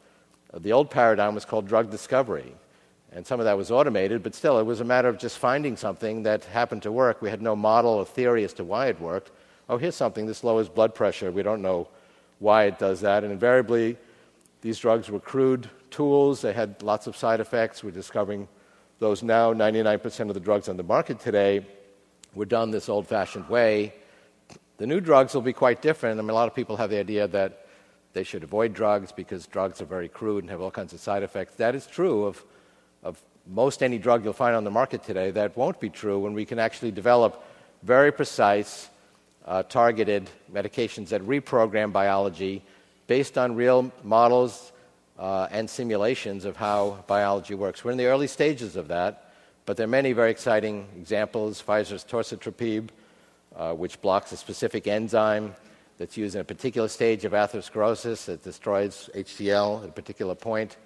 The 0.53 0.71
old 0.71 0.89
paradigm 0.89 1.35
was 1.35 1.43
called 1.43 1.67
drug 1.67 1.91
discovery. 1.91 2.55
And 3.11 3.27
some 3.27 3.41
of 3.41 3.43
that 3.43 3.57
was 3.57 3.69
automated, 3.69 4.23
but 4.23 4.33
still, 4.33 4.59
it 4.59 4.63
was 4.63 4.79
a 4.79 4.85
matter 4.85 5.09
of 5.09 5.17
just 5.17 5.37
finding 5.37 5.75
something 5.75 6.23
that 6.23 6.45
happened 6.45 6.83
to 6.83 6.91
work. 6.91 7.21
We 7.21 7.29
had 7.29 7.41
no 7.41 7.53
model 7.53 7.91
or 7.91 8.05
theory 8.05 8.45
as 8.45 8.53
to 8.53 8.63
why 8.63 8.87
it 8.87 9.01
worked 9.01 9.29
oh, 9.69 9.77
here's 9.77 9.95
something, 9.95 10.25
this 10.25 10.43
lowers 10.43 10.69
blood 10.69 10.93
pressure. 10.95 11.31
We 11.31 11.43
don't 11.43 11.61
know 11.61 11.87
why 12.39 12.65
it 12.65 12.79
does 12.79 13.01
that. 13.01 13.23
And 13.23 13.31
invariably, 13.31 13.97
these 14.61 14.79
drugs 14.79 15.09
were 15.09 15.19
crude 15.19 15.69
tools. 15.89 16.41
They 16.41 16.53
had 16.53 16.81
lots 16.81 17.07
of 17.07 17.15
side 17.15 17.39
effects. 17.39 17.83
We're 17.83 17.91
discovering 17.91 18.47
those 18.99 19.23
now. 19.23 19.53
99% 19.53 20.27
of 20.27 20.33
the 20.33 20.39
drugs 20.39 20.69
on 20.69 20.77
the 20.77 20.83
market 20.83 21.19
today 21.19 21.65
were 22.33 22.45
done 22.45 22.71
this 22.71 22.89
old 22.89 23.07
fashioned 23.07 23.47
way. 23.49 23.93
The 24.77 24.87
new 24.87 24.99
drugs 24.99 25.33
will 25.33 25.41
be 25.41 25.53
quite 25.53 25.81
different. 25.81 26.19
I 26.19 26.23
mean, 26.23 26.31
a 26.31 26.33
lot 26.33 26.47
of 26.47 26.55
people 26.55 26.77
have 26.77 26.89
the 26.89 26.97
idea 26.97 27.27
that 27.27 27.67
they 28.13 28.23
should 28.23 28.43
avoid 28.43 28.73
drugs 28.73 29.11
because 29.11 29.47
drugs 29.47 29.81
are 29.81 29.85
very 29.85 30.07
crude 30.07 30.43
and 30.43 30.49
have 30.49 30.61
all 30.61 30.71
kinds 30.71 30.93
of 30.93 30.99
side 30.99 31.23
effects. 31.23 31.55
That 31.55 31.75
is 31.75 31.85
true 31.87 32.25
of, 32.25 32.43
of 33.03 33.21
most 33.47 33.83
any 33.83 33.97
drug 33.97 34.23
you'll 34.23 34.33
find 34.33 34.55
on 34.55 34.63
the 34.63 34.71
market 34.71 35.03
today. 35.03 35.31
That 35.31 35.55
won't 35.57 35.79
be 35.79 35.89
true 35.89 36.19
when 36.19 36.33
we 36.33 36.45
can 36.45 36.59
actually 36.59 36.91
develop 36.91 37.43
very 37.81 38.11
precise 38.11 38.89
uh, 39.45 39.63
targeted 39.63 40.29
medications 40.51 41.09
that 41.09 41.21
reprogram 41.23 41.91
biology 41.91 42.61
based 43.07 43.37
on 43.37 43.55
real 43.55 43.91
models 44.03 44.71
uh, 45.19 45.47
and 45.51 45.69
simulations 45.69 46.45
of 46.45 46.55
how 46.55 47.03
biology 47.07 47.53
works. 47.53 47.83
We're 47.83 47.91
in 47.91 47.97
the 47.97 48.05
early 48.05 48.27
stages 48.27 48.75
of 48.75 48.87
that, 48.87 49.33
but 49.65 49.77
there 49.77 49.85
are 49.85 49.89
many 49.89 50.13
very 50.13 50.31
exciting 50.31 50.87
examples. 50.97 51.61
Pfizer's 51.61 52.03
torcetrapib, 52.03 52.89
uh, 53.55 53.73
which 53.73 54.01
blocks 54.01 54.31
a 54.31 54.37
specific 54.37 54.87
enzyme 54.87 55.55
that's 55.97 56.17
used 56.17 56.35
in 56.35 56.41
a 56.41 56.43
particular 56.43 56.87
stage 56.87 57.23
of 57.23 57.33
atherosclerosis 57.33 58.25
that 58.25 58.43
destroys 58.43 59.09
HDL 59.15 59.83
at 59.83 59.89
a 59.89 59.91
particular 59.91 60.35
point. 60.35 60.77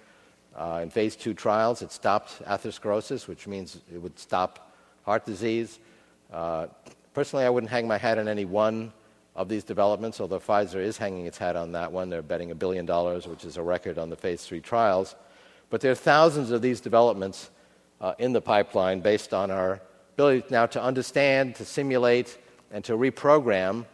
Uh, 0.54 0.80
in 0.82 0.90
phase 0.90 1.16
two 1.16 1.34
trials, 1.34 1.82
it 1.82 1.92
stopped 1.92 2.42
atherosclerosis, 2.44 3.28
which 3.28 3.46
means 3.46 3.80
it 3.92 3.98
would 3.98 4.18
stop 4.18 4.72
heart 5.04 5.24
disease. 5.24 5.78
Uh, 6.32 6.66
personally, 7.18 7.44
I 7.44 7.50
wouldn't 7.50 7.72
hang 7.72 7.88
my 7.88 7.98
hat 7.98 8.16
on 8.16 8.28
any 8.28 8.44
one 8.44 8.92
of 9.34 9.48
these 9.48 9.64
developments, 9.64 10.20
although 10.20 10.38
Pfizer 10.38 10.76
is 10.76 10.96
hanging 10.96 11.26
its 11.26 11.36
hat 11.36 11.56
on 11.56 11.72
that 11.72 11.90
one. 11.90 12.08
They're 12.10 12.22
betting 12.22 12.52
a 12.52 12.54
billion 12.54 12.86
dollars, 12.86 13.26
which 13.26 13.44
is 13.44 13.56
a 13.56 13.62
record 13.64 13.98
on 13.98 14.08
the 14.08 14.14
phase 14.14 14.44
three 14.44 14.60
trials. 14.60 15.16
But 15.68 15.80
there 15.80 15.90
are 15.90 15.96
thousands 15.96 16.52
of 16.52 16.62
these 16.62 16.80
developments 16.80 17.50
uh, 18.00 18.14
in 18.20 18.32
the 18.32 18.40
pipeline 18.40 19.00
based 19.00 19.34
on 19.34 19.50
our 19.50 19.80
ability 20.14 20.46
now 20.50 20.66
to 20.66 20.80
understand, 20.80 21.56
to 21.56 21.64
simulate, 21.64 22.38
and 22.70 22.84
to 22.84 22.92
reprogram 22.92 23.84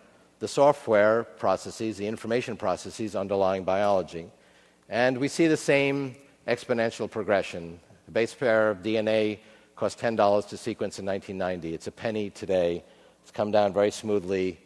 the 0.40 0.46
software 0.46 1.24
processes, 1.24 1.96
the 1.96 2.06
information 2.06 2.58
processes 2.58 3.16
underlying 3.16 3.64
biology. 3.64 4.26
And 4.90 5.16
we 5.16 5.28
see 5.28 5.46
the 5.46 5.56
same 5.56 6.14
exponential 6.46 7.10
progression. 7.10 7.80
The 8.04 8.12
base 8.12 8.34
pair 8.34 8.68
of 8.68 8.82
DNA 8.82 9.38
cost 9.76 9.98
$10 9.98 10.48
to 10.48 10.58
sequence 10.58 10.98
in 10.98 11.06
1990. 11.06 11.72
It's 11.72 11.86
a 11.86 11.90
penny 11.90 12.28
today. 12.28 12.84
It's 13.24 13.30
come 13.30 13.50
down 13.50 13.72
very 13.72 13.90
smoothly 13.90 14.58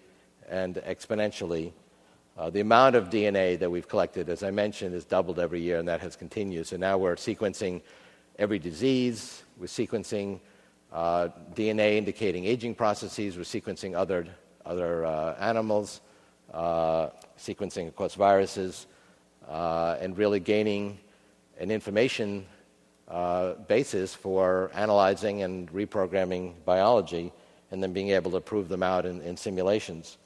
and 0.50 0.74
exponentially. 0.78 1.70
Uh, 2.36 2.50
the 2.50 2.58
amount 2.58 2.96
of 2.96 3.08
DNA 3.08 3.56
that 3.56 3.70
we've 3.70 3.86
collected, 3.86 4.28
as 4.28 4.42
I 4.42 4.50
mentioned, 4.50 4.94
has 4.94 5.04
doubled 5.04 5.38
every 5.38 5.60
year, 5.60 5.78
and 5.78 5.86
that 5.86 6.00
has 6.00 6.16
continued. 6.16 6.66
So 6.66 6.76
now 6.76 6.98
we're 6.98 7.14
sequencing 7.14 7.82
every 8.36 8.58
disease, 8.58 9.44
we're 9.58 9.66
sequencing 9.66 10.40
uh, 10.92 11.28
DNA 11.54 11.98
indicating 11.98 12.46
aging 12.46 12.74
processes, 12.74 13.36
we're 13.36 13.44
sequencing 13.44 13.94
other, 13.94 14.26
other 14.66 15.06
uh, 15.06 15.36
animals, 15.38 16.00
uh, 16.52 17.10
sequencing, 17.38 17.86
of 17.86 17.94
course, 17.94 18.16
viruses, 18.16 18.88
uh, 19.48 19.98
and 20.00 20.18
really 20.18 20.40
gaining 20.40 20.98
an 21.60 21.70
information 21.70 22.44
uh, 23.06 23.52
basis 23.68 24.16
for 24.16 24.72
analyzing 24.74 25.42
and 25.42 25.72
reprogramming 25.72 26.54
biology 26.64 27.32
and 27.70 27.82
then 27.82 27.92
being 27.92 28.10
able 28.10 28.30
to 28.30 28.40
prove 28.40 28.68
them 28.68 28.82
out 28.82 29.04
in, 29.06 29.20
in 29.22 29.36
simulations. 29.36 30.18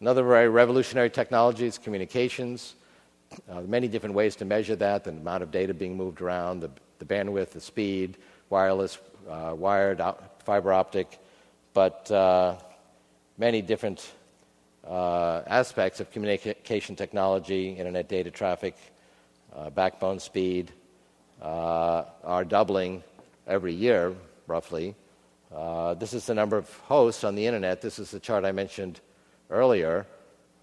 Another 0.00 0.22
very 0.22 0.48
revolutionary 0.48 1.10
technology 1.10 1.66
is 1.66 1.78
communications. 1.78 2.74
Uh, 3.48 3.60
many 3.60 3.86
different 3.86 4.14
ways 4.14 4.34
to 4.36 4.44
measure 4.44 4.74
that 4.76 5.04
the 5.04 5.10
amount 5.10 5.42
of 5.42 5.50
data 5.50 5.72
being 5.72 5.96
moved 5.96 6.20
around, 6.20 6.60
the, 6.60 6.70
the 6.98 7.04
bandwidth, 7.04 7.50
the 7.50 7.60
speed, 7.60 8.16
wireless, 8.48 8.98
uh, 9.28 9.54
wired, 9.56 10.02
fiber 10.44 10.72
optic, 10.72 11.18
but 11.74 12.10
uh, 12.10 12.56
many 13.38 13.62
different 13.62 14.10
uh, 14.86 15.42
aspects 15.46 16.00
of 16.00 16.10
communication 16.10 16.96
technology, 16.96 17.70
internet 17.70 18.08
data 18.08 18.30
traffic, 18.30 18.76
uh, 19.54 19.70
backbone 19.70 20.18
speed, 20.18 20.72
uh, 21.42 22.04
are 22.24 22.44
doubling 22.44 23.02
every 23.46 23.72
year, 23.72 24.14
roughly. 24.46 24.94
This 25.50 26.14
is 26.14 26.26
the 26.26 26.34
number 26.34 26.56
of 26.56 26.72
hosts 26.80 27.24
on 27.24 27.34
the 27.34 27.46
internet. 27.46 27.82
This 27.82 27.98
is 27.98 28.10
the 28.10 28.20
chart 28.20 28.44
I 28.44 28.52
mentioned 28.52 29.00
earlier. 29.50 30.06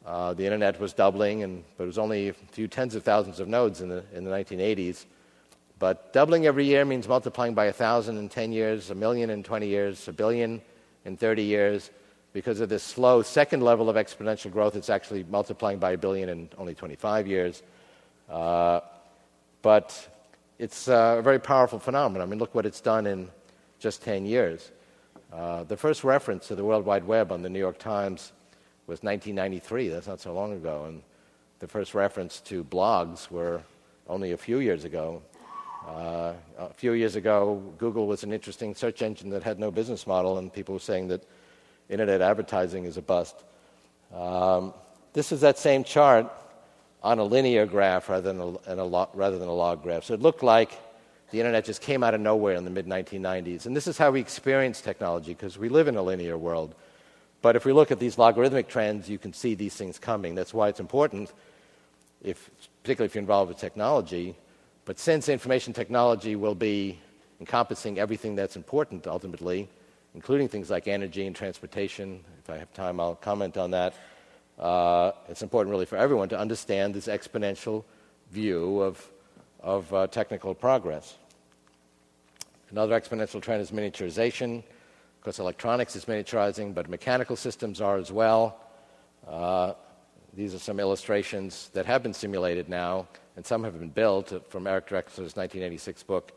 Uh, 0.05 0.33
the 0.33 0.45
internet 0.45 0.79
was 0.79 0.93
doubling, 0.93 1.43
and, 1.43 1.63
but 1.75 1.83
it 1.83 1.87
was 1.87 1.97
only 1.97 2.29
a 2.29 2.33
few 2.33 2.67
tens 2.67 2.95
of 2.95 3.03
thousands 3.03 3.41
of 3.41 3.47
nodes 3.49 3.81
in 3.81 3.89
the, 3.89 4.03
in 4.13 4.23
the 4.23 4.31
1980s. 4.31 5.05
But 5.79 6.13
doubling 6.13 6.45
every 6.45 6.65
year 6.65 6.85
means 6.85 7.07
multiplying 7.07 7.53
by 7.53 7.65
a 7.65 7.73
thousand 7.73 8.17
in 8.17 8.29
10 8.29 8.53
years, 8.53 8.89
a 8.89 8.95
million 8.95 9.29
in 9.29 9.43
20 9.43 9.67
years, 9.67 10.07
a 10.07 10.13
billion 10.13 10.61
in 11.03 11.17
30 11.17 11.43
years. 11.43 11.91
Because 12.31 12.61
of 12.61 12.69
this 12.69 12.83
slow 12.83 13.21
second 13.21 13.61
level 13.61 13.89
of 13.89 13.95
exponential 13.95 14.51
growth, 14.51 14.75
it's 14.75 14.89
actually 14.89 15.25
multiplying 15.25 15.77
by 15.77 15.91
a 15.91 15.97
billion 15.97 16.29
in 16.29 16.49
only 16.57 16.73
25 16.73 17.27
years. 17.27 17.61
Uh, 18.29 18.79
but 19.61 20.07
it's 20.57 20.87
uh, 20.87 21.17
a 21.19 21.21
very 21.21 21.39
powerful 21.39 21.79
phenomenon. 21.79 22.27
I 22.27 22.29
mean, 22.29 22.39
look 22.39 22.55
what 22.55 22.65
it's 22.65 22.81
done 22.81 23.05
in 23.07 23.29
just 23.79 24.01
10 24.03 24.25
years. 24.25 24.71
Uh, 25.31 25.63
the 25.63 25.75
first 25.75 26.03
reference 26.03 26.47
to 26.47 26.55
the 26.55 26.63
World 26.63 26.85
Wide 26.85 27.05
Web 27.05 27.31
on 27.31 27.41
the 27.41 27.49
New 27.49 27.59
York 27.59 27.77
Times 27.77 28.31
was 28.87 29.03
1993. 29.03 29.89
That's 29.89 30.07
not 30.07 30.19
so 30.19 30.33
long 30.33 30.53
ago. 30.53 30.85
And 30.85 31.01
the 31.59 31.67
first 31.67 31.93
reference 31.93 32.39
to 32.41 32.63
blogs 32.63 33.29
were 33.29 33.61
only 34.07 34.31
a 34.31 34.37
few 34.37 34.59
years 34.59 34.85
ago. 34.85 35.21
Uh, 35.87 36.33
a 36.57 36.73
few 36.73 36.93
years 36.93 37.15
ago, 37.15 37.61
Google 37.77 38.07
was 38.07 38.23
an 38.23 38.33
interesting 38.33 38.75
search 38.75 39.01
engine 39.01 39.29
that 39.29 39.43
had 39.43 39.59
no 39.59 39.71
business 39.71 40.07
model, 40.07 40.37
and 40.37 40.51
people 40.51 40.73
were 40.73 40.79
saying 40.79 41.07
that 41.09 41.23
internet 41.89 42.21
advertising 42.21 42.85
is 42.85 42.97
a 42.97 43.01
bust. 43.01 43.43
Um, 44.13 44.73
this 45.13 45.31
is 45.31 45.41
that 45.41 45.57
same 45.57 45.83
chart 45.83 46.31
on 47.03 47.19
a 47.19 47.23
linear 47.23 47.65
graph 47.65 48.09
rather 48.09 48.33
than 48.33 48.59
a, 48.67 48.81
a 48.81 49.07
rather 49.13 49.39
than 49.39 49.47
a 49.47 49.53
log 49.53 49.83
graph. 49.83 50.03
So 50.03 50.13
it 50.13 50.21
looked 50.21 50.43
like 50.43 50.71
the 51.31 51.39
internet 51.39 51.65
just 51.65 51.81
came 51.81 52.03
out 52.03 52.13
of 52.13 52.21
nowhere 52.21 52.55
in 52.55 52.63
the 52.63 52.69
mid 52.69 52.85
1990s. 52.85 53.65
And 53.65 53.75
this 53.75 53.87
is 53.87 53.97
how 53.97 54.11
we 54.11 54.19
experience 54.19 54.81
technology 54.81 55.33
because 55.33 55.57
we 55.57 55.69
live 55.69 55.87
in 55.87 55.95
a 55.95 56.01
linear 56.01 56.37
world. 56.37 56.73
But 57.41 57.55
if 57.55 57.65
we 57.65 57.73
look 57.73 57.91
at 57.91 57.99
these 57.99 58.17
logarithmic 58.17 58.67
trends, 58.67 59.09
you 59.09 59.17
can 59.17 59.33
see 59.33 59.53
these 59.53 59.75
things 59.75 59.99
coming. 59.99 60.35
That's 60.35 60.53
why 60.53 60.69
it's 60.69 60.79
important, 60.79 61.31
if, 62.23 62.49
particularly 62.81 63.07
if 63.07 63.15
you're 63.15 63.21
involved 63.21 63.49
with 63.49 63.59
technology. 63.59 64.35
But 64.85 64.99
since 64.99 65.29
information 65.29 65.73
technology 65.73 66.35
will 66.35 66.55
be 66.55 66.99
encompassing 67.39 67.99
everything 67.99 68.35
that's 68.35 68.55
important 68.55 69.05
ultimately, 69.05 69.69
including 70.15 70.47
things 70.47 70.69
like 70.69 70.87
energy 70.87 71.27
and 71.27 71.35
transportation, 71.35 72.23
if 72.39 72.49
I 72.49 72.57
have 72.57 72.73
time, 72.73 72.99
I'll 72.99 73.15
comment 73.15 73.57
on 73.57 73.71
that. 73.71 73.93
Uh, 74.57 75.11
it's 75.29 75.43
important, 75.43 75.71
really, 75.71 75.85
for 75.85 75.97
everyone 75.97 76.29
to 76.29 76.39
understand 76.39 76.93
this 76.93 77.07
exponential 77.07 77.83
view 78.31 78.81
of, 78.81 79.07
of 79.61 79.93
uh, 79.93 80.07
technical 80.07 80.53
progress. 80.53 81.17
Another 82.69 82.99
exponential 82.99 83.41
trend 83.41 83.61
is 83.61 83.71
miniaturization 83.71 84.63
Of 85.17 85.23
course, 85.23 85.39
electronics 85.39 85.95
is 85.95 86.05
miniaturizing, 86.05 86.73
but 86.73 86.89
mechanical 86.89 87.35
systems 87.35 87.81
are 87.81 87.97
as 87.97 88.11
well. 88.11 88.59
Uh, 89.27 89.73
these 90.33 90.53
are 90.53 90.59
some 90.59 90.79
illustrations 90.79 91.69
that 91.73 91.85
have 91.87 92.03
been 92.03 92.13
simulated 92.13 92.69
now, 92.69 93.07
and 93.35 93.45
some 93.45 93.63
have 93.63 93.79
been 93.79 93.89
built 93.89 94.31
from 94.49 94.67
Eric 94.67 94.87
Drexler's 94.87 95.35
1986 95.35 96.03
book, 96.03 96.31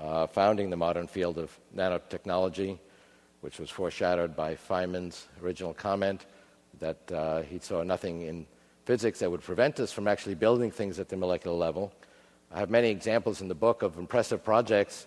uh, 0.00 0.26
Founding 0.26 0.68
the 0.68 0.76
Modern 0.76 1.06
Field 1.06 1.38
of 1.38 1.56
Nanotechnology, 1.74 2.78
which 3.40 3.60
was 3.60 3.70
foreshadowed 3.70 4.34
by 4.34 4.56
Feynman's 4.56 5.28
original 5.42 5.72
comment 5.72 6.26
that 6.80 7.12
uh, 7.12 7.42
he 7.42 7.60
saw 7.60 7.84
nothing 7.84 8.22
in 8.22 8.46
physics 8.84 9.20
that 9.20 9.30
would 9.30 9.42
prevent 9.42 9.78
us 9.78 9.92
from 9.92 10.08
actually 10.08 10.34
building 10.34 10.70
things 10.70 10.98
at 10.98 11.08
the 11.08 11.16
molecular 11.16 11.56
level. 11.56 11.92
I 12.50 12.60
have 12.60 12.70
many 12.70 12.88
examples 12.88 13.42
in 13.42 13.48
the 13.48 13.54
book 13.54 13.82
of 13.82 13.98
impressive 13.98 14.42
projects 14.42 15.06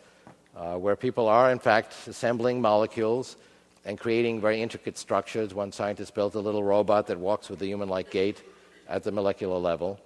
uh, 0.55 0.75
where 0.75 0.95
people 0.95 1.27
are, 1.27 1.51
in 1.51 1.57
fact, 1.57 1.95
assembling 2.07 2.61
molecules 2.61 3.35
and 3.83 3.99
creating 3.99 4.39
very 4.39 4.61
intricate 4.61 4.95
structures. 4.95 5.51
One 5.51 5.71
scientist 5.71 6.13
built 6.13 6.35
a 6.35 6.39
little 6.39 6.63
robot 6.63 7.07
that 7.07 7.17
walks 7.17 7.49
with 7.49 7.59
a 7.63 7.65
human 7.65 7.89
like 7.89 8.11
gait 8.11 8.43
at 8.87 9.03
the 9.03 9.11
molecular 9.11 9.57
level. 9.57 9.99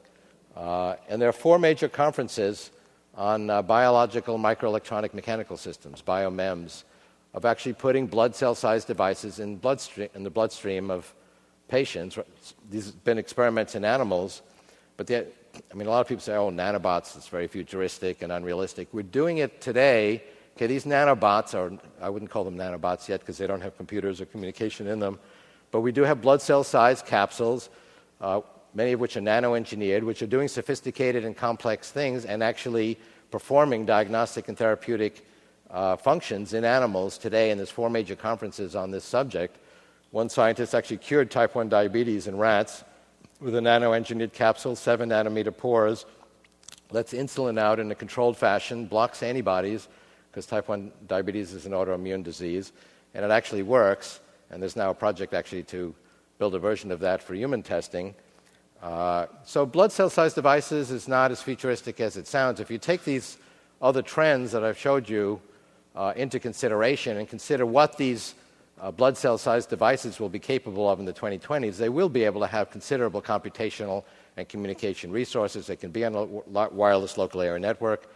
Uh, 0.55 0.95
and 1.09 1.21
there 1.21 1.27
are 1.27 1.33
four 1.33 1.59
major 1.59 1.89
conferences 1.89 2.71
on 3.15 3.49
uh, 3.49 3.61
biological 3.61 4.37
microelectronic 4.37 5.13
mechanical 5.13 5.57
systems, 5.57 6.01
biomems, 6.01 6.83
of 7.33 7.43
actually 7.43 7.73
putting 7.73 8.07
blood 8.07 8.33
cell 8.33 8.55
sized 8.55 8.87
devices 8.87 9.39
in, 9.39 9.57
bloodstream, 9.57 10.07
in 10.15 10.23
the 10.23 10.29
bloodstream 10.29 10.89
of 10.89 11.13
patients. 11.67 12.17
These 12.69 12.85
have 12.85 13.03
been 13.03 13.17
experiments 13.17 13.75
in 13.75 13.83
animals, 13.83 14.41
but 14.95 15.07
I 15.71 15.75
mean, 15.75 15.87
a 15.87 15.89
lot 15.89 16.01
of 16.01 16.07
people 16.07 16.21
say, 16.21 16.35
oh, 16.35 16.51
nanobots, 16.51 17.15
it's 17.15 17.27
very 17.27 17.47
futuristic 17.47 18.21
and 18.21 18.31
unrealistic. 18.31 18.87
We're 18.91 19.03
doing 19.03 19.39
it 19.39 19.61
today 19.61 20.23
Okay, 20.55 20.67
these 20.67 20.85
nanobots 20.85 21.53
are, 21.53 21.77
I 22.01 22.07
wouldn't 22.07 22.31
call 22.31 22.45
them 22.45 22.55
nanobots 22.55 23.09
yet 23.09 23.19
because 23.19 23.37
they 23.37 23.45
don't 23.45 23.59
have 23.59 23.75
computers 23.75 24.21
or 24.21 24.25
communication 24.25 24.87
in 24.87 24.99
them, 24.99 25.19
but 25.69 25.81
we 25.81 25.91
do 25.91 26.03
have 26.03 26.21
blood 26.21 26.41
cell 26.41 26.63
sized 26.63 27.05
capsules, 27.05 27.69
uh, 28.21 28.39
many 28.73 28.93
of 28.93 29.01
which 29.01 29.17
are 29.17 29.21
nano 29.21 29.55
engineered, 29.55 30.01
which 30.01 30.21
are 30.21 30.27
doing 30.27 30.47
sophisticated 30.47 31.25
and 31.25 31.35
complex 31.35 31.91
things 31.91 32.23
and 32.23 32.41
actually 32.41 32.97
performing 33.31 33.85
diagnostic 33.85 34.47
and 34.47 34.57
therapeutic 34.57 35.25
uh, 35.71 35.97
functions 35.97 36.53
in 36.53 36.63
animals 36.63 37.17
today. 37.17 37.51
And 37.51 37.59
there's 37.59 37.69
four 37.69 37.89
major 37.89 38.15
conferences 38.15 38.77
on 38.77 38.91
this 38.91 39.03
subject. 39.03 39.57
One 40.11 40.29
scientist 40.29 40.73
actually 40.73 40.97
cured 40.97 41.29
type 41.29 41.53
1 41.53 41.67
diabetes 41.67 42.27
in 42.27 42.37
rats 42.37 42.85
with 43.39 43.55
a 43.55 43.61
nano 43.61 43.93
engineered 43.93 44.33
capsule, 44.33 44.75
seven 44.75 45.09
nanometer 45.09 45.55
pores, 45.55 46.05
lets 46.91 47.13
insulin 47.13 47.59
out 47.59 47.79
in 47.79 47.91
a 47.91 47.95
controlled 47.95 48.37
fashion, 48.37 48.85
blocks 48.85 49.23
antibodies 49.23 49.87
because 50.35 50.45
type 50.45 50.67
1 50.67 50.91
diabetes 51.07 51.53
is 51.53 51.65
an 51.65 51.71
autoimmune 51.71 52.21
disease, 52.21 52.73
and 53.13 53.23
it 53.23 53.31
actually 53.31 53.63
works. 53.63 54.19
And 54.49 54.61
there's 54.61 54.75
now 54.75 54.89
a 54.89 54.93
project 54.93 55.33
actually 55.33 55.63
to 55.63 55.95
build 56.39 56.53
a 56.55 56.59
version 56.59 56.91
of 56.91 56.99
that 56.99 57.23
for 57.23 57.35
human 57.35 57.63
testing. 57.63 58.13
Uh, 58.83 59.27
so, 59.45 59.65
blood 59.65 59.93
cell 59.93 60.09
sized 60.09 60.35
devices 60.35 60.91
is 60.91 61.07
not 61.07 61.31
as 61.31 61.41
futuristic 61.41 62.01
as 62.01 62.17
it 62.17 62.27
sounds. 62.27 62.59
If 62.59 62.69
you 62.69 62.77
take 62.77 63.05
these 63.05 63.37
other 63.81 64.01
trends 64.01 64.51
that 64.51 64.61
I've 64.61 64.77
showed 64.77 65.07
you 65.07 65.39
uh, 65.95 66.11
into 66.17 66.37
consideration 66.37 67.15
and 67.15 67.29
consider 67.29 67.65
what 67.65 67.97
these 67.97 68.35
uh, 68.81 68.91
blood 68.91 69.17
cell 69.17 69.37
sized 69.37 69.69
devices 69.69 70.19
will 70.19 70.29
be 70.29 70.39
capable 70.39 70.89
of 70.89 70.99
in 70.99 71.05
the 71.05 71.13
2020s, 71.13 71.77
they 71.77 71.89
will 71.89 72.09
be 72.09 72.23
able 72.23 72.41
to 72.41 72.47
have 72.47 72.69
considerable 72.69 73.21
computational 73.21 74.03
and 74.37 74.49
communication 74.49 75.11
resources. 75.11 75.67
They 75.67 75.75
can 75.75 75.91
be 75.91 76.03
on 76.03 76.15
a 76.15 76.25
wireless 76.69 77.17
local 77.17 77.41
area 77.41 77.59
network. 77.59 78.11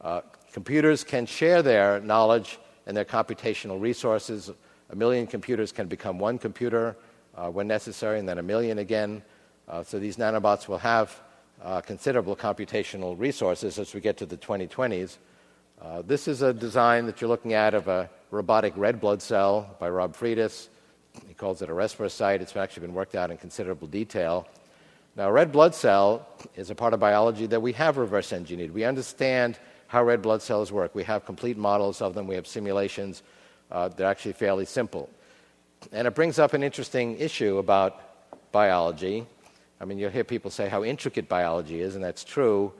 Uh, 0.00 0.20
computers 0.52 1.02
can 1.02 1.26
share 1.26 1.62
their 1.62 2.00
knowledge 2.00 2.58
and 2.86 2.96
their 2.96 3.04
computational 3.04 3.80
resources. 3.80 4.50
A 4.90 4.96
million 4.96 5.26
computers 5.26 5.72
can 5.72 5.88
become 5.88 6.18
one 6.18 6.38
computer 6.38 6.96
uh, 7.36 7.50
when 7.50 7.66
necessary, 7.66 8.18
and 8.18 8.28
then 8.28 8.38
a 8.38 8.42
million 8.42 8.78
again. 8.78 9.22
Uh, 9.68 9.82
so 9.82 9.98
these 9.98 10.16
nanobots 10.16 10.68
will 10.68 10.78
have 10.78 11.20
uh, 11.62 11.80
considerable 11.80 12.36
computational 12.36 13.18
resources 13.18 13.78
as 13.78 13.92
we 13.94 14.00
get 14.00 14.16
to 14.18 14.26
the 14.26 14.36
2020s. 14.36 15.18
Uh, 15.80 16.02
this 16.02 16.26
is 16.26 16.40
a 16.40 16.52
design 16.54 17.04
that 17.06 17.20
you're 17.20 17.28
looking 17.28 17.52
at 17.52 17.74
of 17.74 17.86
a 17.86 18.08
robotic 18.30 18.72
red 18.76 18.98
blood 19.00 19.20
cell 19.20 19.76
by 19.78 19.88
Rob 19.88 20.16
Freitas. 20.16 20.68
He 21.28 21.34
calls 21.34 21.60
it 21.60 21.68
a 21.68 21.72
Respirocyte. 21.72 22.40
It's 22.40 22.56
actually 22.56 22.86
been 22.86 22.94
worked 22.94 23.14
out 23.14 23.30
in 23.30 23.36
considerable 23.36 23.86
detail. 23.86 24.48
Now, 25.16 25.30
red 25.30 25.52
blood 25.52 25.74
cell 25.74 26.26
is 26.54 26.70
a 26.70 26.74
part 26.74 26.94
of 26.94 27.00
biology 27.00 27.46
that 27.46 27.60
we 27.60 27.72
have 27.72 27.98
reverse 27.98 28.32
engineered. 28.32 28.72
We 28.72 28.84
understand 28.84 29.58
how 29.86 30.02
red 30.02 30.22
blood 30.22 30.42
cells 30.42 30.72
work. 30.72 30.94
We 30.94 31.04
have 31.04 31.24
complete 31.26 31.56
models 31.56 32.00
of 32.00 32.14
them, 32.14 32.26
we 32.26 32.34
have 32.34 32.46
simulations. 32.46 33.22
Uh, 33.70 33.88
they're 33.88 34.08
actually 34.08 34.32
fairly 34.32 34.64
simple. 34.64 35.10
And 35.92 36.06
it 36.06 36.14
brings 36.14 36.38
up 36.38 36.54
an 36.54 36.62
interesting 36.62 37.18
issue 37.18 37.58
about 37.58 38.00
biology. 38.50 39.26
I 39.80 39.84
mean, 39.84 39.98
you'll 39.98 40.10
hear 40.10 40.24
people 40.24 40.50
say 40.50 40.68
how 40.68 40.84
intricate 40.84 41.28
biology 41.28 41.80
is, 41.80 41.96
and 41.96 42.04
that's 42.04 42.24
true. 42.24 42.72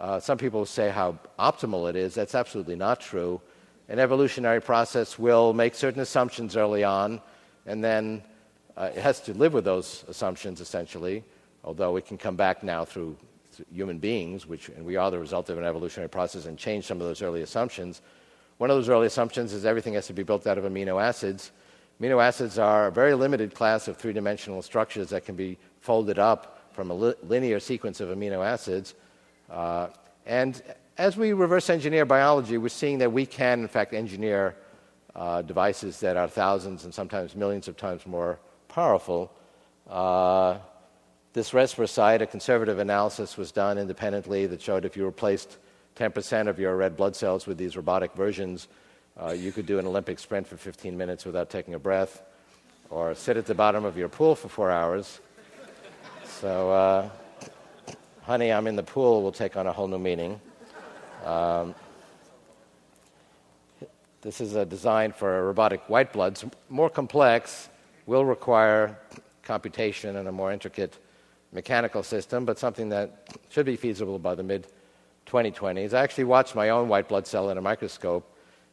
Uh, 0.00 0.20
some 0.20 0.38
people 0.38 0.64
say 0.64 0.90
how 0.90 1.18
optimal 1.38 1.90
it 1.90 1.96
is. 1.96 2.14
That's 2.14 2.34
absolutely 2.34 2.76
not 2.76 3.00
true. 3.00 3.40
An 3.88 3.98
evolutionary 3.98 4.60
process 4.60 5.18
will 5.18 5.52
make 5.52 5.74
certain 5.74 6.00
assumptions 6.00 6.56
early 6.56 6.84
on, 6.84 7.20
and 7.66 7.82
then 7.82 8.22
uh, 8.76 8.90
it 8.94 9.00
has 9.00 9.20
to 9.22 9.34
live 9.34 9.54
with 9.54 9.64
those 9.64 10.04
assumptions 10.08 10.60
essentially, 10.60 11.24
although 11.64 11.96
it 11.96 12.06
can 12.06 12.16
come 12.18 12.36
back 12.36 12.62
now 12.62 12.84
through, 12.84 13.16
through 13.52 13.64
human 13.72 13.98
beings, 13.98 14.46
which, 14.46 14.68
and 14.68 14.84
we 14.84 14.96
are 14.96 15.10
the 15.10 15.18
result 15.18 15.50
of 15.50 15.58
an 15.58 15.64
evolutionary 15.64 16.08
process, 16.08 16.46
and 16.46 16.56
change 16.56 16.84
some 16.84 17.00
of 17.00 17.06
those 17.06 17.22
early 17.22 17.42
assumptions. 17.42 18.02
One 18.58 18.70
of 18.70 18.76
those 18.76 18.88
early 18.88 19.06
assumptions 19.06 19.52
is 19.52 19.64
everything 19.64 19.94
has 19.94 20.06
to 20.08 20.12
be 20.12 20.22
built 20.22 20.46
out 20.46 20.58
of 20.58 20.64
amino 20.64 21.02
acids. 21.02 21.50
Amino 22.00 22.22
acids 22.22 22.58
are 22.58 22.86
a 22.86 22.92
very 22.92 23.14
limited 23.14 23.54
class 23.54 23.88
of 23.88 23.96
three 23.96 24.12
dimensional 24.12 24.62
structures 24.62 25.10
that 25.10 25.24
can 25.24 25.34
be 25.34 25.58
folded 25.80 26.18
up 26.18 26.70
from 26.72 26.90
a 26.90 26.94
li- 26.94 27.14
linear 27.24 27.58
sequence 27.58 28.00
of 28.00 28.10
amino 28.10 28.44
acids. 28.44 28.94
Uh, 29.50 29.88
and 30.26 30.62
as 30.98 31.16
we 31.16 31.32
reverse 31.32 31.70
engineer 31.70 32.04
biology, 32.04 32.58
we're 32.58 32.68
seeing 32.68 32.98
that 32.98 33.12
we 33.12 33.24
can, 33.24 33.60
in 33.60 33.68
fact, 33.68 33.94
engineer 33.94 34.56
uh, 35.14 35.42
devices 35.42 36.00
that 36.00 36.16
are 36.16 36.28
thousands 36.28 36.84
and 36.84 36.92
sometimes 36.92 37.34
millions 37.34 37.68
of 37.68 37.76
times 37.76 38.06
more 38.06 38.38
powerful. 38.68 39.32
Uh, 39.88 40.58
this 41.32 41.50
Respirocyte, 41.50 42.20
a 42.20 42.26
conservative 42.26 42.78
analysis 42.78 43.36
was 43.36 43.52
done 43.52 43.78
independently 43.78 44.46
that 44.46 44.60
showed 44.60 44.84
if 44.84 44.96
you 44.96 45.04
replaced 45.04 45.58
10% 45.96 46.48
of 46.48 46.58
your 46.58 46.76
red 46.76 46.96
blood 46.96 47.16
cells 47.16 47.46
with 47.46 47.58
these 47.58 47.76
robotic 47.76 48.12
versions, 48.14 48.68
uh, 49.20 49.30
you 49.30 49.50
could 49.52 49.66
do 49.66 49.78
an 49.78 49.86
Olympic 49.86 50.18
sprint 50.18 50.46
for 50.46 50.56
15 50.56 50.96
minutes 50.96 51.24
without 51.24 51.50
taking 51.50 51.74
a 51.74 51.78
breath, 51.78 52.22
or 52.90 53.14
sit 53.14 53.36
at 53.36 53.46
the 53.46 53.54
bottom 53.54 53.84
of 53.84 53.96
your 53.96 54.08
pool 54.08 54.34
for 54.34 54.48
four 54.48 54.70
hours. 54.70 55.20
So, 56.24 56.70
uh, 56.70 57.08
honey, 58.28 58.52
I'm 58.52 58.66
in 58.66 58.76
the 58.76 58.82
pool 58.82 59.22
will 59.22 59.32
take 59.32 59.56
on 59.56 59.66
a 59.66 59.72
whole 59.72 59.88
new 59.88 59.98
meaning. 59.98 60.38
Um, 61.24 61.74
this 64.20 64.42
is 64.42 64.54
a 64.54 64.66
design 64.66 65.12
for 65.12 65.38
a 65.38 65.42
robotic 65.44 65.88
white 65.88 66.12
bloods. 66.12 66.44
More 66.68 66.90
complex, 66.90 67.70
will 68.04 68.26
require 68.26 68.98
computation 69.42 70.16
and 70.16 70.28
a 70.28 70.32
more 70.32 70.52
intricate 70.52 70.98
mechanical 71.52 72.02
system, 72.02 72.44
but 72.44 72.58
something 72.58 72.90
that 72.90 73.34
should 73.48 73.64
be 73.64 73.76
feasible 73.76 74.18
by 74.18 74.34
the 74.34 74.42
mid 74.42 74.66
2020s. 75.26 75.94
I 75.94 76.02
actually 76.02 76.24
watched 76.24 76.54
my 76.54 76.68
own 76.68 76.86
white 76.86 77.08
blood 77.08 77.26
cell 77.26 77.48
in 77.48 77.56
a 77.56 77.62
microscope, 77.62 78.30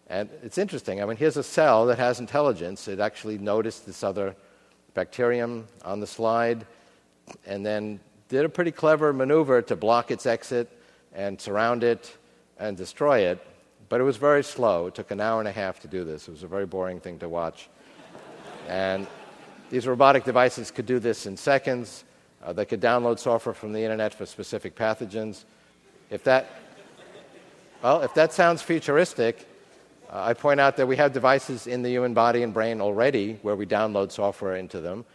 and 0.07 0.29
it's 0.43 0.57
interesting. 0.57 1.01
I 1.01 1.05
mean, 1.05 1.15
here's 1.15 1.37
a 1.37 1.43
cell 1.43 1.85
that 1.85 1.97
has 1.97 2.19
intelligence. 2.19 2.89
It 2.89 2.99
actually 2.99 3.37
noticed 3.37 3.85
this 3.85 4.03
other 4.03 4.35
bacterium 4.93 5.65
on 5.85 6.01
the 6.01 6.07
slide 6.07 6.65
and 7.45 7.65
then 7.65 8.01
did 8.29 8.45
a 8.45 8.49
pretty 8.49 8.71
clever 8.71 9.13
maneuver 9.13 9.61
to 9.61 9.75
block 9.75 10.11
its 10.11 10.25
exit 10.25 10.71
and 11.13 11.39
surround 11.39 11.83
it 11.83 12.17
and 12.57 12.75
destroy 12.75 13.19
it. 13.19 13.45
But 13.87 14.01
it 14.01 14.03
was 14.03 14.17
very 14.17 14.43
slow. 14.43 14.87
It 14.87 14.95
took 14.95 15.11
an 15.11 15.21
hour 15.21 15.39
and 15.39 15.47
a 15.47 15.51
half 15.51 15.79
to 15.81 15.87
do 15.87 16.03
this. 16.03 16.27
It 16.27 16.31
was 16.31 16.43
a 16.43 16.47
very 16.47 16.65
boring 16.65 16.99
thing 16.99 17.19
to 17.19 17.29
watch. 17.29 17.69
and 18.67 19.07
these 19.69 19.87
robotic 19.87 20.23
devices 20.23 20.71
could 20.71 20.85
do 20.85 20.99
this 20.99 21.25
in 21.25 21.37
seconds. 21.37 22.03
Uh, 22.43 22.53
they 22.53 22.65
could 22.65 22.81
download 22.81 23.19
software 23.19 23.53
from 23.53 23.73
the 23.73 23.81
internet 23.81 24.13
for 24.13 24.25
specific 24.25 24.75
pathogens. 24.75 25.45
If 26.09 26.23
that, 26.25 26.49
well, 27.81 28.01
if 28.01 28.13
that 28.15 28.33
sounds 28.33 28.61
futuristic, 28.61 29.47
uh, 30.11 30.21
I 30.23 30.33
point 30.33 30.59
out 30.59 30.77
that 30.77 30.87
we 30.87 30.95
have 30.97 31.13
devices 31.13 31.67
in 31.67 31.81
the 31.81 31.89
human 31.89 32.13
body 32.13 32.43
and 32.43 32.53
brain 32.53 32.81
already 32.81 33.39
where 33.41 33.55
we 33.55 33.65
download 33.65 34.11
software 34.11 34.55
into 34.55 34.79
them. 34.79 35.05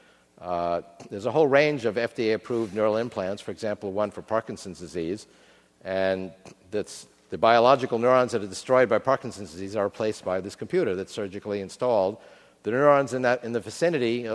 Uh, 0.41 0.81
there's 1.11 1.27
a 1.27 1.31
whole 1.31 1.47
range 1.47 1.85
of 1.85 1.97
FDA 1.97 2.35
approved 2.35 2.75
neural 2.75 2.97
implants, 2.97 3.43
for 3.43 3.51
example, 3.51 3.93
one 3.93 4.11
for 4.11 4.23
Parkinson's 4.23 4.79
disease. 4.81 5.27
And 5.85 6.33
that's, 6.71 7.07
the 7.31 7.39
biological 7.39 7.99
neurons 7.99 8.33
that 8.33 8.43
are 8.43 8.47
destroyed 8.47 8.89
by 8.89 8.99
Parkinson's 8.99 9.53
disease 9.53 9.77
are 9.77 9.85
replaced 9.85 10.25
by 10.25 10.41
this 10.41 10.57
computer 10.57 10.97
that's 10.97 11.13
surgically 11.13 11.61
installed. 11.61 12.19
The 12.63 12.73
neurons 12.73 13.15
in, 13.15 13.23
that, 13.23 13.45
in 13.45 13.53
the 13.53 13.61
vicinity 13.61 14.29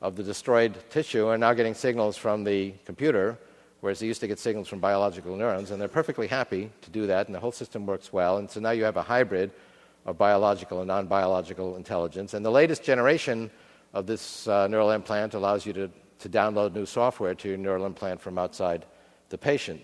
of 0.00 0.16
the 0.16 0.22
destroyed 0.22 0.76
tissue 0.90 1.26
are 1.26 1.38
now 1.38 1.52
getting 1.52 1.74
signals 1.74 2.16
from 2.16 2.44
the 2.44 2.72
computer, 2.84 3.36
whereas 3.80 3.98
they 3.98 4.06
used 4.06 4.20
to 4.20 4.28
get 4.28 4.38
signals 4.38 4.68
from 4.68 4.78
biological 4.78 5.36
neurons, 5.36 5.70
and 5.70 5.80
they're 5.80 5.88
perfectly 5.88 6.26
happy 6.26 6.70
to 6.82 6.90
do 6.90 7.06
that, 7.06 7.26
and 7.26 7.34
the 7.34 7.40
whole 7.40 7.52
system 7.52 7.84
works 7.84 8.12
well. 8.12 8.38
And 8.38 8.50
so 8.50 8.60
now 8.60 8.70
you 8.70 8.84
have 8.84 8.96
a 8.96 9.02
hybrid 9.02 9.50
of 10.06 10.16
biological 10.16 10.78
and 10.78 10.88
non 10.88 11.06
biological 11.06 11.76
intelligence. 11.76 12.32
And 12.32 12.44
the 12.44 12.50
latest 12.50 12.82
generation 12.82 13.50
of 13.92 14.06
this 14.06 14.46
uh, 14.48 14.66
neural 14.68 14.90
implant 14.90 15.34
allows 15.34 15.64
you 15.66 15.72
to, 15.72 15.90
to 16.18 16.28
download 16.28 16.74
new 16.74 16.86
software 16.86 17.34
to 17.34 17.48
your 17.48 17.56
neural 17.56 17.86
implant 17.86 18.20
from 18.20 18.38
outside 18.38 18.84
the 19.30 19.38
patient. 19.38 19.80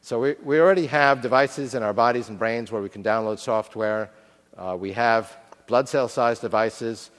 So 0.00 0.20
we, 0.20 0.34
we 0.42 0.60
already 0.60 0.86
have 0.86 1.20
devices 1.20 1.74
in 1.74 1.82
our 1.82 1.92
bodies 1.92 2.28
and 2.28 2.38
brains 2.38 2.70
where 2.70 2.82
we 2.82 2.88
can 2.88 3.02
download 3.02 3.38
software. 3.38 4.10
Uh, 4.56 4.76
we 4.78 4.92
have 4.92 5.36
blood 5.66 5.88
cell 5.88 6.08
sized 6.08 6.42
devices. 6.42 7.10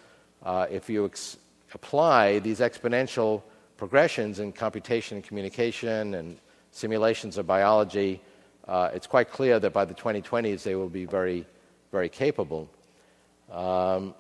Uh, 0.44 0.68
if 0.70 0.90
you 0.90 1.06
ex- 1.06 1.38
apply 1.74 2.40
these 2.40 2.60
exponential 2.60 3.42
progressions 3.76 4.40
in 4.40 4.52
computation 4.52 5.18
and 5.18 5.24
communication 5.26 6.14
and 6.14 6.38
simulations 6.72 7.38
of 7.38 7.46
biology, 7.46 8.22
uh, 8.68 8.90
it's 8.94 9.08
quite 9.08 9.32
clear 9.32 9.60
that 9.60 9.74
by 9.74 9.86
the 9.86 9.94
2020s 9.94 10.64
they 10.64 10.76
will 10.76 10.90
be 10.90 11.06
very, 11.06 11.46
very 11.92 12.10
capable. 12.10 12.70
Um, 13.52 14.14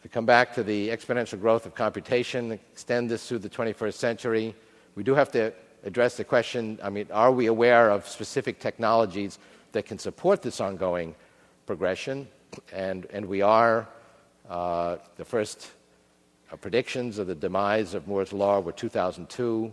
if 0.00 0.04
we 0.04 0.08
come 0.08 0.24
back 0.24 0.54
to 0.54 0.62
the 0.62 0.88
exponential 0.88 1.38
growth 1.38 1.66
of 1.66 1.74
computation, 1.74 2.52
extend 2.52 3.10
this 3.10 3.28
through 3.28 3.40
the 3.40 3.50
21st 3.50 3.92
century, 3.92 4.54
we 4.94 5.02
do 5.02 5.14
have 5.14 5.30
to 5.32 5.52
address 5.84 6.16
the 6.16 6.24
question 6.24 6.78
I 6.82 6.88
mean, 6.88 7.06
are 7.12 7.30
we 7.30 7.48
aware 7.48 7.90
of 7.90 8.08
specific 8.08 8.60
technologies 8.60 9.38
that 9.72 9.84
can 9.84 9.98
support 9.98 10.40
this 10.40 10.58
ongoing 10.58 11.14
progression? 11.66 12.26
And, 12.72 13.04
and 13.12 13.26
we 13.26 13.42
are. 13.42 13.86
Uh, 14.48 14.96
the 15.18 15.24
first 15.26 15.70
uh, 16.50 16.56
predictions 16.56 17.18
of 17.18 17.26
the 17.26 17.34
demise 17.34 17.92
of 17.92 18.08
Moore's 18.08 18.32
Law 18.32 18.60
were 18.60 18.72
2002. 18.72 19.70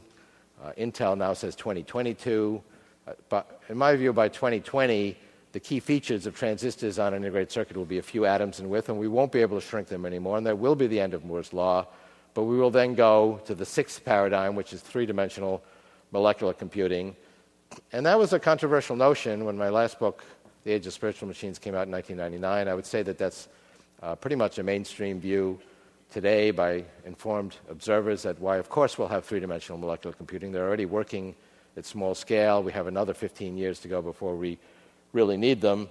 Uh, 0.61 0.71
Intel 0.78 1.17
now 1.17 1.32
says 1.32 1.55
2022. 1.55 2.61
Uh, 3.07 3.13
but 3.30 3.61
in 3.69 3.78
my 3.78 3.95
view, 3.95 4.11
by 4.11 4.28
2020, 4.28 5.15
the 5.58 5.62
key 5.62 5.80
features 5.80 6.28
of 6.28 6.36
transistors 6.36 6.99
on 6.99 7.16
an 7.16 7.24
integrated 7.24 7.51
circuit 7.51 7.76
will 7.76 7.84
be 7.84 7.97
a 7.97 8.03
few 8.03 8.28
atoms 8.28 8.60
in 8.60 8.70
width, 8.70 8.89
and 8.89 8.99
we 8.99 9.08
won't 9.08 9.32
be 9.32 9.41
able 9.41 9.60
to 9.60 9.66
shrink 9.66 9.88
them 9.88 10.05
anymore, 10.05 10.38
and 10.38 10.45
that 10.45 10.60
will 10.60 10.76
be 10.76 10.86
the 10.86 10.99
end 10.99 11.16
of 11.16 11.26
Moore's 11.26 11.51
law. 11.51 11.84
But 12.36 12.43
we 12.43 12.60
will 12.60 12.70
then 12.70 12.93
go 12.93 13.41
to 13.47 13.55
the 13.55 13.66
sixth 13.66 14.05
paradigm, 14.05 14.53
which 14.53 14.72
is 14.72 14.82
three 14.82 15.08
dimensional 15.08 15.64
molecular 16.12 16.53
computing. 16.53 17.16
And 17.91 18.05
that 18.05 18.20
was 18.20 18.34
a 18.34 18.39
controversial 18.39 18.95
notion 18.95 19.45
when 19.45 19.58
my 19.58 19.70
last 19.70 19.97
book, 19.97 20.24
The 20.64 20.74
Age 20.74 20.86
of 20.86 20.93
Spiritual 20.93 21.28
Machines, 21.28 21.58
came 21.58 21.74
out 21.74 21.88
in 21.88 21.91
1999. 21.91 22.68
I 22.68 22.76
would 22.76 22.86
say 22.86 23.01
that 23.01 23.18
that's 23.18 23.47
uh, 24.03 24.14
pretty 24.14 24.36
much 24.36 24.60
a 24.60 24.64
mainstream 24.64 25.20
view 25.20 25.60
today 26.12 26.51
by 26.51 26.84
informed 27.03 27.55
observers 27.68 28.22
that 28.22 28.39
why, 28.39 28.58
of 28.58 28.70
course, 28.70 28.99
we'll 28.99 29.08
have 29.08 29.26
three 29.26 29.39
dimensional 29.39 29.80
molecular 29.80 30.16
computing. 30.16 30.51
They're 30.51 30.68
already 30.68 30.86
working 30.86 31.34
at 31.76 31.88
small 31.88 32.14
scale. 32.14 32.62
We 32.62 32.74
have 32.74 32.86
another 32.86 33.16
15 33.16 33.58
years 33.58 33.80
to 33.80 33.88
go 33.88 34.03
before 34.03 34.36
we 34.36 34.60
really 35.14 35.38
need 35.38 35.62
them. 35.62 35.89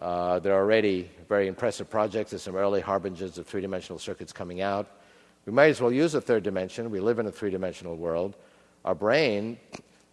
Uh, 0.00 0.38
there 0.40 0.54
are 0.54 0.62
already 0.62 1.08
very 1.28 1.46
impressive 1.46 1.88
projects. 1.88 2.30
There's 2.30 2.42
some 2.42 2.56
early 2.56 2.80
harbingers 2.80 3.38
of 3.38 3.46
three 3.46 3.60
dimensional 3.60 3.98
circuits 3.98 4.32
coming 4.32 4.60
out. 4.60 4.88
We 5.46 5.52
might 5.52 5.70
as 5.70 5.80
well 5.80 5.92
use 5.92 6.14
a 6.14 6.20
third 6.20 6.42
dimension. 6.42 6.90
We 6.90 7.00
live 7.00 7.18
in 7.18 7.26
a 7.26 7.32
three 7.32 7.50
dimensional 7.50 7.96
world. 7.96 8.36
Our 8.84 8.94
brain, 8.94 9.58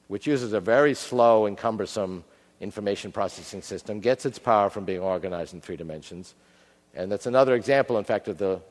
which 0.07 0.27
uses 0.27 0.53
a 0.53 0.59
very 0.59 0.93
slow 0.93 1.45
and 1.45 1.57
cumbersome 1.57 2.23
information 2.61 3.11
processing 3.11 3.61
system, 3.61 3.99
gets 3.99 4.25
its 4.25 4.37
power 4.37 4.69
from 4.69 4.85
being 4.85 4.99
organized 4.99 5.53
in 5.53 5.61
three 5.61 5.77
dimensions. 5.77 6.35
And 6.93 7.11
that's 7.11 7.25
another 7.25 7.55
example, 7.55 7.97
in 7.97 8.03
fact, 8.03 8.27
of 8.27 8.37
the 8.37 8.61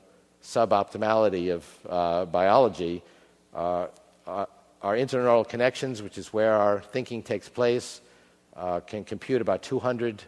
suboptimality 0.43 1.53
of 1.53 1.67
uh, 1.89 2.25
biology. 2.27 3.03
Uh, 3.55 3.87
uh 4.27 4.47
our 4.81 4.95
interneural 4.95 5.49
connections, 5.49 6.03
which 6.03 6.19
is 6.19 6.33
where 6.33 6.53
our 6.53 6.81
thinking 6.81 7.21
takes 7.21 7.49
place, 7.49 8.01
uh, 8.59 8.81
can 8.81 9.05
compute 9.05 9.41
about 9.41 9.63
200 9.63 10.23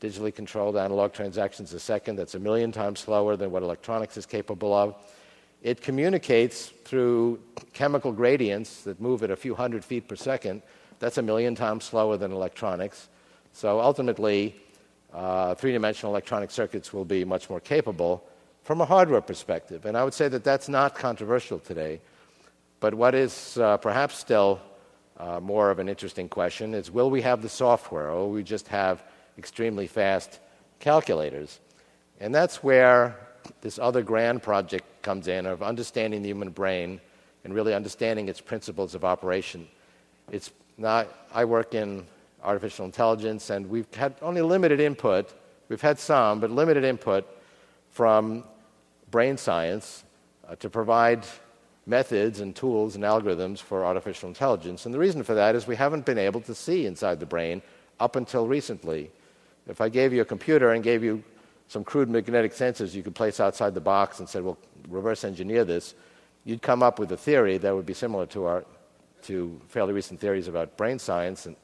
digitally 0.00 0.34
controlled 0.34 0.76
analog 0.76 1.12
transactions 1.12 1.72
a 1.72 1.80
second. 1.80 2.16
That's 2.16 2.34
a 2.34 2.38
million 2.38 2.72
times 2.72 3.00
slower 3.00 3.36
than 3.36 3.50
what 3.50 3.62
electronics 3.62 4.16
is 4.16 4.26
capable 4.26 4.72
of. 4.72 4.94
It 5.62 5.80
communicates 5.80 6.68
through 6.84 7.40
chemical 7.72 8.12
gradients 8.12 8.82
that 8.82 9.00
move 9.00 9.22
at 9.22 9.30
a 9.30 9.36
few 9.36 9.54
hundred 9.54 9.84
feet 9.84 10.08
per 10.08 10.16
second. 10.16 10.62
That's 10.98 11.18
a 11.18 11.22
million 11.22 11.54
times 11.54 11.84
slower 11.84 12.16
than 12.16 12.32
electronics. 12.32 13.08
So 13.52 13.80
ultimately, 13.80 14.56
uh, 15.12 15.54
three 15.54 15.72
dimensional 15.72 16.12
electronic 16.12 16.50
circuits 16.50 16.92
will 16.92 17.04
be 17.04 17.24
much 17.24 17.48
more 17.50 17.60
capable 17.60 18.24
from 18.62 18.80
a 18.80 18.84
hardware 18.84 19.20
perspective. 19.20 19.86
And 19.86 19.96
I 19.96 20.04
would 20.04 20.14
say 20.14 20.28
that 20.28 20.42
that's 20.42 20.68
not 20.68 20.94
controversial 20.94 21.58
today. 21.58 22.00
But 22.80 22.94
what 22.94 23.14
is 23.14 23.56
uh, 23.58 23.76
perhaps 23.76 24.18
still 24.18 24.60
uh, 25.18 25.40
more 25.40 25.70
of 25.70 25.78
an 25.78 25.88
interesting 25.88 26.28
question 26.28 26.74
is 26.74 26.90
will 26.90 27.10
we 27.10 27.22
have 27.22 27.42
the 27.42 27.48
software 27.48 28.10
or 28.10 28.26
will 28.26 28.30
we 28.30 28.42
just 28.42 28.68
have 28.68 29.02
extremely 29.38 29.86
fast 29.86 30.40
calculators? 30.80 31.60
And 32.20 32.34
that's 32.34 32.62
where 32.62 33.16
this 33.60 33.78
other 33.78 34.02
grand 34.02 34.42
project 34.42 34.84
comes 35.02 35.28
in 35.28 35.46
of 35.46 35.62
understanding 35.62 36.22
the 36.22 36.28
human 36.28 36.50
brain 36.50 37.00
and 37.44 37.54
really 37.54 37.74
understanding 37.74 38.28
its 38.28 38.40
principles 38.40 38.94
of 38.94 39.04
operation. 39.04 39.66
It's 40.30 40.50
not, 40.78 41.08
I 41.34 41.44
work 41.44 41.74
in 41.74 42.06
artificial 42.42 42.84
intelligence, 42.84 43.50
and 43.50 43.68
we've 43.68 43.92
had 43.94 44.14
only 44.22 44.42
limited 44.42 44.80
input. 44.80 45.32
We've 45.68 45.80
had 45.80 45.98
some, 45.98 46.40
but 46.40 46.50
limited 46.50 46.84
input 46.84 47.26
from 47.90 48.44
brain 49.10 49.36
science 49.36 50.04
uh, 50.48 50.56
to 50.56 50.70
provide 50.70 51.24
methods 51.86 52.40
and 52.40 52.54
tools 52.54 52.94
and 52.94 53.04
algorithms 53.04 53.58
for 53.58 53.84
artificial 53.84 54.28
intelligence. 54.28 54.86
And 54.86 54.94
the 54.94 54.98
reason 54.98 55.22
for 55.22 55.34
that 55.34 55.54
is 55.54 55.66
we 55.66 55.76
haven't 55.76 56.06
been 56.06 56.18
able 56.18 56.40
to 56.42 56.54
see 56.54 56.86
inside 56.86 57.18
the 57.18 57.26
brain 57.26 57.60
up 57.98 58.16
until 58.16 58.46
recently. 58.46 59.10
If 59.66 59.80
I 59.80 59.88
gave 59.88 60.12
you 60.12 60.22
a 60.22 60.24
computer 60.24 60.72
and 60.72 60.82
gave 60.82 61.02
you 61.02 61.22
some 61.68 61.84
crude 61.84 62.10
magnetic 62.10 62.52
sensors 62.52 62.94
you 62.94 63.02
could 63.02 63.14
place 63.14 63.40
outside 63.40 63.74
the 63.74 63.80
box 63.80 64.20
and 64.20 64.28
said, 64.28 64.44
well, 64.44 64.58
reverse 64.88 65.24
engineer 65.24 65.64
this, 65.64 65.94
you'd 66.44 66.62
come 66.62 66.82
up 66.82 66.98
with 66.98 67.10
a 67.12 67.16
theory 67.16 67.58
that 67.58 67.74
would 67.74 67.86
be 67.86 67.94
similar 67.94 68.26
to 68.26 68.44
our 68.44 68.64
to 69.22 69.60
fairly 69.68 69.92
recent 69.92 70.18
theories 70.20 70.48
about 70.48 70.76
brain 70.76 70.98
science. 70.98 71.46
And 71.46 71.56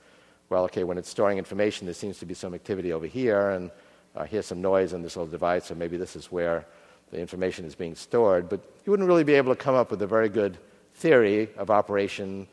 well, 0.48 0.64
okay, 0.64 0.84
when 0.84 0.96
it's 0.96 1.08
storing 1.10 1.38
information, 1.38 1.86
there 1.86 1.94
seems 1.94 2.18
to 2.18 2.26
be 2.26 2.34
some 2.34 2.54
activity 2.54 2.92
over 2.92 3.06
here, 3.06 3.50
and 3.50 3.70
uh, 4.16 4.24
here's 4.24 4.46
some 4.46 4.62
noise 4.62 4.94
on 4.94 5.02
this 5.02 5.16
little 5.16 5.30
device, 5.30 5.66
so 5.66 5.74
maybe 5.74 5.96
this 5.96 6.16
is 6.16 6.32
where 6.32 6.64
the 7.10 7.18
information 7.18 7.64
is 7.64 7.74
being 7.74 7.94
stored, 7.94 8.48
but 8.48 8.60
you 8.84 8.90
wouldn't 8.90 9.08
really 9.08 9.24
be 9.24 9.34
able 9.34 9.54
to 9.54 9.60
come 9.60 9.74
up 9.74 9.90
with 9.90 10.02
a 10.02 10.06
very 10.06 10.28
good 10.28 10.58
theory 10.94 11.48
of 11.56 11.70
operation. 11.70 12.46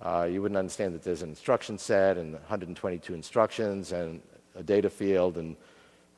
Uh, 0.00 0.28
you 0.30 0.42
wouldn't 0.42 0.58
understand 0.58 0.94
that 0.94 1.02
there's 1.02 1.22
an 1.22 1.30
instruction 1.30 1.78
set 1.78 2.16
and 2.16 2.32
122 2.34 3.14
instructions 3.14 3.92
and 3.92 4.20
a 4.54 4.62
data 4.62 4.90
field 4.90 5.38
and, 5.38 5.56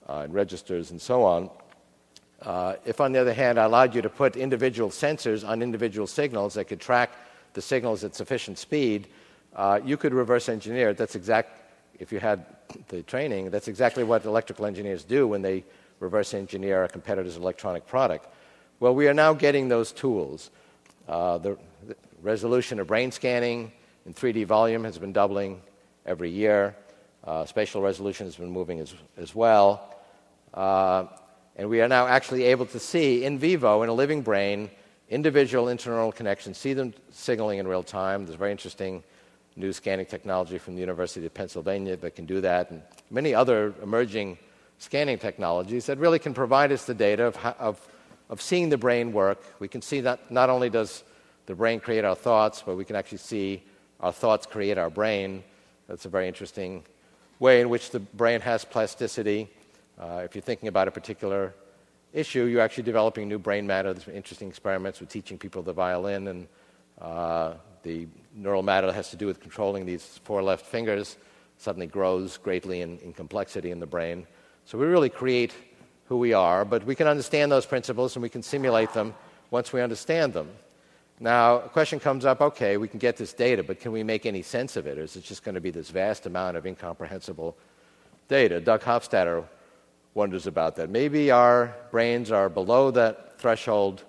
uh, 0.08 0.20
and 0.24 0.34
registers 0.34 0.90
and 0.90 1.00
so 1.00 1.22
on. 1.22 1.50
Uh, 2.42 2.74
if, 2.84 3.00
on 3.00 3.12
the 3.12 3.20
other 3.20 3.32
hand, 3.32 3.58
I 3.58 3.64
allowed 3.64 3.94
you 3.94 4.02
to 4.02 4.08
put 4.08 4.36
individual 4.36 4.90
sensors 4.90 5.46
on 5.46 5.62
individual 5.62 6.06
signals 6.06 6.54
that 6.54 6.64
could 6.64 6.80
track 6.80 7.10
the 7.54 7.62
signals 7.62 8.04
at 8.04 8.14
sufficient 8.14 8.58
speed, 8.58 9.08
uh, 9.56 9.80
you 9.84 9.96
could 9.96 10.14
reverse 10.14 10.48
engineer 10.48 10.90
it. 10.90 10.96
That's 10.96 11.16
exact. 11.16 11.62
If 11.98 12.12
you 12.12 12.20
had 12.20 12.46
the 12.88 13.02
training, 13.02 13.50
that's 13.50 13.66
exactly 13.66 14.04
what 14.04 14.24
electrical 14.24 14.66
engineers 14.66 15.02
do 15.02 15.26
when 15.26 15.42
they 15.42 15.64
reverse 16.00 16.34
engineer 16.34 16.84
a 16.84 16.88
competitor's 16.88 17.36
electronic 17.36 17.86
product. 17.86 18.28
Well, 18.80 18.94
we 18.94 19.08
are 19.08 19.14
now 19.14 19.34
getting 19.34 19.68
those 19.68 19.92
tools. 19.92 20.50
Uh, 21.08 21.38
the, 21.38 21.58
the, 21.86 21.96
resolution 22.20 22.80
of 22.80 22.88
brain 22.88 23.12
scanning 23.12 23.70
in 24.04 24.12
3D 24.12 24.44
volume 24.44 24.82
has 24.82 24.98
been 24.98 25.12
doubling 25.12 25.60
every 26.04 26.30
year. 26.30 26.74
Uh, 27.22 27.44
spatial 27.44 27.80
resolution 27.80 28.26
has 28.26 28.34
been 28.34 28.50
moving 28.50 28.80
as, 28.80 28.92
as 29.16 29.34
well. 29.34 29.94
Uh, 30.52 31.06
and 31.56 31.68
we 31.68 31.80
are 31.80 31.88
now 31.88 32.06
actually 32.06 32.44
able 32.44 32.66
to 32.66 32.78
see 32.78 33.24
in 33.24 33.38
vivo, 33.38 33.82
in 33.82 33.88
a 33.88 33.92
living 33.92 34.22
brain, 34.22 34.70
individual 35.10 35.66
interneural 35.66 36.14
connections, 36.14 36.58
see 36.58 36.72
them 36.72 36.92
signaling 37.10 37.58
in 37.58 37.66
real 37.68 37.82
time. 37.82 38.24
There's 38.24 38.38
very 38.38 38.50
interesting 38.50 39.02
new 39.56 39.72
scanning 39.72 40.06
technology 40.06 40.58
from 40.58 40.74
the 40.74 40.80
University 40.80 41.26
of 41.26 41.34
Pennsylvania 41.34 41.96
that 41.96 42.14
can 42.14 42.26
do 42.26 42.40
that, 42.40 42.70
and 42.70 42.82
many 43.10 43.34
other 43.34 43.74
emerging 43.82 44.38
scanning 44.78 45.18
technologies 45.18 45.86
that 45.86 45.98
really 45.98 46.18
can 46.18 46.34
provide 46.34 46.72
us 46.72 46.84
the 46.84 46.94
data 46.94 47.24
of, 47.24 47.36
of, 47.58 47.88
of 48.30 48.40
seeing 48.40 48.68
the 48.68 48.78
brain 48.78 49.12
work. 49.12 49.42
We 49.58 49.68
can 49.68 49.82
see 49.82 50.00
that 50.02 50.30
not 50.30 50.50
only 50.50 50.70
does 50.70 51.04
the 51.46 51.54
brain 51.54 51.80
create 51.80 52.04
our 52.04 52.14
thoughts, 52.14 52.62
but 52.64 52.76
we 52.76 52.84
can 52.84 52.96
actually 52.96 53.18
see 53.18 53.62
our 54.00 54.12
thoughts 54.12 54.46
create 54.46 54.78
our 54.78 54.90
brain. 54.90 55.42
That's 55.88 56.04
a 56.04 56.08
very 56.08 56.28
interesting 56.28 56.84
way 57.38 57.60
in 57.60 57.68
which 57.68 57.90
the 57.90 58.00
brain 58.00 58.40
has 58.40 58.64
plasticity. 58.64 59.48
Uh, 59.98 60.22
if 60.24 60.34
you're 60.34 60.42
thinking 60.42 60.68
about 60.68 60.88
a 60.88 60.90
particular 60.90 61.54
issue, 62.12 62.44
you're 62.44 62.60
actually 62.60 62.84
developing 62.84 63.28
new 63.28 63.38
brain 63.38 63.66
matter. 63.66 63.92
There's 63.92 64.08
interesting 64.08 64.48
experiments 64.48 65.00
with 65.00 65.08
teaching 65.08 65.38
people 65.38 65.62
the 65.62 65.72
violin, 65.72 66.28
and 66.28 66.48
uh, 67.00 67.54
the 67.82 68.06
neural 68.34 68.62
matter 68.62 68.86
that 68.86 68.92
has 68.94 69.10
to 69.10 69.16
do 69.16 69.26
with 69.26 69.40
controlling 69.40 69.86
these 69.86 70.20
four 70.24 70.42
left 70.42 70.66
fingers 70.66 71.16
suddenly 71.56 71.86
grows 71.86 72.36
greatly 72.36 72.82
in, 72.82 72.98
in 72.98 73.12
complexity 73.12 73.70
in 73.70 73.80
the 73.80 73.86
brain. 73.86 74.26
So 74.68 74.76
we 74.76 74.84
really 74.84 75.08
create 75.08 75.54
who 76.08 76.18
we 76.18 76.34
are, 76.34 76.62
but 76.62 76.84
we 76.84 76.94
can 76.94 77.06
understand 77.06 77.50
those 77.50 77.64
principles 77.64 78.16
and 78.16 78.22
we 78.22 78.28
can 78.28 78.42
simulate 78.42 78.92
them 78.92 79.14
once 79.50 79.72
we 79.72 79.80
understand 79.80 80.34
them. 80.34 80.50
Now, 81.18 81.60
a 81.60 81.70
question 81.70 81.98
comes 81.98 82.26
up 82.26 82.42
okay, 82.42 82.76
we 82.76 82.86
can 82.86 82.98
get 82.98 83.16
this 83.16 83.32
data, 83.32 83.62
but 83.62 83.80
can 83.80 83.92
we 83.92 84.02
make 84.02 84.26
any 84.26 84.42
sense 84.42 84.76
of 84.76 84.86
it? 84.86 84.98
Or 84.98 85.04
is 85.04 85.16
it 85.16 85.24
just 85.24 85.42
going 85.42 85.54
to 85.54 85.60
be 85.62 85.70
this 85.70 85.88
vast 85.88 86.26
amount 86.26 86.58
of 86.58 86.66
incomprehensible 86.66 87.56
data? 88.28 88.60
Doug 88.60 88.82
Hofstadter 88.82 89.42
wonders 90.12 90.46
about 90.46 90.76
that. 90.76 90.90
Maybe 90.90 91.30
our 91.30 91.74
brains 91.90 92.30
are 92.30 92.50
below 92.50 92.90
that 92.90 93.40
threshold 93.40 94.04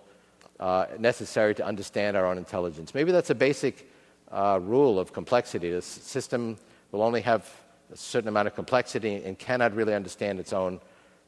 uh, 0.60 0.88
necessary 1.00 1.56
to 1.56 1.66
understand 1.66 2.18
our 2.18 2.26
own 2.26 2.38
intelligence. 2.38 2.94
Maybe 2.94 3.14
that's 3.14 3.30
a 3.30 3.36
basic 3.36 3.90
uh, 4.30 4.60
rule 4.62 5.00
of 5.00 5.14
complexity. 5.14 5.72
The 5.72 5.82
system 5.82 6.58
will 6.92 7.02
only 7.02 7.22
have 7.22 7.50
a 7.92 7.98
certain 7.98 8.28
amount 8.28 8.48
of 8.48 8.56
complexity 8.56 9.24
and 9.24 9.38
cannot 9.38 9.76
really 9.76 9.94
understand 9.94 10.40
its 10.40 10.54
own 10.54 10.80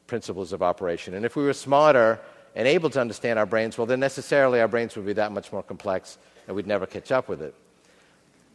principles 0.06 0.52
of 0.52 0.62
operation. 0.62 1.14
And 1.14 1.24
if 1.24 1.36
we 1.36 1.44
were 1.44 1.52
smarter 1.52 2.20
and 2.54 2.68
able 2.68 2.90
to 2.90 3.00
understand 3.00 3.38
our 3.38 3.46
brains, 3.46 3.78
well, 3.78 3.86
then 3.86 4.00
necessarily 4.00 4.60
our 4.60 4.68
brains 4.68 4.94
would 4.96 5.06
be 5.06 5.14
that 5.14 5.32
much 5.32 5.52
more 5.52 5.62
complex 5.62 6.18
and 6.46 6.54
we'd 6.54 6.66
never 6.66 6.86
catch 6.86 7.10
up 7.12 7.28
with 7.28 7.42
it. 7.42 7.54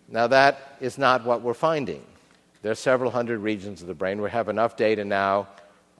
Now, 0.09 0.27
that 0.27 0.77
is 0.79 0.97
not 0.97 1.25
what 1.25 1.41
we're 1.41 1.53
finding. 1.53 2.03
There 2.61 2.71
are 2.71 2.75
several 2.75 3.11
hundred 3.11 3.39
regions 3.39 3.81
of 3.81 3.87
the 3.87 3.93
brain. 3.93 4.21
We 4.21 4.29
have 4.29 4.49
enough 4.49 4.77
data 4.77 5.03
now 5.03 5.47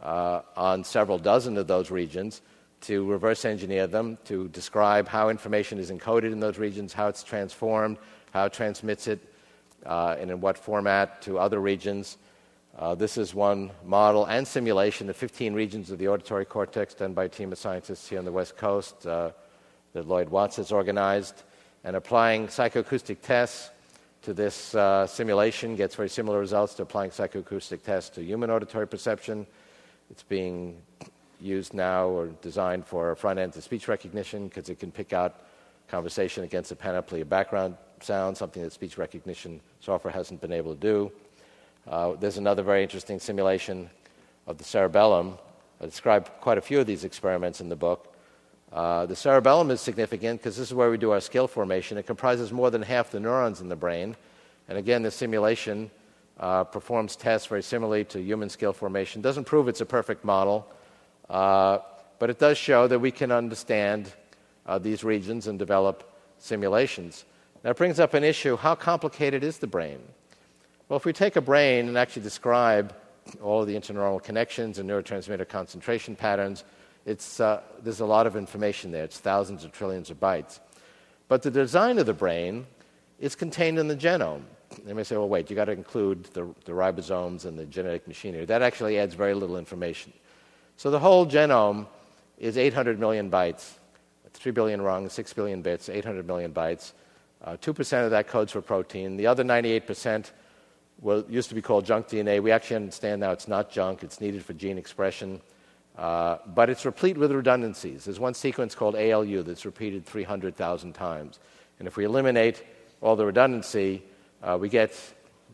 uh, 0.02 0.42
on 0.56 0.84
several 0.84 1.18
dozen 1.18 1.58
of 1.58 1.68
those 1.68 1.92
regions 1.92 2.42
to 2.82 3.06
reverse 3.06 3.44
engineer 3.46 3.88
them, 3.88 4.18
to 4.26 4.48
describe 4.50 5.08
how 5.08 5.30
information 5.30 5.80
is 5.80 5.92
encoded 5.92 6.32
in 6.32 6.40
those 6.40 6.58
regions, 6.58 6.94
how 6.94 7.08
it's 7.08 7.24
transformed, 7.24 7.98
how 8.32 8.46
it 8.46 8.54
transmits 8.54 9.08
it 9.08 9.20
and 10.20 10.30
in 10.30 10.42
what 10.42 10.58
format 10.58 11.22
to 11.22 11.40
other 11.40 11.60
regions. 11.60 12.18
Uh, 12.78 12.94
this 12.94 13.18
is 13.18 13.34
one 13.34 13.72
model 13.86 14.26
and 14.26 14.48
simulation 14.48 15.10
of 15.10 15.16
15 15.16 15.54
regions 15.54 15.90
of 15.90 15.98
the 15.98 16.08
auditory 16.08 16.46
cortex 16.46 16.94
done 16.94 17.14
by 17.14 17.24
a 17.24 17.30
team 17.30 17.52
of 17.52 17.58
scientists 17.58 18.08
here 18.08 18.20
on 18.20 18.26
the 18.26 18.32
West 18.32 18.56
Coast 18.58 19.08
uh, 19.08 19.32
that 19.94 20.08
Lloyd 20.08 20.30
Watts 20.30 20.58
has 20.58 20.72
organized. 20.72 21.44
And 21.84 21.96
applying 21.96 22.48
psychoacoustic 22.48 23.22
tests 23.22 23.72
to 24.24 24.34
this 24.34 24.76
uh, 24.76 25.08
simulation 25.08 25.76
gets 25.76 25.96
very 25.96 26.10
similar 26.10 26.40
results 26.40 26.74
to 26.76 26.84
applying 26.84 27.12
psychoacoustic 27.12 27.82
tests 27.82 28.10
to 28.12 28.24
human 28.24 28.52
auditory 28.52 28.88
perception. 28.88 29.48
It's 30.12 30.24
being 30.24 30.82
used 31.40 31.74
now 31.74 32.08
or 32.08 32.28
designed 32.42 32.86
for 32.86 33.16
front 33.16 33.40
end 33.40 33.54
to 33.54 33.62
speech 33.62 33.88
recognition 33.88 34.50
because 34.50 34.70
it 34.70 34.80
can 34.80 34.92
pick 34.92 35.14
out 35.14 35.42
conversation 35.88 36.44
against 36.44 36.72
a 36.72 36.76
panoply 36.76 37.22
of 37.22 37.30
background 37.30 37.78
sound, 38.04 38.38
something 38.38 38.64
that 38.64 38.74
speech 38.74 38.98
recognition 38.98 39.60
software 39.80 40.14
hasn't 40.14 40.42
been 40.42 40.52
able 40.52 40.74
to 40.74 40.80
do. 40.80 41.12
Uh, 41.88 42.14
there's 42.14 42.38
another 42.38 42.64
very 42.64 42.84
interesting 42.84 43.20
simulation 43.20 43.90
of 44.46 44.58
the 44.58 44.64
cerebellum. 44.64 45.38
I 45.82 45.86
describe 45.86 46.30
quite 46.42 46.58
a 46.58 46.62
few 46.62 46.80
of 46.80 46.88
these 46.88 47.04
experiments 47.04 47.62
in 47.62 47.70
the 47.70 47.76
book. 47.76 48.14
Uh, 48.72 49.06
the 49.06 49.16
cerebellum 49.16 49.72
is 49.72 49.80
significant 49.80 50.42
because 50.42 50.58
this 50.58 50.68
is 50.68 50.74
where 50.74 50.90
we 50.90 50.98
do 50.98 51.12
our 51.12 51.22
skill 51.22 51.48
formation. 51.48 51.98
It 51.98 52.06
comprises 52.06 52.52
more 52.52 52.70
than 52.70 52.82
half 52.82 53.12
the 53.12 53.20
neurons 53.20 53.62
in 53.62 53.70
the 53.70 53.76
brain. 53.76 54.16
And 54.68 54.78
again, 54.78 55.04
the 55.04 55.12
simulation 55.12 55.90
uh, 56.40 56.66
performs 56.66 57.16
tests 57.16 57.48
very 57.48 57.64
similarly 57.64 58.04
to 58.06 58.22
human 58.22 58.50
skill 58.50 58.74
formation. 58.74 59.22
Doesn't 59.22 59.46
prove 59.46 59.68
it's 59.68 59.82
a 59.82 59.86
perfect 59.86 60.26
model, 60.26 60.68
uh, 61.30 61.80
but 62.20 62.30
it 62.30 62.40
does 62.40 62.58
show 62.58 62.88
that 62.88 63.00
we 63.00 63.12
can 63.12 63.32
understand 63.32 64.12
uh, 64.66 64.78
these 64.78 65.04
regions 65.04 65.48
and 65.48 65.58
develop 65.58 66.14
simulations. 66.38 67.26
That 67.64 67.76
brings 67.76 68.00
up 68.00 68.14
an 68.14 68.24
issue 68.24 68.56
how 68.56 68.76
complicated 68.76 69.44
is 69.44 69.58
the 69.58 69.68
brain? 69.68 70.00
Well, 70.90 70.98
if 70.98 71.06
we 71.06 71.14
take 71.14 71.36
a 71.36 71.42
brain 71.42 71.88
and 71.88 71.98
actually 71.98 72.22
describe 72.22 72.96
all 73.42 73.62
of 73.62 73.68
the 73.68 73.76
interneural 73.76 74.24
connections 74.24 74.80
and 74.80 74.90
neurotransmitter 74.90 75.48
concentration 75.48 76.16
patterns 76.16 76.64
uh, 77.08 77.62
there's 77.82 78.02
a 78.02 78.06
lot 78.06 78.28
of 78.28 78.36
information 78.36 78.92
there. 78.92 79.06
It's 79.06 79.20
thousands 79.20 79.64
of 79.64 79.72
trillions 79.72 80.10
of 80.10 80.20
bytes. 80.20 80.60
But 81.30 81.42
the 81.42 81.52
design 81.52 82.00
of 82.00 82.06
the 82.06 82.14
brain 82.14 82.66
is 83.20 83.36
contained 83.36 83.80
in 83.80 83.88
the 83.88 83.96
genome. 83.96 84.44
They 84.84 84.94
may 84.94 85.04
say, 85.04 85.16
well, 85.16 85.30
wait, 85.30 85.50
you've 85.50 85.56
got 85.56 85.66
to 85.66 85.72
include 85.72 86.26
the, 86.26 86.54
the 86.66 86.74
ribosomes 86.74 87.46
and 87.46 87.58
the 87.58 87.66
genetic 87.66 88.08
machinery. 88.08 88.46
That 88.46 88.62
actually 88.62 89.00
adds 89.00 89.16
very 89.16 89.34
little 89.34 89.58
information. 89.58 90.12
So 90.76 90.92
the 90.92 91.00
whole 91.00 91.26
genome 91.26 91.88
is 92.38 92.58
800 92.58 93.00
million 93.00 93.32
bytes, 93.32 93.76
3 94.34 94.52
billion 94.52 94.82
rungs, 94.82 95.14
6 95.14 95.34
billion 95.34 95.62
bits, 95.62 95.88
800 95.88 96.28
million 96.28 96.52
bytes. 96.54 96.92
Uh, 97.44 97.58
2% 97.58 98.06
of 98.06 98.12
that 98.12 98.28
codes 98.28 98.52
for 98.52 98.62
protein. 98.62 99.18
The 99.18 99.28
other 99.28 99.44
98% 99.44 100.32
well, 101.02 101.24
used 101.30 101.50
to 101.50 101.56
be 101.56 101.62
called 101.62 101.86
junk 101.86 102.08
DNA. 102.08 102.42
We 102.42 102.52
actually 102.52 102.78
understand 102.78 103.22
now 103.22 103.32
it's 103.32 103.48
not 103.48 103.70
junk, 103.70 104.04
it's 104.04 104.20
needed 104.20 104.44
for 104.44 104.54
gene 104.54 104.78
expression. 104.78 105.42
Uh, 105.98 106.38
but 106.48 106.70
it's 106.70 106.86
replete 106.86 107.18
with 107.18 107.32
redundancies. 107.32 108.06
There's 108.06 108.20
one 108.20 108.36
sequence 108.36 108.76
called 108.76 108.96
ALU 108.96 109.42
that's 109.42 109.66
repeated 109.66 110.06
300,000 110.06 110.94
times. 110.94 111.40
And 111.80 111.88
if 111.88 111.98
we 111.98 112.06
eliminate 112.06 112.64
all 113.02 113.16
the 113.16 113.26
redundancy, 113.26 114.04
uh, 114.44 114.58
we 114.60 114.70
get 114.70 114.94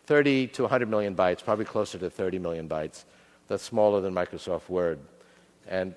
30 0.06 0.48
to 0.48 0.64
100 0.64 0.90
million 0.90 1.16
bytes, 1.16 1.44
probably 1.44 1.64
closer 1.64 1.98
to 1.98 2.10
30 2.10 2.40
million 2.40 2.68
bytes. 2.68 3.06
That's 3.48 3.64
smaller 3.64 4.02
than 4.02 4.14
Microsoft 4.14 4.68
Word. 4.68 5.00
And 5.68 5.96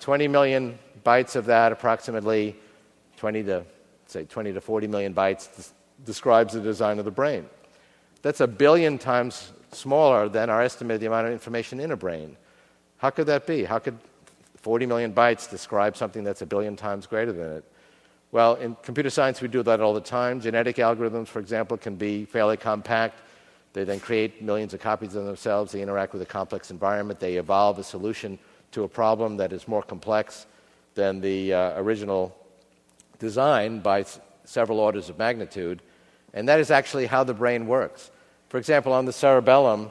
20 0.00 0.28
million 0.28 0.78
bytes 1.04 1.36
of 1.36 1.46
that, 1.46 1.70
approximately 1.70 2.56
20 3.18 3.42
to 3.44 3.64
say 4.14 4.24
20 4.24 4.52
to 4.52 4.60
40 4.60 4.86
million 4.86 5.12
bytes, 5.12 5.72
describes 6.04 6.54
the 6.54 6.60
design 6.60 6.98
of 6.98 7.04
the 7.04 7.10
brain. 7.10 7.46
That's 8.22 8.40
a 8.40 8.46
billion 8.46 8.96
times 8.96 9.52
smaller 9.72 10.28
than 10.28 10.48
our 10.48 10.62
estimate 10.62 10.94
of 10.94 11.00
the 11.00 11.06
amount 11.06 11.26
of 11.26 11.32
information 11.32 11.80
in 11.80 11.90
a 11.90 11.96
brain. 11.96 12.36
How 12.98 13.10
could 13.10 13.26
that 13.26 13.46
be? 13.46 13.64
How 13.64 13.80
could 13.80 13.98
40 14.56 14.86
million 14.86 15.12
bytes 15.12 15.50
describe 15.50 15.96
something 15.96 16.24
that's 16.24 16.42
a 16.42 16.46
billion 16.46 16.76
times 16.76 17.06
greater 17.06 17.32
than 17.32 17.56
it? 17.58 17.64
Well, 18.32 18.54
in 18.54 18.76
computer 18.82 19.10
science, 19.10 19.40
we 19.40 19.48
do 19.48 19.62
that 19.64 19.80
all 19.80 19.94
the 19.94 20.00
time. 20.00 20.40
Genetic 20.40 20.76
algorithms, 20.76 21.28
for 21.28 21.40
example, 21.40 21.76
can 21.76 21.96
be 21.96 22.24
fairly 22.24 22.56
compact. 22.56 23.20
They 23.74 23.84
then 23.84 24.00
create 24.00 24.42
millions 24.42 24.74
of 24.74 24.80
copies 24.80 25.14
of 25.16 25.24
themselves. 25.24 25.72
They 25.72 25.82
interact 25.82 26.12
with 26.12 26.22
a 26.22 26.26
complex 26.26 26.70
environment. 26.70 27.20
They 27.20 27.36
evolve 27.36 27.78
a 27.78 27.84
solution 27.84 28.38
to 28.72 28.84
a 28.84 28.88
problem 28.88 29.36
that 29.38 29.52
is 29.52 29.68
more 29.68 29.82
complex 29.82 30.46
than 30.94 31.20
the 31.20 31.52
uh, 31.52 31.80
original 31.82 32.34
design 33.18 33.80
by 33.80 34.04
several 34.44 34.80
orders 34.80 35.08
of 35.08 35.18
magnitude. 35.18 35.82
And 36.32 36.48
that 36.48 36.60
is 36.60 36.70
actually 36.70 37.06
how 37.06 37.24
the 37.24 37.34
brain 37.34 37.66
works. 37.66 38.10
For 38.48 38.58
example, 38.58 38.92
on 38.92 39.04
the 39.04 39.12
cerebellum, 39.12 39.90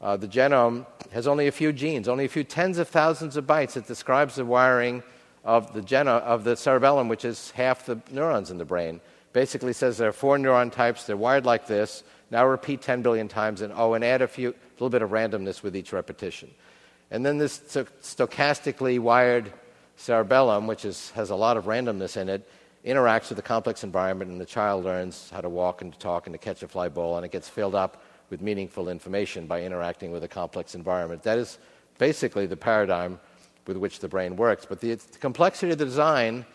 uh, 0.00 0.16
the 0.16 0.28
genome 0.28 0.86
has 1.12 1.26
only 1.26 1.48
a 1.48 1.52
few 1.52 1.72
genes, 1.72 2.08
only 2.08 2.24
a 2.24 2.28
few 2.28 2.44
tens 2.44 2.78
of 2.78 2.88
thousands 2.88 3.36
of 3.36 3.46
bytes 3.46 3.72
that 3.72 3.86
describes 3.86 4.36
the 4.36 4.44
wiring 4.44 5.02
of 5.44 5.72
the, 5.72 5.82
geno- 5.82 6.18
of 6.18 6.44
the 6.44 6.56
cerebellum, 6.56 7.08
which 7.08 7.24
is 7.24 7.50
half 7.52 7.86
the 7.86 8.00
neurons 8.10 8.50
in 8.50 8.58
the 8.58 8.64
brain. 8.64 9.00
Basically 9.32 9.72
says 9.72 9.98
there 9.98 10.08
are 10.08 10.12
four 10.12 10.36
neuron 10.36 10.70
types, 10.70 11.04
they're 11.04 11.16
wired 11.16 11.46
like 11.46 11.66
this. 11.66 12.04
Now 12.30 12.46
repeat 12.46 12.82
10 12.82 13.02
billion 13.02 13.28
times, 13.28 13.62
and 13.62 13.72
oh, 13.74 13.94
and 13.94 14.04
add 14.04 14.20
a 14.20 14.28
few, 14.28 14.50
a 14.50 14.54
little 14.74 14.90
bit 14.90 15.02
of 15.02 15.10
randomness 15.10 15.62
with 15.62 15.74
each 15.74 15.92
repetition. 15.92 16.50
And 17.10 17.24
then 17.24 17.38
this 17.38 17.58
stochastically 17.58 18.98
wired 18.98 19.50
cerebellum, 19.98 20.66
which 20.66 20.84
is, 20.84 21.10
has 21.10 21.30
a 21.30 21.36
lot 21.36 21.56
of 21.56 21.64
randomness 21.64 22.16
in 22.16 22.28
it, 22.28 22.48
interacts 22.84 23.28
with 23.28 23.36
the 23.36 23.42
complex 23.42 23.84
environment, 23.84 24.30
and 24.30 24.40
the 24.40 24.46
child 24.46 24.84
learns 24.84 25.28
how 25.30 25.40
to 25.40 25.48
walk 25.48 25.82
and 25.82 25.92
to 25.92 25.98
talk 25.98 26.26
and 26.26 26.34
to 26.34 26.38
catch 26.38 26.62
a 26.62 26.68
fly 26.68 26.88
ball, 26.88 27.16
and 27.16 27.26
it 27.26 27.32
gets 27.32 27.48
filled 27.48 27.74
up 27.74 28.02
with 28.30 28.40
meaningful 28.40 28.88
information 28.88 29.46
by 29.46 29.62
interacting 29.62 30.12
with 30.12 30.22
a 30.22 30.28
complex 30.28 30.74
environment. 30.74 31.22
That 31.24 31.38
is 31.38 31.58
basically 31.98 32.46
the 32.46 32.56
paradigm 32.56 33.18
with 33.66 33.76
which 33.76 33.98
the 33.98 34.08
brain 34.08 34.36
works. 34.36 34.64
But 34.64 34.80
the, 34.80 34.94
the 34.94 35.18
complexity 35.18 35.72
of 35.72 35.78
the 35.78 35.84
design 35.84 36.46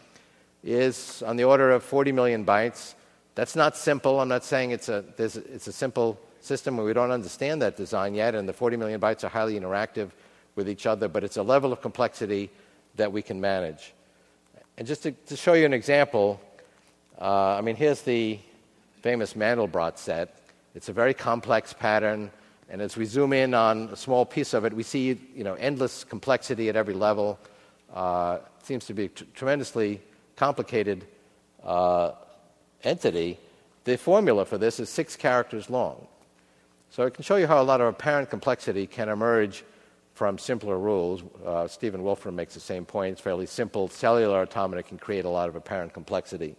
is 0.64 1.22
on 1.24 1.36
the 1.36 1.44
order 1.44 1.72
of 1.72 1.84
40 1.84 2.12
million 2.14 2.46
bytes. 2.46 2.96
That's 3.36 3.56
not 3.56 3.76
simple. 3.76 4.22
I'm 4.22 4.30
not 4.30 4.46
saying 4.46 4.72
it's 4.72 4.88
a, 4.88 5.04
it's 5.18 5.68
a 5.68 5.72
simple 5.72 6.20
system 6.40 6.78
where 6.78 6.86
we 6.86 6.94
don't 6.94 7.12
understand 7.12 7.62
that 7.62 7.76
design 7.76 8.16
yet, 8.16 8.36
and 8.36 8.48
the 8.48 8.54
40 8.54 8.78
million 8.78 9.02
bytes 9.02 9.24
are 9.24 9.30
highly 9.30 9.60
interactive 9.60 10.12
with 10.56 10.70
each 10.70 10.86
other, 10.86 11.08
but 11.08 11.24
it's 11.24 11.38
a 11.38 11.44
level 11.44 11.74
of 11.74 11.82
complexity 11.82 12.50
that 12.96 13.12
we 13.12 13.22
can 13.22 13.40
manage. 13.40 13.94
And 14.78 14.88
just 14.88 15.04
to, 15.04 15.12
to 15.12 15.36
show 15.36 15.54
you 15.54 15.66
an 15.66 15.74
example, 15.74 16.40
uh, 17.20 17.56
I 17.58 17.62
mean, 17.62 17.76
here's 17.76 18.02
the 18.02 18.40
famous 19.02 19.34
Mandelbrot 19.34 19.98
set. 19.98 20.38
It's 20.76 20.90
a 20.90 20.94
very 20.94 21.14
complex 21.14 21.74
pattern, 21.74 22.32
and 22.70 22.82
as 22.82 22.98
we 22.98 23.06
zoom 23.06 23.34
in 23.34 23.54
on 23.54 23.90
a 23.90 23.96
small 23.96 24.26
piece 24.26 24.54
of 24.54 24.66
it, 24.66 24.74
we 24.74 24.84
see 24.84 25.20
you 25.36 25.44
know, 25.44 25.54
endless 25.56 26.04
complexity 26.04 26.70
at 26.70 26.76
every 26.76 26.96
level. 26.96 27.38
Uh, 27.94 28.40
it 28.60 28.66
seems 28.66 28.86
to 28.86 28.94
be 28.94 29.06
a 29.06 29.10
t- 29.10 29.26
tremendously 29.36 30.02
complicated 30.36 31.06
uh, 31.64 32.14
entity. 32.84 33.38
The 33.84 33.98
formula 33.98 34.46
for 34.46 34.58
this 34.58 34.80
is 34.80 34.90
six 34.90 35.16
characters 35.16 35.70
long. 35.70 36.08
So 36.90 37.06
I 37.06 37.10
can 37.10 37.24
show 37.24 37.36
you 37.36 37.48
how 37.48 37.62
a 37.62 37.64
lot 37.64 37.82
of 37.82 37.88
apparent 37.88 38.30
complexity 38.30 38.88
can 38.88 39.10
emerge 39.10 39.64
from 40.14 40.38
simpler 40.38 40.78
rules. 40.78 41.24
Uh, 41.46 41.68
Stephen 41.68 42.04
Wolfram 42.04 42.36
makes 42.36 42.54
the 42.54 42.60
same 42.60 42.86
point. 42.86 43.14
It's 43.14 43.22
fairly 43.22 43.46
simple. 43.46 43.88
Cellular 43.88 44.42
automata 44.42 44.84
can 44.84 44.98
create 44.98 45.26
a 45.26 45.30
lot 45.30 45.50
of 45.50 45.56
apparent 45.56 45.94
complexity. 45.94 46.56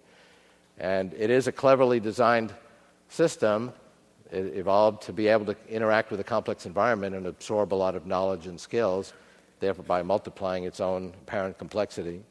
And 0.78 1.14
it 1.14 1.30
is 1.30 1.46
a 1.46 1.52
cleverly 1.52 2.00
designed 2.00 2.52
system 3.09 3.72
it 4.34 4.57
evolved 4.57 5.02
to 5.02 5.12
be 5.12 5.28
able 5.28 5.46
to 5.46 5.57
interact 5.68 6.11
with 6.11 6.18
a 6.18 6.24
complex 6.24 6.66
environment 6.66 7.14
and 7.14 7.26
absorb 7.26 7.72
a 7.72 7.76
lot 7.76 7.94
of 7.94 8.07
knowledge 8.07 8.46
and 8.46 8.61
skills, 8.61 9.12
therefore, 9.61 9.84
by 9.84 10.02
multiplying 10.02 10.64
its 10.64 10.80
own 10.80 11.12
apparent 11.22 11.57
complexity. 11.57 12.22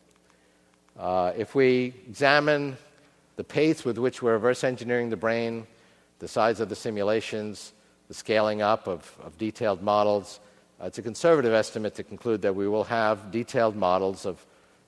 Uh, 1.00 1.32
if 1.38 1.56
we 1.56 1.94
examine 2.08 2.78
the 3.38 3.44
pace 3.44 3.86
with 3.86 3.98
which 3.98 4.22
we're 4.22 4.34
reverse 4.34 4.64
engineering 4.64 5.10
the 5.10 5.18
brain, 5.18 5.66
the 6.20 6.28
size 6.28 6.60
of 6.60 6.70
the 6.70 6.76
simulations, 6.76 7.74
the 8.08 8.14
scaling 8.14 8.62
up 8.62 8.88
of, 8.88 9.16
of 9.24 9.38
detailed 9.38 9.82
models, 9.82 10.40
it's 10.82 10.98
a 10.98 11.02
conservative 11.02 11.54
estimate 11.54 11.96
to 11.96 12.04
conclude 12.04 12.42
that 12.42 12.56
we 12.56 12.68
will 12.68 12.84
have 12.84 13.32
detailed 13.32 13.76
models 13.76 14.26
of 14.26 14.46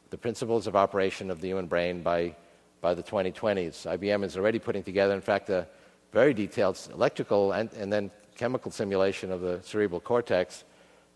the 0.10 0.18
principles 0.18 0.68
of 0.68 0.76
operation 0.76 1.32
of 1.32 1.42
the 1.42 1.48
human 1.48 1.68
brain 1.68 2.02
by, 2.02 2.36
by 2.82 2.94
the 2.94 3.04
2020s. 3.04 3.98
IBM 3.98 4.24
is 4.24 4.38
already 4.38 4.60
putting 4.60 4.84
together, 4.84 5.14
in 5.14 5.22
fact, 5.22 5.50
a 5.50 5.68
very 6.12 6.34
detailed 6.34 6.80
electrical 6.94 7.52
and, 7.54 7.72
and 7.74 7.92
then 7.92 8.12
chemical 8.38 8.72
simulation 8.72 9.32
of 9.32 9.42
the 9.42 9.60
cerebral 9.64 10.00
cortex. 10.00 10.64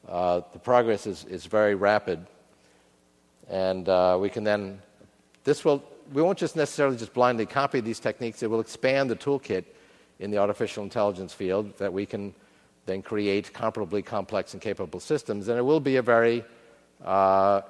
Uh, 0.08 0.42
the 0.54 0.60
progress 0.60 1.06
is, 1.06 1.26
is 1.26 1.46
very 1.46 1.76
rapid. 1.76 2.26
And 3.50 3.88
uh, 3.90 4.18
we 4.20 4.30
can 4.30 4.44
then, 4.44 4.82
this 5.44 5.66
will, 5.66 5.84
we 6.14 6.22
won't 6.22 6.38
just 6.38 6.56
necessarily 6.56 6.98
just 6.98 7.14
blindly 7.14 7.46
copy 7.46 7.82
these 7.82 8.00
techniques, 8.00 8.44
it 8.44 8.50
will 8.50 8.60
expand 8.60 9.10
the 9.10 9.16
toolkit 9.16 9.66
in 10.20 10.32
the 10.32 10.38
artificial 10.38 10.84
intelligence 10.84 11.34
field 11.34 11.78
that 11.78 11.92
we 11.92 12.06
can 12.06 12.34
then 12.90 13.02
create 13.02 13.54
comparably 13.54 14.04
complex 14.04 14.54
and 14.54 14.62
capable 14.62 15.00
systems. 15.00 15.48
And 15.48 15.58
it 15.58 15.62
will 15.62 15.80
be 15.80 15.98
a 15.98 16.02
very 16.02 16.44
uh, 17.06 17.62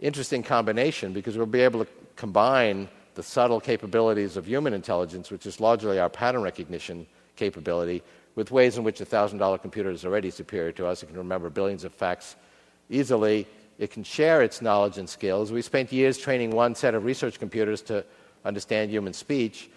interesting 0.00 0.42
combination 0.42 1.12
because 1.12 1.36
we'll 1.36 1.46
be 1.46 1.60
able 1.60 1.84
to 1.84 1.90
combine 2.16 2.88
the 3.14 3.22
subtle 3.22 3.60
capabilities 3.60 4.36
of 4.36 4.46
human 4.46 4.72
intelligence, 4.72 5.30
which 5.30 5.46
is 5.46 5.60
largely 5.60 5.98
our 5.98 6.08
pattern 6.08 6.42
recognition 6.42 7.06
capability, 7.36 8.02
with 8.34 8.50
ways 8.50 8.78
in 8.78 8.84
which 8.84 9.00
a 9.00 9.06
$1,000 9.06 9.60
computer 9.62 9.90
is 9.90 10.04
already 10.04 10.30
superior 10.30 10.72
to 10.72 10.86
us. 10.86 11.02
It 11.02 11.06
can 11.06 11.16
remember 11.16 11.50
billions 11.50 11.84
of 11.84 11.94
facts 11.94 12.36
easily. 12.90 13.46
It 13.78 13.90
can 13.90 14.04
share 14.04 14.42
its 14.42 14.62
knowledge 14.62 14.98
and 14.98 15.08
skills. 15.08 15.52
We 15.52 15.62
spent 15.62 15.92
years 15.92 16.18
training 16.18 16.50
one 16.50 16.74
set 16.74 16.94
of 16.94 17.04
research 17.04 17.38
computers 17.38 17.82
to 17.82 18.04
understand 18.44 18.90
human 18.90 19.12
speech 19.12 19.70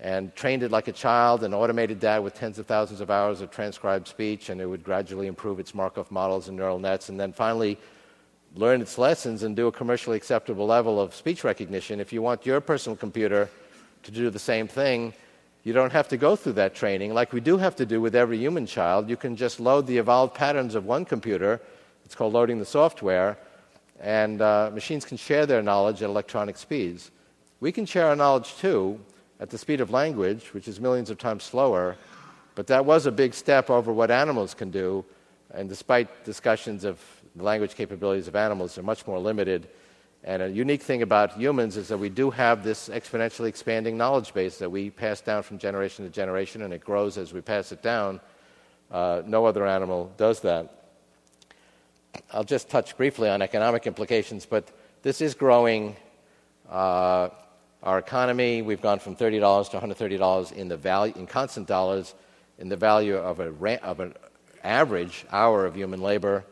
and 0.00 0.34
trained 0.34 0.62
it 0.62 0.70
like 0.70 0.88
a 0.88 0.92
child 0.92 1.42
and 1.42 1.54
automated 1.54 2.00
that 2.00 2.22
with 2.22 2.34
tens 2.34 2.58
of 2.58 2.66
thousands 2.66 3.00
of 3.00 3.10
hours 3.10 3.40
of 3.40 3.50
transcribed 3.50 4.06
speech, 4.06 4.50
and 4.50 4.60
it 4.60 4.66
would 4.66 4.84
gradually 4.84 5.26
improve 5.26 5.58
its 5.58 5.74
Markov 5.74 6.10
models 6.10 6.48
and 6.48 6.56
neural 6.56 6.78
nets, 6.78 7.08
and 7.08 7.18
then 7.18 7.32
finally 7.32 7.78
learn 8.54 8.80
its 8.80 8.98
lessons 8.98 9.42
and 9.42 9.56
do 9.56 9.66
a 9.66 9.72
commercially 9.72 10.16
acceptable 10.16 10.66
level 10.66 11.00
of 11.00 11.14
speech 11.14 11.44
recognition. 11.44 12.00
If 12.00 12.12
you 12.12 12.22
want 12.22 12.46
your 12.46 12.60
personal 12.60 12.96
computer 12.96 13.48
to 14.02 14.10
do 14.10 14.30
the 14.30 14.38
same 14.38 14.68
thing, 14.68 15.12
you 15.64 15.72
don't 15.72 15.92
have 15.92 16.08
to 16.08 16.16
go 16.16 16.36
through 16.36 16.52
that 16.54 16.74
training 16.74 17.12
like 17.12 17.32
we 17.32 17.40
do 17.40 17.56
have 17.56 17.74
to 17.76 17.86
do 17.86 18.00
with 18.00 18.14
every 18.14 18.38
human 18.38 18.66
child. 18.66 19.10
You 19.10 19.16
can 19.16 19.34
just 19.34 19.58
load 19.58 19.86
the 19.86 19.98
evolved 19.98 20.34
patterns 20.34 20.74
of 20.74 20.86
one 20.86 21.04
computer. 21.04 21.60
It's 22.04 22.14
called 22.14 22.34
loading 22.34 22.58
the 22.58 22.64
software. 22.64 23.36
And 23.98 24.40
uh, 24.40 24.70
machines 24.72 25.04
can 25.04 25.16
share 25.16 25.44
their 25.44 25.62
knowledge 25.62 26.02
at 26.02 26.08
electronic 26.08 26.56
speeds. 26.56 27.10
We 27.60 27.72
can 27.72 27.84
share 27.84 28.06
our 28.06 28.16
knowledge 28.16 28.54
too 28.56 29.00
at 29.40 29.50
the 29.50 29.58
speed 29.58 29.80
of 29.80 29.90
language, 29.90 30.52
which 30.54 30.68
is 30.68 30.80
millions 30.80 31.10
of 31.10 31.18
times 31.18 31.44
slower. 31.44 31.96
But 32.54 32.66
that 32.68 32.84
was 32.84 33.06
a 33.06 33.12
big 33.12 33.34
step 33.34 33.70
over 33.70 33.92
what 33.92 34.10
animals 34.10 34.54
can 34.54 34.70
do. 34.70 35.04
And 35.52 35.68
despite 35.68 36.24
discussions 36.24 36.84
of 36.84 36.98
the 37.36 37.42
language 37.42 37.74
capabilities 37.74 38.28
of 38.28 38.36
animals 38.36 38.74
they're 38.74 38.84
much 38.84 39.06
more 39.06 39.18
limited. 39.18 39.68
And 40.24 40.42
a 40.42 40.48
unique 40.48 40.82
thing 40.82 41.02
about 41.02 41.34
humans 41.34 41.76
is 41.76 41.88
that 41.88 41.98
we 41.98 42.08
do 42.08 42.30
have 42.30 42.64
this 42.64 42.88
exponentially 42.88 43.48
expanding 43.48 43.96
knowledge 43.96 44.34
base 44.34 44.58
that 44.58 44.70
we 44.70 44.90
pass 44.90 45.20
down 45.20 45.42
from 45.42 45.58
generation 45.58 46.04
to 46.04 46.10
generation, 46.10 46.62
and 46.62 46.72
it 46.72 46.80
grows 46.84 47.16
as 47.16 47.32
we 47.32 47.40
pass 47.40 47.70
it 47.70 47.82
down. 47.82 48.20
Uh, 48.90 49.22
no 49.24 49.44
other 49.44 49.66
animal 49.66 50.12
does 50.16 50.40
that. 50.40 50.88
I'll 52.32 52.44
just 52.44 52.68
touch 52.68 52.96
briefly 52.96 53.28
on 53.28 53.42
economic 53.42 53.86
implications, 53.86 54.46
but 54.46 54.68
this 55.02 55.20
is 55.20 55.34
growing 55.34 55.94
uh, 56.68 57.28
our 57.86 57.98
economy. 57.98 58.62
We've 58.62 58.82
gone 58.82 58.98
from 58.98 59.14
$30 59.14 59.70
to 59.70 59.78
$130 59.78 60.52
in 60.52 60.66
the 60.66 60.76
value 60.76 61.14
in 61.16 61.28
constant 61.28 61.68
dollars 61.68 62.14
in 62.58 62.68
the 62.68 62.76
value 62.76 63.16
of, 63.16 63.38
a, 63.38 63.84
of 63.84 64.00
an 64.00 64.14
average 64.64 65.24
hour 65.30 65.64
of 65.64 65.76
human 65.76 66.02
labor 66.02 66.44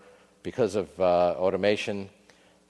because 0.45 0.77
of 0.77 0.89
uh, 1.01 1.35
automation. 1.37 2.09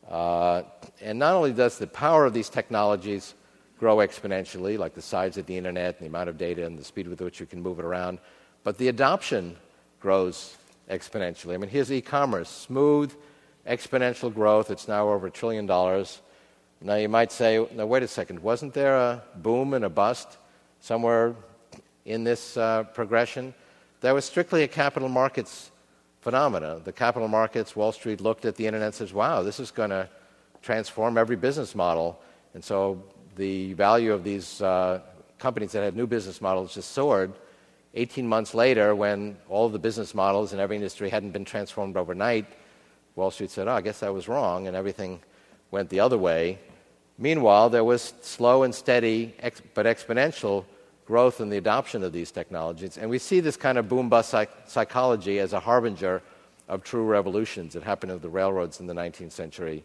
Uh, 0.08 0.62
and 1.02 1.18
not 1.18 1.34
only 1.34 1.52
does 1.52 1.76
the 1.76 1.86
power 1.86 2.24
of 2.24 2.32
these 2.32 2.48
technologies 2.48 3.34
grow 3.78 3.96
exponentially, 3.98 4.78
like 4.78 4.94
the 4.94 5.02
size 5.02 5.36
of 5.36 5.44
the 5.44 5.56
internet 5.56 5.96
and 5.98 6.06
the 6.06 6.08
amount 6.08 6.30
of 6.30 6.38
data 6.38 6.64
and 6.64 6.78
the 6.78 6.84
speed 6.84 7.06
with 7.06 7.20
which 7.20 7.40
you 7.40 7.46
can 7.46 7.62
move 7.62 7.78
it 7.78 7.84
around, 7.84 8.18
but 8.62 8.78
the 8.78 8.88
adoption 8.88 9.56
grows 10.00 10.56
exponentially. 10.90 11.52
I 11.52 11.58
mean, 11.58 11.68
here's 11.68 11.92
e 11.92 12.00
commerce 12.00 12.48
smooth, 12.48 13.12
exponential 13.68 14.32
growth. 14.32 14.70
It's 14.70 14.88
now 14.88 15.10
over 15.10 15.26
a 15.26 15.30
trillion 15.30 15.66
dollars. 15.66 16.22
Now, 16.84 16.96
you 16.96 17.08
might 17.08 17.32
say, 17.32 17.66
now, 17.74 17.86
wait 17.86 18.02
a 18.02 18.08
second, 18.08 18.40
wasn't 18.40 18.74
there 18.74 18.94
a 18.94 19.22
boom 19.36 19.72
and 19.72 19.86
a 19.86 19.88
bust 19.88 20.36
somewhere 20.80 21.34
in 22.04 22.24
this 22.24 22.58
uh, 22.58 22.82
progression? 22.82 23.54
That 24.02 24.12
was 24.12 24.26
strictly 24.26 24.64
a 24.64 24.68
capital 24.68 25.08
markets 25.08 25.70
phenomena. 26.20 26.82
The 26.84 26.92
capital 26.92 27.26
markets, 27.26 27.74
Wall 27.74 27.90
Street 27.90 28.20
looked 28.20 28.44
at 28.44 28.56
the 28.56 28.66
internet 28.66 28.88
and 28.88 28.94
says, 28.94 29.14
wow, 29.14 29.42
this 29.42 29.60
is 29.60 29.70
going 29.70 29.88
to 29.88 30.10
transform 30.60 31.16
every 31.16 31.36
business 31.36 31.74
model. 31.74 32.20
And 32.52 32.62
so 32.62 33.02
the 33.36 33.72
value 33.72 34.12
of 34.12 34.22
these 34.22 34.60
uh, 34.60 35.00
companies 35.38 35.72
that 35.72 35.82
had 35.82 35.96
new 35.96 36.06
business 36.06 36.42
models 36.42 36.74
just 36.74 36.90
soared. 36.90 37.32
18 37.94 38.28
months 38.28 38.52
later, 38.52 38.94
when 38.94 39.38
all 39.48 39.70
the 39.70 39.78
business 39.78 40.14
models 40.14 40.52
in 40.52 40.60
every 40.60 40.76
industry 40.76 41.08
hadn't 41.08 41.30
been 41.30 41.46
transformed 41.46 41.96
overnight, 41.96 42.44
Wall 43.16 43.30
Street 43.30 43.50
said, 43.50 43.68
oh, 43.68 43.72
I 43.72 43.80
guess 43.80 44.02
I 44.02 44.10
was 44.10 44.28
wrong, 44.28 44.66
and 44.66 44.76
everything 44.76 45.22
went 45.70 45.88
the 45.88 46.00
other 46.00 46.18
way. 46.18 46.58
Meanwhile, 47.18 47.70
there 47.70 47.84
was 47.84 48.12
slow 48.22 48.64
and 48.64 48.74
steady, 48.74 49.34
ex- 49.38 49.62
but 49.74 49.86
exponential 49.86 50.64
growth 51.06 51.40
in 51.40 51.50
the 51.50 51.58
adoption 51.58 52.02
of 52.02 52.12
these 52.12 52.30
technologies. 52.30 52.96
And 52.98 53.08
we 53.08 53.18
see 53.18 53.40
this 53.40 53.56
kind 53.56 53.78
of 53.78 53.88
boom 53.88 54.08
bust 54.08 54.30
psych- 54.30 54.50
psychology 54.66 55.38
as 55.38 55.52
a 55.52 55.60
harbinger 55.60 56.22
of 56.68 56.82
true 56.82 57.04
revolutions. 57.04 57.76
It 57.76 57.82
happened 57.82 58.12
with 58.12 58.22
the 58.22 58.30
railroads 58.30 58.80
in 58.80 58.86
the 58.86 58.94
19th 58.94 59.32
century, 59.32 59.84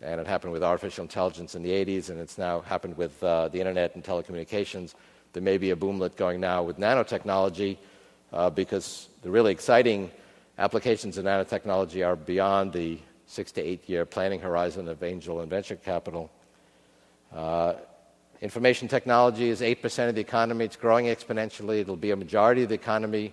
and 0.00 0.20
it 0.20 0.26
happened 0.26 0.52
with 0.52 0.64
artificial 0.64 1.02
intelligence 1.02 1.54
in 1.54 1.62
the 1.62 1.70
80s, 1.70 2.10
and 2.10 2.18
it's 2.18 2.38
now 2.38 2.60
happened 2.60 2.96
with 2.96 3.22
uh, 3.22 3.48
the 3.48 3.60
internet 3.60 3.94
and 3.94 4.02
telecommunications. 4.02 4.94
There 5.32 5.42
may 5.42 5.58
be 5.58 5.70
a 5.70 5.76
boomlet 5.76 6.16
going 6.16 6.40
now 6.40 6.62
with 6.62 6.78
nanotechnology 6.78 7.76
uh, 8.32 8.50
because 8.50 9.08
the 9.22 9.30
really 9.30 9.52
exciting 9.52 10.10
applications 10.58 11.18
of 11.18 11.24
nanotechnology 11.24 12.06
are 12.06 12.16
beyond 12.16 12.72
the 12.72 12.98
six 13.26 13.52
to 13.52 13.60
eight 13.60 13.88
year 13.88 14.04
planning 14.04 14.40
horizon 14.40 14.88
of 14.88 15.02
angel 15.02 15.40
and 15.40 15.50
venture 15.50 15.76
capital. 15.76 16.30
Uh, 17.32 17.74
information 18.40 18.88
technology 18.88 19.48
is 19.48 19.60
8% 19.60 20.08
of 20.08 20.14
the 20.14 20.20
economy. 20.20 20.64
It's 20.64 20.76
growing 20.76 21.06
exponentially. 21.06 21.80
It'll 21.80 21.96
be 21.96 22.10
a 22.10 22.16
majority 22.16 22.64
of 22.64 22.68
the 22.68 22.74
economy 22.74 23.32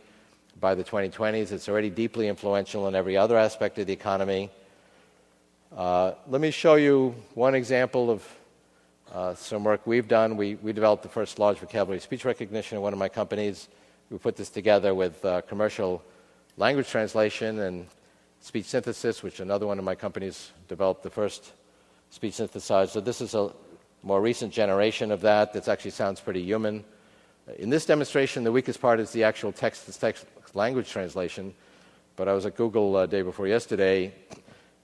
by 0.60 0.76
the 0.76 0.84
2020s. 0.84 1.52
It's 1.52 1.68
already 1.68 1.90
deeply 1.90 2.28
influential 2.28 2.88
in 2.88 2.96
every 2.96 3.18
other 3.18 3.38
aspect 3.38 3.80
of 3.80 3.88
the 3.88 3.94
economy. 3.94 4.50
Uh, 5.76 6.14
let 6.28 6.42
me 6.42 6.52
show 6.52 6.76
you 6.76 7.16
one 7.34 7.56
example 7.56 8.12
of 8.12 8.28
uh, 9.12 9.36
some 9.36 9.64
work 9.64 9.86
we've 9.86 10.08
done. 10.08 10.38
We, 10.38 10.56
we, 10.56 10.72
developed 10.72 11.04
the 11.04 11.10
first 11.10 11.40
large 11.40 11.58
vocabulary 11.58 12.00
speech 12.00 12.24
recognition 12.26 12.78
in 12.78 12.82
one 12.82 12.94
of 12.94 13.00
my 13.00 13.10
companies. 13.10 13.68
We 14.10 14.18
put 14.18 14.36
this 14.36 14.50
together 14.50 14.94
with 14.94 15.24
uh, 15.26 15.42
commercial 15.42 16.04
language 16.58 16.90
translation 16.90 17.60
and 17.60 17.88
speech 18.40 18.66
synthesis, 18.66 19.24
which 19.24 19.40
another 19.40 19.68
one 19.68 19.80
of 19.80 19.86
my 19.86 19.96
companies 19.96 20.52
developed 20.68 21.04
the 21.04 21.10
first 21.10 21.52
speech 22.10 22.34
synthesizer. 22.34 22.90
So 22.90 23.02
this 23.02 23.22
is 23.22 23.34
a 23.34 23.52
more 24.04 24.22
recent 24.22 24.52
generation 24.52 25.12
of 25.12 25.22
that 25.22 25.54
that 25.54 25.68
actually 25.68 25.92
sounds 25.92 26.20
pretty 26.20 26.44
human. 26.44 26.84
In 27.58 27.70
this 27.70 27.86
demonstration, 27.86 28.44
the 28.44 28.52
weakest 28.52 28.82
part 28.82 29.00
is 29.00 29.12
the 29.12 29.24
actual 29.24 29.52
text 29.52 29.86
to 29.86 30.00
text 30.00 30.26
language 30.54 30.90
translation. 30.90 31.54
But 32.16 32.28
I 32.28 32.34
was 32.34 32.46
at 32.46 32.56
Google 32.56 32.96
uh, 32.96 33.06
day 33.06 33.22
before 33.22 33.48
yesterday, 33.48 34.14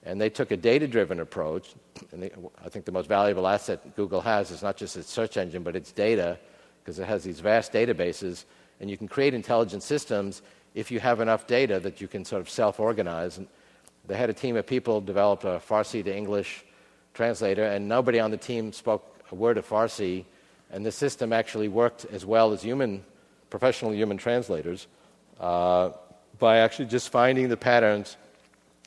and 0.03 0.19
they 0.19 0.29
took 0.29 0.51
a 0.51 0.57
data 0.57 0.87
driven 0.87 1.19
approach. 1.19 1.73
And 2.11 2.23
they, 2.23 2.31
I 2.63 2.69
think 2.69 2.85
the 2.85 2.91
most 2.91 3.07
valuable 3.07 3.47
asset 3.47 3.95
Google 3.95 4.21
has 4.21 4.51
is 4.51 4.61
not 4.63 4.77
just 4.77 4.95
its 4.97 5.09
search 5.09 5.37
engine, 5.37 5.63
but 5.63 5.75
its 5.75 5.91
data, 5.91 6.39
because 6.83 6.99
it 6.99 7.05
has 7.05 7.23
these 7.23 7.39
vast 7.39 7.73
databases. 7.73 8.45
And 8.79 8.89
you 8.89 8.97
can 8.97 9.07
create 9.07 9.33
intelligent 9.33 9.83
systems 9.83 10.41
if 10.75 10.91
you 10.91 10.99
have 10.99 11.21
enough 11.21 11.47
data 11.47 11.79
that 11.79 11.99
you 11.99 12.07
can 12.07 12.23
sort 12.23 12.41
of 12.41 12.49
self 12.49 12.79
organize. 12.79 13.39
They 14.05 14.15
had 14.15 14.29
a 14.29 14.33
team 14.33 14.55
of 14.55 14.65
people 14.65 15.01
develop 15.01 15.43
a 15.43 15.59
Farsi 15.59 16.03
to 16.03 16.15
English 16.15 16.63
translator, 17.17 17.65
and 17.65 17.89
nobody 17.89 18.19
on 18.19 18.31
the 18.31 18.37
team 18.37 18.71
spoke 18.71 19.03
a 19.31 19.35
word 19.35 19.57
of 19.57 19.67
Farsi, 19.67 20.23
and 20.71 20.85
the 20.85 20.91
system 20.91 21.33
actually 21.33 21.67
worked 21.67 22.05
as 22.05 22.25
well 22.25 22.53
as 22.53 22.61
human, 22.61 23.03
professional 23.49 23.93
human 23.93 24.17
translators 24.17 24.87
uh, 25.39 25.89
by 26.37 26.57
actually 26.57 26.85
just 26.85 27.09
finding 27.09 27.49
the 27.49 27.57
patterns 27.57 28.17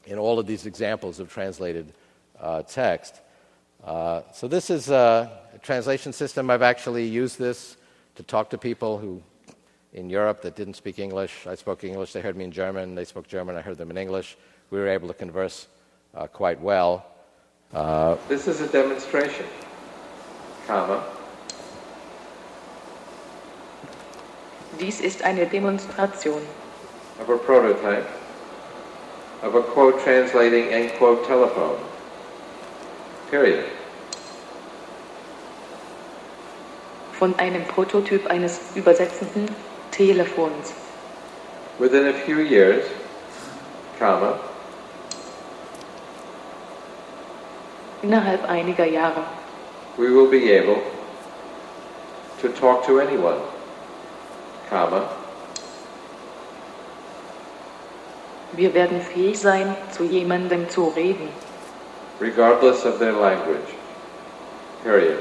in 0.07 0.17
all 0.17 0.39
of 0.39 0.47
these 0.47 0.65
examples 0.65 1.19
of 1.19 1.29
translated 1.29 1.93
uh, 2.41 2.63
text. 2.63 3.21
Uh, 3.85 4.23
so 4.33 4.47
this 4.47 4.71
is 4.71 4.91
a, 4.91 5.39
translation 5.63 6.13
system. 6.13 6.49
I've 6.49 6.63
actually 6.63 7.07
used 7.07 7.39
this 7.39 7.77
to 8.15 8.23
talk 8.23 8.49
to 8.51 8.57
people 8.57 8.97
who 8.97 9.21
in 9.93 10.09
Europe 10.09 10.41
that 10.43 10.55
didn't 10.55 10.75
speak 10.75 10.99
English. 10.99 11.47
I 11.47 11.57
spoke 11.57 11.85
English, 11.85 12.13
they 12.13 12.23
heard 12.23 12.37
me 12.37 12.45
in 12.45 12.53
German, 12.53 12.95
they 12.95 13.05
spoke 13.05 13.27
German, 13.27 13.57
I 13.57 13.61
heard 13.61 13.77
them 13.77 13.91
in 13.91 13.99
English. 13.99 14.39
We 14.71 14.79
were 14.79 14.89
able 14.89 15.09
to 15.09 15.15
converse 15.15 15.67
uh, 16.15 16.29
quite 16.29 16.61
well. 16.61 17.05
Uh, 17.73 18.17
this 18.29 18.49
is 18.49 18.61
a 18.61 18.67
demonstration, 18.67 19.47
comma. 20.67 21.05
Dies 24.81 25.01
ist 25.01 25.23
eine 25.23 25.47
Demonstration. 25.47 26.43
Of 27.21 27.29
a 27.29 27.37
prototype 27.37 28.09
of 29.43 29.55
a 29.55 29.63
quote 29.63 30.03
translating 30.03 30.73
end 30.73 30.93
quote 30.99 31.25
telephone. 31.27 31.79
Period. 33.31 33.65
Von 37.13 37.39
einem 37.39 37.65
Prototyp 37.67 38.27
eines 38.27 38.59
übersetzenden 38.75 39.55
Telefons. 39.93 40.73
Within 41.79 42.09
a 42.09 42.13
few 42.13 42.41
years, 42.41 42.85
comma, 43.99 44.41
innerhalb 48.03 48.49
einiger 48.49 48.87
Jahre. 48.87 49.25
We 49.97 50.09
will 50.09 50.31
be 50.31 50.51
able 50.53 50.83
to 52.41 52.49
talk 52.49 52.87
to 52.87 53.01
anyone, 53.01 53.41
comma. 54.69 55.03
Wir 58.53 58.75
werden 58.75 59.01
fähig 59.01 59.39
sein, 59.39 59.77
zu 59.93 60.05
jemandem 60.05 60.69
zu 60.69 60.89
reden. 60.89 61.29
Regardless 62.21 62.85
of 62.85 62.99
their 62.99 63.13
language. 63.13 63.75
Period. 64.83 65.19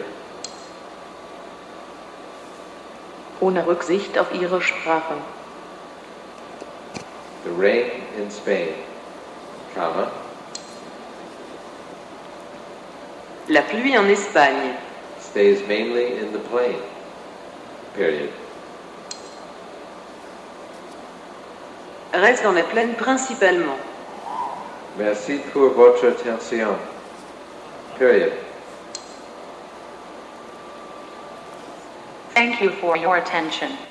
Ohne 3.39 3.65
Rücksicht 3.65 4.17
auf 4.17 4.33
ihre 4.33 4.61
Sprache. 4.61 5.15
The 7.43 7.51
rain 7.51 7.91
in 8.17 8.29
Spain, 8.29 8.73
comma. 9.73 10.11
La 13.49 13.63
pluie 13.63 13.97
en 13.97 14.07
Espagne. 14.07 14.75
Stays 15.19 15.67
mainly 15.67 16.19
in 16.19 16.31
the 16.31 16.39
plain. 16.49 16.75
Period. 17.95 18.29
Reste 22.13 22.43
dans 22.43 22.51
la 22.53 22.61
plaine 22.61 22.93
principalement. 22.93 23.77
Merci 24.99 25.39
pour 25.51 25.69
votre 25.69 26.05
attention. 26.05 26.77
Period. 27.97 28.33
Thank 32.35 32.61
you 32.61 32.69
for 32.69 32.95
your 32.95 33.17
attention. 33.17 33.88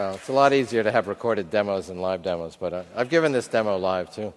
Well, 0.00 0.14
it's 0.14 0.30
a 0.30 0.32
lot 0.32 0.54
easier 0.54 0.82
to 0.82 0.90
have 0.90 1.08
recorded 1.08 1.50
demos 1.50 1.88
than 1.88 2.00
live 2.00 2.22
demos, 2.22 2.56
but 2.56 2.72
uh, 2.72 2.84
I've 2.96 3.10
given 3.10 3.32
this 3.32 3.46
demo 3.48 3.76
live 3.76 4.10
too. 4.10 4.32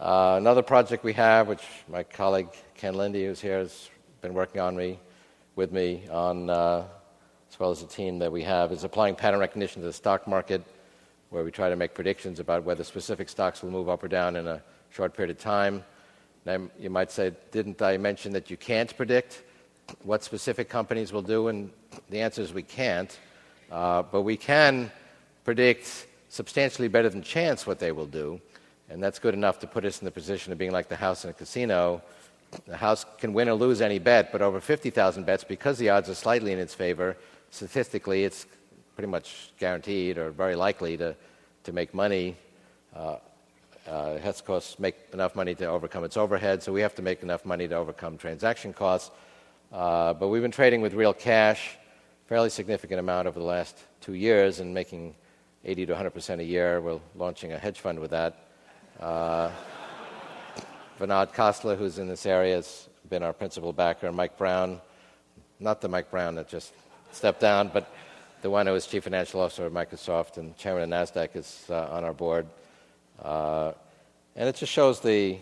Uh, 0.00 0.34
another 0.36 0.62
project 0.62 1.04
we 1.04 1.12
have, 1.12 1.46
which 1.46 1.62
my 1.88 2.02
colleague 2.02 2.48
Ken 2.74 2.94
Linde, 2.94 3.24
who's 3.24 3.40
here, 3.40 3.58
has 3.58 3.88
been 4.20 4.34
working 4.34 4.60
on 4.60 4.76
me, 4.76 4.98
with 5.54 5.70
me 5.70 6.08
on, 6.10 6.50
uh, 6.50 6.82
as 7.52 7.60
well 7.60 7.70
as 7.70 7.82
the 7.82 7.86
team 7.86 8.18
that 8.18 8.32
we 8.32 8.42
have, 8.42 8.72
is 8.72 8.82
applying 8.82 9.14
pattern 9.14 9.38
recognition 9.38 9.80
to 9.80 9.86
the 9.86 9.92
stock 9.92 10.26
market, 10.26 10.60
where 11.28 11.44
we 11.44 11.52
try 11.52 11.68
to 11.68 11.76
make 11.76 11.94
predictions 11.94 12.40
about 12.40 12.64
whether 12.64 12.82
specific 12.82 13.28
stocks 13.28 13.62
will 13.62 13.70
move 13.70 13.88
up 13.88 14.02
or 14.02 14.08
down 14.08 14.34
in 14.34 14.48
a 14.48 14.60
short 14.90 15.14
period 15.14 15.30
of 15.30 15.38
time. 15.38 15.84
Now, 16.44 16.68
you 16.80 16.90
might 16.90 17.12
say, 17.12 17.32
didn't 17.52 17.80
I 17.80 17.96
mention 17.96 18.32
that 18.32 18.50
you 18.50 18.56
can't 18.56 18.96
predict 18.96 19.44
what 20.02 20.24
specific 20.24 20.68
companies 20.68 21.12
will 21.12 21.22
do? 21.22 21.46
And 21.46 21.70
the 22.08 22.22
answer 22.22 22.42
is 22.42 22.52
we 22.52 22.64
can't. 22.64 23.16
Uh, 23.70 24.02
but 24.02 24.22
we 24.22 24.36
can 24.36 24.90
predict 25.44 26.06
substantially 26.28 26.88
better 26.88 27.08
than 27.08 27.22
chance 27.22 27.66
what 27.66 27.78
they 27.78 27.92
will 27.92 28.06
do, 28.06 28.40
and 28.88 29.02
that's 29.02 29.18
good 29.18 29.34
enough 29.34 29.58
to 29.60 29.66
put 29.66 29.84
us 29.84 30.00
in 30.00 30.04
the 30.04 30.10
position 30.10 30.52
of 30.52 30.58
being 30.58 30.72
like 30.72 30.88
the 30.88 30.96
house 30.96 31.24
in 31.24 31.30
a 31.30 31.32
casino. 31.32 32.02
The 32.66 32.76
house 32.76 33.04
can 33.18 33.32
win 33.32 33.48
or 33.48 33.54
lose 33.54 33.80
any 33.80 33.98
bet, 33.98 34.32
but 34.32 34.42
over 34.42 34.60
50,000 34.60 35.24
bets, 35.24 35.44
because 35.44 35.78
the 35.78 35.90
odds 35.90 36.08
are 36.08 36.14
slightly 36.14 36.52
in 36.52 36.58
its 36.58 36.74
favor, 36.74 37.16
statistically 37.50 38.24
it's 38.24 38.46
pretty 38.96 39.10
much 39.10 39.52
guaranteed 39.58 40.18
or 40.18 40.30
very 40.30 40.56
likely 40.56 40.96
to, 40.96 41.14
to 41.64 41.72
make 41.72 41.94
money. 41.94 42.36
Uh, 42.94 43.16
uh, 43.88 44.14
it 44.16 44.22
has 44.22 44.38
to 44.38 44.42
cost, 44.42 44.80
make 44.80 44.96
enough 45.12 45.34
money 45.34 45.54
to 45.54 45.66
overcome 45.66 46.04
its 46.04 46.16
overhead, 46.16 46.62
so 46.62 46.72
we 46.72 46.80
have 46.80 46.94
to 46.94 47.02
make 47.02 47.22
enough 47.22 47.44
money 47.44 47.66
to 47.66 47.74
overcome 47.74 48.18
transaction 48.18 48.72
costs. 48.72 49.10
Uh, 49.72 50.12
but 50.12 50.28
we've 50.28 50.42
been 50.42 50.50
trading 50.50 50.80
with 50.80 50.92
real 50.94 51.14
cash, 51.14 51.76
fairly 52.30 52.48
significant 52.48 53.00
amount 53.00 53.26
over 53.26 53.40
the 53.40 53.44
last 53.44 53.76
two 54.00 54.14
years, 54.14 54.60
and 54.60 54.72
making 54.72 55.16
80 55.64 55.86
to 55.86 55.92
100 55.94 56.10
percent 56.10 56.40
a 56.40 56.44
year. 56.44 56.80
We're 56.80 57.00
launching 57.16 57.52
a 57.52 57.58
hedge 57.58 57.80
fund 57.80 57.98
with 57.98 58.12
that. 58.12 58.46
Uh, 59.00 59.50
Vinod 61.00 61.34
Khosla, 61.34 61.76
who's 61.76 61.98
in 61.98 62.06
this 62.06 62.26
area, 62.26 62.54
has 62.54 62.88
been 63.08 63.24
our 63.24 63.32
principal 63.32 63.72
backer. 63.72 64.12
Mike 64.12 64.38
Brown, 64.38 64.80
not 65.58 65.80
the 65.80 65.88
Mike 65.88 66.08
Brown 66.08 66.36
that 66.36 66.48
just 66.48 66.72
stepped 67.10 67.40
down, 67.40 67.68
but 67.74 67.92
the 68.42 68.50
one 68.50 68.64
who 68.64 68.74
was 68.74 68.86
chief 68.86 69.02
financial 69.02 69.40
officer 69.40 69.66
of 69.66 69.72
Microsoft 69.72 70.36
and 70.36 70.56
chairman 70.56 70.84
of 70.84 70.88
NASDAQ 70.88 71.34
is 71.34 71.64
uh, 71.68 71.88
on 71.90 72.04
our 72.04 72.14
board. 72.14 72.46
Uh, 73.20 73.72
and 74.36 74.48
it 74.48 74.54
just 74.54 74.72
shows 74.72 75.00
the 75.00 75.36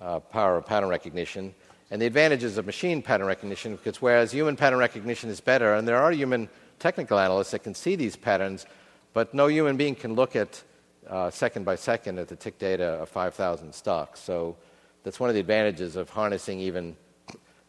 uh, 0.00 0.20
power 0.20 0.56
of 0.56 0.66
pattern 0.66 0.88
recognition 0.88 1.52
and 1.90 2.02
the 2.02 2.06
advantages 2.06 2.58
of 2.58 2.66
machine 2.66 3.02
pattern 3.02 3.26
recognition, 3.26 3.76
because 3.76 4.02
whereas 4.02 4.32
human 4.32 4.56
pattern 4.56 4.78
recognition 4.78 5.30
is 5.30 5.40
better, 5.40 5.74
and 5.74 5.86
there 5.86 5.98
are 5.98 6.12
human 6.12 6.48
technical 6.78 7.18
analysts 7.18 7.52
that 7.52 7.62
can 7.62 7.74
see 7.74 7.96
these 7.96 8.16
patterns, 8.16 8.66
but 9.12 9.32
no 9.32 9.46
human 9.46 9.76
being 9.76 9.94
can 9.94 10.14
look 10.14 10.36
at 10.36 10.62
uh, 11.08 11.30
second 11.30 11.64
by 11.64 11.76
second 11.76 12.18
at 12.18 12.28
the 12.28 12.36
tick 12.36 12.58
data 12.58 12.84
of 12.84 13.08
5,000 13.08 13.72
stocks. 13.72 14.20
So 14.20 14.56
that's 15.04 15.20
one 15.20 15.30
of 15.30 15.34
the 15.34 15.40
advantages 15.40 15.96
of 15.96 16.10
harnessing 16.10 16.60
even 16.60 16.96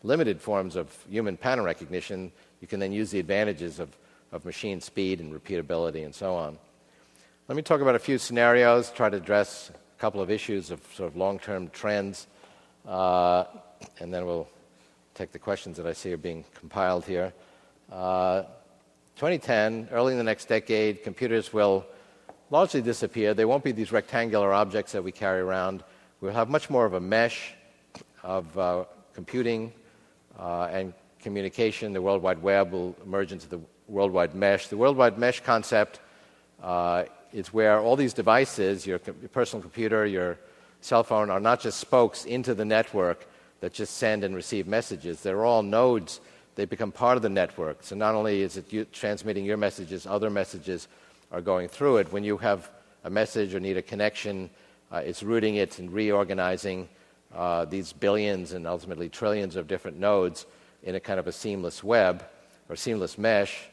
limited 0.03 0.41
forms 0.41 0.76
of 0.76 0.95
human 1.09 1.38
pattern 1.38 1.63
recognition. 1.63 2.32
You 2.61 2.68
can 2.68 2.80
then 2.80 2.91
use 2.91 3.11
the 3.11 3.20
advantages 3.20 3.80
of, 3.80 3.95
of 4.32 4.45
machine 4.45 4.82
speed 4.82 5.20
and 5.20 5.32
repeatability 5.32 6.03
and 6.03 6.13
so 6.13 6.36
on. 6.36 6.57
Let 7.47 7.55
me 7.55 7.61
talk 7.61 7.82
about 7.82 7.95
a 7.95 7.99
few 7.99 8.18
scenarios, 8.18 8.91
try 8.91 9.09
to 9.09 9.18
address 9.18 9.70
a 9.70 10.01
couple 10.01 10.22
of 10.22 10.30
issues 10.30 10.72
of 10.72 10.82
sort 10.95 11.07
of 11.07 11.15
long 11.15 11.39
term 11.39 11.70
trends, 11.70 12.28
uh, 12.86 13.45
and 14.00 14.14
then 14.14 14.26
we'll 14.26 14.48
take 15.14 15.32
the 15.32 15.40
questions 15.40 15.78
that 15.78 15.88
I 15.88 15.94
see 15.94 16.14
are 16.14 16.18
being 16.18 16.46
compiled 16.54 17.06
here. 17.06 17.34
Uh, 17.92 18.44
2010, 19.16 19.90
early 19.92 20.14
in 20.14 20.18
the 20.18 20.24
next 20.24 20.46
decade, 20.46 21.04
computers 21.04 21.52
will 21.52 21.86
largely 22.52 22.82
disappear. 22.82 23.34
They 23.34 23.46
won't 23.46 23.64
be 23.64 23.72
these 23.72 23.92
rectangular 23.92 24.54
objects 24.54 24.92
that 24.92 25.04
we 25.04 25.12
carry 25.12 25.40
around. 25.40 25.84
We'll 26.22 26.34
have 26.34 26.50
much 26.50 26.70
more 26.70 26.86
of 26.86 26.94
a 26.94 27.00
mesh 27.00 27.54
of 28.24 28.58
uh, 28.58 28.86
computing 29.14 29.74
uh, 30.38 30.70
and 30.72 30.94
communication. 31.20 31.94
The 31.94 32.02
World 32.02 32.22
Wide 32.22 32.42
Web 32.42 32.72
will 32.72 32.96
emerge 33.04 33.32
into 33.32 33.48
the 33.48 33.60
World 33.88 34.12
Wide 34.12 34.36
Mesh. 34.36 34.68
The 34.68 34.78
World 34.78 34.98
Wide 34.98 35.18
Mesh 35.18 35.40
concept 35.42 36.00
uh, 36.62 37.06
is 37.34 37.52
where 37.52 37.80
all 37.80 37.96
these 37.96 38.14
devices, 38.14 38.86
your, 38.86 39.00
your 39.06 39.30
personal 39.30 39.62
computer, 39.62 40.06
your 40.06 40.38
cell 40.82 41.04
phone, 41.04 41.30
are 41.30 41.40
not 41.40 41.60
just 41.60 41.80
spokes 41.80 42.26
into 42.26 42.54
the 42.54 42.66
network 42.66 43.28
that 43.60 43.74
just 43.74 43.97
send 43.97 44.24
and 44.24 44.36
receive 44.36 44.68
messages. 44.68 45.22
They're 45.22 45.45
all 45.45 45.64
nodes. 45.64 46.20
They 46.55 46.66
become 46.66 46.91
part 46.91 47.18
of 47.18 47.24
the 47.24 47.30
network. 47.30 47.80
So 47.82 47.95
not 47.95 48.16
only 48.16 48.41
is 48.41 48.58
it 48.58 48.72
you 48.72 48.86
transmitting 48.86 49.45
your 49.45 49.58
messages, 49.58 50.05
other 50.05 50.30
messages 50.30 50.88
are 51.32 51.41
going 51.41 51.68
through 51.68 51.97
it. 51.97 52.12
When 52.12 52.24
you 52.24 52.38
have 52.38 52.70
a 53.03 53.10
message 53.10 53.53
or 53.53 53.60
need 53.60 53.78
a 53.78 53.82
connection, 53.82 54.49
uh, 54.91 54.97
it's 54.97 55.24
routing 55.24 55.55
it 55.55 55.80
and 55.80 55.91
reorganizing 55.91 56.88
uh, 57.36 57.66
these 57.66 57.93
billions 57.93 58.53
and 58.53 58.66
ultimately 58.66 59.10
trillions 59.10 59.55
of 59.55 59.68
different 59.68 59.99
nodes 59.99 60.45
in 60.84 60.95
a 60.95 60.99
kind 60.99 61.20
of 61.20 61.28
a 61.28 61.32
seamless 61.32 61.84
web 61.84 62.26
or 62.70 62.76
seamless 62.76 63.18
mesh. 63.18 63.66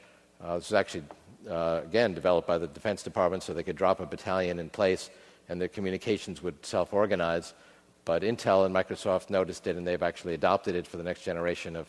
Uh, 0.42 0.56
this 0.56 0.66
is 0.66 0.74
actually 0.74 1.04
uh, 1.48 1.80
again, 1.84 2.14
developed 2.14 2.48
by 2.48 2.58
the 2.58 2.66
Defense 2.66 3.02
Department 3.02 3.42
so 3.42 3.52
they 3.52 3.62
could 3.62 3.76
drop 3.76 4.00
a 4.00 4.06
battalion 4.06 4.58
in 4.58 4.68
place 4.68 5.10
and 5.48 5.60
the 5.60 5.68
communications 5.68 6.42
would 6.42 6.64
self 6.64 6.92
organize. 6.92 7.54
But 8.04 8.22
Intel 8.22 8.66
and 8.66 8.74
Microsoft 8.74 9.30
noticed 9.30 9.66
it 9.66 9.76
and 9.76 9.86
they've 9.86 10.02
actually 10.02 10.34
adopted 10.34 10.74
it 10.74 10.86
for 10.86 10.96
the 10.96 11.02
next 11.02 11.22
generation 11.22 11.76
of 11.76 11.86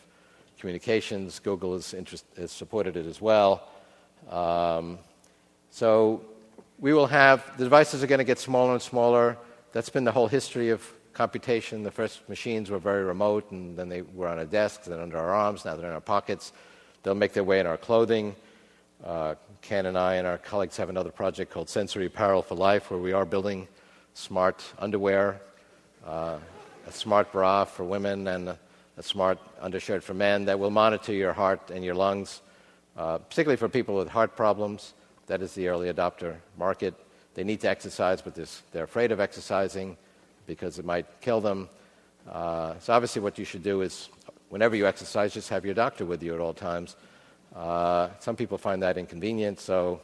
communications. 0.58 1.38
Google 1.38 1.74
has, 1.74 1.92
interest, 1.92 2.24
supported 2.46 2.96
it 2.96 3.06
as 3.06 3.20
well. 3.20 3.68
Um, 4.30 4.98
so 5.70 6.22
we 6.78 6.92
will 6.92 7.06
have 7.06 7.56
the 7.58 7.64
devices 7.64 8.02
are 8.02 8.06
going 8.06 8.18
to 8.18 8.24
get 8.24 8.38
smaller 8.38 8.72
and 8.72 8.82
smaller. 8.82 9.36
That's 9.72 9.90
been 9.90 10.04
the 10.04 10.12
whole 10.12 10.28
history 10.28 10.70
of 10.70 10.82
computation. 11.12 11.82
The 11.82 11.90
first 11.90 12.28
machines 12.28 12.70
were 12.70 12.78
very 12.78 13.04
remote, 13.04 13.50
and 13.50 13.76
then 13.76 13.88
they 13.88 14.02
were 14.02 14.28
on 14.28 14.38
a 14.38 14.44
desk, 14.46 14.84
then 14.84 15.00
under 15.00 15.18
our 15.18 15.34
arms. 15.34 15.64
Now 15.64 15.74
they're 15.74 15.88
in 15.88 15.94
our 15.94 16.00
pockets. 16.00 16.52
They'll 17.02 17.14
make 17.14 17.32
their 17.32 17.44
way 17.44 17.60
in 17.60 17.66
our 17.66 17.76
clothing. 17.76 18.36
Uh, 19.04 19.34
Ken 19.62 19.86
and 19.86 19.98
I 19.98 20.14
and 20.14 20.26
our 20.26 20.38
colleagues 20.38 20.76
have 20.76 20.88
another 20.88 21.10
project 21.10 21.52
called 21.52 21.68
Sensory 21.68 22.06
Apparel 22.06 22.42
for 22.42 22.54
Life, 22.54 22.90
where 22.90 23.00
we 23.00 23.12
are 23.12 23.24
building 23.24 23.68
smart 24.14 24.64
underwear, 24.78 25.40
uh, 26.06 26.38
a 26.86 26.92
smart 26.92 27.32
bra 27.32 27.64
for 27.64 27.84
women, 27.84 28.28
and 28.28 28.48
a, 28.50 28.58
a, 28.96 29.02
smart 29.02 29.38
undershirt 29.60 30.02
for 30.02 30.14
men 30.14 30.44
that 30.44 30.58
will 30.58 30.70
monitor 30.70 31.12
your 31.12 31.32
heart 31.32 31.70
and 31.70 31.84
your 31.84 31.94
lungs, 31.94 32.42
uh, 32.96 33.18
particularly 33.18 33.56
for 33.56 33.68
people 33.68 33.96
with 33.96 34.08
heart 34.08 34.36
problems. 34.36 34.94
That 35.26 35.42
is 35.42 35.52
the 35.54 35.68
early 35.68 35.92
adopter 35.92 36.36
market. 36.56 36.94
They 37.34 37.44
need 37.44 37.60
to 37.60 37.68
exercise, 37.68 38.22
but 38.22 38.38
they're 38.72 38.84
afraid 38.84 39.12
of 39.12 39.20
exercising 39.20 39.96
because 40.46 40.78
it 40.78 40.84
might 40.84 41.06
kill 41.20 41.40
them. 41.40 41.68
Uh, 42.30 42.78
so, 42.78 42.92
obviously, 42.92 43.20
what 43.20 43.38
you 43.38 43.44
should 43.44 43.62
do 43.62 43.82
is 43.82 44.08
whenever 44.48 44.76
you 44.76 44.86
exercise, 44.86 45.34
just 45.34 45.48
have 45.48 45.64
your 45.64 45.74
doctor 45.74 46.04
with 46.04 46.22
you 46.22 46.32
at 46.34 46.40
all 46.40 46.54
times 46.54 46.96
uh, 47.56 48.10
some 48.18 48.36
people 48.36 48.58
find 48.58 48.82
that 48.82 48.98
inconvenient, 48.98 49.58
so 49.58 50.00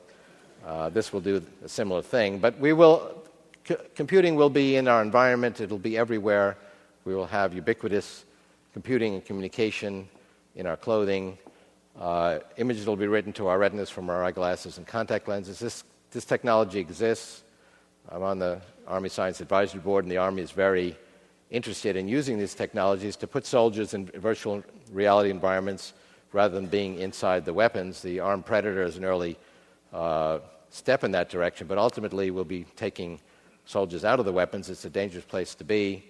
uh, 0.67 0.89
this 0.89 1.13
will 1.13 1.21
do 1.21 1.43
a 1.65 1.69
similar 1.69 2.01
thing. 2.01 2.39
But 2.39 2.59
we 2.59 2.73
will, 2.73 3.23
c- 3.67 3.77
computing 3.95 4.37
will 4.37 4.51
be 4.51 4.77
in 4.77 4.89
our 4.89 5.03
environment, 5.03 5.61
it'll 5.61 5.79
be 5.79 5.97
everywhere. 5.97 6.57
We 7.05 7.15
will 7.15 7.27
have 7.27 7.55
ubiquitous 7.55 8.25
computing 8.73 9.15
and 9.15 9.25
communication 9.25 10.09
in 10.57 10.67
our 10.67 10.77
clothing. 10.77 11.39
Uh, 11.99 12.39
images 12.57 12.87
will 12.87 12.97
be 12.97 13.07
written 13.07 13.33
to 13.35 13.49
our 13.49 13.59
retinas 13.59 13.91
from 13.91 14.09
our 14.09 14.25
eyeglasses 14.25 14.79
and 14.79 14.87
contact 14.87 15.29
lenses. 15.29 15.59
This, 15.59 15.85
this 16.11 16.25
technology 16.25 16.79
exists. 16.79 17.43
I'm 18.09 18.23
on 18.23 18.39
the 18.39 18.61
Army 18.87 19.09
Science 19.09 19.41
Advisory 19.41 19.81
Board, 19.81 20.05
and 20.05 20.11
the 20.11 20.17
Army 20.17 20.43
is 20.43 20.51
very 20.51 20.97
interested 21.51 21.97
in 21.97 22.09
using 22.09 22.39
these 22.39 22.55
technologies 22.55 23.15
to 23.17 23.27
put 23.27 23.45
soldiers 23.45 23.95
in 23.95 24.07
virtual 24.07 24.65
reality 24.91 25.31
environments 25.31 25.93
rather 26.33 26.55
than 26.55 26.67
being 26.67 26.99
inside 26.99 27.45
the 27.45 27.53
weapons. 27.53 28.01
The 28.01 28.21
armed 28.21 28.47
predator 28.47 28.83
is 28.83 28.97
an 28.97 29.05
early 29.05 29.37
uh, 29.93 30.39
step 30.71 31.05
in 31.05 31.11
that 31.13 31.29
direction, 31.29 31.67
but 31.67 31.77
ultimately 31.77 32.31
we'll 32.31 32.45
be 32.45 32.65
taking 32.75 33.21
soldiers 33.65 34.05
out 34.05 34.19
of 34.19 34.25
the 34.25 34.33
weapons. 34.33 34.71
It's 34.71 34.85
a 34.85 34.91
dangerous 34.91 35.25
place 35.25 35.55
to 35.57 35.65
be, 35.65 36.05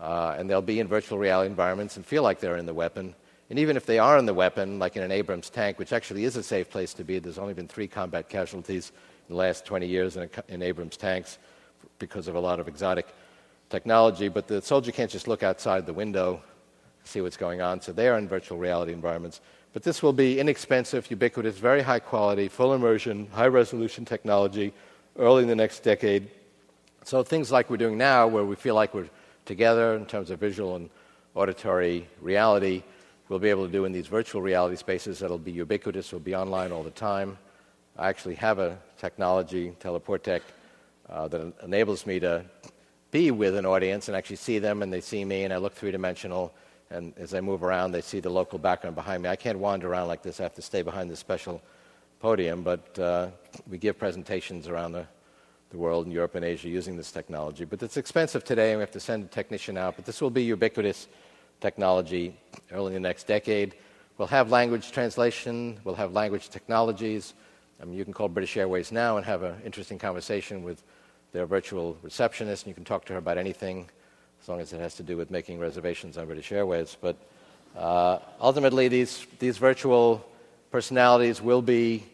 uh, 0.00 0.36
and 0.38 0.48
they'll 0.48 0.62
be 0.62 0.80
in 0.80 0.88
virtual 0.88 1.18
reality 1.18 1.48
environments 1.48 1.96
and 1.96 2.04
feel 2.04 2.22
like 2.22 2.40
they're 2.40 2.56
in 2.56 2.66
the 2.66 2.74
weapon. 2.74 3.14
And 3.50 3.58
even 3.58 3.76
if 3.76 3.86
they 3.86 3.98
are 3.98 4.18
in 4.18 4.26
the 4.26 4.34
weapon, 4.34 4.78
like 4.78 4.96
in 4.96 5.02
an 5.02 5.12
Abrams 5.12 5.50
tank, 5.50 5.78
which 5.78 5.92
actually 5.92 6.24
is 6.24 6.36
a 6.36 6.42
safe 6.42 6.70
place 6.70 6.94
to 6.94 7.04
be, 7.04 7.18
there's 7.18 7.38
only 7.38 7.54
been 7.54 7.68
three 7.68 7.86
combat 7.86 8.28
casualties 8.28 8.92
in 9.28 9.34
the 9.34 9.38
last 9.38 9.64
20 9.64 9.86
years 9.86 10.16
in, 10.16 10.28
in 10.48 10.62
Abrams 10.62 10.96
tanks 10.96 11.38
because 11.98 12.26
of 12.26 12.34
a 12.34 12.40
lot 12.40 12.58
of 12.58 12.68
exotic 12.68 13.14
technology. 13.70 14.28
But 14.28 14.48
the 14.48 14.62
soldier 14.62 14.92
can't 14.92 15.10
just 15.10 15.28
look 15.28 15.42
outside 15.42 15.86
the 15.86 15.92
window, 15.92 16.42
see 17.04 17.20
what's 17.20 17.36
going 17.36 17.60
on. 17.60 17.80
So 17.80 17.92
they 17.92 18.08
are 18.08 18.18
in 18.18 18.28
virtual 18.28 18.58
reality 18.58 18.92
environments. 18.92 19.40
But 19.74 19.82
this 19.82 20.02
will 20.02 20.12
be 20.12 20.38
inexpensive, 20.38 21.10
ubiquitous, 21.10 21.58
very 21.58 21.82
high 21.82 21.98
quality, 21.98 22.48
full 22.48 22.74
immersion, 22.74 23.28
high 23.32 23.48
resolution 23.48 24.04
technology 24.04 24.72
early 25.18 25.42
in 25.42 25.48
the 25.48 25.56
next 25.56 25.82
decade. 25.82 26.30
So 27.06 27.22
things 27.22 27.52
like 27.52 27.68
we're 27.68 27.76
doing 27.76 27.98
now, 27.98 28.26
where 28.26 28.46
we 28.46 28.56
feel 28.56 28.74
like 28.74 28.94
we're 28.94 29.10
together 29.44 29.94
in 29.94 30.06
terms 30.06 30.30
of 30.30 30.40
visual 30.40 30.76
and 30.76 30.88
auditory 31.34 32.08
reality, 32.22 32.82
we'll 33.28 33.38
be 33.38 33.50
able 33.50 33.66
to 33.66 33.70
do 33.70 33.84
in 33.84 33.92
these 33.92 34.06
virtual 34.06 34.40
reality 34.40 34.76
spaces 34.76 35.18
that'll 35.18 35.36
be 35.36 35.52
ubiquitous, 35.52 36.10
will 36.12 36.20
be 36.20 36.34
online 36.34 36.72
all 36.72 36.82
the 36.82 36.90
time. 36.90 37.36
I 37.98 38.08
actually 38.08 38.36
have 38.36 38.58
a 38.58 38.78
technology, 38.96 39.76
Teleportec, 39.80 40.40
uh, 41.10 41.28
that 41.28 41.52
enables 41.62 42.06
me 42.06 42.20
to 42.20 42.42
be 43.10 43.30
with 43.30 43.54
an 43.54 43.66
audience 43.66 44.08
and 44.08 44.16
actually 44.16 44.36
see 44.36 44.58
them 44.58 44.82
and 44.82 44.90
they 44.90 45.02
see 45.02 45.26
me 45.26 45.44
and 45.44 45.52
I 45.52 45.58
look 45.58 45.74
three 45.74 45.90
dimensional 45.90 46.54
and 46.88 47.12
as 47.18 47.34
I 47.34 47.42
move 47.42 47.62
around, 47.62 47.92
they 47.92 48.00
see 48.00 48.20
the 48.20 48.30
local 48.30 48.58
background 48.58 48.96
behind 48.96 49.22
me. 49.22 49.28
I 49.28 49.36
can't 49.36 49.58
wander 49.58 49.90
around 49.90 50.08
like 50.08 50.22
this. 50.22 50.40
I 50.40 50.44
have 50.44 50.54
to 50.54 50.62
stay 50.62 50.80
behind 50.80 51.10
this 51.10 51.18
special 51.18 51.60
podium, 52.18 52.62
but 52.62 52.98
uh, 52.98 53.28
we 53.68 53.76
give 53.76 53.98
presentations 53.98 54.68
around 54.68 54.92
the, 54.92 55.06
the 55.74 55.80
world 55.80 56.06
in 56.06 56.12
Europe 56.12 56.36
and 56.36 56.44
Asia 56.44 56.68
using 56.68 56.96
this 56.96 57.10
technology. 57.10 57.64
But 57.64 57.82
it's 57.82 57.96
expensive 57.96 58.44
today, 58.44 58.70
and 58.70 58.78
we 58.78 58.82
have 58.82 58.92
to 58.92 59.00
send 59.00 59.24
a 59.24 59.26
technician 59.26 59.76
out. 59.76 59.96
But 59.96 60.04
this 60.04 60.20
will 60.20 60.30
be 60.30 60.44
ubiquitous 60.44 61.08
technology 61.60 62.36
early 62.70 62.94
in 62.94 63.02
the 63.02 63.08
next 63.08 63.26
decade. 63.26 63.74
We'll 64.16 64.28
have 64.28 64.52
language 64.52 64.92
translation, 64.92 65.80
we'll 65.82 65.96
have 65.96 66.12
language 66.12 66.48
technologies. 66.48 67.34
I 67.82 67.86
mean, 67.86 67.98
you 67.98 68.04
can 68.04 68.14
call 68.14 68.28
British 68.28 68.56
Airways 68.56 68.92
now 68.92 69.16
and 69.16 69.26
have 69.26 69.42
an 69.42 69.56
interesting 69.64 69.98
conversation 69.98 70.62
with 70.62 70.80
their 71.32 71.44
virtual 71.44 71.98
receptionist, 72.02 72.62
and 72.62 72.68
you 72.70 72.74
can 72.74 72.84
talk 72.84 73.04
to 73.06 73.12
her 73.14 73.18
about 73.18 73.36
anything 73.36 73.90
as 74.40 74.48
long 74.48 74.60
as 74.60 74.72
it 74.72 74.78
has 74.78 74.94
to 74.94 75.02
do 75.02 75.16
with 75.16 75.32
making 75.32 75.58
reservations 75.58 76.16
on 76.16 76.26
British 76.26 76.52
Airways. 76.52 76.96
But 77.00 77.16
uh, 77.76 78.20
ultimately, 78.40 78.86
these, 78.86 79.26
these 79.40 79.58
virtual 79.58 80.24
personalities 80.70 81.42
will 81.42 81.62
be 81.62 82.04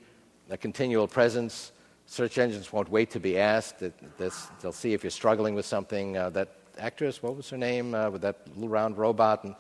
a 0.49 0.57
continual 0.57 1.07
presence. 1.07 1.73
Search 2.11 2.39
engines 2.39 2.73
won't 2.73 2.91
wait 2.91 3.09
to 3.13 3.21
be 3.21 3.39
asked. 3.39 3.85
they'll 4.19 4.73
see 4.73 4.95
if 4.95 5.05
you're 5.05 5.13
struggling 5.13 5.55
with 5.55 5.65
something. 5.65 6.17
Uh, 6.17 6.29
that 6.31 6.49
actress, 6.77 7.23
what 7.23 7.37
was 7.37 7.49
her 7.51 7.57
name, 7.57 7.95
uh, 7.95 8.11
with 8.11 8.23
that 8.23 8.49
little 8.57 8.69
round 8.69 8.99
robot? 8.99 9.45
And 9.45 9.55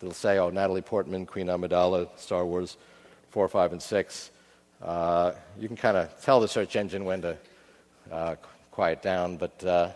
they'll 0.00 0.10
say, 0.10 0.36
oh, 0.38 0.50
Natalie 0.50 0.82
Portman, 0.82 1.26
Queen 1.26 1.46
Amidala, 1.46 2.08
Star 2.18 2.44
Wars 2.44 2.76
4, 3.30 3.46
5, 3.46 3.74
and 3.74 3.80
6. 3.80 4.30
Uh, 4.82 5.30
you 5.60 5.68
can 5.68 5.76
kind 5.76 5.96
of 5.96 6.20
tell 6.20 6.40
the 6.40 6.48
search 6.48 6.74
engine 6.74 7.04
when 7.04 7.22
to 7.22 7.38
uh, 8.10 8.34
quiet 8.72 9.00
down, 9.00 9.36
but 9.36 9.64
uh, 9.64 9.90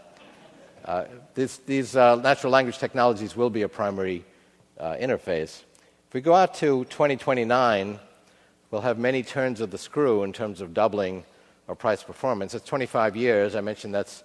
uh 0.85 1.07
this, 1.35 1.57
these 1.57 1.97
natural 1.97 2.53
language 2.53 2.79
technologies 2.79 3.35
will 3.35 3.51
be 3.51 3.62
a 3.62 3.69
primary 3.69 4.25
interface. 4.81 5.65
If 6.07 6.15
we 6.15 6.21
go 6.21 6.37
out 6.37 6.55
to 6.55 6.85
2029, 6.85 7.99
we'll 8.71 8.81
have 8.81 8.97
many 8.97 9.25
turns 9.25 9.61
of 9.61 9.73
the 9.73 9.79
screw 9.79 10.23
in 10.23 10.33
terms 10.33 10.61
of 10.61 10.73
doubling 10.73 11.25
our 11.71 11.77
price 11.77 12.03
performance. 12.03 12.53
It's 12.53 12.67
25 12.67 13.15
years. 13.15 13.55
I 13.55 13.61
mentioned 13.61 13.95
that's, 13.95 14.25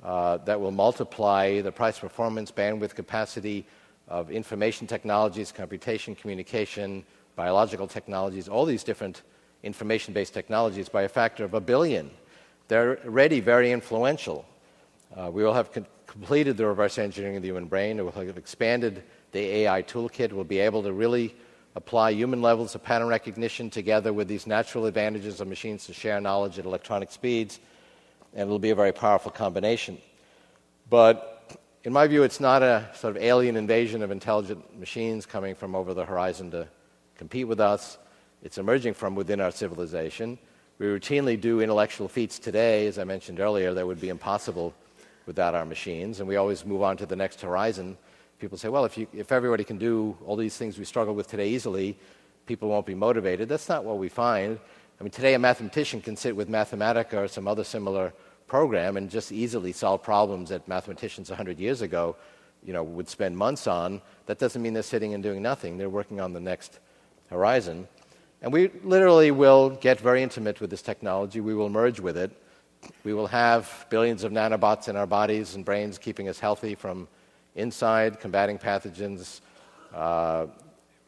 that 0.00 0.60
will 0.60 0.70
multiply 0.70 1.60
the 1.60 1.72
price 1.72 1.98
performance, 1.98 2.52
bandwidth 2.52 2.94
capacity 2.94 3.66
of 4.06 4.30
information 4.30 4.86
technologies, 4.86 5.50
computation, 5.50 6.14
communication, 6.14 7.04
biological 7.34 7.88
technologies, 7.88 8.48
all 8.48 8.64
these 8.64 8.84
different 8.84 9.22
information 9.64 10.14
based 10.14 10.34
technologies 10.34 10.88
by 10.88 11.02
a 11.02 11.08
factor 11.08 11.42
of 11.42 11.54
a 11.54 11.60
billion. 11.60 12.12
They're 12.68 13.04
already 13.04 13.40
very 13.40 13.72
influential. 13.72 14.46
Uh, 15.16 15.30
we 15.32 15.42
will 15.42 15.54
have 15.54 15.72
con- 15.72 15.86
completed 16.06 16.56
the 16.56 16.66
reverse 16.66 16.96
engineering 16.96 17.36
of 17.36 17.42
the 17.42 17.48
human 17.48 17.66
brain. 17.66 17.96
We'll 17.96 18.12
have 18.12 18.38
expanded 18.38 19.02
the 19.32 19.40
AI 19.40 19.82
toolkit. 19.82 20.32
We'll 20.32 20.44
be 20.44 20.60
able 20.60 20.84
to 20.84 20.92
really 20.92 21.34
apply 21.74 22.12
human 22.12 22.40
levels 22.40 22.74
of 22.74 22.82
pattern 22.82 23.08
recognition 23.08 23.70
together 23.70 24.12
with 24.12 24.28
these 24.28 24.46
natural 24.46 24.86
advantages 24.86 25.40
of 25.40 25.48
machines 25.48 25.86
to 25.86 25.92
share 25.92 26.20
knowledge 26.20 26.58
at 26.58 26.64
electronic 26.64 27.10
speeds. 27.10 27.58
And 28.32 28.42
it'll 28.42 28.58
be 28.58 28.70
a 28.70 28.74
very 28.74 28.92
powerful 28.92 29.30
combination. 29.30 29.98
But 30.88 31.58
in 31.84 31.92
my 31.92 32.06
view, 32.06 32.22
it's 32.22 32.40
not 32.40 32.62
a 32.62 32.88
sort 32.94 33.16
of 33.16 33.22
alien 33.22 33.56
invasion 33.56 34.02
of 34.02 34.10
intelligent 34.10 34.78
machines 34.78 35.26
coming 35.26 35.54
from 35.54 35.74
over 35.74 35.94
the 35.94 36.04
horizon 36.04 36.50
to 36.52 36.68
compete 37.16 37.46
with 37.46 37.60
us. 37.60 37.98
It's 38.42 38.58
emerging 38.58 38.94
from 38.94 39.14
within 39.14 39.40
our 39.40 39.50
civilization. 39.50 40.38
We 40.78 40.86
routinely 40.86 41.40
do 41.40 41.60
intellectual 41.60 42.08
feats 42.08 42.38
today, 42.38 42.86
as 42.86 42.98
I 42.98 43.04
mentioned 43.04 43.38
earlier, 43.38 43.74
that 43.74 43.86
would 43.86 44.00
be 44.00 44.08
impossible 44.08 44.74
without 45.26 45.54
our 45.54 45.64
machines, 45.64 46.20
and 46.20 46.28
we 46.28 46.36
always 46.36 46.66
move 46.66 46.82
on 46.82 46.96
to 46.98 47.06
the 47.06 47.16
next 47.16 47.40
horizon. 47.40 47.96
People 48.38 48.58
say, 48.58 48.68
well, 48.68 48.84
if, 48.84 48.98
you, 48.98 49.06
if 49.12 49.32
everybody 49.32 49.64
can 49.64 49.78
do 49.78 50.16
all 50.26 50.36
these 50.36 50.56
things 50.56 50.78
we 50.78 50.84
struggle 50.84 51.14
with 51.14 51.28
today 51.28 51.48
easily, 51.48 51.96
people 52.46 52.68
won't 52.68 52.86
be 52.86 52.94
motivated. 52.94 53.48
That's 53.48 53.68
not 53.68 53.84
what 53.84 53.98
we 53.98 54.08
find. 54.08 54.58
I 55.00 55.02
mean, 55.02 55.10
today 55.10 55.34
a 55.34 55.38
mathematician 55.38 56.00
can 56.00 56.16
sit 56.16 56.36
with 56.36 56.48
Mathematica 56.48 57.14
or 57.14 57.28
some 57.28 57.48
other 57.48 57.64
similar 57.64 58.12
program 58.46 58.96
and 58.96 59.10
just 59.10 59.32
easily 59.32 59.72
solve 59.72 60.02
problems 60.02 60.50
that 60.50 60.66
mathematicians 60.68 61.30
100 61.30 61.58
years 61.58 61.82
ago 61.82 62.16
you 62.64 62.72
know, 62.72 62.82
would 62.82 63.08
spend 63.08 63.36
months 63.36 63.66
on. 63.66 64.00
That 64.26 64.38
doesn't 64.38 64.60
mean 64.62 64.72
they're 64.72 64.82
sitting 64.82 65.14
and 65.14 65.22
doing 65.22 65.42
nothing. 65.42 65.76
They're 65.76 65.90
working 65.90 66.20
on 66.20 66.32
the 66.32 66.40
next 66.40 66.78
horizon. 67.28 67.88
And 68.42 68.52
we 68.52 68.70
literally 68.82 69.30
will 69.30 69.70
get 69.70 70.00
very 70.00 70.22
intimate 70.22 70.60
with 70.60 70.70
this 70.70 70.82
technology. 70.82 71.40
We 71.40 71.54
will 71.54 71.68
merge 71.68 72.00
with 72.00 72.16
it. 72.16 72.30
We 73.02 73.14
will 73.14 73.26
have 73.26 73.86
billions 73.90 74.24
of 74.24 74.32
nanobots 74.32 74.88
in 74.88 74.96
our 74.96 75.06
bodies 75.06 75.54
and 75.54 75.64
brains 75.64 75.98
keeping 75.98 76.28
us 76.28 76.38
healthy 76.38 76.74
from 76.74 77.08
inside, 77.54 78.20
combating 78.20 78.58
pathogens, 78.58 79.40
uh, 79.94 80.46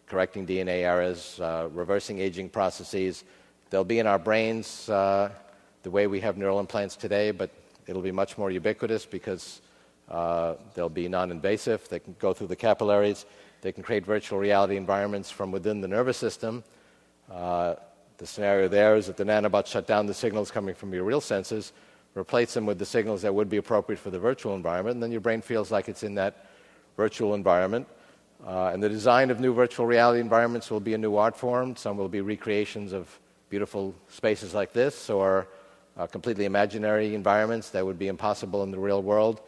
correcting 0.07 0.47
DNA 0.47 0.83
errors, 0.83 1.41
uh, 1.41 1.69
reversing 1.73 2.19
aging 2.21 2.49
processes. 2.49 3.25
They'll 3.71 3.85
be 3.85 3.99
in 3.99 4.07
our 4.07 4.19
brains 4.19 4.89
uh, 4.89 5.31
the 5.83 5.91
way 5.91 6.07
we 6.07 6.21
have 6.21 6.37
neural 6.37 6.61
implants 6.61 6.97
today, 6.97 7.31
but 7.31 7.51
it'll 7.87 8.03
be 8.03 8.13
much 8.13 8.39
more 8.39 8.51
ubiquitous 8.51 9.05
because 9.07 9.61
uh, 10.09 10.55
they'll 10.75 10.89
be 10.89 11.09
non 11.09 11.31
invasive. 11.31 11.89
They 11.89 11.99
can 11.99 12.15
go 12.19 12.33
through 12.33 12.49
the 12.49 12.57
capillaries. 12.57 13.27
They 13.61 13.73
can 13.73 13.83
create 13.83 14.07
virtual 14.07 14.39
reality 14.39 14.77
environments 14.77 15.31
from 15.31 15.51
within 15.51 15.81
the 15.81 15.89
nervous 15.89 16.17
system. 16.17 16.63
Uh, 17.31 17.75
the 18.19 18.27
scenario 18.27 18.69
there 18.69 18.97
is 18.97 19.09
that 19.09 19.17
the 19.17 19.25
nanobots 19.25 19.67
shut 19.67 19.87
down 19.87 20.07
the 20.07 20.15
signals 20.15 20.51
coming 20.51 20.75
from 20.75 20.95
your 20.95 21.05
real 21.05 21.21
senses, 21.21 21.73
replace 22.17 22.55
them 22.55 22.67
with 22.67 22.79
the 22.79 22.87
signals 22.87 23.23
that 23.23 23.35
would 23.35 23.49
be 23.49 23.59
appropriate 23.59 23.99
for 23.99 24.11
the 24.11 24.19
virtual 24.19 24.55
environment, 24.55 24.95
and 24.95 25.03
then 25.03 25.13
your 25.13 25.21
brain 25.21 25.43
feels 25.43 25.71
like 25.71 25.89
it's 25.89 26.03
in 26.03 26.15
that 26.15 26.47
virtual 26.97 27.35
environment. 27.35 27.87
Uh, 28.47 28.71
and 28.73 28.83
the 28.83 28.89
design 28.89 29.31
of 29.31 29.39
new 29.39 29.53
virtual 29.53 29.87
reality 29.87 30.21
environments 30.21 30.71
will 30.71 30.81
be 30.81 30.95
a 30.95 30.99
new 30.99 31.17
art 31.17 31.37
form. 31.37 31.77
Some 31.77 31.97
will 31.97 32.09
be 32.09 32.21
recreations 32.21 32.93
of 32.93 33.19
beautiful 33.51 33.95
spaces 34.09 34.55
like 34.55 34.73
this, 34.73 35.11
or 35.11 35.47
uh, 35.97 36.07
completely 36.07 36.45
imaginary 36.45 37.15
environments 37.15 37.71
that 37.71 37.85
would 37.85 37.99
be 37.99 38.09
impossible 38.09 38.63
in 38.63 38.71
the 38.71 38.79
real 38.79 39.03
world. 39.03 39.41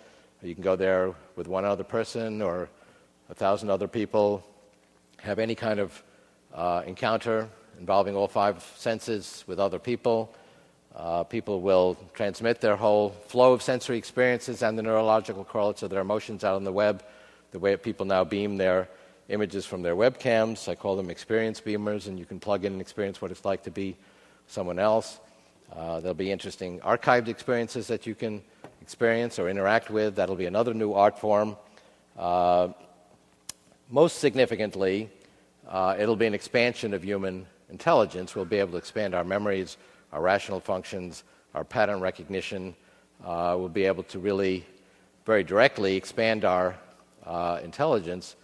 You 0.43 0.55
can 0.55 0.63
go 0.63 0.77
there 0.77 1.15
with 1.37 1.49
one 1.49 1.65
other 1.65 1.85
person 1.85 2.41
or 2.43 2.69
a 3.29 3.35
thousand 3.35 3.71
other 3.71 3.89
people, 3.89 4.45
have 5.19 5.39
any 5.39 5.55
kind 5.55 5.81
of 5.81 6.03
uh, 6.55 6.83
encounter 6.87 7.49
involving 7.79 8.15
all 8.17 8.29
five 8.29 8.63
senses 8.77 9.45
with 9.47 9.59
other 9.59 9.79
people. 9.79 10.35
Uh, 10.99 11.23
people 11.23 11.61
will 11.61 11.97
transmit 12.13 12.61
their 12.61 12.75
whole 12.75 13.11
flow 13.29 13.53
of 13.53 13.63
sensory 13.63 13.97
experiences 13.97 14.63
and 14.65 14.77
the 14.77 14.83
neurological 14.83 15.45
correlates 15.45 15.85
of 15.85 15.91
their 15.91 16.01
emotions 16.01 16.43
out 16.43 16.57
on 16.57 16.65
the 16.65 16.73
web, 16.73 17.05
the 17.53 17.59
way 17.59 17.77
people 17.77 18.05
now 18.05 18.25
beam 18.25 18.57
their 18.57 18.89
images 19.29 19.65
from 19.65 19.83
their 19.83 19.95
webcams. 19.95 20.69
I 20.69 20.75
call 20.75 20.97
them 20.97 21.09
experience 21.09 21.61
beamers, 21.61 22.09
and 22.09 22.19
you 22.19 22.25
can 22.25 22.41
plug 22.41 22.65
in 22.65 22.73
and 22.73 22.81
experience 22.81 23.23
what 23.23 23.31
it's 23.31 23.45
like 23.45 23.63
to 23.63 23.71
be 23.71 23.97
someone 24.49 24.81
else. 24.81 25.21
Uh, 25.73 26.01
there'll 26.01 26.15
be 26.15 26.33
interesting 26.33 26.81
archived 26.81 27.29
experiences 27.29 27.87
that 27.87 28.05
you 28.05 28.17
can 28.17 28.43
experience 28.83 29.39
or 29.39 29.49
interact 29.49 29.91
with. 29.91 30.17
That'll 30.17 30.35
be 30.35 30.47
another 30.47 30.75
new 30.75 30.95
art 30.95 31.21
form. 31.21 31.57
Uh, 32.19 32.69
most 33.89 34.19
significantly, 34.19 35.11
uh, 35.69 35.95
it'll 35.99 36.17
be 36.17 36.27
an 36.27 36.35
expansion 36.35 36.93
of 36.93 37.05
human 37.05 37.47
intelligence. 37.71 38.35
We'll 38.35 38.47
be 38.47 38.57
able 38.57 38.73
to 38.73 38.79
expand 38.79 39.15
our 39.15 39.25
memories, 39.25 39.77
our 40.13 40.21
rational 40.21 40.61
functions, 40.61 41.25
our 41.55 41.65
pattern 41.65 42.01
recognition. 42.01 42.75
Uh, 43.25 43.57
we'll 43.59 43.69
be 43.69 43.85
able 43.85 44.03
to 44.05 44.19
really, 44.19 44.65
very 45.25 45.43
directly, 45.45 45.97
expand 45.97 46.45
our 46.45 46.77
uh, 47.27 47.61
intelligence. 47.63 48.37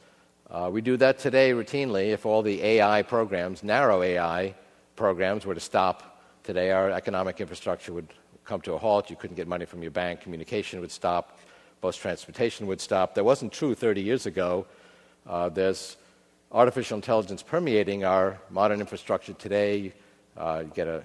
Uh, 0.50 0.68
we 0.72 0.80
do 0.80 0.96
that 0.96 1.18
today 1.18 1.52
routinely. 1.52 2.10
If 2.10 2.26
all 2.26 2.42
the 2.42 2.62
AI 2.62 3.02
programs, 3.02 3.62
narrow 3.62 4.02
AI 4.02 4.54
programs, 4.96 5.46
were 5.46 5.54
to 5.54 5.60
stop 5.60 6.20
today, 6.42 6.70
our 6.70 6.90
economic 6.90 7.40
infrastructure 7.40 7.92
would 7.92 8.08
come 8.44 8.60
to 8.60 8.74
a 8.74 8.78
halt. 8.78 9.10
You 9.10 9.16
couldn't 9.16 9.36
get 9.36 9.48
money 9.48 9.64
from 9.64 9.82
your 9.82 9.90
bank. 9.90 10.20
Communication 10.20 10.80
would 10.80 10.92
stop. 10.92 11.38
Bus 11.80 11.96
transportation 11.96 12.66
would 12.66 12.80
stop. 12.80 13.14
That 13.14 13.24
wasn't 13.24 13.52
true 13.52 13.74
30 13.74 14.02
years 14.02 14.26
ago. 14.26 14.66
Uh, 15.26 15.48
there's 15.48 15.96
artificial 16.52 16.96
intelligence 16.96 17.42
permeating 17.42 18.04
our 18.04 18.38
modern 18.50 18.80
infrastructure 18.80 19.32
today. 19.32 19.92
Uh, 20.36 20.62
you 20.64 20.70
get 20.74 20.86
a 20.86 21.02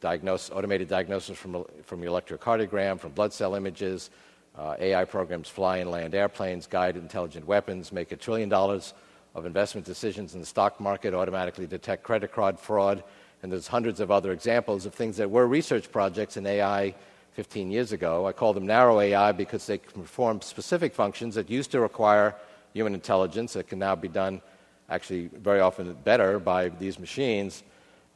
diagnose, 0.00 0.50
automated 0.50 0.88
diagnosis 0.88 1.36
from, 1.36 1.64
from 1.82 2.02
your 2.02 2.12
electrocardiogram, 2.12 2.98
from 2.98 3.12
blood 3.12 3.32
cell 3.32 3.54
images. 3.54 4.10
Uh, 4.56 4.74
AI 4.80 5.04
programs 5.04 5.48
fly 5.48 5.78
and 5.78 5.90
land 5.90 6.14
airplanes, 6.14 6.66
guide 6.66 6.96
intelligent 6.96 7.46
weapons, 7.46 7.92
make 7.92 8.10
a 8.12 8.16
trillion 8.16 8.48
dollars 8.48 8.94
of 9.34 9.46
investment 9.46 9.86
decisions 9.86 10.34
in 10.34 10.40
the 10.40 10.46
stock 10.46 10.80
market, 10.80 11.14
automatically 11.14 11.66
detect 11.66 12.02
credit 12.02 12.32
card 12.32 12.58
fraud. 12.58 13.04
And 13.42 13.52
there's 13.52 13.68
hundreds 13.68 14.00
of 14.00 14.10
other 14.10 14.32
examples 14.32 14.84
of 14.84 14.94
things 14.94 15.16
that 15.18 15.30
were 15.30 15.46
research 15.46 15.92
projects 15.92 16.36
in 16.36 16.46
AI 16.46 16.94
15 17.32 17.70
years 17.70 17.92
ago. 17.92 18.26
I 18.26 18.32
call 18.32 18.52
them 18.52 18.66
narrow 18.66 18.98
AI 18.98 19.30
because 19.30 19.64
they 19.64 19.78
perform 19.78 20.40
specific 20.40 20.92
functions 20.92 21.36
that 21.36 21.48
used 21.48 21.70
to 21.70 21.80
require 21.80 22.34
human 22.72 22.94
intelligence 22.94 23.52
that 23.52 23.68
can 23.68 23.78
now 23.78 23.94
be 23.94 24.08
done 24.08 24.42
actually 24.90 25.26
very 25.26 25.60
often 25.60 25.92
better 26.02 26.38
by 26.38 26.68
these 26.68 26.98
machines, 26.98 27.62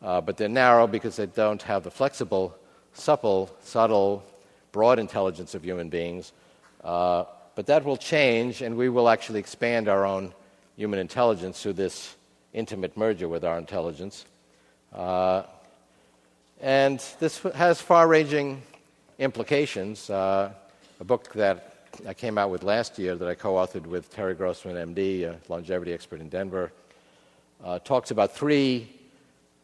uh, 0.03 0.21
but 0.21 0.37
they're 0.37 0.49
narrow 0.49 0.87
because 0.87 1.17
they 1.17 1.27
don't 1.27 1.63
have 1.63 1.85
the 1.85 1.91
flexible, 1.91 2.55
supple, 2.93 3.55
subtle, 3.63 4.25
broad 4.73 4.99
intelligence 4.99 5.55
of 5.55 5.65
human 5.65 5.89
beings. 5.89 6.33
Uh, 6.83 7.25
but 7.55 7.67
that 7.67 7.85
will 7.85 7.97
change, 7.97 8.63
and 8.63 8.77
we 8.77 8.89
will 8.89 9.09
actually 9.09 9.39
expand 9.39 9.89
our 9.89 10.05
own 10.05 10.33
human 10.77 10.99
intelligence 10.99 11.63
through 11.63 11.75
this 11.75 12.17
intimate 12.53 12.97
merger 12.97 13.29
with 13.29 13.45
our 13.45 13.59
intelligence. 13.59 14.25
Uh, 14.93 15.43
and 16.61 17.05
this 17.21 17.41
has 17.55 17.81
far 17.81 18.09
ranging 18.09 18.63
implications. 19.19 20.09
Uh, 20.11 20.53
a 21.01 21.05
book 21.05 21.33
that 21.35 21.87
I 22.07 22.15
came 22.15 22.39
out 22.39 22.51
with 22.51 22.63
last 22.63 22.99
year 22.99 23.15
that 23.15 23.29
I 23.29 23.35
co 23.35 23.55
authored 23.55 23.87
with 23.87 24.13
Terry 24.13 24.35
Grossman, 24.35 24.95
MD, 24.95 25.25
a 25.25 25.39
longevity 25.49 25.93
expert 25.93 26.21
in 26.21 26.29
Denver, 26.29 26.73
uh, 27.63 27.79
talks 27.81 28.11
about 28.11 28.35
three 28.35 28.89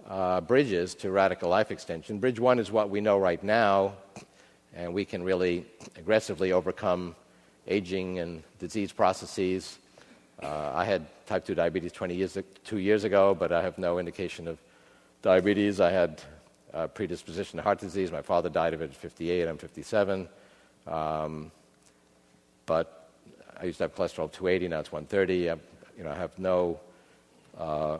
uh, 0.08 0.40
bridges 0.40 0.94
to 0.96 1.10
radical 1.10 1.48
life 1.48 1.70
extension. 1.70 2.18
Bridge 2.18 2.40
one 2.40 2.58
is 2.58 2.72
what 2.72 2.90
we 2.90 3.00
know 3.00 3.18
right 3.18 3.42
now, 3.42 3.92
and 4.74 4.92
we 4.92 5.04
can 5.04 5.22
really 5.22 5.66
aggressively 5.96 6.52
overcome 6.52 7.14
aging 7.66 8.18
and 8.18 8.42
disease 8.58 8.90
processes. 8.90 9.78
Uh, 10.42 10.72
I 10.74 10.84
had 10.84 11.06
type 11.26 11.44
2 11.44 11.54
diabetes 11.54 11.92
20 11.92 12.14
years, 12.14 12.38
two 12.64 12.78
years 12.78 13.04
ago, 13.04 13.34
but 13.34 13.52
I 13.52 13.60
have 13.62 13.76
no 13.76 13.98
indication 13.98 14.48
of 14.48 14.58
diabetes. 15.22 15.80
I 15.80 15.90
had 15.90 16.22
predisposition 16.94 17.56
to 17.56 17.62
heart 17.62 17.78
disease. 17.78 18.12
My 18.12 18.22
father 18.22 18.48
died 18.48 18.72
of 18.72 18.82
it 18.82 18.90
at 18.90 18.96
58. 18.96 19.48
I'm 19.48 19.58
57. 19.58 20.28
Um, 20.86 21.50
but 22.66 23.08
I 23.60 23.64
used 23.64 23.78
to 23.78 23.84
have 23.84 23.94
cholesterol 23.94 24.24
of 24.24 24.32
280. 24.32 24.68
Now 24.68 24.80
it's 24.80 24.92
130. 24.92 25.50
I, 25.50 25.54
you 25.96 26.04
know, 26.04 26.10
I 26.10 26.14
have 26.14 26.38
no 26.38 26.78
uh, 27.58 27.98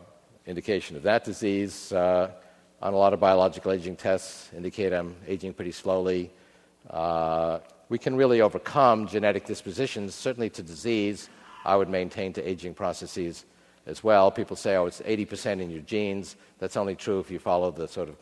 indication 0.49 0.97
of 0.97 1.03
that 1.05 1.25
disease. 1.25 1.93
Uh, 1.93 2.31
on 2.81 2.95
a 2.95 2.97
lot 2.97 3.13
of 3.13 3.21
biological 3.21 3.71
aging 3.71 3.97
tests 3.97 4.51
indicate 4.57 4.93
I'm 4.93 5.15
aging 5.27 5.53
pretty 5.53 5.73
slowly. 5.73 6.31
Uh, 6.89 7.59
we 7.89 7.99
can 7.99 8.17
really 8.17 8.41
overcome 8.41 9.07
genetic 9.07 9.47
dispositions, 9.47 10.15
certainly 10.15 10.51
to 10.51 10.63
disease. 10.63 11.29
I 11.65 11.77
would 11.77 11.89
maintain 11.89 12.33
to 12.35 12.49
aging 12.49 12.75
processes 12.75 13.45
as 13.87 14.03
well. 14.03 14.31
People 14.31 14.57
say, 14.57 14.77
oh, 14.77 14.87
it's 14.87 15.01
80% 15.01 15.61
in 15.61 15.71
your 15.71 15.83
genes. 15.83 16.37
That's 16.59 16.77
only 16.77 16.95
true 16.95 17.19
if 17.21 17.31
you 17.31 17.39
follow 17.39 17.71
the 17.71 17.89
sort 17.89 18.09
of 18.09 18.17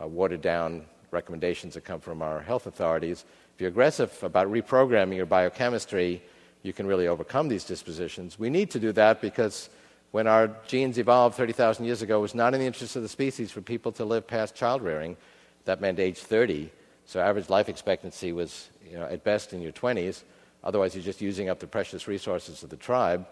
uh, 0.00 0.06
watered 0.06 0.42
down 0.42 0.84
recommendations 1.10 1.74
that 1.74 1.84
come 1.84 2.00
from 2.00 2.22
our 2.22 2.40
health 2.40 2.66
authorities. 2.66 3.24
If 3.54 3.60
you're 3.60 3.68
aggressive 3.68 4.16
about 4.22 4.50
reprogramming 4.50 5.16
your 5.16 5.26
biochemistry, 5.26 6.22
you 6.62 6.72
can 6.72 6.86
really 6.86 7.08
overcome 7.08 7.48
these 7.48 7.64
dispositions. 7.64 8.38
We 8.38 8.50
need 8.50 8.70
to 8.70 8.80
do 8.80 8.92
that 8.92 9.20
because 9.20 9.68
when 10.12 10.26
our 10.26 10.48
genes 10.66 10.98
evolved 10.98 11.36
30,000 11.36 11.84
years 11.84 12.02
ago, 12.02 12.18
it 12.18 12.22
was 12.22 12.34
not 12.34 12.54
in 12.54 12.60
the 12.60 12.66
interest 12.66 12.96
of 12.96 13.02
the 13.02 13.08
species 13.08 13.50
for 13.50 13.62
people 13.62 13.90
to 13.92 14.04
live 14.04 14.26
past 14.26 14.54
child 14.54 14.82
rearing. 14.82 15.16
That 15.64 15.80
meant 15.80 15.98
age 15.98 16.18
30. 16.18 16.70
So 17.06 17.18
average 17.18 17.48
life 17.48 17.68
expectancy 17.68 18.32
was, 18.32 18.68
you 18.88 18.98
know, 18.98 19.06
at 19.06 19.24
best 19.24 19.54
in 19.54 19.62
your 19.62 19.72
20s. 19.72 20.22
Otherwise, 20.62 20.94
you're 20.94 21.02
just 21.02 21.22
using 21.22 21.48
up 21.48 21.58
the 21.58 21.66
precious 21.66 22.06
resources 22.06 22.62
of 22.62 22.68
the 22.68 22.76
tribe. 22.76 23.26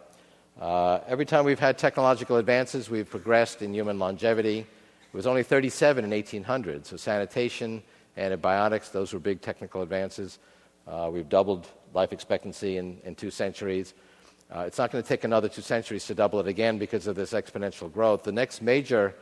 Uh, 0.58 1.00
every 1.06 1.26
time 1.26 1.44
we've 1.44 1.60
had 1.60 1.76
technological 1.76 2.38
advances, 2.38 2.88
we've 2.88 3.08
progressed 3.08 3.60
in 3.60 3.74
human 3.74 3.98
longevity. 3.98 4.60
It 4.60 5.16
was 5.16 5.26
only 5.26 5.42
37 5.42 6.04
in 6.04 6.10
1800. 6.10 6.86
So 6.86 6.96
sanitation, 6.96 7.82
antibiotics, 8.16 8.88
those 8.88 9.12
were 9.12 9.20
big 9.20 9.42
technical 9.42 9.82
advances. 9.82 10.38
Uh, 10.88 11.10
we've 11.12 11.28
doubled 11.28 11.66
life 11.92 12.12
expectancy 12.12 12.78
in, 12.78 12.98
in 13.04 13.14
two 13.14 13.30
centuries. 13.30 13.92
Uh, 14.52 14.60
it's 14.60 14.78
not 14.78 14.90
going 14.90 15.02
to 15.02 15.08
take 15.08 15.22
another 15.22 15.48
two 15.48 15.62
centuries 15.62 16.06
to 16.06 16.14
double 16.14 16.40
it 16.40 16.48
again 16.48 16.76
because 16.76 17.06
of 17.06 17.14
this 17.14 17.32
exponential 17.32 17.92
growth. 17.92 18.24
The 18.24 18.32
next 18.32 18.62
major 18.62 19.14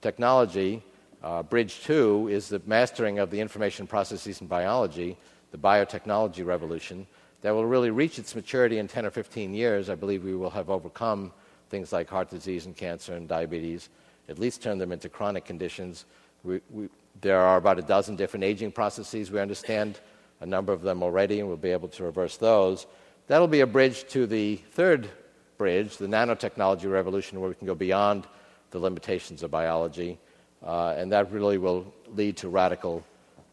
technology, 0.00 0.82
uh, 1.22 1.42
Bridge 1.42 1.82
2, 1.82 2.28
is 2.28 2.48
the 2.48 2.62
mastering 2.64 3.18
of 3.18 3.30
the 3.30 3.40
information 3.40 3.86
processes 3.86 4.40
in 4.40 4.46
biology, 4.46 5.18
the 5.52 5.58
biotechnology 5.58 6.46
revolution, 6.46 7.06
that 7.42 7.50
will 7.50 7.66
really 7.66 7.90
reach 7.90 8.18
its 8.18 8.34
maturity 8.34 8.78
in 8.78 8.88
10 8.88 9.04
or 9.04 9.10
15 9.10 9.52
years. 9.52 9.90
I 9.90 9.94
believe 9.96 10.24
we 10.24 10.34
will 10.34 10.50
have 10.50 10.70
overcome 10.70 11.30
things 11.68 11.92
like 11.92 12.08
heart 12.08 12.30
disease 12.30 12.64
and 12.64 12.74
cancer 12.74 13.14
and 13.14 13.28
diabetes, 13.28 13.90
at 14.30 14.38
least 14.38 14.62
turn 14.62 14.78
them 14.78 14.92
into 14.92 15.10
chronic 15.10 15.44
conditions. 15.44 16.06
We, 16.42 16.62
we, 16.70 16.88
there 17.20 17.40
are 17.40 17.58
about 17.58 17.78
a 17.78 17.82
dozen 17.82 18.16
different 18.16 18.44
aging 18.44 18.72
processes. 18.72 19.30
We 19.30 19.40
understand 19.40 20.00
a 20.40 20.46
number 20.46 20.72
of 20.72 20.80
them 20.80 21.02
already, 21.02 21.40
and 21.40 21.48
we'll 21.48 21.58
be 21.58 21.70
able 21.70 21.88
to 21.88 22.04
reverse 22.04 22.38
those. 22.38 22.86
That'll 23.30 23.46
be 23.46 23.60
a 23.60 23.66
bridge 23.68 24.08
to 24.08 24.26
the 24.26 24.56
third 24.56 25.08
bridge, 25.56 25.98
the 25.98 26.08
nanotechnology 26.08 26.90
revolution, 26.90 27.38
where 27.38 27.48
we 27.48 27.54
can 27.54 27.68
go 27.68 27.76
beyond 27.76 28.26
the 28.72 28.80
limitations 28.80 29.44
of 29.44 29.52
biology. 29.52 30.18
Uh, 30.66 30.96
and 30.98 31.12
that 31.12 31.30
really 31.30 31.56
will 31.56 31.94
lead 32.08 32.38
to 32.38 32.48
radical 32.48 33.04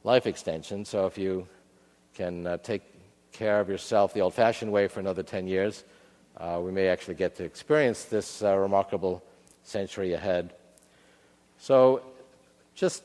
life 0.03 0.25
extension. 0.25 0.83
So 0.83 1.05
if 1.05 1.15
you 1.15 1.47
can 2.15 2.47
uh, 2.47 2.57
take 2.57 2.81
care 3.31 3.59
of 3.59 3.69
yourself 3.69 4.15
the 4.15 4.21
old 4.21 4.33
fashioned 4.33 4.71
way 4.71 4.87
for 4.87 4.99
another 4.99 5.21
10 5.21 5.45
years, 5.45 5.83
uh, 6.37 6.59
we 6.59 6.71
may 6.71 6.87
actually 6.87 7.13
get 7.13 7.35
to 7.35 7.43
experience 7.43 8.05
this 8.05 8.41
uh, 8.41 8.57
remarkable 8.57 9.23
century 9.61 10.13
ahead. 10.13 10.55
So, 11.59 12.01
just 12.73 13.03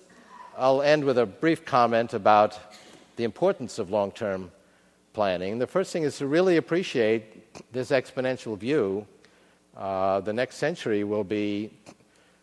I'll 0.56 0.80
end 0.80 1.04
with 1.04 1.18
a 1.18 1.26
brief 1.26 1.66
comment 1.66 2.14
about 2.14 2.58
the 3.16 3.24
importance 3.24 3.78
of 3.78 3.90
long 3.90 4.10
term 4.10 4.50
planning. 5.12 5.58
The 5.58 5.66
first 5.66 5.92
thing 5.92 6.04
is 6.04 6.18
to 6.18 6.26
really 6.26 6.56
appreciate 6.56 7.72
this 7.72 7.90
exponential 7.90 8.56
view. 8.56 9.06
Uh, 9.76 10.20
the 10.20 10.32
next 10.32 10.56
century 10.56 11.04
will 11.04 11.24
be 11.24 11.70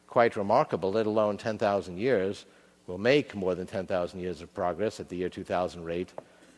quite 0.08 0.36
remarkable, 0.36 0.91
let 0.91 1.06
alone 1.06 1.38
10,000 1.38 1.98
years. 1.98 2.46
We'll 2.88 2.98
make 2.98 3.36
more 3.36 3.56
than 3.56 3.68
10,000 3.68 4.20
years 4.20 4.41
of 4.41 4.54
progress 4.54 5.00
at 5.00 5.10
the 5.10 5.16
year 5.16 5.30
2000 5.30 5.84
rate 5.84 6.12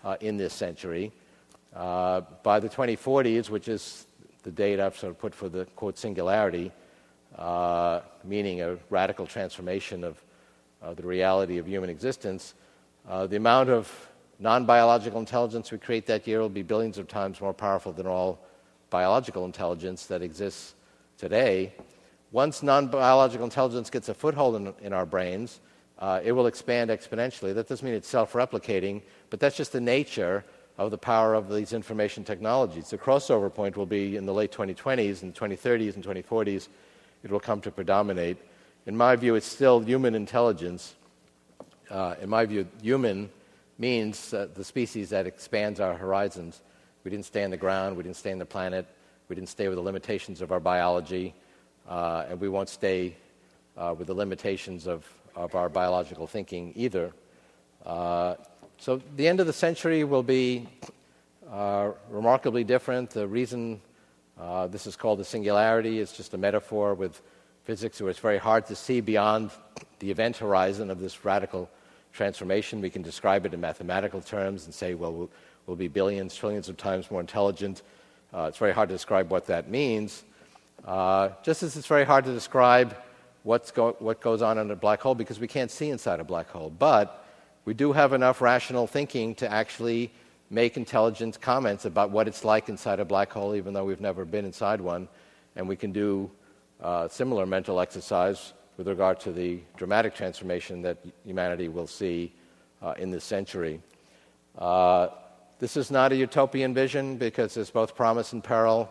uh, 0.03 0.17
in 0.21 0.37
this 0.37 0.53
century. 0.53 1.11
Uh, 1.75 2.21
by 2.43 2.59
the 2.59 2.69
2040s, 2.69 3.49
which 3.49 3.67
is 3.67 4.05
the 4.43 4.51
date 4.51 4.79
I've 4.79 4.97
sort 4.97 5.11
of 5.11 5.19
put 5.19 5.33
for 5.35 5.49
the 5.49 5.65
quote 5.75 5.97
singularity, 5.97 6.71
uh, 7.37 8.01
meaning 8.23 8.61
a 8.61 8.77
radical 8.89 9.25
transformation 9.25 10.03
of 10.03 10.21
the 10.95 11.03
reality 11.03 11.57
of 11.59 11.67
human 11.67 11.89
existence, 11.89 12.55
uh, 13.07 13.27
the 13.27 13.37
amount 13.37 13.69
of 13.69 14.10
non 14.41 14.65
biological 14.65 15.19
intelligence 15.19 15.71
we 15.71 15.77
create 15.77 16.07
that 16.07 16.27
year 16.27 16.39
will 16.39 16.49
be 16.49 16.63
billions 16.63 16.97
of 16.97 17.07
times 17.07 17.39
more 17.39 17.53
powerful 17.53 17.93
than 17.93 18.07
all 18.07 18.39
biological 18.89 19.45
intelligence 19.45 20.07
that 20.07 20.23
exists 20.23 20.73
today. 21.17 21.73
Once 22.31 22.63
non 22.63 22.87
biological 22.87 23.45
intelligence 23.45 23.89
gets 23.89 24.09
a 24.09 24.13
foothold 24.13 24.55
in, 24.55 24.73
in 24.81 24.93
our 24.93 25.05
brains, 25.05 25.59
uh, 25.99 26.19
it 26.23 26.31
will 26.31 26.47
expand 26.47 26.89
exponentially. 26.89 27.53
That 27.53 27.67
doesn't 27.67 27.85
mean 27.85 27.93
it's 27.93 28.07
self 28.07 28.33
replicating, 28.33 29.03
but 29.29 29.39
that's 29.39 29.55
just 29.55 29.71
the 29.71 29.81
nature 29.81 30.43
of 30.79 30.89
the 30.89 30.97
power 30.97 31.35
of 31.35 31.53
these 31.53 31.71
information 31.73 32.23
technologies. 32.23 32.89
The 32.89 32.97
crossover 32.97 33.53
point 33.53 33.77
will 33.77 33.85
be 33.85 34.15
in 34.15 34.25
the 34.25 34.33
late 34.33 34.51
2020s 34.51 35.21
and 35.21 35.35
2030s 35.35 35.95
and 35.95 36.03
2040s, 36.03 36.69
it 37.23 37.29
will 37.29 37.39
come 37.39 37.61
to 37.61 37.69
predominate. 37.69 38.37
In 38.87 38.97
my 38.97 39.15
view, 39.15 39.35
it's 39.35 39.45
still 39.45 39.79
human 39.79 40.15
intelligence. 40.15 40.95
Uh, 41.91 42.15
in 42.19 42.29
my 42.29 42.45
view, 42.45 42.67
human 42.81 43.29
means 43.81 44.31
uh, 44.31 44.47
the 44.53 44.63
species 44.63 45.09
that 45.09 45.25
expands 45.25 45.79
our 45.79 45.95
horizons. 45.95 46.61
We 47.03 47.09
didn't 47.09 47.25
stay 47.25 47.43
on 47.43 47.49
the 47.49 47.57
ground, 47.57 47.97
we 47.97 48.03
didn't 48.03 48.15
stay 48.15 48.31
on 48.31 48.37
the 48.37 48.45
planet, 48.45 48.85
we 49.27 49.35
didn't 49.35 49.49
stay 49.49 49.67
with 49.69 49.77
the 49.77 49.81
limitations 49.81 50.39
of 50.39 50.51
our 50.51 50.59
biology, 50.59 51.33
uh, 51.89 52.25
and 52.29 52.39
we 52.39 52.47
won't 52.47 52.69
stay 52.69 53.17
uh, 53.75 53.95
with 53.97 54.05
the 54.05 54.13
limitations 54.13 54.85
of, 54.85 55.03
of 55.35 55.55
our 55.55 55.67
biological 55.67 56.27
thinking 56.27 56.73
either. 56.75 57.11
Uh, 57.83 58.35
so 58.77 59.01
the 59.15 59.27
end 59.27 59.39
of 59.39 59.47
the 59.47 59.53
century 59.53 60.03
will 60.03 60.21
be 60.21 60.67
uh, 61.51 61.89
remarkably 62.11 62.63
different. 62.63 63.09
The 63.09 63.27
reason 63.27 63.81
uh, 64.39 64.67
this 64.67 64.85
is 64.85 64.95
called 64.95 65.17
the 65.17 65.25
singularity 65.25 65.97
is 65.97 66.11
just 66.11 66.35
a 66.35 66.37
metaphor 66.37 66.93
with 66.93 67.19
physics 67.63 67.99
where 67.99 68.11
it's 68.11 68.19
very 68.19 68.37
hard 68.37 68.67
to 68.67 68.75
see 68.75 69.01
beyond 69.01 69.49
the 69.97 70.11
event 70.11 70.37
horizon 70.37 70.91
of 70.91 70.99
this 70.99 71.25
radical 71.25 71.67
transformation. 72.13 72.81
We 72.81 72.89
can 72.89 73.01
describe 73.01 73.45
it 73.45 73.53
in 73.53 73.61
mathematical 73.61 74.21
terms 74.21 74.65
and 74.65 74.73
say, 74.73 74.93
well, 74.93 75.13
we'll, 75.13 75.29
we'll 75.65 75.77
be 75.77 75.87
billions, 75.87 76.35
trillions 76.35 76.69
of 76.69 76.77
times 76.77 77.09
more 77.09 77.21
intelligent. 77.21 77.83
Uh, 78.33 78.43
it's 78.43 78.57
very 78.57 78.73
hard 78.73 78.89
to 78.89 78.95
describe 78.95 79.29
what 79.29 79.45
that 79.47 79.69
means. 79.69 80.23
Uh, 80.85 81.29
just 81.43 81.63
as 81.63 81.75
it's 81.75 81.87
very 81.87 82.05
hard 82.05 82.25
to 82.25 82.33
describe 82.33 82.95
what's 83.43 83.71
go- 83.71 83.95
what 83.99 84.21
goes 84.21 84.41
on 84.41 84.57
in 84.57 84.71
a 84.71 84.75
black 84.75 85.01
hole 85.01 85.15
because 85.15 85.39
we 85.39 85.47
can't 85.47 85.71
see 85.71 85.89
inside 85.89 86.19
a 86.19 86.23
black 86.23 86.49
hole. 86.49 86.69
But 86.69 87.25
we 87.65 87.73
do 87.73 87.91
have 87.91 88.13
enough 88.13 88.41
rational 88.41 88.87
thinking 88.87 89.35
to 89.35 89.51
actually 89.51 90.11
make 90.49 90.77
intelligent 90.77 91.39
comments 91.39 91.85
about 91.85 92.09
what 92.09 92.27
it's 92.27 92.43
like 92.43 92.67
inside 92.67 92.99
a 92.99 93.05
black 93.05 93.31
hole, 93.31 93.55
even 93.55 93.73
though 93.73 93.85
we've 93.85 94.01
never 94.01 94.25
been 94.25 94.45
inside 94.45 94.81
one. 94.81 95.07
And 95.55 95.67
we 95.67 95.75
can 95.75 95.91
do 95.91 96.31
uh, 96.81 97.07
similar 97.07 97.45
mental 97.45 97.79
exercise 97.79 98.53
with 98.77 98.87
regard 98.87 99.19
to 99.19 99.31
the 99.31 99.59
dramatic 99.77 100.15
transformation 100.15 100.81
that 100.81 100.97
humanity 101.25 101.67
will 101.67 101.87
see 101.87 102.33
uh, 102.81 102.93
in 102.97 103.11
this 103.11 103.23
century. 103.23 103.81
Uh, 104.57 105.07
this 105.59 105.77
is 105.77 105.91
not 105.91 106.11
a 106.11 106.15
utopian 106.15 106.73
vision 106.73 107.17
because 107.17 107.53
there's 107.53 107.69
both 107.69 107.95
promise 107.95 108.33
and 108.33 108.43
peril. 108.43 108.89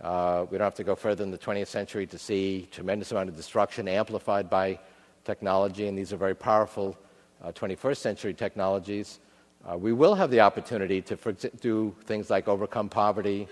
Uh, 0.00 0.46
we 0.50 0.58
don't 0.58 0.64
have 0.64 0.74
to 0.74 0.84
go 0.84 0.94
further 0.94 1.22
than 1.22 1.30
the 1.30 1.38
20th 1.38 1.68
century 1.68 2.06
to 2.06 2.18
see 2.18 2.68
tremendous 2.72 3.12
amount 3.12 3.28
of 3.28 3.36
destruction 3.36 3.86
amplified 3.86 4.50
by 4.50 4.78
technology, 5.24 5.86
and 5.86 5.96
these 5.96 6.12
are 6.12 6.16
very 6.16 6.34
powerful 6.34 6.96
21st 7.44 7.90
uh, 7.90 7.94
century 7.94 8.34
technologies. 8.34 9.20
Uh, 9.70 9.76
we 9.76 9.92
will 9.92 10.14
have 10.14 10.30
the 10.30 10.40
opportunity 10.40 11.00
to 11.00 11.16
do 11.60 11.94
things 12.04 12.30
like 12.30 12.48
overcome 12.48 12.88
poverty, 12.88 13.46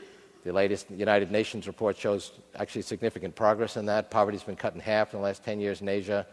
the 0.45 0.53
latest 0.53 0.91
United 0.91 1.31
Nations 1.31 1.67
report 1.67 1.97
shows 1.97 2.33
actually 2.55 2.83
significant 2.83 3.35
progress 3.35 3.77
in 3.77 3.87
that. 3.87 4.11
Poverty's 4.11 4.43
been 4.43 4.57
cut 4.57 4.75
in 4.75 4.81
half 4.81 5.13
in 5.13 5.21
the 5.21 5.25
last 5.25 5.45
10 5.45 5.61
years 5.61 5.81
in 5.81 5.89
Asia. 5.89 6.27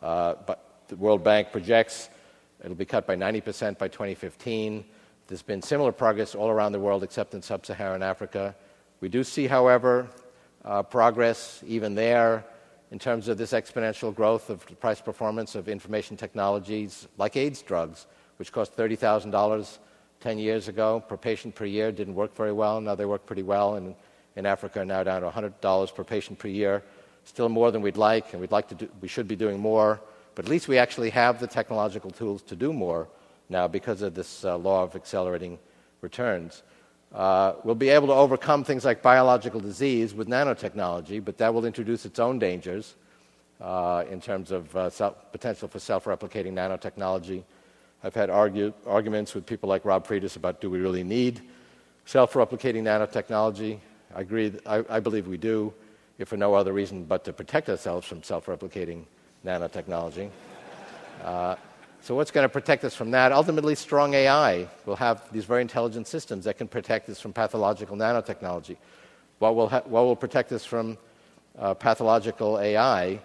Uh, 0.00 0.34
but 0.46 0.82
the 0.88 0.96
World 0.96 1.24
Bank 1.24 1.50
projects 1.50 2.08
it'll 2.62 2.76
be 2.76 2.84
cut 2.84 3.06
by 3.06 3.16
90% 3.16 3.78
by 3.78 3.88
2015. 3.88 4.84
There's 5.26 5.42
been 5.42 5.62
similar 5.62 5.92
progress 5.92 6.34
all 6.34 6.48
around 6.48 6.72
the 6.72 6.80
world 6.80 7.02
except 7.02 7.34
in 7.34 7.42
sub 7.42 7.66
Saharan 7.66 8.02
Africa. 8.02 8.54
We 9.00 9.08
do 9.08 9.22
see, 9.24 9.46
however, 9.46 10.08
uh, 10.64 10.82
progress 10.82 11.62
even 11.66 11.94
there 11.94 12.44
in 12.90 12.98
terms 12.98 13.28
of 13.28 13.38
this 13.38 13.52
exponential 13.52 14.14
growth 14.14 14.50
of 14.50 14.64
price 14.80 15.00
performance 15.00 15.54
of 15.54 15.68
information 15.68 16.16
technologies 16.16 17.06
like 17.18 17.36
AIDS 17.36 17.62
drugs, 17.62 18.06
which 18.38 18.52
cost 18.52 18.76
$30,000 18.76 19.78
10 20.20 20.38
years 20.38 20.68
ago 20.68 21.02
per 21.08 21.16
patient 21.16 21.54
per 21.54 21.64
year, 21.64 21.92
didn't 21.92 22.14
work 22.14 22.34
very 22.34 22.52
well. 22.52 22.80
Now 22.80 22.94
they 22.94 23.04
work 23.04 23.24
pretty 23.26 23.42
well, 23.42 23.76
and 23.76 23.94
in 24.36 24.46
Africa 24.46 24.80
are 24.80 24.84
now 24.84 25.02
down 25.02 25.22
to 25.22 25.30
$100 25.30 25.94
per 25.94 26.04
patient 26.04 26.38
per 26.38 26.48
year. 26.48 26.82
Still 27.24 27.48
more 27.48 27.70
than 27.70 27.82
we'd 27.82 27.96
like, 27.96 28.32
and 28.32 28.40
we'd 28.40 28.52
like 28.52 28.68
to 28.68 28.74
do, 28.74 28.88
we 29.00 29.08
should 29.08 29.28
be 29.28 29.36
doing 29.36 29.60
more, 29.60 30.00
but 30.34 30.44
at 30.44 30.50
least 30.50 30.68
we 30.68 30.78
actually 30.78 31.10
have 31.10 31.40
the 31.40 31.46
technological 31.46 32.10
tools 32.10 32.42
to 32.42 32.56
do 32.56 32.72
more 32.72 33.08
now 33.48 33.68
because 33.68 34.02
of 34.02 34.14
this 34.14 34.44
uh, 34.44 34.56
law 34.56 34.82
of 34.82 34.94
accelerating 34.94 35.58
returns. 36.00 36.62
Uh, 37.14 37.54
we'll 37.64 37.74
be 37.74 37.88
able 37.88 38.06
to 38.06 38.12
overcome 38.12 38.64
things 38.64 38.84
like 38.84 39.02
biological 39.02 39.60
disease 39.60 40.14
with 40.14 40.28
nanotechnology, 40.28 41.24
but 41.24 41.38
that 41.38 41.52
will 41.52 41.64
introduce 41.64 42.04
its 42.04 42.18
own 42.18 42.38
dangers 42.38 42.94
uh, 43.60 44.04
in 44.10 44.20
terms 44.20 44.50
of 44.50 44.74
uh, 44.76 44.90
self- 44.90 45.32
potential 45.32 45.68
for 45.68 45.78
self 45.78 46.04
replicating 46.04 46.52
nanotechnology. 46.52 47.42
I've 48.02 48.14
had 48.14 48.30
argue- 48.30 48.72
arguments 48.86 49.34
with 49.34 49.44
people 49.44 49.68
like 49.68 49.84
Rob 49.84 50.06
Freitas 50.06 50.36
about 50.36 50.60
do 50.60 50.70
we 50.70 50.78
really 50.78 51.02
need 51.02 51.42
self 52.04 52.34
replicating 52.34 52.82
nanotechnology? 52.84 53.78
I 54.14 54.20
agree, 54.20 54.54
I, 54.64 54.84
I, 54.88 55.00
believe 55.00 55.26
we 55.26 55.36
do, 55.36 55.74
if 56.18 56.28
for 56.28 56.36
no 56.36 56.54
other 56.54 56.72
reason 56.72 57.04
but 57.04 57.24
to 57.24 57.32
protect 57.32 57.68
ourselves 57.68 58.06
from 58.06 58.22
self 58.22 58.46
replicating 58.46 59.04
nanotechnology. 59.44 60.30
Uh, 61.24 61.56
so, 62.00 62.14
what's 62.14 62.30
going 62.30 62.44
to 62.44 62.48
protect 62.48 62.84
us 62.84 62.94
from 62.94 63.10
that? 63.10 63.32
Ultimately, 63.32 63.74
strong 63.74 64.14
AI 64.14 64.68
will 64.86 64.94
have 64.94 65.30
these 65.32 65.44
very 65.44 65.62
intelligent 65.62 66.06
systems 66.06 66.44
that 66.44 66.56
can 66.56 66.68
protect 66.68 67.08
us 67.08 67.20
from 67.20 67.32
pathological 67.32 67.96
nanotechnology. 67.96 68.76
What 69.40 69.56
will, 69.56 69.68
ha- 69.68 69.82
what 69.84 70.04
will 70.04 70.14
protect 70.14 70.52
us 70.52 70.64
from 70.64 70.96
uh, 71.58 71.74
pathological 71.74 72.60
AI? 72.60 73.18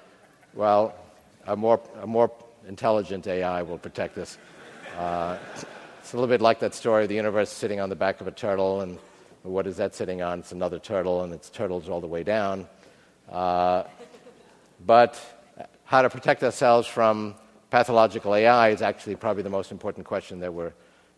Well, 0.56 0.96
a 1.46 1.56
more, 1.56 1.80
a 2.02 2.08
more 2.08 2.32
intelligent 2.68 3.28
AI 3.28 3.62
will 3.62 3.78
protect 3.78 4.18
us. 4.18 4.38
Uh, 4.98 5.38
it's 6.00 6.14
a 6.14 6.16
little 6.16 6.28
bit 6.28 6.40
like 6.40 6.60
that 6.60 6.76
story 6.76 7.04
of 7.04 7.10
the 7.10 7.16
universe 7.16 7.50
sitting 7.50 7.80
on 7.80 7.90
the 7.90 7.96
back 7.96 8.22
of 8.22 8.28
a 8.28 8.32
turtle, 8.32 8.82
and 8.82 9.00
what 9.42 9.66
is 9.66 9.78
that 9.78 9.96
sitting 9.96 10.22
on? 10.22 10.40
It's 10.40 10.52
another 10.52 10.78
turtle, 10.78 11.24
and 11.24 11.34
its 11.34 11.50
turtles 11.50 11.90
all 11.90 12.00
the 12.00 12.08
way 12.08 12.22
down. 12.22 12.68
Uh, 13.32 13.84
but 14.86 15.20
how 15.86 16.04
to 16.04 16.10
protect 16.12 16.44
ourselves 16.44 16.88
from 16.88 17.34
pathological 17.72 18.36
AI 18.36 18.70
is 18.70 18.84
actually 18.84 19.16
probably 19.16 19.42
the 19.42 19.50
most 19.50 19.72
important 19.72 20.06
question 20.06 20.40
that 20.42 20.54
we're 20.54 20.74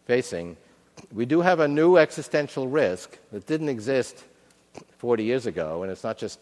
facing. 0.05 0.55
We 1.11 1.25
do 1.25 1.41
have 1.41 1.59
a 1.59 1.67
new 1.67 1.97
existential 1.97 2.69
risk 2.69 3.17
that 3.33 3.45
didn't 3.45 3.67
exist 3.67 4.23
40 4.99 5.25
years 5.25 5.47
ago, 5.47 5.83
and 5.83 5.91
it's 5.91 6.03
not 6.03 6.17
just 6.17 6.41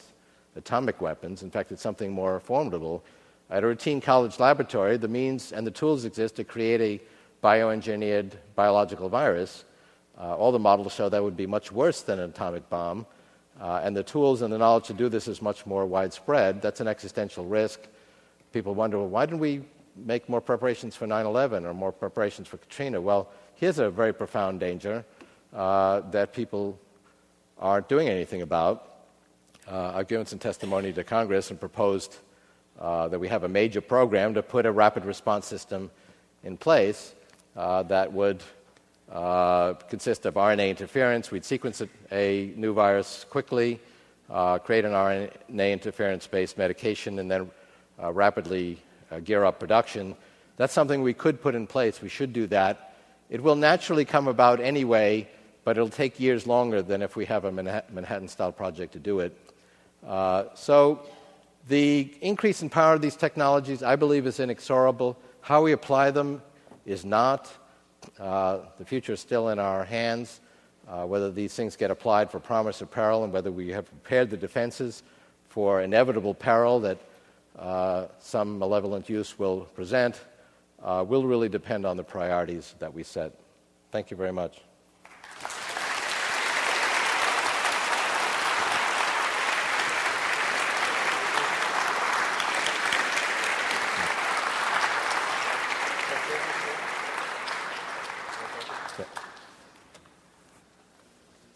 atomic 0.55 1.01
weapons. 1.01 1.41
In 1.41 1.49
fact, 1.49 1.71
it's 1.71 1.81
something 1.81 2.11
more 2.11 2.39
formidable. 2.39 3.03
At 3.49 3.63
a 3.63 3.67
routine 3.67 4.01
college 4.01 4.39
laboratory, 4.39 4.97
the 4.97 5.07
means 5.07 5.51
and 5.51 5.65
the 5.65 5.71
tools 5.71 6.05
exist 6.05 6.35
to 6.35 6.43
create 6.43 6.79
a 6.79 7.03
bioengineered 7.43 8.31
biological 8.55 9.09
virus. 9.09 9.65
Uh, 10.17 10.35
all 10.35 10.51
the 10.51 10.59
models 10.59 10.93
show 10.93 11.09
that 11.09 11.21
would 11.21 11.35
be 11.35 11.45
much 11.45 11.71
worse 11.71 12.01
than 12.01 12.19
an 12.19 12.29
atomic 12.29 12.69
bomb, 12.69 13.05
uh, 13.59 13.81
and 13.83 13.95
the 13.95 14.03
tools 14.03 14.41
and 14.41 14.53
the 14.53 14.57
knowledge 14.57 14.85
to 14.85 14.93
do 14.93 15.09
this 15.09 15.27
is 15.27 15.41
much 15.41 15.65
more 15.65 15.85
widespread. 15.85 16.61
That's 16.61 16.79
an 16.79 16.87
existential 16.87 17.45
risk. 17.45 17.81
People 18.51 18.73
wonder, 18.75 18.97
well, 18.97 19.09
why 19.09 19.25
didn't 19.25 19.39
we 19.39 19.63
make 19.95 20.29
more 20.29 20.41
preparations 20.41 20.95
for 20.95 21.05
9 21.05 21.25
11 21.25 21.65
or 21.65 21.73
more 21.73 21.91
preparations 21.91 22.47
for 22.47 22.57
Katrina? 22.57 23.01
Well, 23.01 23.29
here's 23.55 23.79
a 23.79 23.89
very 23.89 24.13
profound 24.13 24.59
danger 24.59 25.03
uh, 25.53 26.01
that 26.11 26.33
people 26.33 26.79
aren't 27.59 27.89
doing 27.89 28.07
anything 28.07 28.41
about. 28.41 28.89
Uh, 29.69 29.93
I've 29.95 30.07
given 30.07 30.25
some 30.25 30.39
testimony 30.39 30.93
to 30.93 31.03
Congress 31.03 31.49
and 31.49 31.59
proposed 31.59 32.17
uh, 32.79 33.07
that 33.07 33.19
we 33.19 33.27
have 33.27 33.43
a 33.43 33.47
major 33.47 33.81
program 33.81 34.33
to 34.33 34.43
put 34.43 34.65
a 34.65 34.71
rapid 34.71 35.05
response 35.05 35.45
system 35.45 35.91
in 36.43 36.57
place 36.57 37.13
uh, 37.55 37.83
that 37.83 38.11
would 38.11 38.41
uh, 39.11 39.73
consist 39.89 40.25
of 40.25 40.35
RNA 40.35 40.69
interference. 40.69 41.31
We'd 41.31 41.45
sequence 41.45 41.81
a 42.11 42.53
new 42.55 42.73
virus 42.73 43.25
quickly, 43.29 43.79
uh, 44.29 44.57
create 44.59 44.85
an 44.85 44.91
RNA 44.91 45.71
interference 45.71 46.27
based 46.27 46.57
medication, 46.57 47.19
and 47.19 47.29
then 47.29 47.49
rapidly 47.99 48.81
uh, 49.13 49.19
gear 49.19 49.45
up 49.45 49.59
production. 49.59 50.15
That's 50.57 50.73
something 50.73 51.01
we 51.01 51.13
could 51.13 51.41
put 51.41 51.55
in 51.55 51.67
place. 51.67 52.01
We 52.01 52.09
should 52.09 52.33
do 52.33 52.47
that. 52.47 52.95
It 53.29 53.41
will 53.41 53.55
naturally 53.55 54.05
come 54.05 54.27
about 54.27 54.59
anyway, 54.59 55.27
but 55.63 55.77
it'll 55.77 55.89
take 55.89 56.19
years 56.19 56.45
longer 56.45 56.81
than 56.81 57.01
if 57.01 57.15
we 57.15 57.25
have 57.25 57.45
a 57.45 57.51
Manhattan 57.51 58.27
style 58.27 58.51
project 58.51 58.93
to 58.93 58.99
do 58.99 59.19
it. 59.19 59.37
Uh, 60.05 60.45
so, 60.53 61.01
the 61.69 62.13
increase 62.21 62.61
in 62.61 62.69
power 62.69 62.93
of 62.93 63.01
these 63.01 63.15
technologies, 63.15 63.83
I 63.83 63.95
believe, 63.95 64.27
is 64.27 64.39
inexorable. 64.39 65.17
How 65.39 65.63
we 65.63 65.71
apply 65.71 66.11
them 66.11 66.41
is 66.85 67.05
not. 67.05 67.51
Uh, 68.19 68.59
the 68.77 68.85
future 68.85 69.13
is 69.13 69.19
still 69.19 69.49
in 69.49 69.59
our 69.59 69.83
hands. 69.83 70.41
Uh, 70.87 71.05
whether 71.05 71.31
these 71.31 71.53
things 71.53 71.77
get 71.77 71.89
applied 71.89 72.29
for 72.29 72.39
promise 72.39 72.81
or 72.81 72.85
peril, 72.85 73.23
and 73.23 73.31
whether 73.31 73.51
we 73.51 73.69
have 73.69 73.85
prepared 73.85 74.29
the 74.29 74.35
defenses 74.35 75.03
for 75.47 75.81
inevitable 75.81 76.33
peril 76.33 76.79
that 76.81 76.97
uh, 77.57 78.07
some 78.19 78.59
malevolent 78.59 79.07
use 79.07 79.39
will 79.39 79.61
present 79.75 80.19
uh, 80.83 81.05
will 81.07 81.25
really 81.25 81.49
depend 81.49 81.85
on 81.85 81.95
the 81.95 82.03
priorities 82.03 82.75
that 82.79 82.93
we 82.93 83.03
set. 83.03 83.31
Thank 83.91 84.11
you 84.11 84.17
very 84.17 84.33
much. 84.33 84.61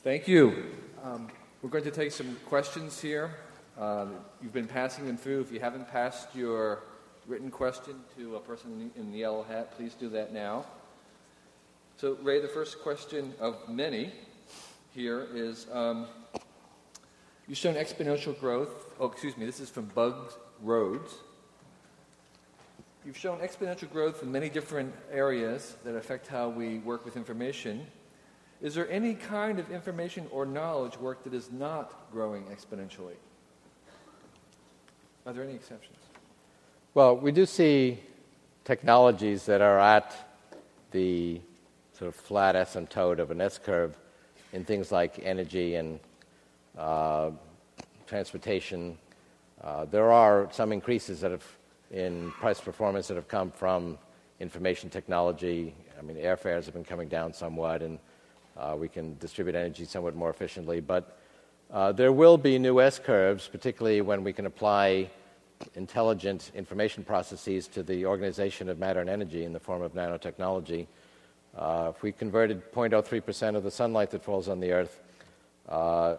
Thank 0.08 0.26
you. 0.26 0.64
Um, 1.04 1.28
we're 1.62 1.70
going 1.70 1.84
to 1.84 1.92
take 1.92 2.14
some 2.14 2.38
questions 2.46 3.02
here. 3.02 3.30
Um, 3.78 4.16
you've 4.42 4.54
been 4.54 4.66
passing 4.66 5.06
them 5.06 5.18
through. 5.18 5.42
If 5.42 5.52
you 5.52 5.60
haven't 5.60 5.92
passed 5.92 6.34
your 6.34 6.84
written 7.28 7.52
question 7.52 7.96
to 8.18 8.38
a 8.38 8.40
person 8.40 8.90
in 8.96 9.12
the 9.12 9.18
yellow 9.18 9.44
hat, 9.44 9.76
please 9.76 9.96
do 9.96 10.08
that 10.12 10.32
now. 10.32 10.66
So, 11.98 12.18
Ray, 12.22 12.40
the 12.40 12.48
first 12.48 12.80
question 12.80 13.34
of 13.42 13.68
many 13.68 14.14
here 14.96 15.28
is 15.34 15.68
um, 15.74 16.08
You've 17.46 17.58
shown 17.58 17.76
exponential 17.76 18.40
growth. 18.40 18.94
Oh, 19.02 19.08
excuse 19.08 19.36
me, 19.36 19.46
this 19.46 19.60
is 19.60 19.70
from 19.70 19.88
Bugs 19.88 20.38
Rhodes. 20.62 21.16
You've 23.06 23.18
shown 23.18 23.40
exponential 23.40 23.92
growth 23.92 24.24
in 24.24 24.32
many 24.32 24.48
different 24.48 24.96
areas 25.12 25.76
that 25.84 25.98
affect 25.98 26.28
how 26.28 26.48
we 26.48 26.78
work 26.78 27.04
with 27.04 27.18
information. 27.18 27.86
Is 28.62 28.74
there 28.74 28.90
any 28.90 29.14
kind 29.14 29.60
of 29.60 29.72
information 29.72 30.28
or 30.32 30.46
knowledge 30.46 30.98
work 30.98 31.24
that 31.24 31.34
is 31.34 31.52
not 31.52 32.12
growing 32.12 32.44
exponentially? 32.46 33.16
Are 35.26 35.34
there 35.34 35.44
any 35.44 35.54
exceptions? 35.54 35.98
Well, 36.94 37.16
we 37.18 37.32
do 37.32 37.46
see 37.46 38.00
technologies 38.64 39.46
that 39.46 39.62
are 39.62 39.80
at 39.80 40.16
the 40.92 41.40
sort 41.94 42.08
of 42.08 42.16
flat 42.16 42.56
asymptote 42.56 43.20
of 43.20 43.30
an 43.30 43.42
S 43.42 43.60
curve 43.60 43.96
in 44.54 44.66
things 44.66 44.92
like 44.92 45.20
energy 45.22 45.76
and 45.76 46.00
uh, 46.78 47.32
transportation. 48.08 48.98
Uh, 49.64 49.86
there 49.86 50.12
are 50.12 50.48
some 50.52 50.72
increases 50.72 51.22
that 51.22 51.32
have 51.32 51.46
in 51.92 52.32
price 52.32 52.60
performance 52.60 53.08
that 53.08 53.16
have 53.16 53.28
come 53.28 53.52
from 53.52 53.98
information 54.40 54.90
technology. 54.90 55.74
I 55.98 56.02
mean, 56.02 56.18
airfares 56.18 56.66
have 56.66 56.74
been 56.74 56.84
coming 56.84 57.08
down 57.08 57.34
somewhat, 57.34 57.82
and 57.82 58.00
uh, 58.58 58.76
we 58.78 58.88
can 58.88 59.18
distribute 59.20 59.56
energy 59.56 59.86
somewhat 59.86 60.16
more 60.16 60.30
efficiently. 60.30 60.80
But 60.80 61.18
uh, 61.72 61.92
there 61.92 62.12
will 62.12 62.38
be 62.38 62.58
new 62.58 62.82
S 62.82 63.00
curves, 63.00 63.48
particularly 63.48 64.02
when 64.02 64.24
we 64.24 64.34
can 64.34 64.46
apply 64.46 65.10
intelligent 65.76 66.52
information 66.56 67.04
processes 67.04 67.68
to 67.68 67.84
the 67.84 68.06
organization 68.06 68.70
of 68.70 68.78
matter 68.78 69.02
and 69.02 69.10
energy 69.10 69.44
in 69.44 69.54
the 69.54 69.60
form 69.60 69.82
of 69.82 69.94
nanotechnology. 69.94 70.88
Uh, 71.58 71.92
if 71.96 72.04
we 72.04 72.12
converted 72.12 72.72
0.03% 72.72 73.56
of 73.56 73.64
the 73.64 73.72
sunlight 73.72 74.12
that 74.12 74.24
falls 74.24 74.48
on 74.48 74.60
the 74.60 74.72
Earth 74.72 75.02
uh, 75.68 76.18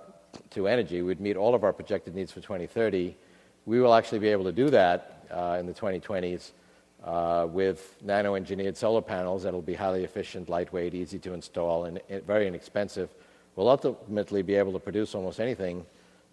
to 0.50 0.66
energy, 0.66 1.02
we'd 1.02 1.20
meet 1.20 1.36
all 1.36 1.54
of 1.54 1.62
our 1.62 1.72
projected 1.72 2.14
needs 2.14 2.32
for 2.32 2.40
2030. 2.40 3.16
We 3.66 3.80
will 3.80 3.94
actually 3.94 4.18
be 4.18 4.28
able 4.28 4.44
to 4.44 4.52
do 4.52 4.70
that 4.70 5.26
uh, 5.30 5.56
in 5.60 5.66
the 5.66 5.74
2020s 5.74 6.52
uh, 7.04 7.46
with 7.50 7.96
nano 8.02 8.34
engineered 8.34 8.76
solar 8.76 9.02
panels 9.02 9.42
that 9.44 9.52
will 9.52 9.62
be 9.62 9.74
highly 9.74 10.04
efficient, 10.04 10.48
lightweight, 10.48 10.94
easy 10.94 11.18
to 11.18 11.32
install, 11.32 11.84
and 11.84 12.00
very 12.26 12.46
inexpensive. 12.48 13.10
We'll 13.56 13.68
ultimately 13.68 14.42
be 14.42 14.54
able 14.54 14.72
to 14.72 14.78
produce 14.78 15.14
almost 15.14 15.40
anything 15.40 15.84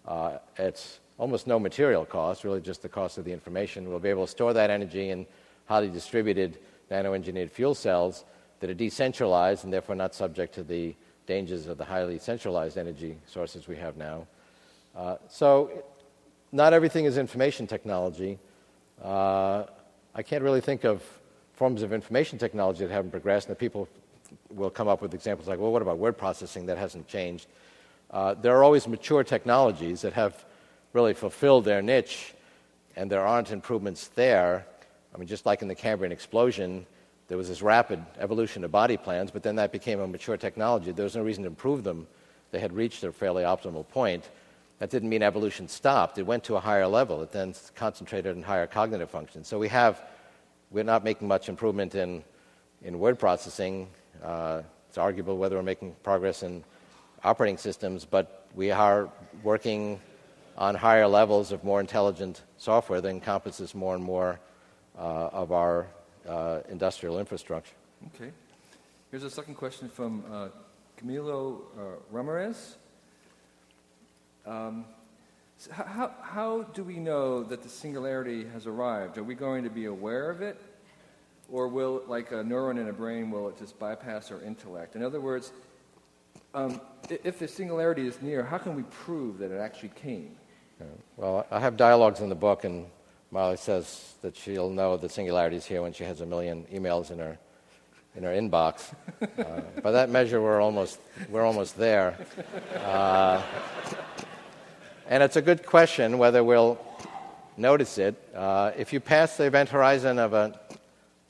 uh, 0.06 0.38
at 0.58 0.84
almost 1.18 1.46
no 1.46 1.58
material 1.58 2.04
cost, 2.04 2.44
really 2.44 2.60
just 2.60 2.82
the 2.82 2.88
cost 2.88 3.18
of 3.18 3.24
the 3.24 3.32
information. 3.32 3.88
We'll 3.88 3.98
be 3.98 4.10
able 4.10 4.26
to 4.26 4.30
store 4.30 4.52
that 4.52 4.70
energy 4.70 5.10
in 5.10 5.26
highly 5.66 5.88
distributed 5.88 6.58
nano 6.90 7.14
engineered 7.14 7.50
fuel 7.50 7.74
cells 7.74 8.24
that 8.60 8.70
are 8.70 8.74
decentralized 8.74 9.64
and 9.64 9.72
therefore 9.72 9.94
not 9.94 10.14
subject 10.14 10.54
to 10.54 10.62
the 10.62 10.94
dangers 11.26 11.66
of 11.66 11.78
the 11.78 11.84
highly 11.84 12.18
centralized 12.18 12.78
energy 12.78 13.18
sources 13.26 13.66
we 13.66 13.76
have 13.76 13.96
now. 13.96 14.26
Uh, 14.96 15.16
so, 15.28 15.84
not 16.52 16.72
everything 16.72 17.04
is 17.04 17.18
information 17.18 17.66
technology. 17.66 18.38
Uh, 19.02 19.64
I 20.18 20.22
can't 20.22 20.42
really 20.42 20.62
think 20.62 20.84
of 20.84 21.02
forms 21.52 21.82
of 21.82 21.92
information 21.92 22.38
technology 22.38 22.86
that 22.86 22.90
haven't 22.90 23.10
progressed, 23.10 23.48
and 23.48 23.58
people 23.58 23.86
will 24.48 24.70
come 24.70 24.88
up 24.88 25.02
with 25.02 25.12
examples 25.12 25.46
like, 25.46 25.58
well, 25.58 25.70
what 25.70 25.82
about 25.82 25.98
word 25.98 26.16
processing? 26.16 26.64
That 26.64 26.78
hasn't 26.78 27.06
changed. 27.06 27.46
Uh, 28.10 28.32
there 28.32 28.56
are 28.56 28.64
always 28.64 28.88
mature 28.88 29.22
technologies 29.22 30.00
that 30.00 30.14
have 30.14 30.46
really 30.94 31.12
fulfilled 31.12 31.66
their 31.66 31.82
niche, 31.82 32.32
and 32.96 33.12
there 33.12 33.26
aren't 33.26 33.50
improvements 33.50 34.08
there. 34.14 34.64
I 35.14 35.18
mean, 35.18 35.28
just 35.28 35.44
like 35.44 35.60
in 35.60 35.68
the 35.68 35.74
Cambrian 35.74 36.12
explosion, 36.12 36.86
there 37.28 37.36
was 37.36 37.48
this 37.48 37.60
rapid 37.60 38.02
evolution 38.18 38.64
of 38.64 38.72
body 38.72 38.96
plans, 38.96 39.30
but 39.30 39.42
then 39.42 39.56
that 39.56 39.70
became 39.70 40.00
a 40.00 40.06
mature 40.06 40.38
technology. 40.38 40.92
There 40.92 41.04
was 41.04 41.14
no 41.16 41.24
reason 41.24 41.42
to 41.42 41.48
improve 41.50 41.84
them. 41.84 42.06
They 42.52 42.58
had 42.58 42.72
reached 42.72 43.02
their 43.02 43.12
fairly 43.12 43.42
optimal 43.42 43.86
point. 43.86 44.30
That 44.78 44.90
didn't 44.90 45.08
mean 45.08 45.22
evolution 45.22 45.68
stopped. 45.68 46.18
It 46.18 46.26
went 46.26 46.44
to 46.44 46.56
a 46.56 46.60
higher 46.60 46.86
level. 46.86 47.22
It 47.22 47.32
then 47.32 47.54
concentrated 47.74 48.36
on 48.36 48.42
higher 48.42 48.66
cognitive 48.66 49.10
functions. 49.10 49.48
So 49.48 49.58
we 49.58 49.68
have, 49.68 50.02
we're 50.70 50.84
not 50.84 51.02
making 51.02 51.28
much 51.28 51.48
improvement 51.48 51.94
in, 51.94 52.22
in 52.82 52.98
word 52.98 53.18
processing. 53.18 53.88
Uh, 54.22 54.62
it's 54.88 54.98
arguable 54.98 55.38
whether 55.38 55.56
we're 55.56 55.62
making 55.62 55.96
progress 56.02 56.42
in 56.42 56.62
operating 57.24 57.56
systems, 57.56 58.04
but 58.04 58.46
we 58.54 58.70
are 58.70 59.08
working 59.42 60.00
on 60.58 60.74
higher 60.74 61.06
levels 61.06 61.52
of 61.52 61.64
more 61.64 61.80
intelligent 61.80 62.42
software 62.56 63.00
that 63.00 63.08
encompasses 63.08 63.74
more 63.74 63.94
and 63.94 64.04
more 64.04 64.40
uh, 64.98 65.28
of 65.32 65.52
our 65.52 65.86
uh, 66.28 66.60
industrial 66.68 67.18
infrastructure. 67.18 67.74
Okay. 68.14 68.30
Here's 69.10 69.24
a 69.24 69.30
second 69.30 69.54
question 69.54 69.88
from 69.88 70.24
uh, 70.30 70.48
Camilo 70.98 71.60
uh, 71.78 71.82
Ramirez. 72.10 72.76
Um, 74.46 74.84
so 75.58 75.72
how, 75.72 76.12
how 76.20 76.62
do 76.74 76.84
we 76.84 76.96
know 76.96 77.42
that 77.42 77.62
the 77.62 77.68
singularity 77.68 78.46
has 78.52 78.66
arrived? 78.66 79.18
Are 79.18 79.24
we 79.24 79.34
going 79.34 79.64
to 79.64 79.70
be 79.70 79.86
aware 79.86 80.30
of 80.30 80.42
it? 80.42 80.60
Or 81.50 81.68
will, 81.68 82.02
like 82.06 82.32
a 82.32 82.36
neuron 82.36 82.78
in 82.80 82.88
a 82.88 82.92
brain, 82.92 83.30
will 83.30 83.48
it 83.48 83.58
just 83.58 83.78
bypass 83.78 84.30
our 84.30 84.42
intellect? 84.42 84.96
In 84.96 85.02
other 85.02 85.20
words, 85.20 85.52
um, 86.54 86.80
if 87.08 87.38
the 87.38 87.48
singularity 87.48 88.06
is 88.06 88.20
near, 88.20 88.42
how 88.44 88.58
can 88.58 88.74
we 88.74 88.82
prove 88.84 89.38
that 89.38 89.50
it 89.50 89.58
actually 89.60 89.90
came? 89.90 90.36
Well, 91.16 91.46
I 91.50 91.60
have 91.60 91.76
dialogues 91.76 92.20
in 92.20 92.28
the 92.28 92.34
book, 92.34 92.64
and 92.64 92.86
Molly 93.30 93.56
says 93.56 94.14
that 94.22 94.36
she'll 94.36 94.70
know 94.70 94.96
the 94.96 95.08
singularity 95.08 95.56
is 95.56 95.64
here 95.64 95.80
when 95.82 95.92
she 95.92 96.04
has 96.04 96.20
a 96.20 96.26
million 96.26 96.66
emails 96.72 97.10
in 97.10 97.18
her 97.18 97.38
in 98.14 98.22
her 98.22 98.30
inbox. 98.30 98.92
Uh, 99.38 99.60
by 99.82 99.90
that 99.90 100.10
measure, 100.10 100.40
we're 100.42 100.60
almost 100.60 100.98
we're 101.30 101.44
almost 101.44 101.76
there. 101.76 102.16
Uh, 102.84 103.42
and 105.08 105.22
it's 105.22 105.36
a 105.36 105.42
good 105.42 105.64
question 105.64 106.18
whether 106.18 106.42
we'll 106.42 106.78
notice 107.56 107.98
it. 107.98 108.16
Uh, 108.34 108.72
if 108.76 108.92
you 108.92 109.00
pass 109.00 109.36
the 109.36 109.44
event 109.44 109.68
horizon 109.68 110.18
of 110.18 110.32
a 110.32 110.58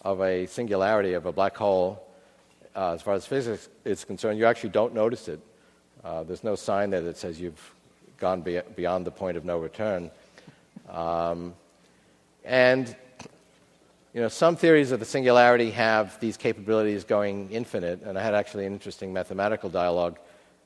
of 0.03 0.21
a 0.21 0.47
singularity 0.47 1.15
of 1.15 1.27
a 1.27 1.33
black 1.33 1.57
hole, 1.57 2.07
uh, 2.75 2.93
as 2.93 3.03
far 3.03 3.15
as 3.15 3.27
physics 3.27 3.69
is 3.85 4.05
concerned, 4.05 4.39
you 4.39 4.47
actually 4.47 4.71
don't 4.71 4.95
notice 4.95 5.29
it. 5.29 5.41
Uh, 6.05 6.23
there's 6.23 6.45
no 6.45 6.55
sign 6.55 6.91
there 6.91 7.01
that 7.01 7.17
says 7.17 7.41
you've 7.41 7.75
gone 8.19 8.41
be- 8.41 8.61
beyond 8.77 9.05
the 9.05 9.11
point 9.11 9.37
of 9.37 9.45
no 9.45 9.59
return. 9.59 10.11
Um, 10.89 11.55
and 12.45 12.95
you 14.15 14.21
know, 14.23 14.29
some 14.29 14.57
theories 14.57 14.93
of 14.93 15.01
the 15.01 15.07
singularity 15.07 15.73
have 15.73 16.19
these 16.21 16.37
capabilities 16.37 17.05
going 17.05 17.51
infinite, 17.51 18.03
and 18.03 18.17
I 18.17 18.23
had 18.23 18.35
actually 18.35 18.65
an 18.65 18.73
interesting 18.73 19.13
mathematical 19.13 19.69
dialogue 19.69 20.19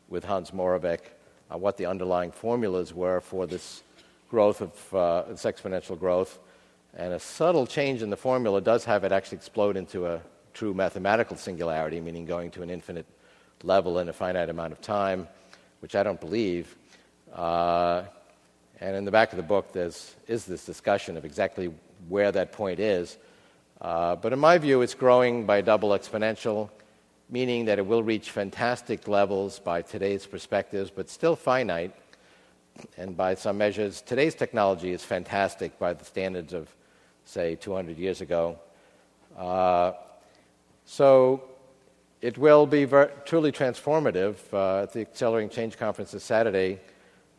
with 0.09 0.25
Hans 0.25 0.51
Moravec 0.51 1.01
on 1.51 1.61
what 1.61 1.77
the 1.77 1.87
underlying 1.87 2.31
formulas 2.31 2.95
were 2.95 3.21
for 3.21 3.47
this 3.47 3.83
growth 4.31 4.61
of 4.61 4.95
uh, 4.95 5.23
this 5.29 5.43
exponential 5.43 5.99
growth. 5.99 6.39
And 6.97 7.13
a 7.13 7.21
subtle 7.21 7.67
change 7.67 8.03
in 8.03 8.11
the 8.11 8.17
formula 8.17 8.61
does 8.61 8.85
have 8.85 9.05
it 9.05 9.13
actually 9.13 9.39
explode 9.39 9.77
into 9.77 10.07
a 10.07 10.21
true 10.55 10.75
mathematical 10.75 11.37
singularity, 11.37 12.01
meaning 12.01 12.25
going 12.25 12.51
to 12.53 12.63
an 12.63 12.71
infinite 12.71 13.07
level 13.63 13.99
in 13.99 14.09
a 14.09 14.13
finite 14.13 14.49
amount 14.49 14.73
of 14.73 14.81
time, 14.81 15.29
which 15.81 15.95
I 15.95 16.03
don't 16.03 16.21
believe. 16.21 16.77
Uh, 17.33 18.05
and 18.81 18.97
in 18.97 19.05
the 19.05 19.11
back 19.11 19.33
of 19.33 19.37
the 19.37 19.43
book, 19.43 19.73
there's 19.73 20.15
is 20.27 20.47
this 20.47 20.65
discussion 20.65 21.17
of 21.17 21.25
exactly 21.25 21.73
where 22.09 22.33
that 22.33 22.53
point 22.53 22.81
is. 22.81 23.19
Uh, 23.81 24.17
but 24.17 24.33
in 24.33 24.39
my 24.39 24.59
view, 24.59 24.83
it's 24.83 24.95
growing 24.95 25.47
by 25.47 25.61
double 25.61 25.91
exponential, 25.91 26.71
meaning 27.31 27.67
that 27.67 27.79
it 27.79 27.87
will 27.87 28.03
reach 28.03 28.31
fantastic 28.31 29.07
levels 29.07 29.59
by 29.61 29.83
today's 29.83 30.27
perspectives, 30.27 30.91
but 30.91 31.09
still 31.09 31.37
finite. 31.37 31.95
And 32.97 33.17
by 33.17 33.35
some 33.35 33.59
measures, 33.59 34.03
today's 34.03 34.35
technology 34.35 34.93
is 34.93 35.05
fantastic 35.05 35.79
by 35.79 35.93
the 35.93 36.05
standards 36.05 36.53
of, 36.53 36.69
say, 37.25 37.55
200 37.55 37.99
years 37.99 38.21
ago. 38.21 38.59
Uh, 39.37 39.93
so 40.85 41.43
it 42.21 42.37
will 42.37 42.67
be 42.67 42.85
ver- 42.85 43.13
truly 43.25 43.53
transformative. 43.53 44.37
Uh, 44.53 44.83
at 44.83 44.93
the 44.93 45.01
Accelerating 45.01 45.51
Change 45.51 45.79
Conference 45.79 46.11
this 46.11 46.25
Saturday, 46.25 46.81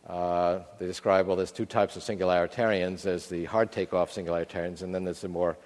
uh, 0.07 0.59
they 0.79 0.85
describe, 0.85 1.27
well, 1.27 1.35
there's 1.35 1.51
two 1.51 1.65
types 1.65 1.95
of 1.95 2.03
singularitarians. 2.03 3.01
There's 3.01 3.27
the 3.27 3.45
hard 3.45 3.71
takeoff 3.71 4.13
singularitarians, 4.13 4.81
and 4.83 4.93
then 4.93 5.03
there's 5.03 5.21
the 5.21 5.27
more 5.27 5.57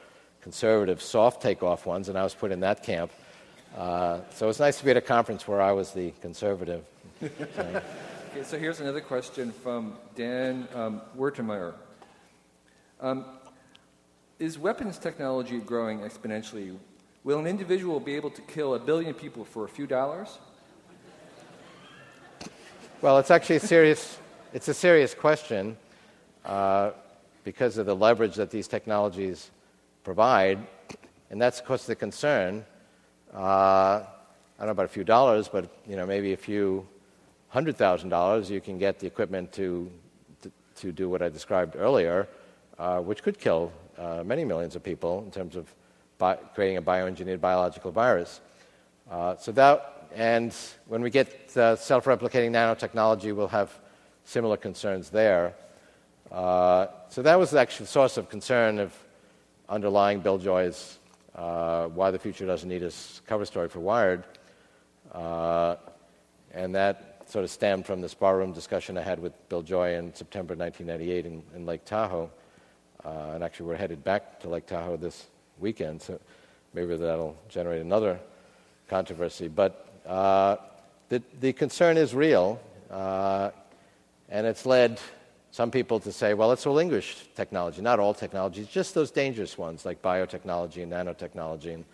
conservative, 0.42 1.02
soft 1.02 1.42
takeoff 1.42 1.86
ones, 1.86 2.10
and 2.10 2.18
I 2.18 2.24
was 2.24 2.34
put 2.34 2.52
in 2.52 2.60
that 2.62 2.84
camp. 2.84 3.12
Uh, 3.76 4.22
so 4.34 4.48
it's 4.48 4.60
nice 4.60 4.80
to 4.80 4.86
be 4.86 4.92
at 4.92 4.98
a 4.98 5.02
conference 5.02 5.48
where 5.48 5.62
I 5.62 5.74
was 5.74 5.92
the 5.92 6.12
conservative. 6.22 6.86
so. 7.20 7.82
okay, 8.32 8.44
so 8.44 8.58
here's 8.58 8.80
another 8.80 9.02
question 9.02 9.52
from 9.52 9.98
Dan 10.16 10.68
um, 10.74 11.02
Wertemeyer. 11.18 11.74
Um, 13.02 13.26
is 14.40 14.58
weapons 14.58 14.98
technology 14.98 15.60
growing 15.60 16.00
exponentially? 16.00 16.78
Will 17.26 17.40
an 17.40 17.48
individual 17.48 18.00
be 18.00 18.16
able 18.16 18.30
to 18.32 18.42
kill 18.44 18.76
a 18.76 18.80
billion 18.80 19.14
people 19.14 19.44
for 19.44 19.66
a 19.66 19.70
few 19.70 19.88
dollars? 19.88 20.38
Well, 23.02 23.18
it's 23.20 23.32
actually 23.32 23.58
a 23.58 23.60
serious 23.60 24.18
it's 24.54 24.70
a 24.70 24.74
serious 24.74 25.14
question 25.14 25.76
uh, 26.46 26.92
because 27.44 27.78
of 27.78 27.86
the 27.86 27.96
leverage 27.96 28.36
that 28.36 28.52
these 28.52 28.70
technologies 28.70 29.52
provide, 30.06 30.60
and 31.30 31.42
that's, 31.42 31.60
of 31.60 31.66
course, 31.66 31.86
the 31.86 31.96
concern. 31.96 32.64
Uh, 33.36 34.02
I 34.02 34.60
don't 34.60 34.68
know 34.68 34.72
about 34.72 34.86
a 34.86 34.88
few 34.88 35.04
dollars, 35.04 35.50
but 35.50 35.70
you 35.86 35.98
know, 35.98 36.06
maybe 36.06 36.32
a 36.32 36.38
few 36.38 36.88
hundred 37.50 37.76
thousand 37.76 38.08
dollars, 38.08 38.50
you 38.50 38.62
can 38.62 38.78
get 38.78 38.98
the 39.00 39.08
equipment 39.08 39.52
to, 39.54 39.92
to, 40.42 40.52
to 40.78 40.92
do 40.94 41.10
what 41.10 41.22
I 41.22 41.28
described 41.28 41.76
earlier, 41.76 42.30
uh, 42.80 43.00
which 43.02 43.22
could 43.24 43.38
kill 43.38 43.74
uh, 43.98 44.24
many 44.26 44.46
millions 44.46 44.78
of 44.78 44.84
people 44.84 45.22
in 45.26 45.32
terms 45.32 45.58
of 45.58 45.68
bi- 46.18 46.38
creating 46.54 46.78
a 46.78 46.82
bioengineered 46.82 47.42
biological 47.42 47.92
virus. 47.92 48.40
Uh, 49.12 49.36
so 49.36 49.52
that, 49.52 50.08
and 50.16 50.56
when 50.88 51.02
we 51.02 51.10
get 51.10 51.58
uh, 51.58 51.76
self-replicating 51.76 52.52
nanotechnology, 52.52 53.36
we'll 53.36 53.50
have 53.50 53.70
similar 54.24 54.56
concerns 54.56 55.10
there. 55.10 55.54
Uh, 56.32 56.88
so 57.10 57.22
that 57.22 57.38
was 57.38 57.54
actually 57.54 57.86
the 57.86 57.92
source 57.92 58.16
of 58.16 58.30
concern 58.30 58.80
of 58.80 58.94
underlying 59.68 60.22
Bill 60.22 60.38
Joy's 60.38 61.00
uh, 61.36 61.88
Why 61.88 62.12
the 62.12 62.20
Future 62.20 62.46
Doesn't 62.46 62.68
Need 62.68 62.84
Us 62.84 63.22
cover 63.28 63.46
story 63.46 63.70
for 63.70 63.80
Wired. 63.80 64.24
Uh, 65.12 65.76
and 66.54 66.74
that 66.76 67.24
sort 67.28 67.44
of 67.44 67.52
stemmed 67.52 67.86
from 67.86 68.02
this 68.02 68.14
barroom 68.14 68.54
discussion 68.54 68.98
I 68.98 69.02
had 69.02 69.20
with 69.20 69.34
Bill 69.50 69.62
Joy 69.62 69.96
in 69.96 70.14
September 70.14 70.56
1998 70.56 71.26
in, 71.26 71.44
in 71.56 71.66
Lake 71.66 71.86
Tahoe. 71.86 72.30
Uh, 73.04 73.32
and 73.34 73.44
actually, 73.44 73.68
we're 73.68 73.76
headed 73.76 74.04
back 74.04 74.40
to 74.40 74.50
Lake 74.50 74.66
Tahoe 74.66 74.98
this 74.98 75.28
weekend, 75.60 76.02
so 76.02 76.20
maybe 76.74 76.96
that'll 76.96 77.38
generate 77.50 77.82
another 77.82 78.20
controversy. 78.88 79.48
But 79.48 79.88
uh, 80.06 80.58
the, 81.10 81.22
the 81.40 81.54
concern 81.54 81.98
is 81.98 82.16
real. 82.16 82.60
Uh, 82.90 83.52
and 84.30 84.48
it's 84.48 84.66
led 84.66 85.00
some 85.56 85.72
people 85.72 86.02
to 86.02 86.12
say, 86.12 86.34
well, 86.34 86.50
let's 86.50 86.66
relinquish 86.66 87.16
technology, 87.34 87.82
not 87.82 87.98
all 87.98 88.14
technologies, 88.14 88.68
just 88.68 88.94
those 88.94 89.10
dangerous 89.10 89.58
ones 89.58 89.86
like 89.86 90.02
biotechnology 90.02 90.84
and 90.84 90.92
nanotechnology. 90.92 91.76
And 91.76 91.86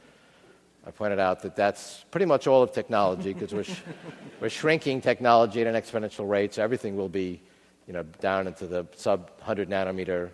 I 0.84 0.90
pointed 0.90 1.20
out 1.20 1.44
that 1.44 1.56
that's 1.56 2.04
pretty 2.10 2.26
much 2.26 2.48
all 2.48 2.64
of 2.64 2.72
technology 2.72 3.34
because 3.34 3.54
we're, 3.54 3.66
sh- 3.66 3.84
we're 4.42 4.50
shrinking 4.50 5.00
technology 5.00 5.62
at 5.62 5.68
an 5.68 5.80
exponential 5.80 6.28
rate, 6.28 6.56
so 6.56 6.64
everything 6.64 6.98
will 6.98 7.08
be 7.08 7.40
you 7.86 7.94
know, 7.94 8.02
down 8.20 8.48
into 8.48 8.66
the 8.66 8.88
sub 8.96 9.30
100 9.38 9.70
nanometer 9.70 10.32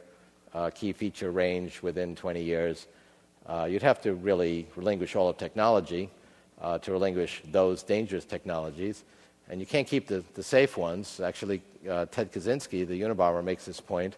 uh, 0.54 0.70
key 0.70 0.94
feature 0.94 1.30
range 1.30 1.82
within 1.82 2.16
20 2.16 2.42
years. 2.42 2.88
Uh, 3.46 3.68
you'd 3.70 3.84
have 3.84 4.00
to 4.04 4.14
really 4.14 4.68
relinquish 4.78 5.18
all 5.18 5.28
of 5.28 5.38
technology 5.38 6.10
uh, 6.62 6.78
to 6.78 6.94
relinquish 6.94 7.42
those 7.52 7.84
dangerous 7.84 8.24
technologies. 8.24 9.04
And 9.50 9.60
you 9.60 9.66
can't 9.66 9.88
keep 9.88 10.08
the, 10.08 10.24
the 10.34 10.44
safe 10.44 10.78
ones. 10.78 11.20
Actually, 11.20 11.62
uh, 11.88 12.06
Ted 12.08 12.32
Kaczynski, 12.32 12.88
the 12.88 13.02
Unabomber, 13.02 13.44
makes 13.44 13.66
this 13.66 13.80
point. 13.80 14.16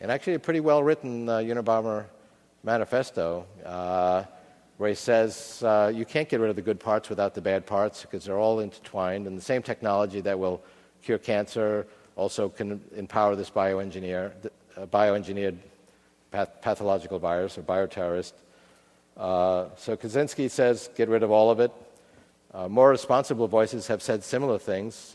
And 0.00 0.10
actually, 0.10 0.34
a 0.34 0.38
pretty 0.38 0.60
well 0.60 0.82
written 0.82 1.28
uh, 1.28 1.38
Unabomber 1.38 2.06
manifesto 2.62 3.46
uh, 3.64 4.24
where 4.78 4.88
he 4.88 4.94
says 4.94 5.62
uh, 5.64 5.92
you 5.94 6.04
can't 6.04 6.28
get 6.28 6.40
rid 6.40 6.50
of 6.50 6.56
the 6.56 6.62
good 6.62 6.80
parts 6.80 7.08
without 7.08 7.34
the 7.34 7.40
bad 7.40 7.66
parts 7.66 8.02
because 8.02 8.24
they're 8.24 8.38
all 8.38 8.60
intertwined. 8.60 9.26
And 9.26 9.36
the 9.36 9.42
same 9.42 9.62
technology 9.62 10.20
that 10.20 10.38
will 10.38 10.62
cure 11.02 11.18
cancer 11.18 11.86
also 12.16 12.48
can 12.48 12.80
empower 12.96 13.36
this 13.36 13.50
bioengineer, 13.50 14.32
uh, 14.76 14.86
bioengineered 14.86 15.56
path- 16.30 16.60
pathological 16.62 17.18
virus 17.18 17.58
or 17.58 17.62
bioterrorist. 17.62 18.32
Uh, 19.16 19.66
so 19.76 19.96
Kaczynski 19.96 20.48
says 20.48 20.90
get 20.96 21.08
rid 21.08 21.22
of 21.22 21.30
all 21.30 21.50
of 21.50 21.58
it. 21.58 21.72
Uh, 22.54 22.68
more 22.68 22.88
responsible 22.88 23.48
voices 23.48 23.88
have 23.88 24.02
said 24.02 24.22
similar 24.22 24.58
things. 24.58 25.14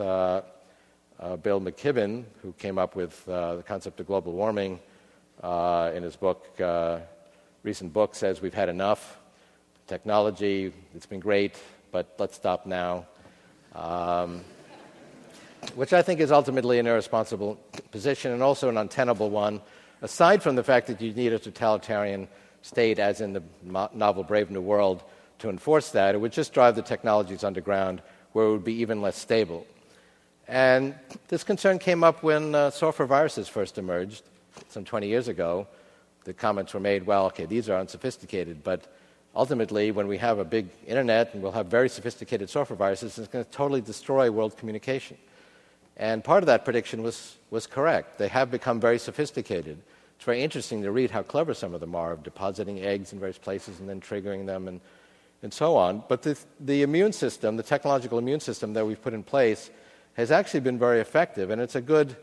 Uh, 1.19 1.23
uh, 1.23 1.35
Bill 1.37 1.61
McKibben, 1.61 2.25
who 2.41 2.53
came 2.53 2.77
up 2.77 2.95
with 2.95 3.27
uh, 3.27 3.55
the 3.57 3.63
concept 3.63 3.99
of 3.99 4.07
global 4.07 4.33
warming 4.33 4.79
in 5.43 6.03
his 6.03 6.15
book, 6.15 6.47
recent 7.63 7.93
book, 7.93 8.15
says 8.15 8.41
we've 8.41 8.53
had 8.53 8.69
enough 8.69 9.17
technology. 9.87 10.73
It's 10.95 11.05
been 11.05 11.19
great, 11.19 11.55
but 11.91 12.13
let's 12.17 12.35
stop 12.35 12.65
now. 12.65 13.05
Um, 13.75 14.41
which 15.75 15.93
I 15.93 16.01
think 16.01 16.19
is 16.19 16.31
ultimately 16.31 16.77
an 16.79 16.87
irresponsible 16.87 17.57
position 17.91 18.31
and 18.31 18.43
also 18.43 18.69
an 18.69 18.77
untenable 18.77 19.29
one, 19.29 19.61
aside 20.01 20.43
from 20.43 20.55
the 20.55 20.63
fact 20.63 20.87
that 20.87 21.01
you 21.01 21.13
need 21.13 21.33
a 21.33 21.39
totalitarian 21.39 22.27
state, 22.61 22.99
as 22.99 23.21
in 23.21 23.33
the 23.33 23.43
novel 23.93 24.23
Brave 24.23 24.51
New 24.51 24.61
World, 24.61 25.03
to 25.39 25.49
enforce 25.49 25.89
that. 25.91 26.15
It 26.15 26.19
would 26.19 26.33
just 26.33 26.53
drive 26.53 26.75
the 26.75 26.81
technologies 26.81 27.43
underground 27.43 28.01
where 28.33 28.45
it 28.45 28.51
would 28.51 28.63
be 28.63 28.75
even 28.75 29.01
less 29.01 29.17
stable. 29.17 29.65
And 30.47 30.95
this 31.27 31.43
concern 31.43 31.79
came 31.79 32.03
up 32.03 32.21
when 32.23 32.53
uh, 32.53 32.69
software 32.69 33.07
viruses 33.07 33.47
first 33.47 33.77
emerged 33.77 34.23
some 34.69 34.83
20 34.83 35.07
years 35.07 35.27
ago. 35.27 35.67
The 36.25 36.33
comments 36.33 36.73
were 36.73 36.79
made, 36.79 37.05
well, 37.05 37.25
okay, 37.27 37.45
these 37.45 37.69
are 37.69 37.79
unsophisticated, 37.79 38.63
but 38.63 38.93
ultimately, 39.35 39.91
when 39.91 40.07
we 40.07 40.17
have 40.17 40.39
a 40.39 40.45
big 40.45 40.67
internet 40.85 41.33
and 41.33 41.41
we'll 41.41 41.51
have 41.51 41.67
very 41.67 41.89
sophisticated 41.89 42.49
software 42.49 42.77
viruses, 42.77 43.17
it's 43.17 43.27
going 43.27 43.43
to 43.43 43.51
totally 43.51 43.81
destroy 43.81 44.29
world 44.31 44.57
communication. 44.57 45.17
And 45.97 46.23
part 46.23 46.43
of 46.43 46.47
that 46.47 46.65
prediction 46.65 47.03
was, 47.03 47.37
was 47.51 47.67
correct. 47.67 48.17
They 48.17 48.27
have 48.29 48.49
become 48.49 48.79
very 48.79 48.97
sophisticated. 48.97 49.77
It's 50.15 50.25
very 50.25 50.41
interesting 50.41 50.81
to 50.83 50.91
read 50.91 51.11
how 51.11 51.21
clever 51.21 51.53
some 51.53 51.73
of 51.73 51.81
them 51.81 51.95
are 51.95 52.13
of 52.13 52.23
depositing 52.23 52.81
eggs 52.81 53.13
in 53.13 53.19
various 53.19 53.37
places 53.37 53.79
and 53.79 53.87
then 53.87 54.01
triggering 54.01 54.45
them 54.45 54.67
and, 54.67 54.81
and 55.43 55.53
so 55.53 55.75
on. 55.75 56.03
But 56.07 56.23
the, 56.23 56.37
the 56.59 56.81
immune 56.81 57.13
system, 57.13 57.57
the 57.57 57.63
technological 57.63 58.17
immune 58.17 58.39
system 58.39 58.73
that 58.73 58.87
we've 58.87 59.01
put 59.01 59.13
in 59.13 59.23
place, 59.23 59.69
has 60.15 60.31
actually 60.31 60.59
been 60.59 60.79
very 60.79 60.99
effective. 60.99 61.49
And 61.49 61.61
it's 61.61 61.75
a 61.75 61.81
good 61.81 62.15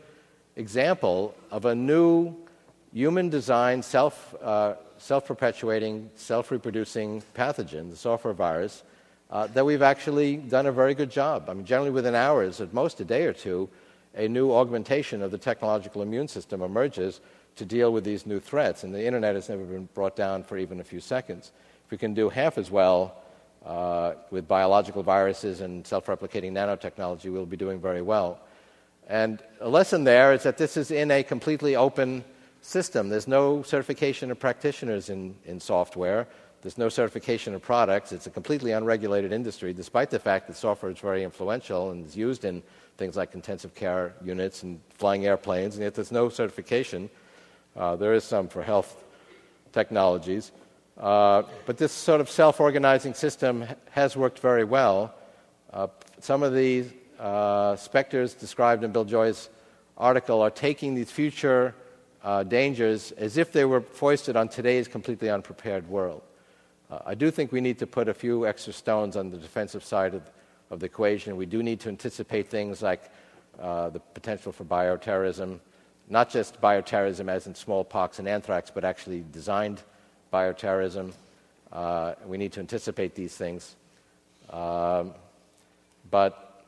example 0.55 1.35
of 1.49 1.65
a 1.65 1.75
new 1.75 2.35
human 2.93 3.29
designed, 3.29 3.85
self, 3.85 4.35
uh, 4.41 4.75
self 4.97 5.25
perpetuating, 5.25 6.09
self 6.15 6.51
reproducing 6.51 7.23
pathogen, 7.35 7.89
the 7.89 7.95
software 7.95 8.33
virus, 8.33 8.83
uh, 9.29 9.47
that 9.47 9.65
we've 9.65 9.81
actually 9.81 10.37
done 10.37 10.65
a 10.65 10.71
very 10.71 10.93
good 10.93 11.09
job. 11.09 11.49
I 11.49 11.53
mean, 11.53 11.65
generally 11.65 11.91
within 11.91 12.15
hours, 12.15 12.61
at 12.61 12.73
most 12.73 12.99
a 12.99 13.05
day 13.05 13.25
or 13.25 13.33
two, 13.33 13.69
a 14.15 14.27
new 14.27 14.51
augmentation 14.51 15.21
of 15.21 15.31
the 15.31 15.37
technological 15.37 16.01
immune 16.01 16.27
system 16.27 16.61
emerges 16.61 17.21
to 17.55 17.65
deal 17.65 17.93
with 17.93 18.03
these 18.03 18.25
new 18.25 18.39
threats. 18.39 18.83
And 18.83 18.93
the 18.93 19.05
internet 19.05 19.35
has 19.35 19.49
never 19.49 19.63
been 19.63 19.87
brought 19.93 20.15
down 20.15 20.43
for 20.43 20.57
even 20.57 20.79
a 20.79 20.83
few 20.83 20.99
seconds. 20.99 21.51
If 21.85 21.91
we 21.91 21.97
can 21.97 22.13
do 22.13 22.29
half 22.29 22.57
as 22.57 22.71
well 22.71 23.20
uh, 23.65 24.13
with 24.31 24.47
biological 24.47 25.03
viruses 25.03 25.61
and 25.61 25.85
self 25.85 26.07
replicating 26.07 26.51
nanotechnology, 26.51 27.31
we'll 27.31 27.45
be 27.45 27.57
doing 27.57 27.79
very 27.79 28.01
well. 28.01 28.39
And 29.07 29.41
a 29.59 29.69
lesson 29.69 30.03
there 30.03 30.33
is 30.33 30.43
that 30.43 30.57
this 30.57 30.77
is 30.77 30.91
in 30.91 31.11
a 31.11 31.23
completely 31.23 31.75
open 31.75 32.23
system. 32.61 33.09
There's 33.09 33.27
no 33.27 33.63
certification 33.63 34.31
of 34.31 34.39
practitioners 34.39 35.09
in, 35.09 35.35
in 35.45 35.59
software. 35.59 36.27
There's 36.61 36.77
no 36.77 36.89
certification 36.89 37.55
of 37.55 37.61
products. 37.61 38.11
It's 38.11 38.27
a 38.27 38.29
completely 38.29 38.71
unregulated 38.71 39.31
industry, 39.31 39.73
despite 39.73 40.11
the 40.11 40.19
fact 40.19 40.47
that 40.47 40.55
software 40.55 40.91
is 40.91 40.99
very 40.99 41.23
influential 41.23 41.91
and 41.91 42.05
is 42.05 42.15
used 42.15 42.45
in 42.45 42.61
things 42.97 43.17
like 43.17 43.33
intensive 43.33 43.73
care 43.73 44.13
units 44.23 44.61
and 44.61 44.79
flying 44.91 45.25
airplanes, 45.25 45.75
and 45.75 45.83
yet 45.83 45.95
there's 45.95 46.11
no 46.11 46.29
certification. 46.29 47.09
Uh, 47.75 47.95
there 47.95 48.13
is 48.13 48.23
some 48.23 48.47
for 48.47 48.61
health 48.61 49.03
technologies. 49.71 50.51
Uh, 51.01 51.41
but 51.65 51.77
this 51.77 51.91
sort 51.91 52.21
of 52.21 52.29
self 52.29 52.59
organizing 52.59 53.15
system 53.15 53.65
has 53.89 54.15
worked 54.15 54.37
very 54.37 54.63
well. 54.63 55.13
Uh, 55.73 55.87
some 56.19 56.43
of 56.43 56.53
the 56.53 56.85
uh, 57.19 57.75
specters 57.75 58.35
described 58.35 58.83
in 58.83 58.91
Bill 58.91 59.05
Joy's 59.05 59.49
article 59.97 60.41
are 60.41 60.51
taking 60.51 60.93
these 60.93 61.09
future 61.09 61.73
uh, 62.23 62.43
dangers 62.43 63.11
as 63.13 63.37
if 63.37 63.51
they 63.51 63.65
were 63.65 63.81
foisted 63.81 64.35
on 64.35 64.47
today's 64.47 64.87
completely 64.87 65.31
unprepared 65.31 65.89
world. 65.89 66.21
Uh, 66.91 66.99
I 67.03 67.15
do 67.15 67.31
think 67.31 67.51
we 67.51 67.61
need 67.61 67.79
to 67.79 67.87
put 67.87 68.07
a 68.07 68.13
few 68.13 68.45
extra 68.45 68.71
stones 68.71 69.17
on 69.17 69.31
the 69.31 69.37
defensive 69.37 69.83
side 69.83 70.13
of, 70.13 70.21
of 70.69 70.81
the 70.81 70.85
equation. 70.85 71.35
We 71.35 71.47
do 71.47 71.63
need 71.63 71.79
to 71.79 71.89
anticipate 71.89 72.47
things 72.47 72.83
like 72.83 73.09
the 73.57 74.01
potential 74.13 74.51
for 74.51 74.65
bioterrorism, 74.65 75.59
not 76.09 76.29
just 76.29 76.61
bioterrorism 76.61 77.27
as 77.27 77.47
in 77.47 77.55
smallpox 77.55 78.19
and 78.19 78.27
anthrax, 78.27 78.69
but 78.69 78.85
actually 78.85 79.23
designed 79.31 79.81
bioterrorism. 80.31 81.13
Uh, 81.71 82.13
we 82.25 82.37
need 82.37 82.51
to 82.53 82.59
anticipate 82.59 83.15
these 83.15 83.35
things. 83.35 83.75
Um, 84.49 85.13
but 86.09 86.63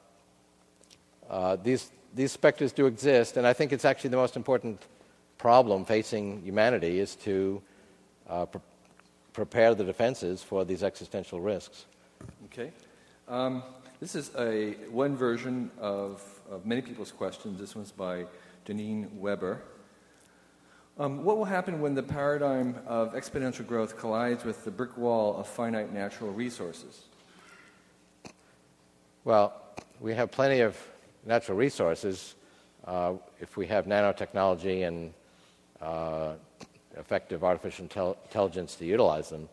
uh, 1.30 1.58
these, 1.58 1.92
these 2.14 2.32
specters 2.32 2.72
do 2.72 2.86
exist, 2.86 3.38
and 3.38 3.46
I 3.46 3.54
think 3.54 3.74
it's 3.74 3.86
actually 3.86 4.12
the 4.12 4.18
most 4.18 4.36
important 4.36 4.82
problem 5.38 5.84
facing 5.84 6.42
humanity 6.44 7.00
is 7.00 7.16
to 7.18 7.62
uh, 8.30 8.46
pre- 8.46 8.62
prepare 9.34 9.76
the 9.76 9.84
defenses 9.84 10.42
for 10.42 10.64
these 10.64 10.84
existential 10.84 11.42
risks. 11.42 11.86
Okay. 12.46 12.72
Um, 13.28 13.64
this 14.00 14.16
is 14.16 14.32
a 14.38 14.72
one 14.92 15.16
version 15.16 15.72
of, 15.80 16.22
of 16.50 16.66
many 16.66 16.82
people's 16.82 17.12
questions. 17.12 17.60
This 17.60 17.76
one's 17.76 17.92
by 17.92 18.26
Janine 18.66 19.12
Weber. 19.16 19.62
Um, 21.00 21.24
what 21.24 21.38
will 21.38 21.46
happen 21.46 21.82
when 21.82 21.96
the 21.96 22.04
paradigm 22.04 22.76
of 22.86 23.14
exponential 23.14 23.66
growth 23.66 23.98
collides 23.98 24.46
with 24.46 24.64
the 24.64 24.70
brick 24.70 24.96
wall 24.96 25.36
of 25.38 25.48
finite 25.48 25.92
natural 25.92 26.32
resources? 26.32 27.06
Well, 29.24 29.60
we 30.00 30.14
have 30.14 30.30
plenty 30.30 30.60
of 30.60 30.78
natural 31.26 31.58
resources 31.58 32.36
uh, 32.86 33.14
if 33.40 33.58
we 33.58 33.66
have 33.68 33.86
nanotechnology 33.86 34.88
and 34.88 35.14
uh, 35.82 36.34
effective 36.96 37.44
artificial 37.44 37.88
intel- 37.88 38.18
intelligence 38.26 38.76
to 38.76 38.86
utilize 38.86 39.30
them. 39.30 39.50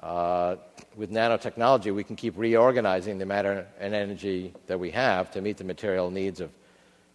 Uh, 0.00 0.54
with 0.94 1.10
nanotechnology, 1.10 1.92
we 1.92 2.04
can 2.04 2.14
keep 2.14 2.34
reorganizing 2.36 3.18
the 3.18 3.26
matter 3.26 3.66
and 3.80 3.94
energy 3.94 4.54
that 4.68 4.78
we 4.78 4.92
have 4.92 5.28
to 5.32 5.40
meet 5.40 5.56
the 5.56 5.64
material 5.64 6.08
needs 6.08 6.38
of 6.38 6.52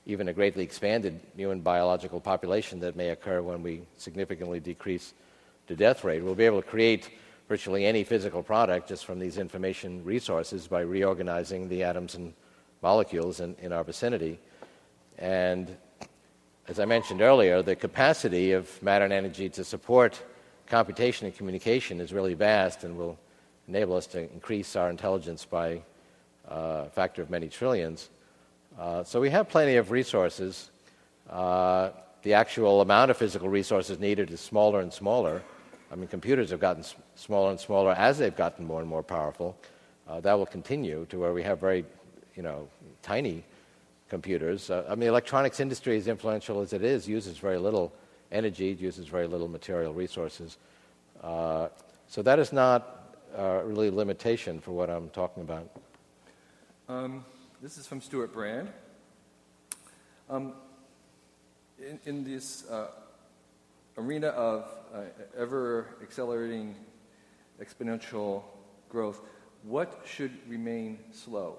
even 0.06 0.28
a 0.28 0.34
greatly 0.34 0.64
expanded 0.64 1.20
human 1.36 1.62
biological 1.62 2.20
population 2.20 2.80
that 2.80 2.96
may 2.96 3.10
occur 3.10 3.42
when 3.42 3.64
we 3.64 3.82
significantly 3.98 4.60
decrease 4.60 5.14
the 5.68 5.76
death 5.76 6.04
rate. 6.04 6.22
We'll 6.24 6.36
be 6.36 6.46
able 6.46 6.62
to 6.62 6.68
create 6.68 7.10
virtually 7.48 7.86
any 7.86 8.04
physical 8.04 8.44
product 8.44 8.90
just 8.90 9.06
from 9.06 9.20
these 9.20 9.38
information 9.38 10.04
resources 10.04 10.68
by 10.68 10.82
reorganizing 10.82 11.70
the 11.70 11.84
atoms 11.84 12.16
and 12.16 12.34
molecules 12.82 13.40
in, 13.40 13.56
in 13.62 13.72
our 13.72 13.84
vicinity. 13.84 14.40
And 15.18 15.76
as 16.68 16.80
I 16.80 16.86
mentioned 16.86 17.22
earlier, 17.22 17.62
the 17.62 17.76
capacity 17.76 18.52
of 18.54 18.82
matter 18.82 19.06
and 19.06 19.14
energy 19.14 19.50
to 19.50 19.64
support 19.64 20.22
computation 20.68 21.28
and 21.28 21.36
communication 21.36 22.02
is 22.02 22.14
really 22.14 22.34
vast 22.34 22.84
and 22.84 22.98
will 22.98 23.18
enable 23.68 23.96
us 23.96 24.08
to 24.08 24.20
increase 24.20 24.76
our 24.76 24.90
intelligence 24.90 25.46
by 25.46 25.82
uh, 26.50 26.86
a 26.88 26.90
factor 26.90 27.22
of 27.22 27.30
many 27.30 27.48
trillions. 27.48 28.10
Uh, 28.78 29.04
so 29.04 29.22
we 29.22 29.30
have 29.30 29.50
plenty 29.50 29.76
of 29.76 29.92
resources. 29.92 30.72
Uh, 31.30 31.90
the 32.24 32.34
actual 32.34 32.82
amount 32.82 33.12
of 33.12 33.18
physical 33.18 33.48
resources 33.48 34.00
needed 34.00 34.32
is 34.32 34.42
smaller 34.42 34.80
and 34.80 34.92
smaller. 34.92 35.44
I 35.92 35.96
mean, 35.96 36.08
computers 36.08 36.50
have 36.50 36.60
gotten 36.60 36.84
smaller 37.16 37.52
and 37.52 37.60
smaller 37.60 37.92
as 37.92 38.18
they've 38.18 38.36
gotten 38.36 38.66
more 38.66 38.80
and 38.80 38.90
more 38.90 39.04
powerful. 39.04 39.56
Uh, 40.08 40.20
that 40.22 40.34
will 40.34 40.48
continue 40.48 41.06
to 41.10 41.20
where 41.20 41.34
we 41.34 41.44
have 41.44 41.60
very, 41.60 41.86
you 42.36 42.42
know, 42.42 42.68
tiny 43.04 43.44
computers. 44.10 44.70
Uh, 44.70 44.84
I 44.88 44.92
mean, 44.92 45.02
the 45.02 45.08
electronics 45.08 45.60
industry, 45.60 45.98
as 45.98 46.08
influential 46.08 46.62
as 46.62 46.74
it 46.74 46.84
is, 46.84 47.08
uses 47.08 47.38
very 47.38 47.60
little 47.60 47.94
energy, 48.32 48.76
uses 48.80 49.08
very 49.08 49.28
little 49.28 49.48
material 49.48 49.94
resources. 49.94 50.58
Uh, 51.22 51.68
so 52.08 52.24
that 52.24 52.40
is 52.40 52.52
not 52.52 53.00
really 53.38 53.88
a 53.88 53.92
limitation 53.92 54.60
for 54.60 54.72
what 54.72 54.90
I'm 54.90 55.10
talking 55.10 55.44
about. 55.44 55.70
Um, 56.90 57.24
this 57.64 57.78
is 57.78 57.88
from 57.88 58.02
Stewart 58.02 58.34
Brand. 58.34 58.68
Um, 60.30 60.52
in, 61.80 61.98
in, 62.04 62.24
this 62.26 62.70
uh, 62.70 62.88
arena 63.98 64.28
of 64.28 64.66
uh, 64.94 65.04
ever 65.38 65.96
accelerating 66.02 66.76
exponential 67.62 68.44
growth, 68.90 69.22
what 69.64 70.02
should 70.06 70.38
remain 70.50 71.00
slow? 71.14 71.58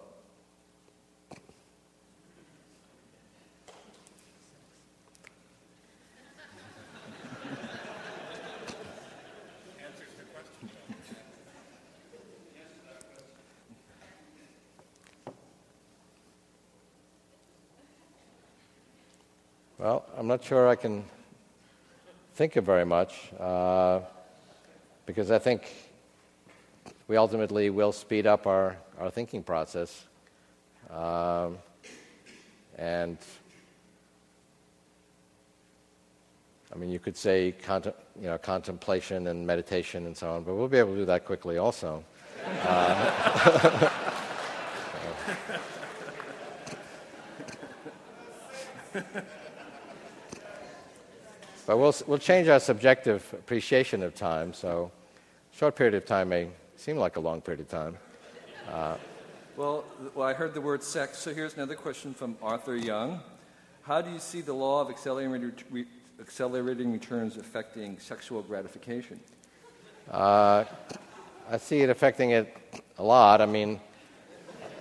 Well, 19.85 20.07
I'm 20.17 20.27
not 20.27 20.43
sure 20.43 20.67
I 20.67 20.77
can 20.77 21.05
think 22.37 22.57
of 22.57 22.65
very 22.65 22.87
much 22.87 23.31
uh, 23.39 24.01
because 25.05 25.31
I 25.31 25.39
think 25.39 25.71
we 27.07 27.19
ultimately 27.19 27.69
will 27.69 27.93
speed 27.93 28.27
up 28.27 28.47
our, 28.47 28.79
our 28.99 29.11
thinking 29.11 29.43
process. 29.43 30.05
Um, 30.89 31.59
and 32.79 33.19
I 36.75 36.79
mean, 36.79 36.89
you 36.89 36.99
could 36.99 37.19
say 37.19 37.55
contem- 37.63 37.93
you 38.19 38.29
know, 38.29 38.39
contemplation 38.39 39.27
and 39.27 39.47
meditation 39.47 40.07
and 40.07 40.17
so 40.17 40.31
on, 40.31 40.45
but 40.45 40.55
we'll 40.55 40.67
be 40.67 40.79
able 40.79 40.95
to 40.95 41.01
do 41.01 41.05
that 41.05 41.27
quickly 41.27 41.59
also. 41.59 42.03
Uh, 42.63 43.91
but 51.67 51.79
we'll, 51.79 51.95
we'll 52.07 52.19
change 52.19 52.49
our 52.49 52.61
subjective 52.61 53.27
appreciation 53.33 54.03
of 54.03 54.15
time, 54.15 54.53
so 54.53 54.91
a 55.53 55.57
short 55.57 55.77
period 55.77 55.95
of 55.95 56.05
time 56.05 56.29
may 56.29 56.49
seem 56.77 56.97
like 56.97 57.17
a 57.17 57.21
long 57.21 57.41
period 57.41 57.61
of 57.61 57.69
time. 57.69 57.97
Uh, 58.71 58.97
well, 59.57 59.85
well, 60.15 60.27
I 60.27 60.33
heard 60.33 60.53
the 60.53 60.61
word 60.61 60.83
sex, 60.83 61.19
so 61.19 61.33
here's 61.33 61.55
another 61.55 61.75
question 61.75 62.13
from 62.13 62.37
Arthur 62.43 62.77
Young. 62.77 63.21
How 63.83 64.03
do 64.03 64.11
you 64.11 64.19
see 64.19 64.41
the 64.41 64.53
law 64.53 64.81
of 64.81 64.91
accelerating, 64.91 65.53
re- 65.71 65.87
accelerating 66.21 66.93
returns 66.93 67.37
affecting 67.37 67.99
sexual 67.99 68.43
gratification? 68.43 69.21
Uh, 70.11 70.65
I 71.51 71.59
see 71.59 71.81
it 71.81 71.91
affecting 71.91 72.31
it 72.31 72.57
a 72.99 73.03
lot. 73.03 73.41
I 73.41 73.47
mean, 73.47 73.81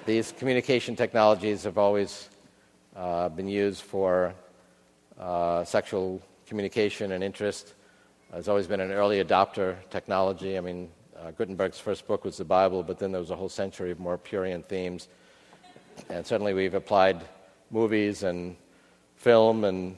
these 0.06 0.34
communication 0.34 0.96
technologies 0.96 1.64
have 1.64 1.78
always 1.78 2.30
uh, 2.96 3.30
been 3.30 3.48
used 3.48 3.82
for 3.82 4.34
uh, 5.20 5.64
sexual 5.64 6.22
communication 6.48 7.12
and 7.12 7.24
interest. 7.24 7.74
Has 8.34 8.50
always 8.50 8.68
been 8.68 8.80
an 8.80 8.92
early 8.92 9.24
adopter 9.24 9.76
technology. 9.90 10.58
I 10.58 10.62
mean, 10.62 10.90
uh, 11.20 11.32
Gutenberg's 11.32 11.80
first 11.80 12.08
book 12.08 12.26
was 12.26 12.38
the 12.38 12.46
Bible, 12.46 12.82
but 12.82 12.98
then 12.98 13.12
there 13.12 13.22
was 13.22 13.30
a 13.30 13.36
whole 13.36 13.50
century 13.50 13.92
of 13.92 14.00
more 14.00 14.18
Purian 14.18 14.66
themes. 14.66 15.08
And 16.10 16.26
certainly 16.26 16.54
we've 16.54 16.74
applied 16.74 17.24
movies 17.70 18.24
and 18.24 18.56
film 19.16 19.64
and 19.64 19.98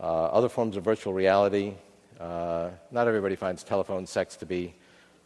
uh, 0.00 0.24
other 0.26 0.48
forms 0.48 0.76
of 0.76 0.84
virtual 0.84 1.12
reality. 1.12 1.74
Uh, 2.18 2.70
not 2.90 3.06
everybody 3.06 3.36
finds 3.36 3.62
telephone 3.62 4.06
sex 4.06 4.36
to 4.36 4.46
be 4.46 4.74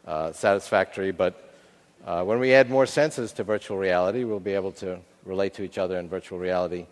uh, 0.06 0.30
satisfactory, 0.32 1.12
but 1.12 1.54
uh, 2.06 2.22
when 2.22 2.38
we 2.38 2.52
add 2.52 2.68
more 2.68 2.86
senses 2.86 3.32
to 3.32 3.42
virtual 3.42 3.78
reality, 3.78 4.24
we'll 4.24 4.38
be 4.38 4.52
able 4.52 4.72
to 4.72 4.98
relate 5.24 5.54
to 5.54 5.62
each 5.62 5.78
other 5.78 5.98
in 5.98 6.08
virtual 6.08 6.38
reality 6.38 6.86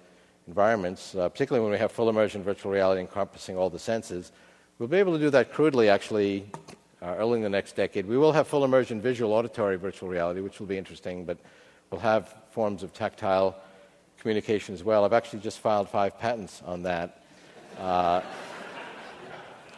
environments, 0.47 1.15
uh, 1.15 1.29
particularly 1.29 1.63
when 1.63 1.73
we 1.73 1.79
have 1.79 1.93
full 1.93 2.09
immersion 2.09 2.43
virtual 2.43 2.73
reality 2.73 3.01
encompassing 3.01 3.57
all 3.57 3.71
the 3.71 3.79
senses. 3.79 4.33
We'll 4.79 4.89
be 4.89 4.99
able 4.99 5.13
to 5.13 5.19
do 5.19 5.31
that 5.31 5.53
crudely, 5.53 5.89
actually, 5.89 6.51
uh, 7.01 7.15
early 7.19 7.37
in 7.37 7.43
the 7.43 7.49
next 7.49 7.77
decade. 7.77 8.07
We 8.07 8.19
will 8.19 8.33
have 8.33 8.47
full 8.47 8.65
immersion 8.65 9.01
visual 9.01 9.33
auditory 9.33 9.77
virtual 9.77 10.09
reality, 10.09 10.41
which 10.41 10.59
will 10.61 10.67
be 10.67 10.79
interesting, 10.79 11.25
but 11.25 11.39
we'll 11.91 12.01
have 12.01 12.35
forms 12.51 12.83
of 12.83 12.93
tactile 12.93 13.57
communication 14.19 14.75
as 14.75 14.85
well. 14.85 15.05
I've 15.05 15.13
actually 15.13 15.41
just 15.41 15.61
filed 15.61 15.89
five 15.89 16.19
patents 16.19 16.63
on 16.65 16.83
that. 16.85 17.23
Uh, 17.79 18.21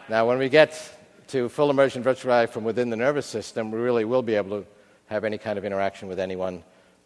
now, 0.08 0.26
when 0.28 0.38
we 0.38 0.48
get 0.48 0.98
to 1.28 1.48
full 1.48 1.70
immersion 1.70 2.02
virtual 2.02 2.30
reality 2.30 2.52
from 2.52 2.64
within 2.64 2.90
the 2.90 2.96
nervous 2.96 3.26
system, 3.26 3.70
we 3.70 3.78
really 3.78 4.04
will 4.04 4.22
be 4.22 4.34
able 4.34 4.60
to 4.60 4.66
have 5.06 5.24
any 5.24 5.38
kind 5.38 5.58
of 5.58 5.64
interaction 5.64 6.08
with 6.08 6.18
anyone 6.18 6.62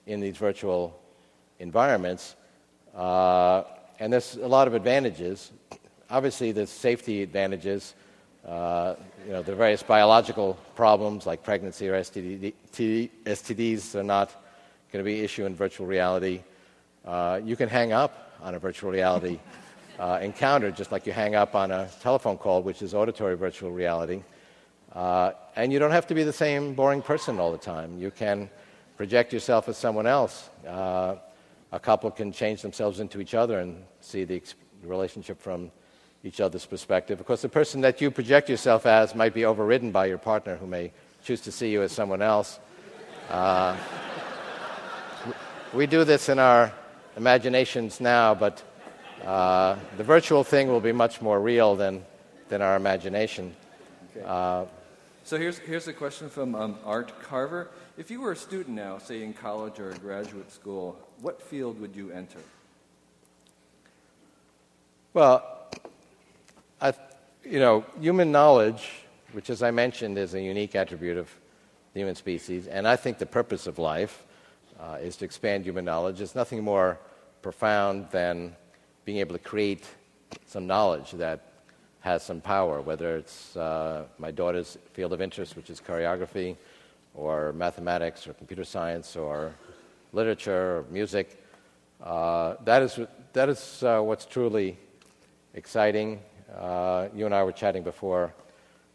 in 0.06 0.20
these 0.20 0.36
virtual 0.36 1.00
environments. 1.58 2.34
Uh, 2.98 3.62
and 4.00 4.12
there's 4.12 4.34
a 4.34 4.48
lot 4.48 4.66
of 4.66 4.74
advantages. 4.74 5.52
Obviously, 6.10 6.50
there's 6.50 6.70
safety 6.70 7.22
advantages. 7.22 7.94
Uh, 8.46 8.96
you 9.24 9.32
know, 9.32 9.42
the 9.42 9.54
various 9.54 9.82
biological 9.82 10.58
problems 10.74 11.26
like 11.26 11.44
pregnancy 11.44 11.88
or 11.88 11.92
STD, 12.00 12.52
STDs 12.72 13.94
are 13.94 14.02
not 14.02 14.30
going 14.90 15.04
to 15.04 15.08
be 15.08 15.18
an 15.18 15.24
issue 15.24 15.46
in 15.46 15.54
virtual 15.54 15.86
reality. 15.86 16.40
Uh, 17.04 17.40
you 17.44 17.54
can 17.54 17.68
hang 17.68 17.92
up 17.92 18.32
on 18.42 18.54
a 18.56 18.58
virtual 18.58 18.90
reality 18.90 19.38
uh, 20.00 20.18
encounter 20.20 20.70
just 20.70 20.90
like 20.90 21.06
you 21.06 21.12
hang 21.12 21.36
up 21.36 21.54
on 21.54 21.70
a 21.70 21.88
telephone 22.00 22.36
call, 22.36 22.62
which 22.62 22.82
is 22.82 22.94
auditory 22.94 23.36
virtual 23.36 23.70
reality. 23.70 24.22
Uh, 24.92 25.32
and 25.54 25.72
you 25.72 25.78
don't 25.78 25.92
have 25.92 26.06
to 26.06 26.14
be 26.14 26.24
the 26.24 26.32
same 26.32 26.74
boring 26.74 27.02
person 27.02 27.38
all 27.38 27.52
the 27.52 27.58
time. 27.58 27.96
You 27.98 28.10
can 28.10 28.50
project 28.96 29.32
yourself 29.32 29.68
as 29.68 29.76
someone 29.76 30.06
else. 30.06 30.50
A 31.72 31.78
couple 31.78 32.10
can 32.10 32.32
change 32.32 32.62
themselves 32.62 33.00
into 33.00 33.20
each 33.20 33.34
other 33.34 33.58
and 33.58 33.84
see 34.00 34.24
the 34.24 34.42
relationship 34.82 35.40
from 35.40 35.70
each 36.24 36.40
other's 36.40 36.66
perspective. 36.66 37.20
Of 37.20 37.26
course, 37.26 37.42
the 37.42 37.48
person 37.48 37.80
that 37.82 38.00
you 38.00 38.10
project 38.10 38.48
yourself 38.48 38.86
as 38.86 39.14
might 39.14 39.34
be 39.34 39.44
overridden 39.44 39.92
by 39.92 40.06
your 40.06 40.18
partner 40.18 40.56
who 40.56 40.66
may 40.66 40.92
choose 41.24 41.40
to 41.42 41.52
see 41.52 41.70
you 41.70 41.82
as 41.82 41.92
someone 41.92 42.22
else. 42.22 42.58
Uh, 43.28 43.76
we 45.74 45.86
do 45.86 46.04
this 46.04 46.28
in 46.28 46.38
our 46.38 46.72
imaginations 47.16 48.00
now, 48.00 48.34
but 48.34 48.62
uh, 49.24 49.76
the 49.96 50.04
virtual 50.04 50.44
thing 50.44 50.68
will 50.68 50.80
be 50.80 50.92
much 50.92 51.20
more 51.20 51.40
real 51.40 51.76
than, 51.76 52.04
than 52.48 52.62
our 52.62 52.76
imagination. 52.76 53.54
Okay. 54.16 54.24
Uh, 54.26 54.64
so 55.24 55.36
here's, 55.36 55.58
here's 55.58 55.88
a 55.88 55.92
question 55.92 56.30
from 56.30 56.54
um, 56.54 56.78
Art 56.84 57.12
Carver. 57.22 57.68
If 57.98 58.10
you 58.10 58.20
were 58.20 58.32
a 58.32 58.36
student 58.36 58.76
now, 58.76 58.96
say 58.98 59.22
in 59.22 59.34
college 59.34 59.78
or 59.78 59.90
graduate 60.00 60.50
school, 60.50 60.98
what 61.20 61.42
field 61.42 61.80
would 61.80 61.94
you 61.96 62.10
enter? 62.10 62.38
Well, 65.14 65.68
I, 66.80 66.92
you 67.44 67.58
know, 67.58 67.84
human 68.00 68.30
knowledge, 68.30 68.88
which, 69.32 69.50
as 69.50 69.62
I 69.62 69.70
mentioned, 69.70 70.18
is 70.18 70.34
a 70.34 70.40
unique 70.40 70.74
attribute 70.74 71.16
of 71.16 71.28
the 71.92 72.00
human 72.00 72.14
species, 72.14 72.66
and 72.66 72.86
I 72.86 72.96
think 72.96 73.18
the 73.18 73.26
purpose 73.26 73.66
of 73.66 73.78
life 73.78 74.24
uh, 74.78 74.98
is 75.00 75.16
to 75.16 75.24
expand 75.24 75.64
human 75.64 75.84
knowledge. 75.84 76.20
It's 76.20 76.34
nothing 76.34 76.62
more 76.62 76.98
profound 77.42 78.08
than 78.10 78.54
being 79.04 79.18
able 79.18 79.32
to 79.32 79.42
create 79.42 79.86
some 80.46 80.66
knowledge 80.66 81.12
that 81.12 81.40
has 82.00 82.22
some 82.22 82.40
power, 82.40 82.80
whether 82.80 83.16
it's 83.16 83.56
uh, 83.56 84.04
my 84.18 84.30
daughter's 84.30 84.78
field 84.92 85.12
of 85.12 85.20
interest, 85.20 85.56
which 85.56 85.70
is 85.70 85.80
choreography, 85.80 86.56
or 87.14 87.52
mathematics, 87.54 88.26
or 88.26 88.34
computer 88.34 88.64
science, 88.64 89.16
or 89.16 89.52
literature, 90.12 90.78
or 90.78 90.84
music. 90.90 91.42
Uh, 92.02 92.54
that 92.64 92.82
is, 92.82 92.98
that 93.32 93.48
is 93.48 93.82
uh, 93.82 94.00
what's 94.00 94.26
truly 94.26 94.78
exciting. 95.54 96.20
Uh, 96.56 97.08
you 97.14 97.26
and 97.26 97.34
I 97.34 97.42
were 97.42 97.52
chatting 97.52 97.82
before 97.82 98.32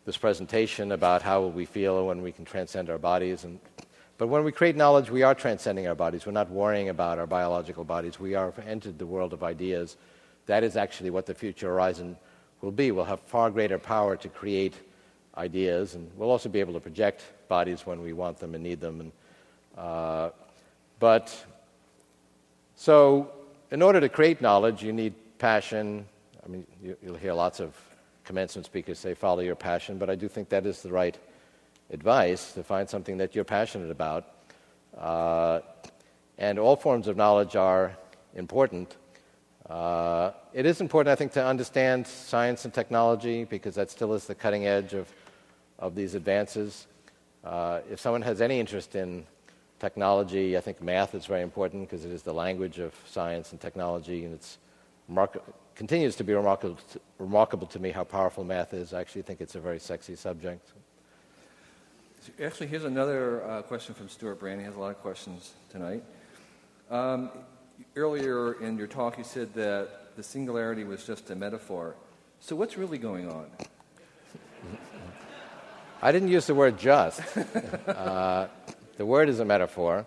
this 0.06 0.18
presentation 0.18 0.91
about 0.91 1.22
how 1.22 1.45
we 1.45 1.65
feel 1.65 2.07
when 2.07 2.22
we 2.22 2.31
can 2.31 2.45
transcend 2.45 2.90
our 2.90 2.98
bodies. 2.98 3.44
And, 3.44 3.60
but 4.18 4.27
when 4.27 4.44
we 4.44 4.52
create 4.52 4.76
knowledge, 4.76 5.10
we 5.10 5.23
are 5.23 5.35
transcending 5.35 5.88
our 5.88 5.95
bodies. 5.95 6.26
We're 6.26 6.34
not 6.34 6.49
worrying 6.49 6.90
about 6.90 7.19
our 7.19 7.27
biological 7.27 7.84
bodies. 7.84 8.19
We 8.19 8.35
are 8.35 8.53
entered 8.68 8.98
the 8.99 9.06
world 9.06 9.34
of 9.34 9.44
ideas. 9.44 9.98
That 10.45 10.64
is 10.64 10.76
actually 10.76 11.10
what 11.10 11.26
the 11.26 11.34
future 11.34 11.68
horizon 11.68 12.18
will 12.61 12.72
be. 12.72 12.91
We'll 12.91 13.06
have 13.06 13.22
far 13.22 13.49
greater 13.49 13.80
power 13.80 14.18
to 14.18 14.27
create 14.27 14.73
ideas, 15.38 15.95
and 15.95 16.11
we'll 16.18 16.31
also 16.31 16.49
be 16.49 16.60
able 16.60 16.73
to 16.73 16.80
project 16.80 17.23
bodies 17.48 17.85
when 17.85 18.02
we 18.02 18.14
want 18.14 18.40
them 18.40 18.56
and 18.56 18.64
need 18.64 18.80
them. 18.81 18.99
And, 18.99 19.11
uh, 19.77 20.30
but 21.03 21.35
so, 22.75 23.30
in 23.71 23.81
order 23.81 23.99
to 23.99 24.07
create 24.07 24.39
knowledge, 24.39 24.81
you 24.81 24.93
need 24.93 25.13
passion. 25.38 26.05
I 26.45 26.47
mean, 26.47 26.65
you, 26.81 26.95
will 27.01 27.15
hear 27.15 27.34
lots 27.34 27.59
of 27.59 27.75
commencement 28.23 28.65
speakers 28.65 28.99
say, 28.99 29.13
follow 29.13 29.41
your 29.41 29.55
passion, 29.55 29.97
but 29.97 30.09
I 30.09 30.15
do 30.15 30.30
think 30.30 30.47
that 30.47 30.65
is 30.65 30.81
the 30.81 30.93
right 30.93 31.17
advice 31.91 32.53
to 32.53 32.63
find 32.63 32.89
something 32.89 33.17
that 33.17 33.35
you're 33.35 33.43
passionate 33.43 33.91
about. 33.91 34.23
Uh, 34.97 35.59
and 36.38 36.57
all 36.57 36.77
forms 36.77 37.09
of 37.09 37.17
knowledge 37.17 37.57
are 37.57 37.97
important. 38.34 38.95
Uh, 39.69 40.31
it 40.53 40.65
is 40.65 40.80
important, 40.80 41.11
I 41.11 41.15
think, 41.15 41.34
to 41.34 41.45
understand 41.45 42.07
science 42.07 42.63
and 42.63 42.73
technology 42.73 43.43
because 43.43 43.75
that 43.75 43.91
still 43.91 44.13
is 44.13 44.25
the 44.25 44.35
cutting 44.35 44.67
edge 44.67 44.93
of, 44.93 45.11
of 45.80 45.95
these 45.95 46.15
advances. 46.15 46.88
Uh, 47.43 47.81
if 47.91 47.99
someone 47.99 48.21
has 48.21 48.39
any 48.39 48.57
interest 48.57 48.95
in 48.95 49.25
technology, 49.84 50.57
I 50.57 50.61
think 50.61 50.81
math 50.81 51.14
is 51.14 51.26
very 51.26 51.41
important 51.41 51.89
because 51.89 52.05
it 52.05 52.11
is 52.11 52.23
the 52.23 52.34
language 52.34 52.80
of 52.80 52.93
science 53.05 53.51
and 53.51 53.60
technology, 53.60 54.23
and 54.23 54.34
it's 54.34 54.57
continues 55.76 56.15
to 56.15 56.23
be 56.23 56.34
remarkable 56.34 56.77
to, 56.91 57.01
remarkable 57.19 57.68
to 57.68 57.80
me 57.80 57.91
how 57.91 58.05
powerful 58.05 58.45
math 58.45 58.73
is. 58.73 58.93
I 58.93 59.01
actually 59.01 59.23
think 59.23 59.41
it's 59.41 59.55
a 59.55 59.60
very 59.60 59.80
sexy 59.80 60.15
subject. 60.15 60.72
Actually, 62.41 62.68
here's 62.68 62.85
another 62.85 63.43
uh, 63.43 63.61
question 63.64 63.93
from 63.93 64.07
Stewart 64.07 64.39
Brand. 64.39 64.61
He 64.61 64.65
has 64.65 64.77
a 64.77 64.80
lot 64.80 64.91
of 64.91 65.01
questions 65.01 65.51
tonight. 65.69 66.01
Um, 66.89 67.30
earlier 67.97 68.53
in 68.64 68.77
your 68.77 68.88
talk, 68.88 69.18
you 69.18 69.26
said 69.26 69.53
that 69.55 70.15
the 70.15 70.23
singularity 70.23 70.85
was 70.85 71.05
just 71.05 71.30
a 71.30 71.35
metaphor. 71.35 71.97
So, 72.39 72.55
what's 72.55 72.77
really 72.77 72.97
going 72.97 73.30
on? 73.30 73.47
I 76.01 76.14
didn't 76.14 76.30
use 76.30 76.47
the 76.47 76.55
word 76.55 76.80
just. 76.80 77.22
uh, 77.88 78.47
the 78.98 79.06
word 79.06 79.30
is 79.30 79.40
a 79.40 79.45
metaphor, 79.45 80.06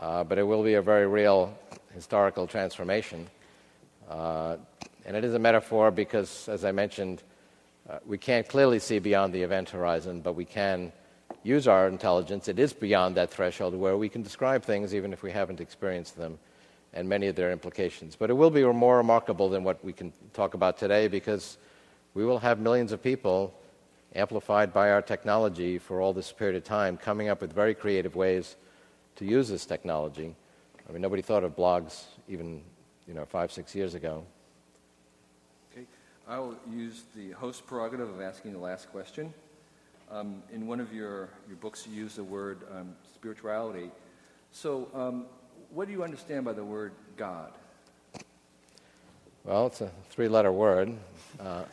uh, 0.00 0.24
but 0.24 0.38
it 0.38 0.42
will 0.42 0.62
be 0.62 0.74
a 0.74 0.82
very 0.82 1.06
real 1.06 1.56
historical 1.94 2.46
transformation. 2.46 3.26
Uh, 4.08 4.56
And 5.04 5.16
it 5.16 5.24
is 5.24 5.34
a 5.34 5.38
metaphor 5.38 5.90
because, 5.90 6.48
as 6.48 6.64
I 6.64 6.70
mentioned, 6.72 7.22
uh, 7.90 7.98
we 8.06 8.18
can't 8.18 8.46
clearly 8.46 8.78
see 8.78 9.00
beyond 9.00 9.34
the 9.34 9.42
event 9.42 9.70
horizon, 9.70 10.20
but 10.20 10.34
we 10.36 10.44
can 10.44 10.92
use 11.42 11.66
our 11.66 11.88
intelligence. 11.88 12.46
It 12.46 12.58
is 12.58 12.72
beyond 12.72 13.16
that 13.16 13.30
threshold 13.30 13.74
where 13.74 13.96
we 13.96 14.08
can 14.08 14.22
describe 14.22 14.62
things 14.62 14.94
even 14.94 15.12
if 15.12 15.22
we 15.22 15.32
haven't 15.32 15.60
experienced 15.60 16.16
them 16.16 16.38
and 16.94 17.08
many 17.08 17.26
of 17.26 17.34
their 17.34 17.50
implications. 17.50 18.14
But 18.16 18.30
it 18.30 18.34
will 18.34 18.50
be 18.50 18.62
more 18.62 18.96
remarkable 18.98 19.48
than 19.48 19.64
what 19.64 19.82
we 19.84 19.92
can 19.92 20.12
talk 20.32 20.54
about 20.54 20.78
today 20.78 21.08
because 21.08 21.58
we 22.14 22.24
will 22.24 22.38
have 22.38 22.60
millions 22.60 22.92
of 22.92 23.02
people 23.02 23.52
amplified 24.14 24.72
by 24.72 24.90
our 24.90 25.02
technology 25.02 25.78
for 25.78 26.00
all 26.00 26.12
this 26.12 26.32
period 26.32 26.56
of 26.56 26.64
time 26.64 26.96
coming 26.96 27.28
up 27.28 27.40
with 27.40 27.52
very 27.52 27.74
creative 27.74 28.14
ways 28.14 28.56
to 29.16 29.24
use 29.24 29.48
this 29.48 29.64
technology. 29.64 30.34
I 30.88 30.92
mean, 30.92 31.02
nobody 31.02 31.22
thought 31.22 31.44
of 31.44 31.56
blogs 31.56 32.04
even, 32.28 32.62
you 33.06 33.14
know, 33.14 33.24
five, 33.24 33.52
six 33.52 33.74
years 33.74 33.94
ago. 33.94 34.24
Okay. 35.72 35.86
I'll 36.28 36.54
use 36.70 37.04
the 37.14 37.30
host 37.32 37.66
prerogative 37.66 38.08
of 38.08 38.20
asking 38.20 38.52
the 38.52 38.58
last 38.58 38.90
question. 38.90 39.32
Um, 40.10 40.42
in 40.52 40.66
one 40.66 40.80
of 40.80 40.92
your, 40.92 41.30
your 41.48 41.56
books, 41.56 41.86
you 41.86 41.94
use 41.94 42.16
the 42.16 42.24
word 42.24 42.58
um, 42.70 42.94
spirituality. 43.14 43.90
So, 44.50 44.88
um, 44.94 45.26
what 45.70 45.86
do 45.86 45.92
you 45.92 46.04
understand 46.04 46.44
by 46.44 46.52
the 46.52 46.64
word 46.64 46.92
God? 47.16 47.52
Well, 49.44 49.66
it's 49.66 49.80
a 49.80 49.90
three 50.10 50.28
letter 50.28 50.52
word. 50.52 50.94
Uh, 51.40 51.64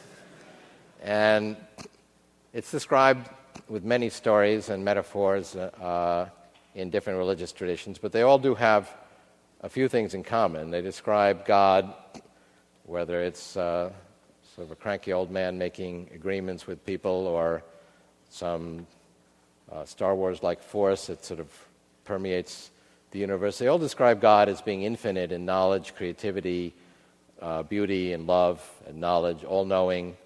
and 1.03 1.57
it's 2.53 2.71
described 2.71 3.30
with 3.67 3.84
many 3.84 4.09
stories 4.09 4.69
and 4.69 4.84
metaphors 4.84 5.55
uh, 5.55 6.27
in 6.73 6.89
different 6.89 7.19
religious 7.19 7.51
traditions, 7.51 7.97
but 7.97 8.11
they 8.11 8.23
all 8.23 8.39
do 8.39 8.55
have 8.55 8.89
a 9.61 9.69
few 9.69 9.88
things 9.88 10.13
in 10.13 10.23
common. 10.23 10.71
They 10.71 10.81
describe 10.81 11.45
God, 11.45 11.93
whether 12.85 13.21
it's 13.21 13.55
uh, 13.55 13.91
sort 14.55 14.67
of 14.67 14.71
a 14.71 14.76
cranky 14.76 15.13
old 15.13 15.30
man 15.30 15.57
making 15.57 16.09
agreements 16.13 16.65
with 16.65 16.84
people 16.85 17.27
or 17.27 17.63
some 18.30 18.88
uh, 19.71 19.85
Star 19.85 20.15
Wars 20.15 20.41
like 20.41 20.61
force 20.61 21.07
that 21.07 21.23
sort 21.23 21.39
of 21.39 21.47
permeates 22.03 22.71
the 23.11 23.19
universe. 23.19 23.59
They 23.59 23.67
all 23.67 23.77
describe 23.77 24.21
God 24.21 24.49
as 24.49 24.61
being 24.61 24.84
infinite 24.84 25.31
in 25.31 25.45
knowledge, 25.45 25.93
creativity, 25.95 26.73
uh, 27.41 27.63
beauty, 27.63 28.13
and 28.13 28.26
love 28.26 28.67
and 28.88 28.99
knowledge, 28.99 29.43
all 29.43 29.65
knowing. 29.65 30.17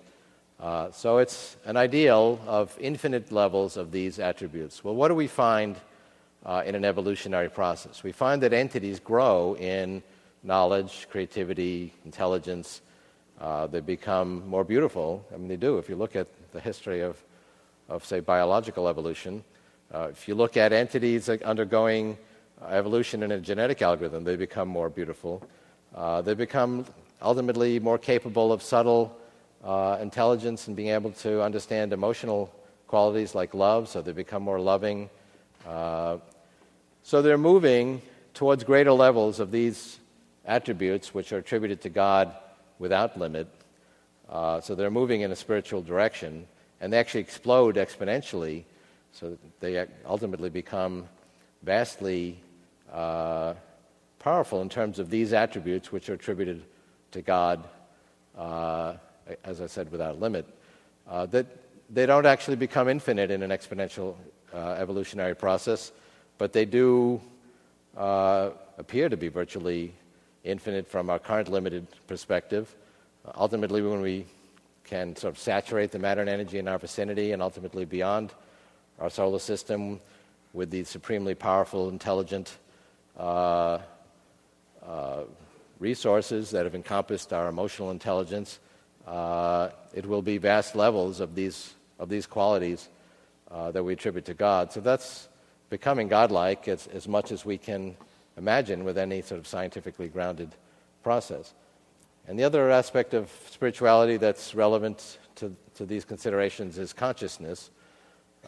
Uh, 0.64 0.90
so 0.91 1.18
it's 1.18 1.57
an 1.65 1.76
ideal 1.76 2.40
of 2.48 2.73
infinite 2.80 3.34
levels 3.34 3.76
of 3.76 3.91
these 3.91 4.18
attributes. 4.18 4.81
Well, 4.81 4.95
what 4.95 5.10
do 5.10 5.14
we 5.14 5.27
find 5.27 5.76
uh, 6.45 6.64
in 6.65 6.73
an 6.73 6.85
evolutionary 6.85 7.49
process? 7.49 8.02
We 8.02 8.14
find 8.14 8.41
that 8.44 8.53
entities 8.53 9.02
grow 9.02 9.57
in 9.57 10.02
knowledge, 10.41 11.07
creativity, 11.11 11.91
intelligence. 12.06 12.80
Uh, 13.41 13.68
they 13.68 13.81
become 13.81 14.48
more 14.48 14.64
beautiful. 14.64 15.26
I 15.34 15.38
mean, 15.38 15.49
they 15.49 15.57
do. 15.57 15.80
If 15.80 15.90
you 15.90 15.98
look 15.98 16.15
at 16.15 16.27
the 16.53 16.61
history 16.61 17.02
of, 17.02 17.22
of 17.90 18.06
say, 18.06 18.22
biological 18.22 18.88
evolution, 18.88 19.44
uh, 19.94 20.07
if 20.11 20.30
you 20.30 20.35
look 20.35 20.56
at 20.56 20.72
entities 20.72 21.27
undergoing 21.27 22.18
evolution 22.69 23.22
in 23.22 23.34
a 23.34 23.40
genetic 23.41 23.81
algorithm, 23.81 24.23
they 24.23 24.38
become 24.38 24.69
more 24.69 24.90
beautiful. 24.90 25.45
Uh, 25.94 26.22
they 26.22 26.34
become 26.34 26.85
ultimately 27.22 27.81
more 27.81 27.98
capable 27.98 28.53
of 28.53 28.64
subtle 28.64 29.19
uh, 29.64 29.98
intelligence 30.02 30.68
and 30.68 30.76
being 30.76 30.90
able 30.90 31.11
to 31.11 31.41
understand 31.41 31.94
emotional 31.94 32.53
qualities 32.88 33.34
like 33.34 33.53
love, 33.53 33.88
so 33.88 34.02
they 34.02 34.11
become 34.11 34.44
more 34.44 34.60
loving. 34.60 35.10
Uh, 35.65 36.18
so 37.02 37.22
they're 37.22 37.38
moving 37.38 38.02
towards 38.34 38.64
greater 38.64 38.91
levels 38.91 39.40
of 39.40 39.52
these 39.52 39.99
attributes, 40.45 41.14
which 41.14 41.31
are 41.31 41.38
attributed 41.38 41.81
to 41.81 41.90
God 41.90 42.35
without 42.80 43.18
limit. 43.18 43.48
Uh, 44.30 44.60
so 44.61 44.76
they're 44.76 44.91
moving 44.91 45.22
in 45.22 45.31
a 45.31 45.35
spiritual 45.35 45.81
direction, 45.81 46.45
and 46.81 46.91
they 46.91 46.98
actually 46.98 47.22
explode 47.22 47.76
exponentially, 47.76 48.64
so 49.11 49.38
they 49.60 49.85
ultimately 50.06 50.49
become 50.49 51.07
vastly 51.61 52.40
uh, 52.91 53.53
powerful 54.19 54.61
in 54.61 54.69
terms 54.69 54.99
of 54.99 55.10
these 55.10 55.34
attributes, 55.34 55.91
which 55.91 56.10
are 56.10 56.14
attributed 56.14 56.64
to 57.11 57.22
God 57.22 57.68
uh, 58.38 58.95
as 59.43 59.61
I 59.61 59.67
said, 59.67 59.91
without 59.91 60.19
limit, 60.19 60.45
uh, 61.07 61.25
that 61.27 61.45
they 61.89 62.05
don't 62.05 62.25
actually 62.25 62.55
become 62.55 62.87
infinite 62.89 63.31
in 63.31 63.43
an 63.43 63.49
exponential 63.49 64.15
uh, 64.53 64.75
evolutionary 64.79 65.35
process, 65.35 65.91
but 66.37 66.53
they 66.53 66.65
do 66.65 67.21
uh, 67.97 68.51
appear 68.77 69.09
to 69.09 69.17
be 69.17 69.27
virtually 69.27 69.93
infinite 70.43 70.87
from 70.87 71.09
our 71.09 71.19
current 71.19 71.49
limited 71.49 71.87
perspective. 72.07 72.75
ultimately, 73.35 73.81
when 73.81 74.01
we 74.01 74.25
can 74.83 75.15
sort 75.15 75.33
of 75.33 75.39
saturate 75.39 75.91
the 75.91 75.99
matter 75.99 76.21
and 76.21 76.29
energy 76.29 76.59
in 76.59 76.67
our 76.67 76.77
vicinity 76.77 77.31
and 77.31 77.41
ultimately 77.41 77.85
beyond 77.85 78.33
our 78.99 79.09
solar 79.09 79.39
system 79.39 79.99
with 80.53 80.69
the 80.69 80.83
supremely 80.83 81.33
powerful, 81.33 81.89
intelligent 81.89 82.57
uh, 83.17 83.79
uh, 84.85 85.23
resources 85.79 86.51
that 86.51 86.65
have 86.65 86.75
encompassed 86.75 87.33
our 87.33 87.47
emotional 87.47 87.91
intelligence, 87.91 88.59
uh, 89.07 89.69
it 89.93 90.05
will 90.05 90.21
be 90.21 90.38
vast 90.38 90.75
levels 90.75 91.19
of 91.19 91.35
these, 91.35 91.73
of 91.99 92.09
these 92.09 92.25
qualities 92.25 92.89
uh, 93.51 93.71
that 93.71 93.84
we 93.84 93.93
attribute 93.93 94.25
to 94.25 94.34
God. 94.34 94.71
So 94.71 94.80
that's 94.80 95.27
becoming 95.69 96.07
godlike 96.07 96.67
as, 96.67 96.88
as 96.88 97.07
much 97.07 97.31
as 97.31 97.45
we 97.45 97.57
can 97.57 97.95
imagine 98.38 98.84
with 98.84 98.97
any 98.97 99.21
sort 99.21 99.39
of 99.39 99.47
scientifically 99.47 100.07
grounded 100.07 100.49
process. 101.03 101.53
And 102.27 102.39
the 102.39 102.45
other 102.45 102.71
aspect 102.71 103.13
of 103.13 103.30
spirituality 103.49 104.17
that's 104.17 104.55
relevant 104.55 105.17
to, 105.35 105.55
to 105.75 105.85
these 105.85 106.05
considerations 106.05 106.77
is 106.77 106.93
consciousness. 106.93 107.69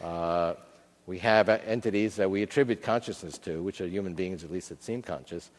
Uh, 0.02 0.54
we 1.06 1.18
have 1.18 1.48
entities 1.48 2.16
that 2.16 2.30
we 2.30 2.42
attribute 2.42 2.82
consciousness 2.82 3.38
to, 3.38 3.62
which 3.62 3.80
are 3.80 3.86
human 3.86 4.14
beings, 4.14 4.42
at 4.42 4.50
least 4.50 4.70
that 4.70 4.82
seem 4.82 5.02
conscious. 5.02 5.50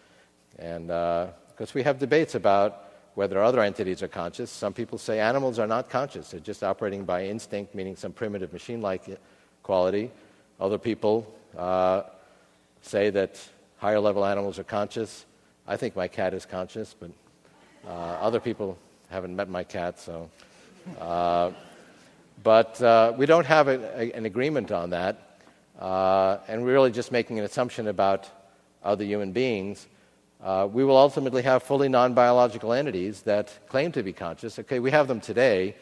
And 0.59 0.87
because 0.87 1.69
uh, 1.69 1.75
we 1.75 1.83
have 1.83 1.99
debates 1.99 2.35
about 2.35 2.86
whether 3.17 3.41
other 3.41 3.61
entities 3.61 4.03
are 4.03 4.07
conscious. 4.07 4.51
Some 4.51 4.73
people 4.73 4.99
say 4.99 5.19
animals 5.19 5.57
are 5.57 5.65
not 5.65 5.89
conscious, 5.89 6.29
they're 6.29 6.39
just 6.39 6.63
operating 6.63 7.03
by 7.03 7.25
instinct, 7.25 7.73
meaning 7.73 7.95
some 7.95 8.11
primitive 8.11 8.53
machine 8.53 8.79
like 8.79 9.05
quality. 9.63 10.11
Other 10.59 10.77
people 10.77 11.25
uh, 11.57 12.03
say 12.83 13.09
that 13.09 13.41
higher 13.77 13.99
level 13.99 14.23
animals 14.23 14.59
are 14.59 14.63
conscious. 14.63 15.25
I 15.67 15.77
think 15.77 15.95
my 15.95 16.07
cat 16.07 16.35
is 16.35 16.45
conscious, 16.45 16.93
but 16.93 17.09
uh, 17.87 17.89
other 18.21 18.39
people 18.39 18.77
haven't 19.09 19.35
met 19.35 19.49
my 19.49 19.63
cat, 19.63 19.99
so. 19.99 20.29
Uh, 21.01 21.49
but 22.43 22.79
uh, 22.83 23.13
we 23.17 23.25
don't 23.25 23.47
have 23.47 23.67
a, 23.67 23.99
a, 23.99 24.11
an 24.11 24.27
agreement 24.27 24.71
on 24.71 24.91
that, 24.91 25.39
uh, 25.79 26.37
and 26.47 26.63
we're 26.63 26.73
really 26.73 26.91
just 26.91 27.11
making 27.11 27.39
an 27.39 27.45
assumption 27.45 27.87
about 27.87 28.29
other 28.83 29.03
human 29.03 29.31
beings 29.31 29.87
uh, 30.41 30.67
we 30.71 30.83
will 30.83 30.97
ultimately 30.97 31.41
have 31.41 31.63
fully 31.63 31.89
non 31.89 32.13
biological 32.13 32.73
entities 32.73 33.21
that 33.23 33.57
claim 33.67 33.91
to 33.91 34.03
be 34.03 34.13
conscious. 34.13 34.59
Okay, 34.59 34.79
we 34.79 34.91
have 34.91 35.07
them 35.07 35.19
today. 35.19 35.75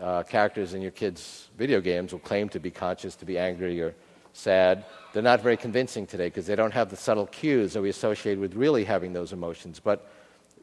Uh, 0.00 0.22
characters 0.24 0.74
in 0.74 0.82
your 0.82 0.90
kids' 0.90 1.48
video 1.56 1.80
games 1.80 2.12
will 2.12 2.18
claim 2.18 2.48
to 2.48 2.58
be 2.58 2.70
conscious, 2.70 3.14
to 3.14 3.24
be 3.24 3.38
angry 3.38 3.80
or 3.80 3.94
sad. 4.32 4.84
They're 5.12 5.22
not 5.22 5.40
very 5.40 5.56
convincing 5.56 6.06
today 6.06 6.26
because 6.26 6.46
they 6.46 6.56
don't 6.56 6.72
have 6.72 6.90
the 6.90 6.96
subtle 6.96 7.26
cues 7.26 7.72
that 7.72 7.82
we 7.82 7.88
associate 7.88 8.38
with 8.38 8.54
really 8.54 8.84
having 8.84 9.12
those 9.12 9.32
emotions. 9.32 9.80
But 9.80 10.10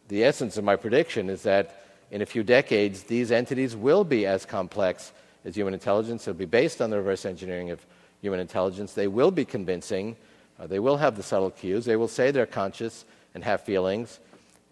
the 0.09 0.23
essence 0.25 0.57
of 0.57 0.65
my 0.65 0.75
prediction 0.75 1.29
is 1.29 1.43
that 1.43 1.85
in 2.11 2.21
a 2.21 2.25
few 2.25 2.43
decades, 2.43 3.03
these 3.03 3.31
entities 3.31 3.75
will 3.75 4.03
be 4.03 4.25
as 4.25 4.45
complex 4.45 5.13
as 5.45 5.55
human 5.55 5.73
intelligence. 5.73 6.27
It'll 6.27 6.37
be 6.37 6.45
based 6.45 6.81
on 6.81 6.89
the 6.89 6.97
reverse 6.97 7.25
engineering 7.25 7.71
of 7.71 7.85
human 8.21 8.41
intelligence. 8.41 8.93
They 8.93 9.07
will 9.07 9.31
be 9.31 9.45
convincing. 9.45 10.17
Uh, 10.59 10.67
they 10.67 10.79
will 10.79 10.97
have 10.97 11.15
the 11.15 11.23
subtle 11.23 11.49
cues. 11.49 11.85
They 11.85 11.95
will 11.95 12.09
say 12.09 12.29
they're 12.29 12.45
conscious 12.45 13.05
and 13.33 13.43
have 13.43 13.61
feelings. 13.61 14.19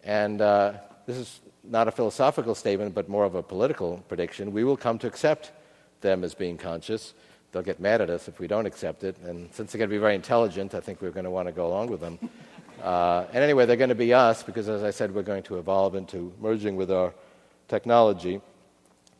And 0.03 0.41
uh, 0.41 0.73
this 1.05 1.17
is 1.17 1.39
not 1.63 1.87
a 1.87 1.91
philosophical 1.91 2.55
statement, 2.55 2.95
but 2.95 3.09
more 3.09 3.25
of 3.25 3.35
a 3.35 3.43
political 3.43 4.03
prediction. 4.07 4.51
We 4.51 4.63
will 4.63 4.77
come 4.77 4.97
to 4.99 5.07
accept 5.07 5.51
them 6.01 6.23
as 6.23 6.33
being 6.33 6.57
conscious. 6.57 7.13
They'll 7.51 7.63
get 7.63 7.79
mad 7.79 8.01
at 8.01 8.09
us 8.09 8.27
if 8.27 8.39
we 8.39 8.47
don't 8.47 8.65
accept 8.65 9.03
it. 9.03 9.17
And 9.23 9.53
since 9.53 9.71
they're 9.71 9.79
going 9.79 9.89
to 9.89 9.95
be 9.95 9.99
very 9.99 10.15
intelligent, 10.15 10.73
I 10.73 10.79
think 10.79 11.01
we're 11.01 11.11
going 11.11 11.25
to 11.25 11.31
want 11.31 11.47
to 11.47 11.51
go 11.51 11.67
along 11.67 11.89
with 11.89 12.01
them. 12.01 12.19
Uh, 12.81 13.25
and 13.33 13.43
anyway, 13.43 13.65
they're 13.65 13.75
going 13.75 13.89
to 13.89 13.93
be 13.93 14.13
us 14.13 14.41
because, 14.41 14.69
as 14.69 14.83
I 14.83 14.91
said, 14.91 15.13
we're 15.13 15.21
going 15.21 15.43
to 15.43 15.57
evolve 15.57 15.95
into 15.95 16.31
merging 16.39 16.77
with 16.77 16.89
our 16.89 17.13
technology. 17.67 18.39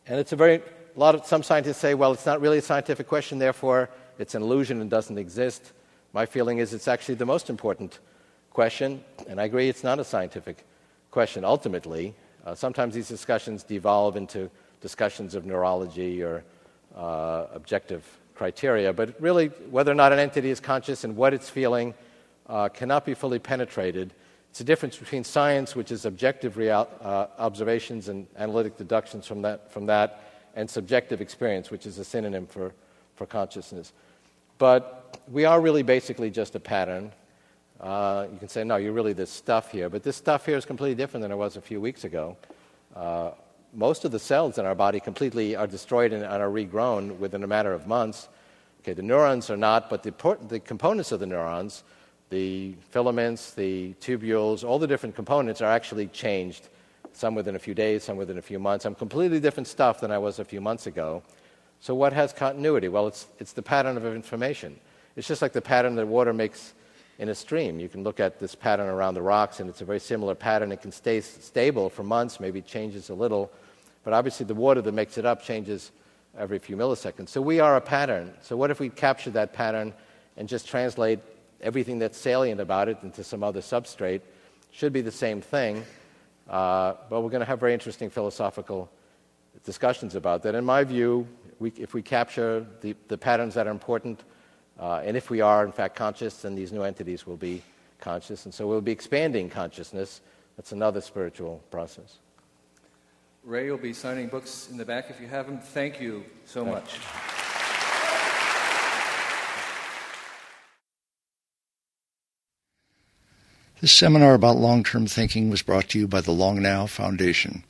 And 0.06 0.18
it's 0.18 0.32
a 0.32 0.36
very, 0.36 0.54
a 0.54 0.98
lot 0.98 1.14
of, 1.14 1.26
some 1.26 1.42
scientists 1.42 1.76
say, 1.76 1.92
well, 1.92 2.12
it's 2.12 2.24
not 2.24 2.40
really 2.40 2.56
a 2.56 2.62
scientific 2.62 3.06
question, 3.06 3.38
therefore 3.38 3.90
it's 4.18 4.34
an 4.34 4.42
illusion 4.42 4.80
and 4.80 4.88
doesn't 4.88 5.18
exist. 5.18 5.72
My 6.12 6.26
feeling 6.26 6.56
is 6.56 6.72
it's 6.72 6.88
actually 6.88 7.16
the 7.16 7.26
most 7.26 7.50
important 7.50 7.98
question, 8.50 9.02
and 9.28 9.40
I 9.40 9.44
agree 9.44 9.68
it's 9.68 9.84
not 9.84 9.98
a 9.98 10.04
scientific 10.04 10.64
question 11.10 11.44
ultimately. 11.44 12.14
Uh, 12.44 12.54
sometimes 12.54 12.94
these 12.94 13.08
discussions 13.08 13.62
devolve 13.62 14.16
into 14.16 14.50
discussions 14.80 15.34
of 15.34 15.44
neurology 15.44 16.22
or 16.22 16.42
uh, 16.96 17.46
objective 17.52 18.04
criteria, 18.34 18.92
but 18.92 19.14
really, 19.20 19.48
whether 19.70 19.92
or 19.92 19.94
not 19.94 20.12
an 20.12 20.18
entity 20.18 20.50
is 20.50 20.60
conscious 20.60 21.04
and 21.04 21.16
what 21.16 21.34
it's 21.34 21.50
feeling 21.50 21.94
uh, 22.48 22.68
cannot 22.68 23.04
be 23.04 23.14
fully 23.14 23.38
penetrated 23.38 24.12
It's 24.50 24.60
a 24.60 24.64
difference 24.64 24.96
between 24.96 25.22
science, 25.22 25.76
which 25.76 25.92
is 25.92 26.04
objective 26.04 26.56
real, 26.56 26.88
uh, 27.00 27.26
observations 27.38 28.08
and 28.08 28.26
analytic 28.36 28.76
deductions 28.76 29.24
from 29.26 29.42
that, 29.42 29.70
from 29.70 29.86
that, 29.86 30.24
and 30.56 30.68
subjective 30.68 31.20
experience, 31.20 31.70
which 31.70 31.86
is 31.86 31.98
a 31.98 32.04
synonym 32.04 32.46
for, 32.46 32.72
for 33.14 33.26
consciousness. 33.26 33.92
But 34.58 35.20
we 35.30 35.44
are 35.44 35.60
really 35.60 35.84
basically 35.84 36.30
just 36.30 36.56
a 36.56 36.60
pattern. 36.60 37.12
Uh, 37.80 38.26
you 38.30 38.38
can 38.38 38.48
say, 38.48 38.62
no, 38.62 38.76
you're 38.76 38.92
really 38.92 39.14
this 39.14 39.30
stuff 39.30 39.72
here. 39.72 39.88
But 39.88 40.02
this 40.02 40.16
stuff 40.16 40.44
here 40.44 40.56
is 40.56 40.64
completely 40.64 40.94
different 40.94 41.22
than 41.22 41.32
it 41.32 41.36
was 41.36 41.56
a 41.56 41.60
few 41.60 41.80
weeks 41.80 42.04
ago. 42.04 42.36
Uh, 42.94 43.30
most 43.72 44.04
of 44.04 44.10
the 44.10 44.18
cells 44.18 44.58
in 44.58 44.66
our 44.66 44.74
body 44.74 45.00
completely 45.00 45.56
are 45.56 45.66
destroyed 45.66 46.12
and, 46.12 46.24
are 46.24 46.50
regrown 46.50 47.16
within 47.18 47.42
a 47.42 47.46
matter 47.46 47.72
of 47.72 47.86
months. 47.86 48.28
Okay, 48.80 48.92
the 48.92 49.02
neurons 49.02 49.50
are 49.50 49.56
not, 49.56 49.88
but 49.88 50.02
the, 50.02 50.12
the 50.48 50.60
components 50.60 51.12
of 51.12 51.20
the 51.20 51.26
neurons, 51.26 51.84
the 52.30 52.74
filaments, 52.90 53.52
the 53.52 53.94
tubules, 54.00 54.64
all 54.64 54.78
the 54.78 54.86
different 54.86 55.14
components 55.14 55.60
are 55.60 55.70
actually 55.70 56.06
changed. 56.08 56.68
Some 57.12 57.34
within 57.34 57.56
a 57.56 57.58
few 57.58 57.74
days, 57.74 58.04
some 58.04 58.16
within 58.16 58.38
a 58.38 58.42
few 58.42 58.58
months. 58.58 58.84
I'm 58.84 58.94
completely 58.94 59.40
different 59.40 59.66
stuff 59.66 60.00
than 60.00 60.10
I 60.10 60.18
was 60.18 60.38
a 60.38 60.44
few 60.44 60.60
months 60.60 60.86
ago. 60.86 61.22
So, 61.80 61.94
what 61.94 62.12
has 62.12 62.32
continuity? 62.32 62.88
Well, 62.88 63.08
it's, 63.08 63.26
it's 63.38 63.52
the 63.52 63.62
pattern 63.62 63.96
of 63.96 64.06
information. 64.06 64.78
It's 65.16 65.26
just 65.26 65.42
like 65.42 65.52
the 65.52 65.60
pattern 65.60 65.96
that 65.96 66.06
water 66.06 66.32
makes 66.32 66.72
in 67.20 67.28
a 67.28 67.34
stream. 67.34 67.78
You 67.78 67.88
can 67.88 68.02
look 68.02 68.18
at 68.18 68.40
this 68.40 68.56
pattern 68.56 68.88
around 68.88 69.14
the 69.14 69.22
rocks, 69.22 69.60
and 69.60 69.70
it's 69.70 69.80
a 69.80 69.84
very 69.84 70.00
similar 70.00 70.34
pattern. 70.34 70.72
It 70.72 70.82
can 70.82 70.90
stay 70.90 71.20
stable 71.20 71.88
for 71.88 72.02
months, 72.02 72.40
maybe 72.40 72.60
changes 72.60 73.10
a 73.10 73.14
little, 73.14 73.52
but 74.02 74.12
obviously 74.12 74.46
the 74.46 74.54
water 74.54 74.82
that 74.82 74.92
makes 74.92 75.18
it 75.18 75.24
up 75.24 75.42
changes 75.42 75.92
every 76.36 76.58
few 76.58 76.76
milliseconds. 76.76 77.28
So 77.28 77.40
we 77.40 77.60
are 77.60 77.76
a 77.76 77.80
pattern. 77.80 78.32
So, 78.40 78.56
what 78.56 78.70
if 78.70 78.80
we 78.80 78.88
capture 78.88 79.30
that 79.30 79.52
pattern 79.52 79.92
and 80.36 80.48
just 80.48 80.66
translate 80.66 81.20
everything 81.60 81.98
that's 81.98 82.18
salient 82.18 82.60
about 82.60 82.88
it 82.88 82.98
into 83.02 83.22
some 83.22 83.42
other 83.42 83.60
substrate 83.60 84.22
should 84.72 84.92
be 84.92 85.00
the 85.00 85.12
same 85.12 85.40
thing. 85.40 85.84
Uh, 86.48 86.94
but 87.08 87.20
we're 87.20 87.30
going 87.30 87.40
to 87.40 87.46
have 87.46 87.60
very 87.60 87.74
interesting 87.74 88.10
philosophical 88.10 88.90
discussions 89.64 90.14
about 90.14 90.42
that. 90.42 90.54
In 90.54 90.64
my 90.64 90.84
view, 90.84 91.28
we, 91.58 91.72
if 91.76 91.92
we 91.92 92.02
capture 92.02 92.66
the, 92.80 92.96
the, 93.08 93.18
patterns 93.18 93.54
that 93.54 93.66
are 93.66 93.70
important, 93.70 94.24
uh, 94.80 95.02
and 95.04 95.14
if 95.14 95.28
we 95.28 95.42
are 95.42 95.64
in 95.64 95.72
fact 95.72 95.94
conscious, 95.94 96.40
then 96.40 96.54
these 96.54 96.72
new 96.72 96.82
entities 96.82 97.26
will 97.26 97.36
be 97.36 97.62
conscious. 98.00 98.46
And 98.46 98.54
so 98.54 98.66
we'll 98.66 98.80
be 98.80 98.92
expanding 98.92 99.50
consciousness. 99.50 100.22
That's 100.56 100.72
another 100.72 101.02
spiritual 101.02 101.62
process. 101.70 102.18
Ray 103.44 103.70
will 103.70 103.78
be 103.78 103.92
signing 103.92 104.28
books 104.28 104.68
in 104.70 104.78
the 104.78 104.84
back 104.84 105.10
if 105.10 105.20
you 105.20 105.28
have 105.28 105.46
them. 105.46 105.58
Thank 105.58 106.00
you 106.00 106.24
so 106.46 106.64
Thanks. 106.64 106.92
much. 106.92 107.00
This 113.82 113.92
seminar 113.92 114.34
about 114.34 114.58
long-term 114.58 115.06
thinking 115.06 115.48
was 115.48 115.62
brought 115.62 115.88
to 115.90 115.98
you 115.98 116.06
by 116.06 116.20
the 116.20 116.32
Long 116.32 116.60
Now 116.60 116.86
Foundation. 116.86 117.64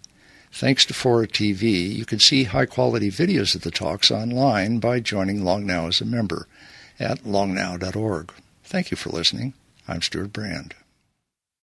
Thanks 0.52 0.84
to 0.86 0.94
Fora 0.94 1.28
TV, 1.28 1.94
you 1.94 2.04
can 2.04 2.18
see 2.18 2.44
high-quality 2.44 3.12
videos 3.12 3.54
of 3.54 3.62
the 3.62 3.70
talks 3.70 4.10
online 4.10 4.80
by 4.80 4.98
joining 4.98 5.44
Long 5.44 5.64
Now 5.64 5.86
as 5.86 6.00
a 6.00 6.04
member 6.04 6.48
at 7.00 7.24
longnow.org. 7.24 8.32
Thank 8.62 8.90
you 8.90 8.96
for 8.96 9.10
listening. 9.10 9.54
I'm 9.88 10.02
Stewart 10.02 10.32
Brand. 10.32 10.74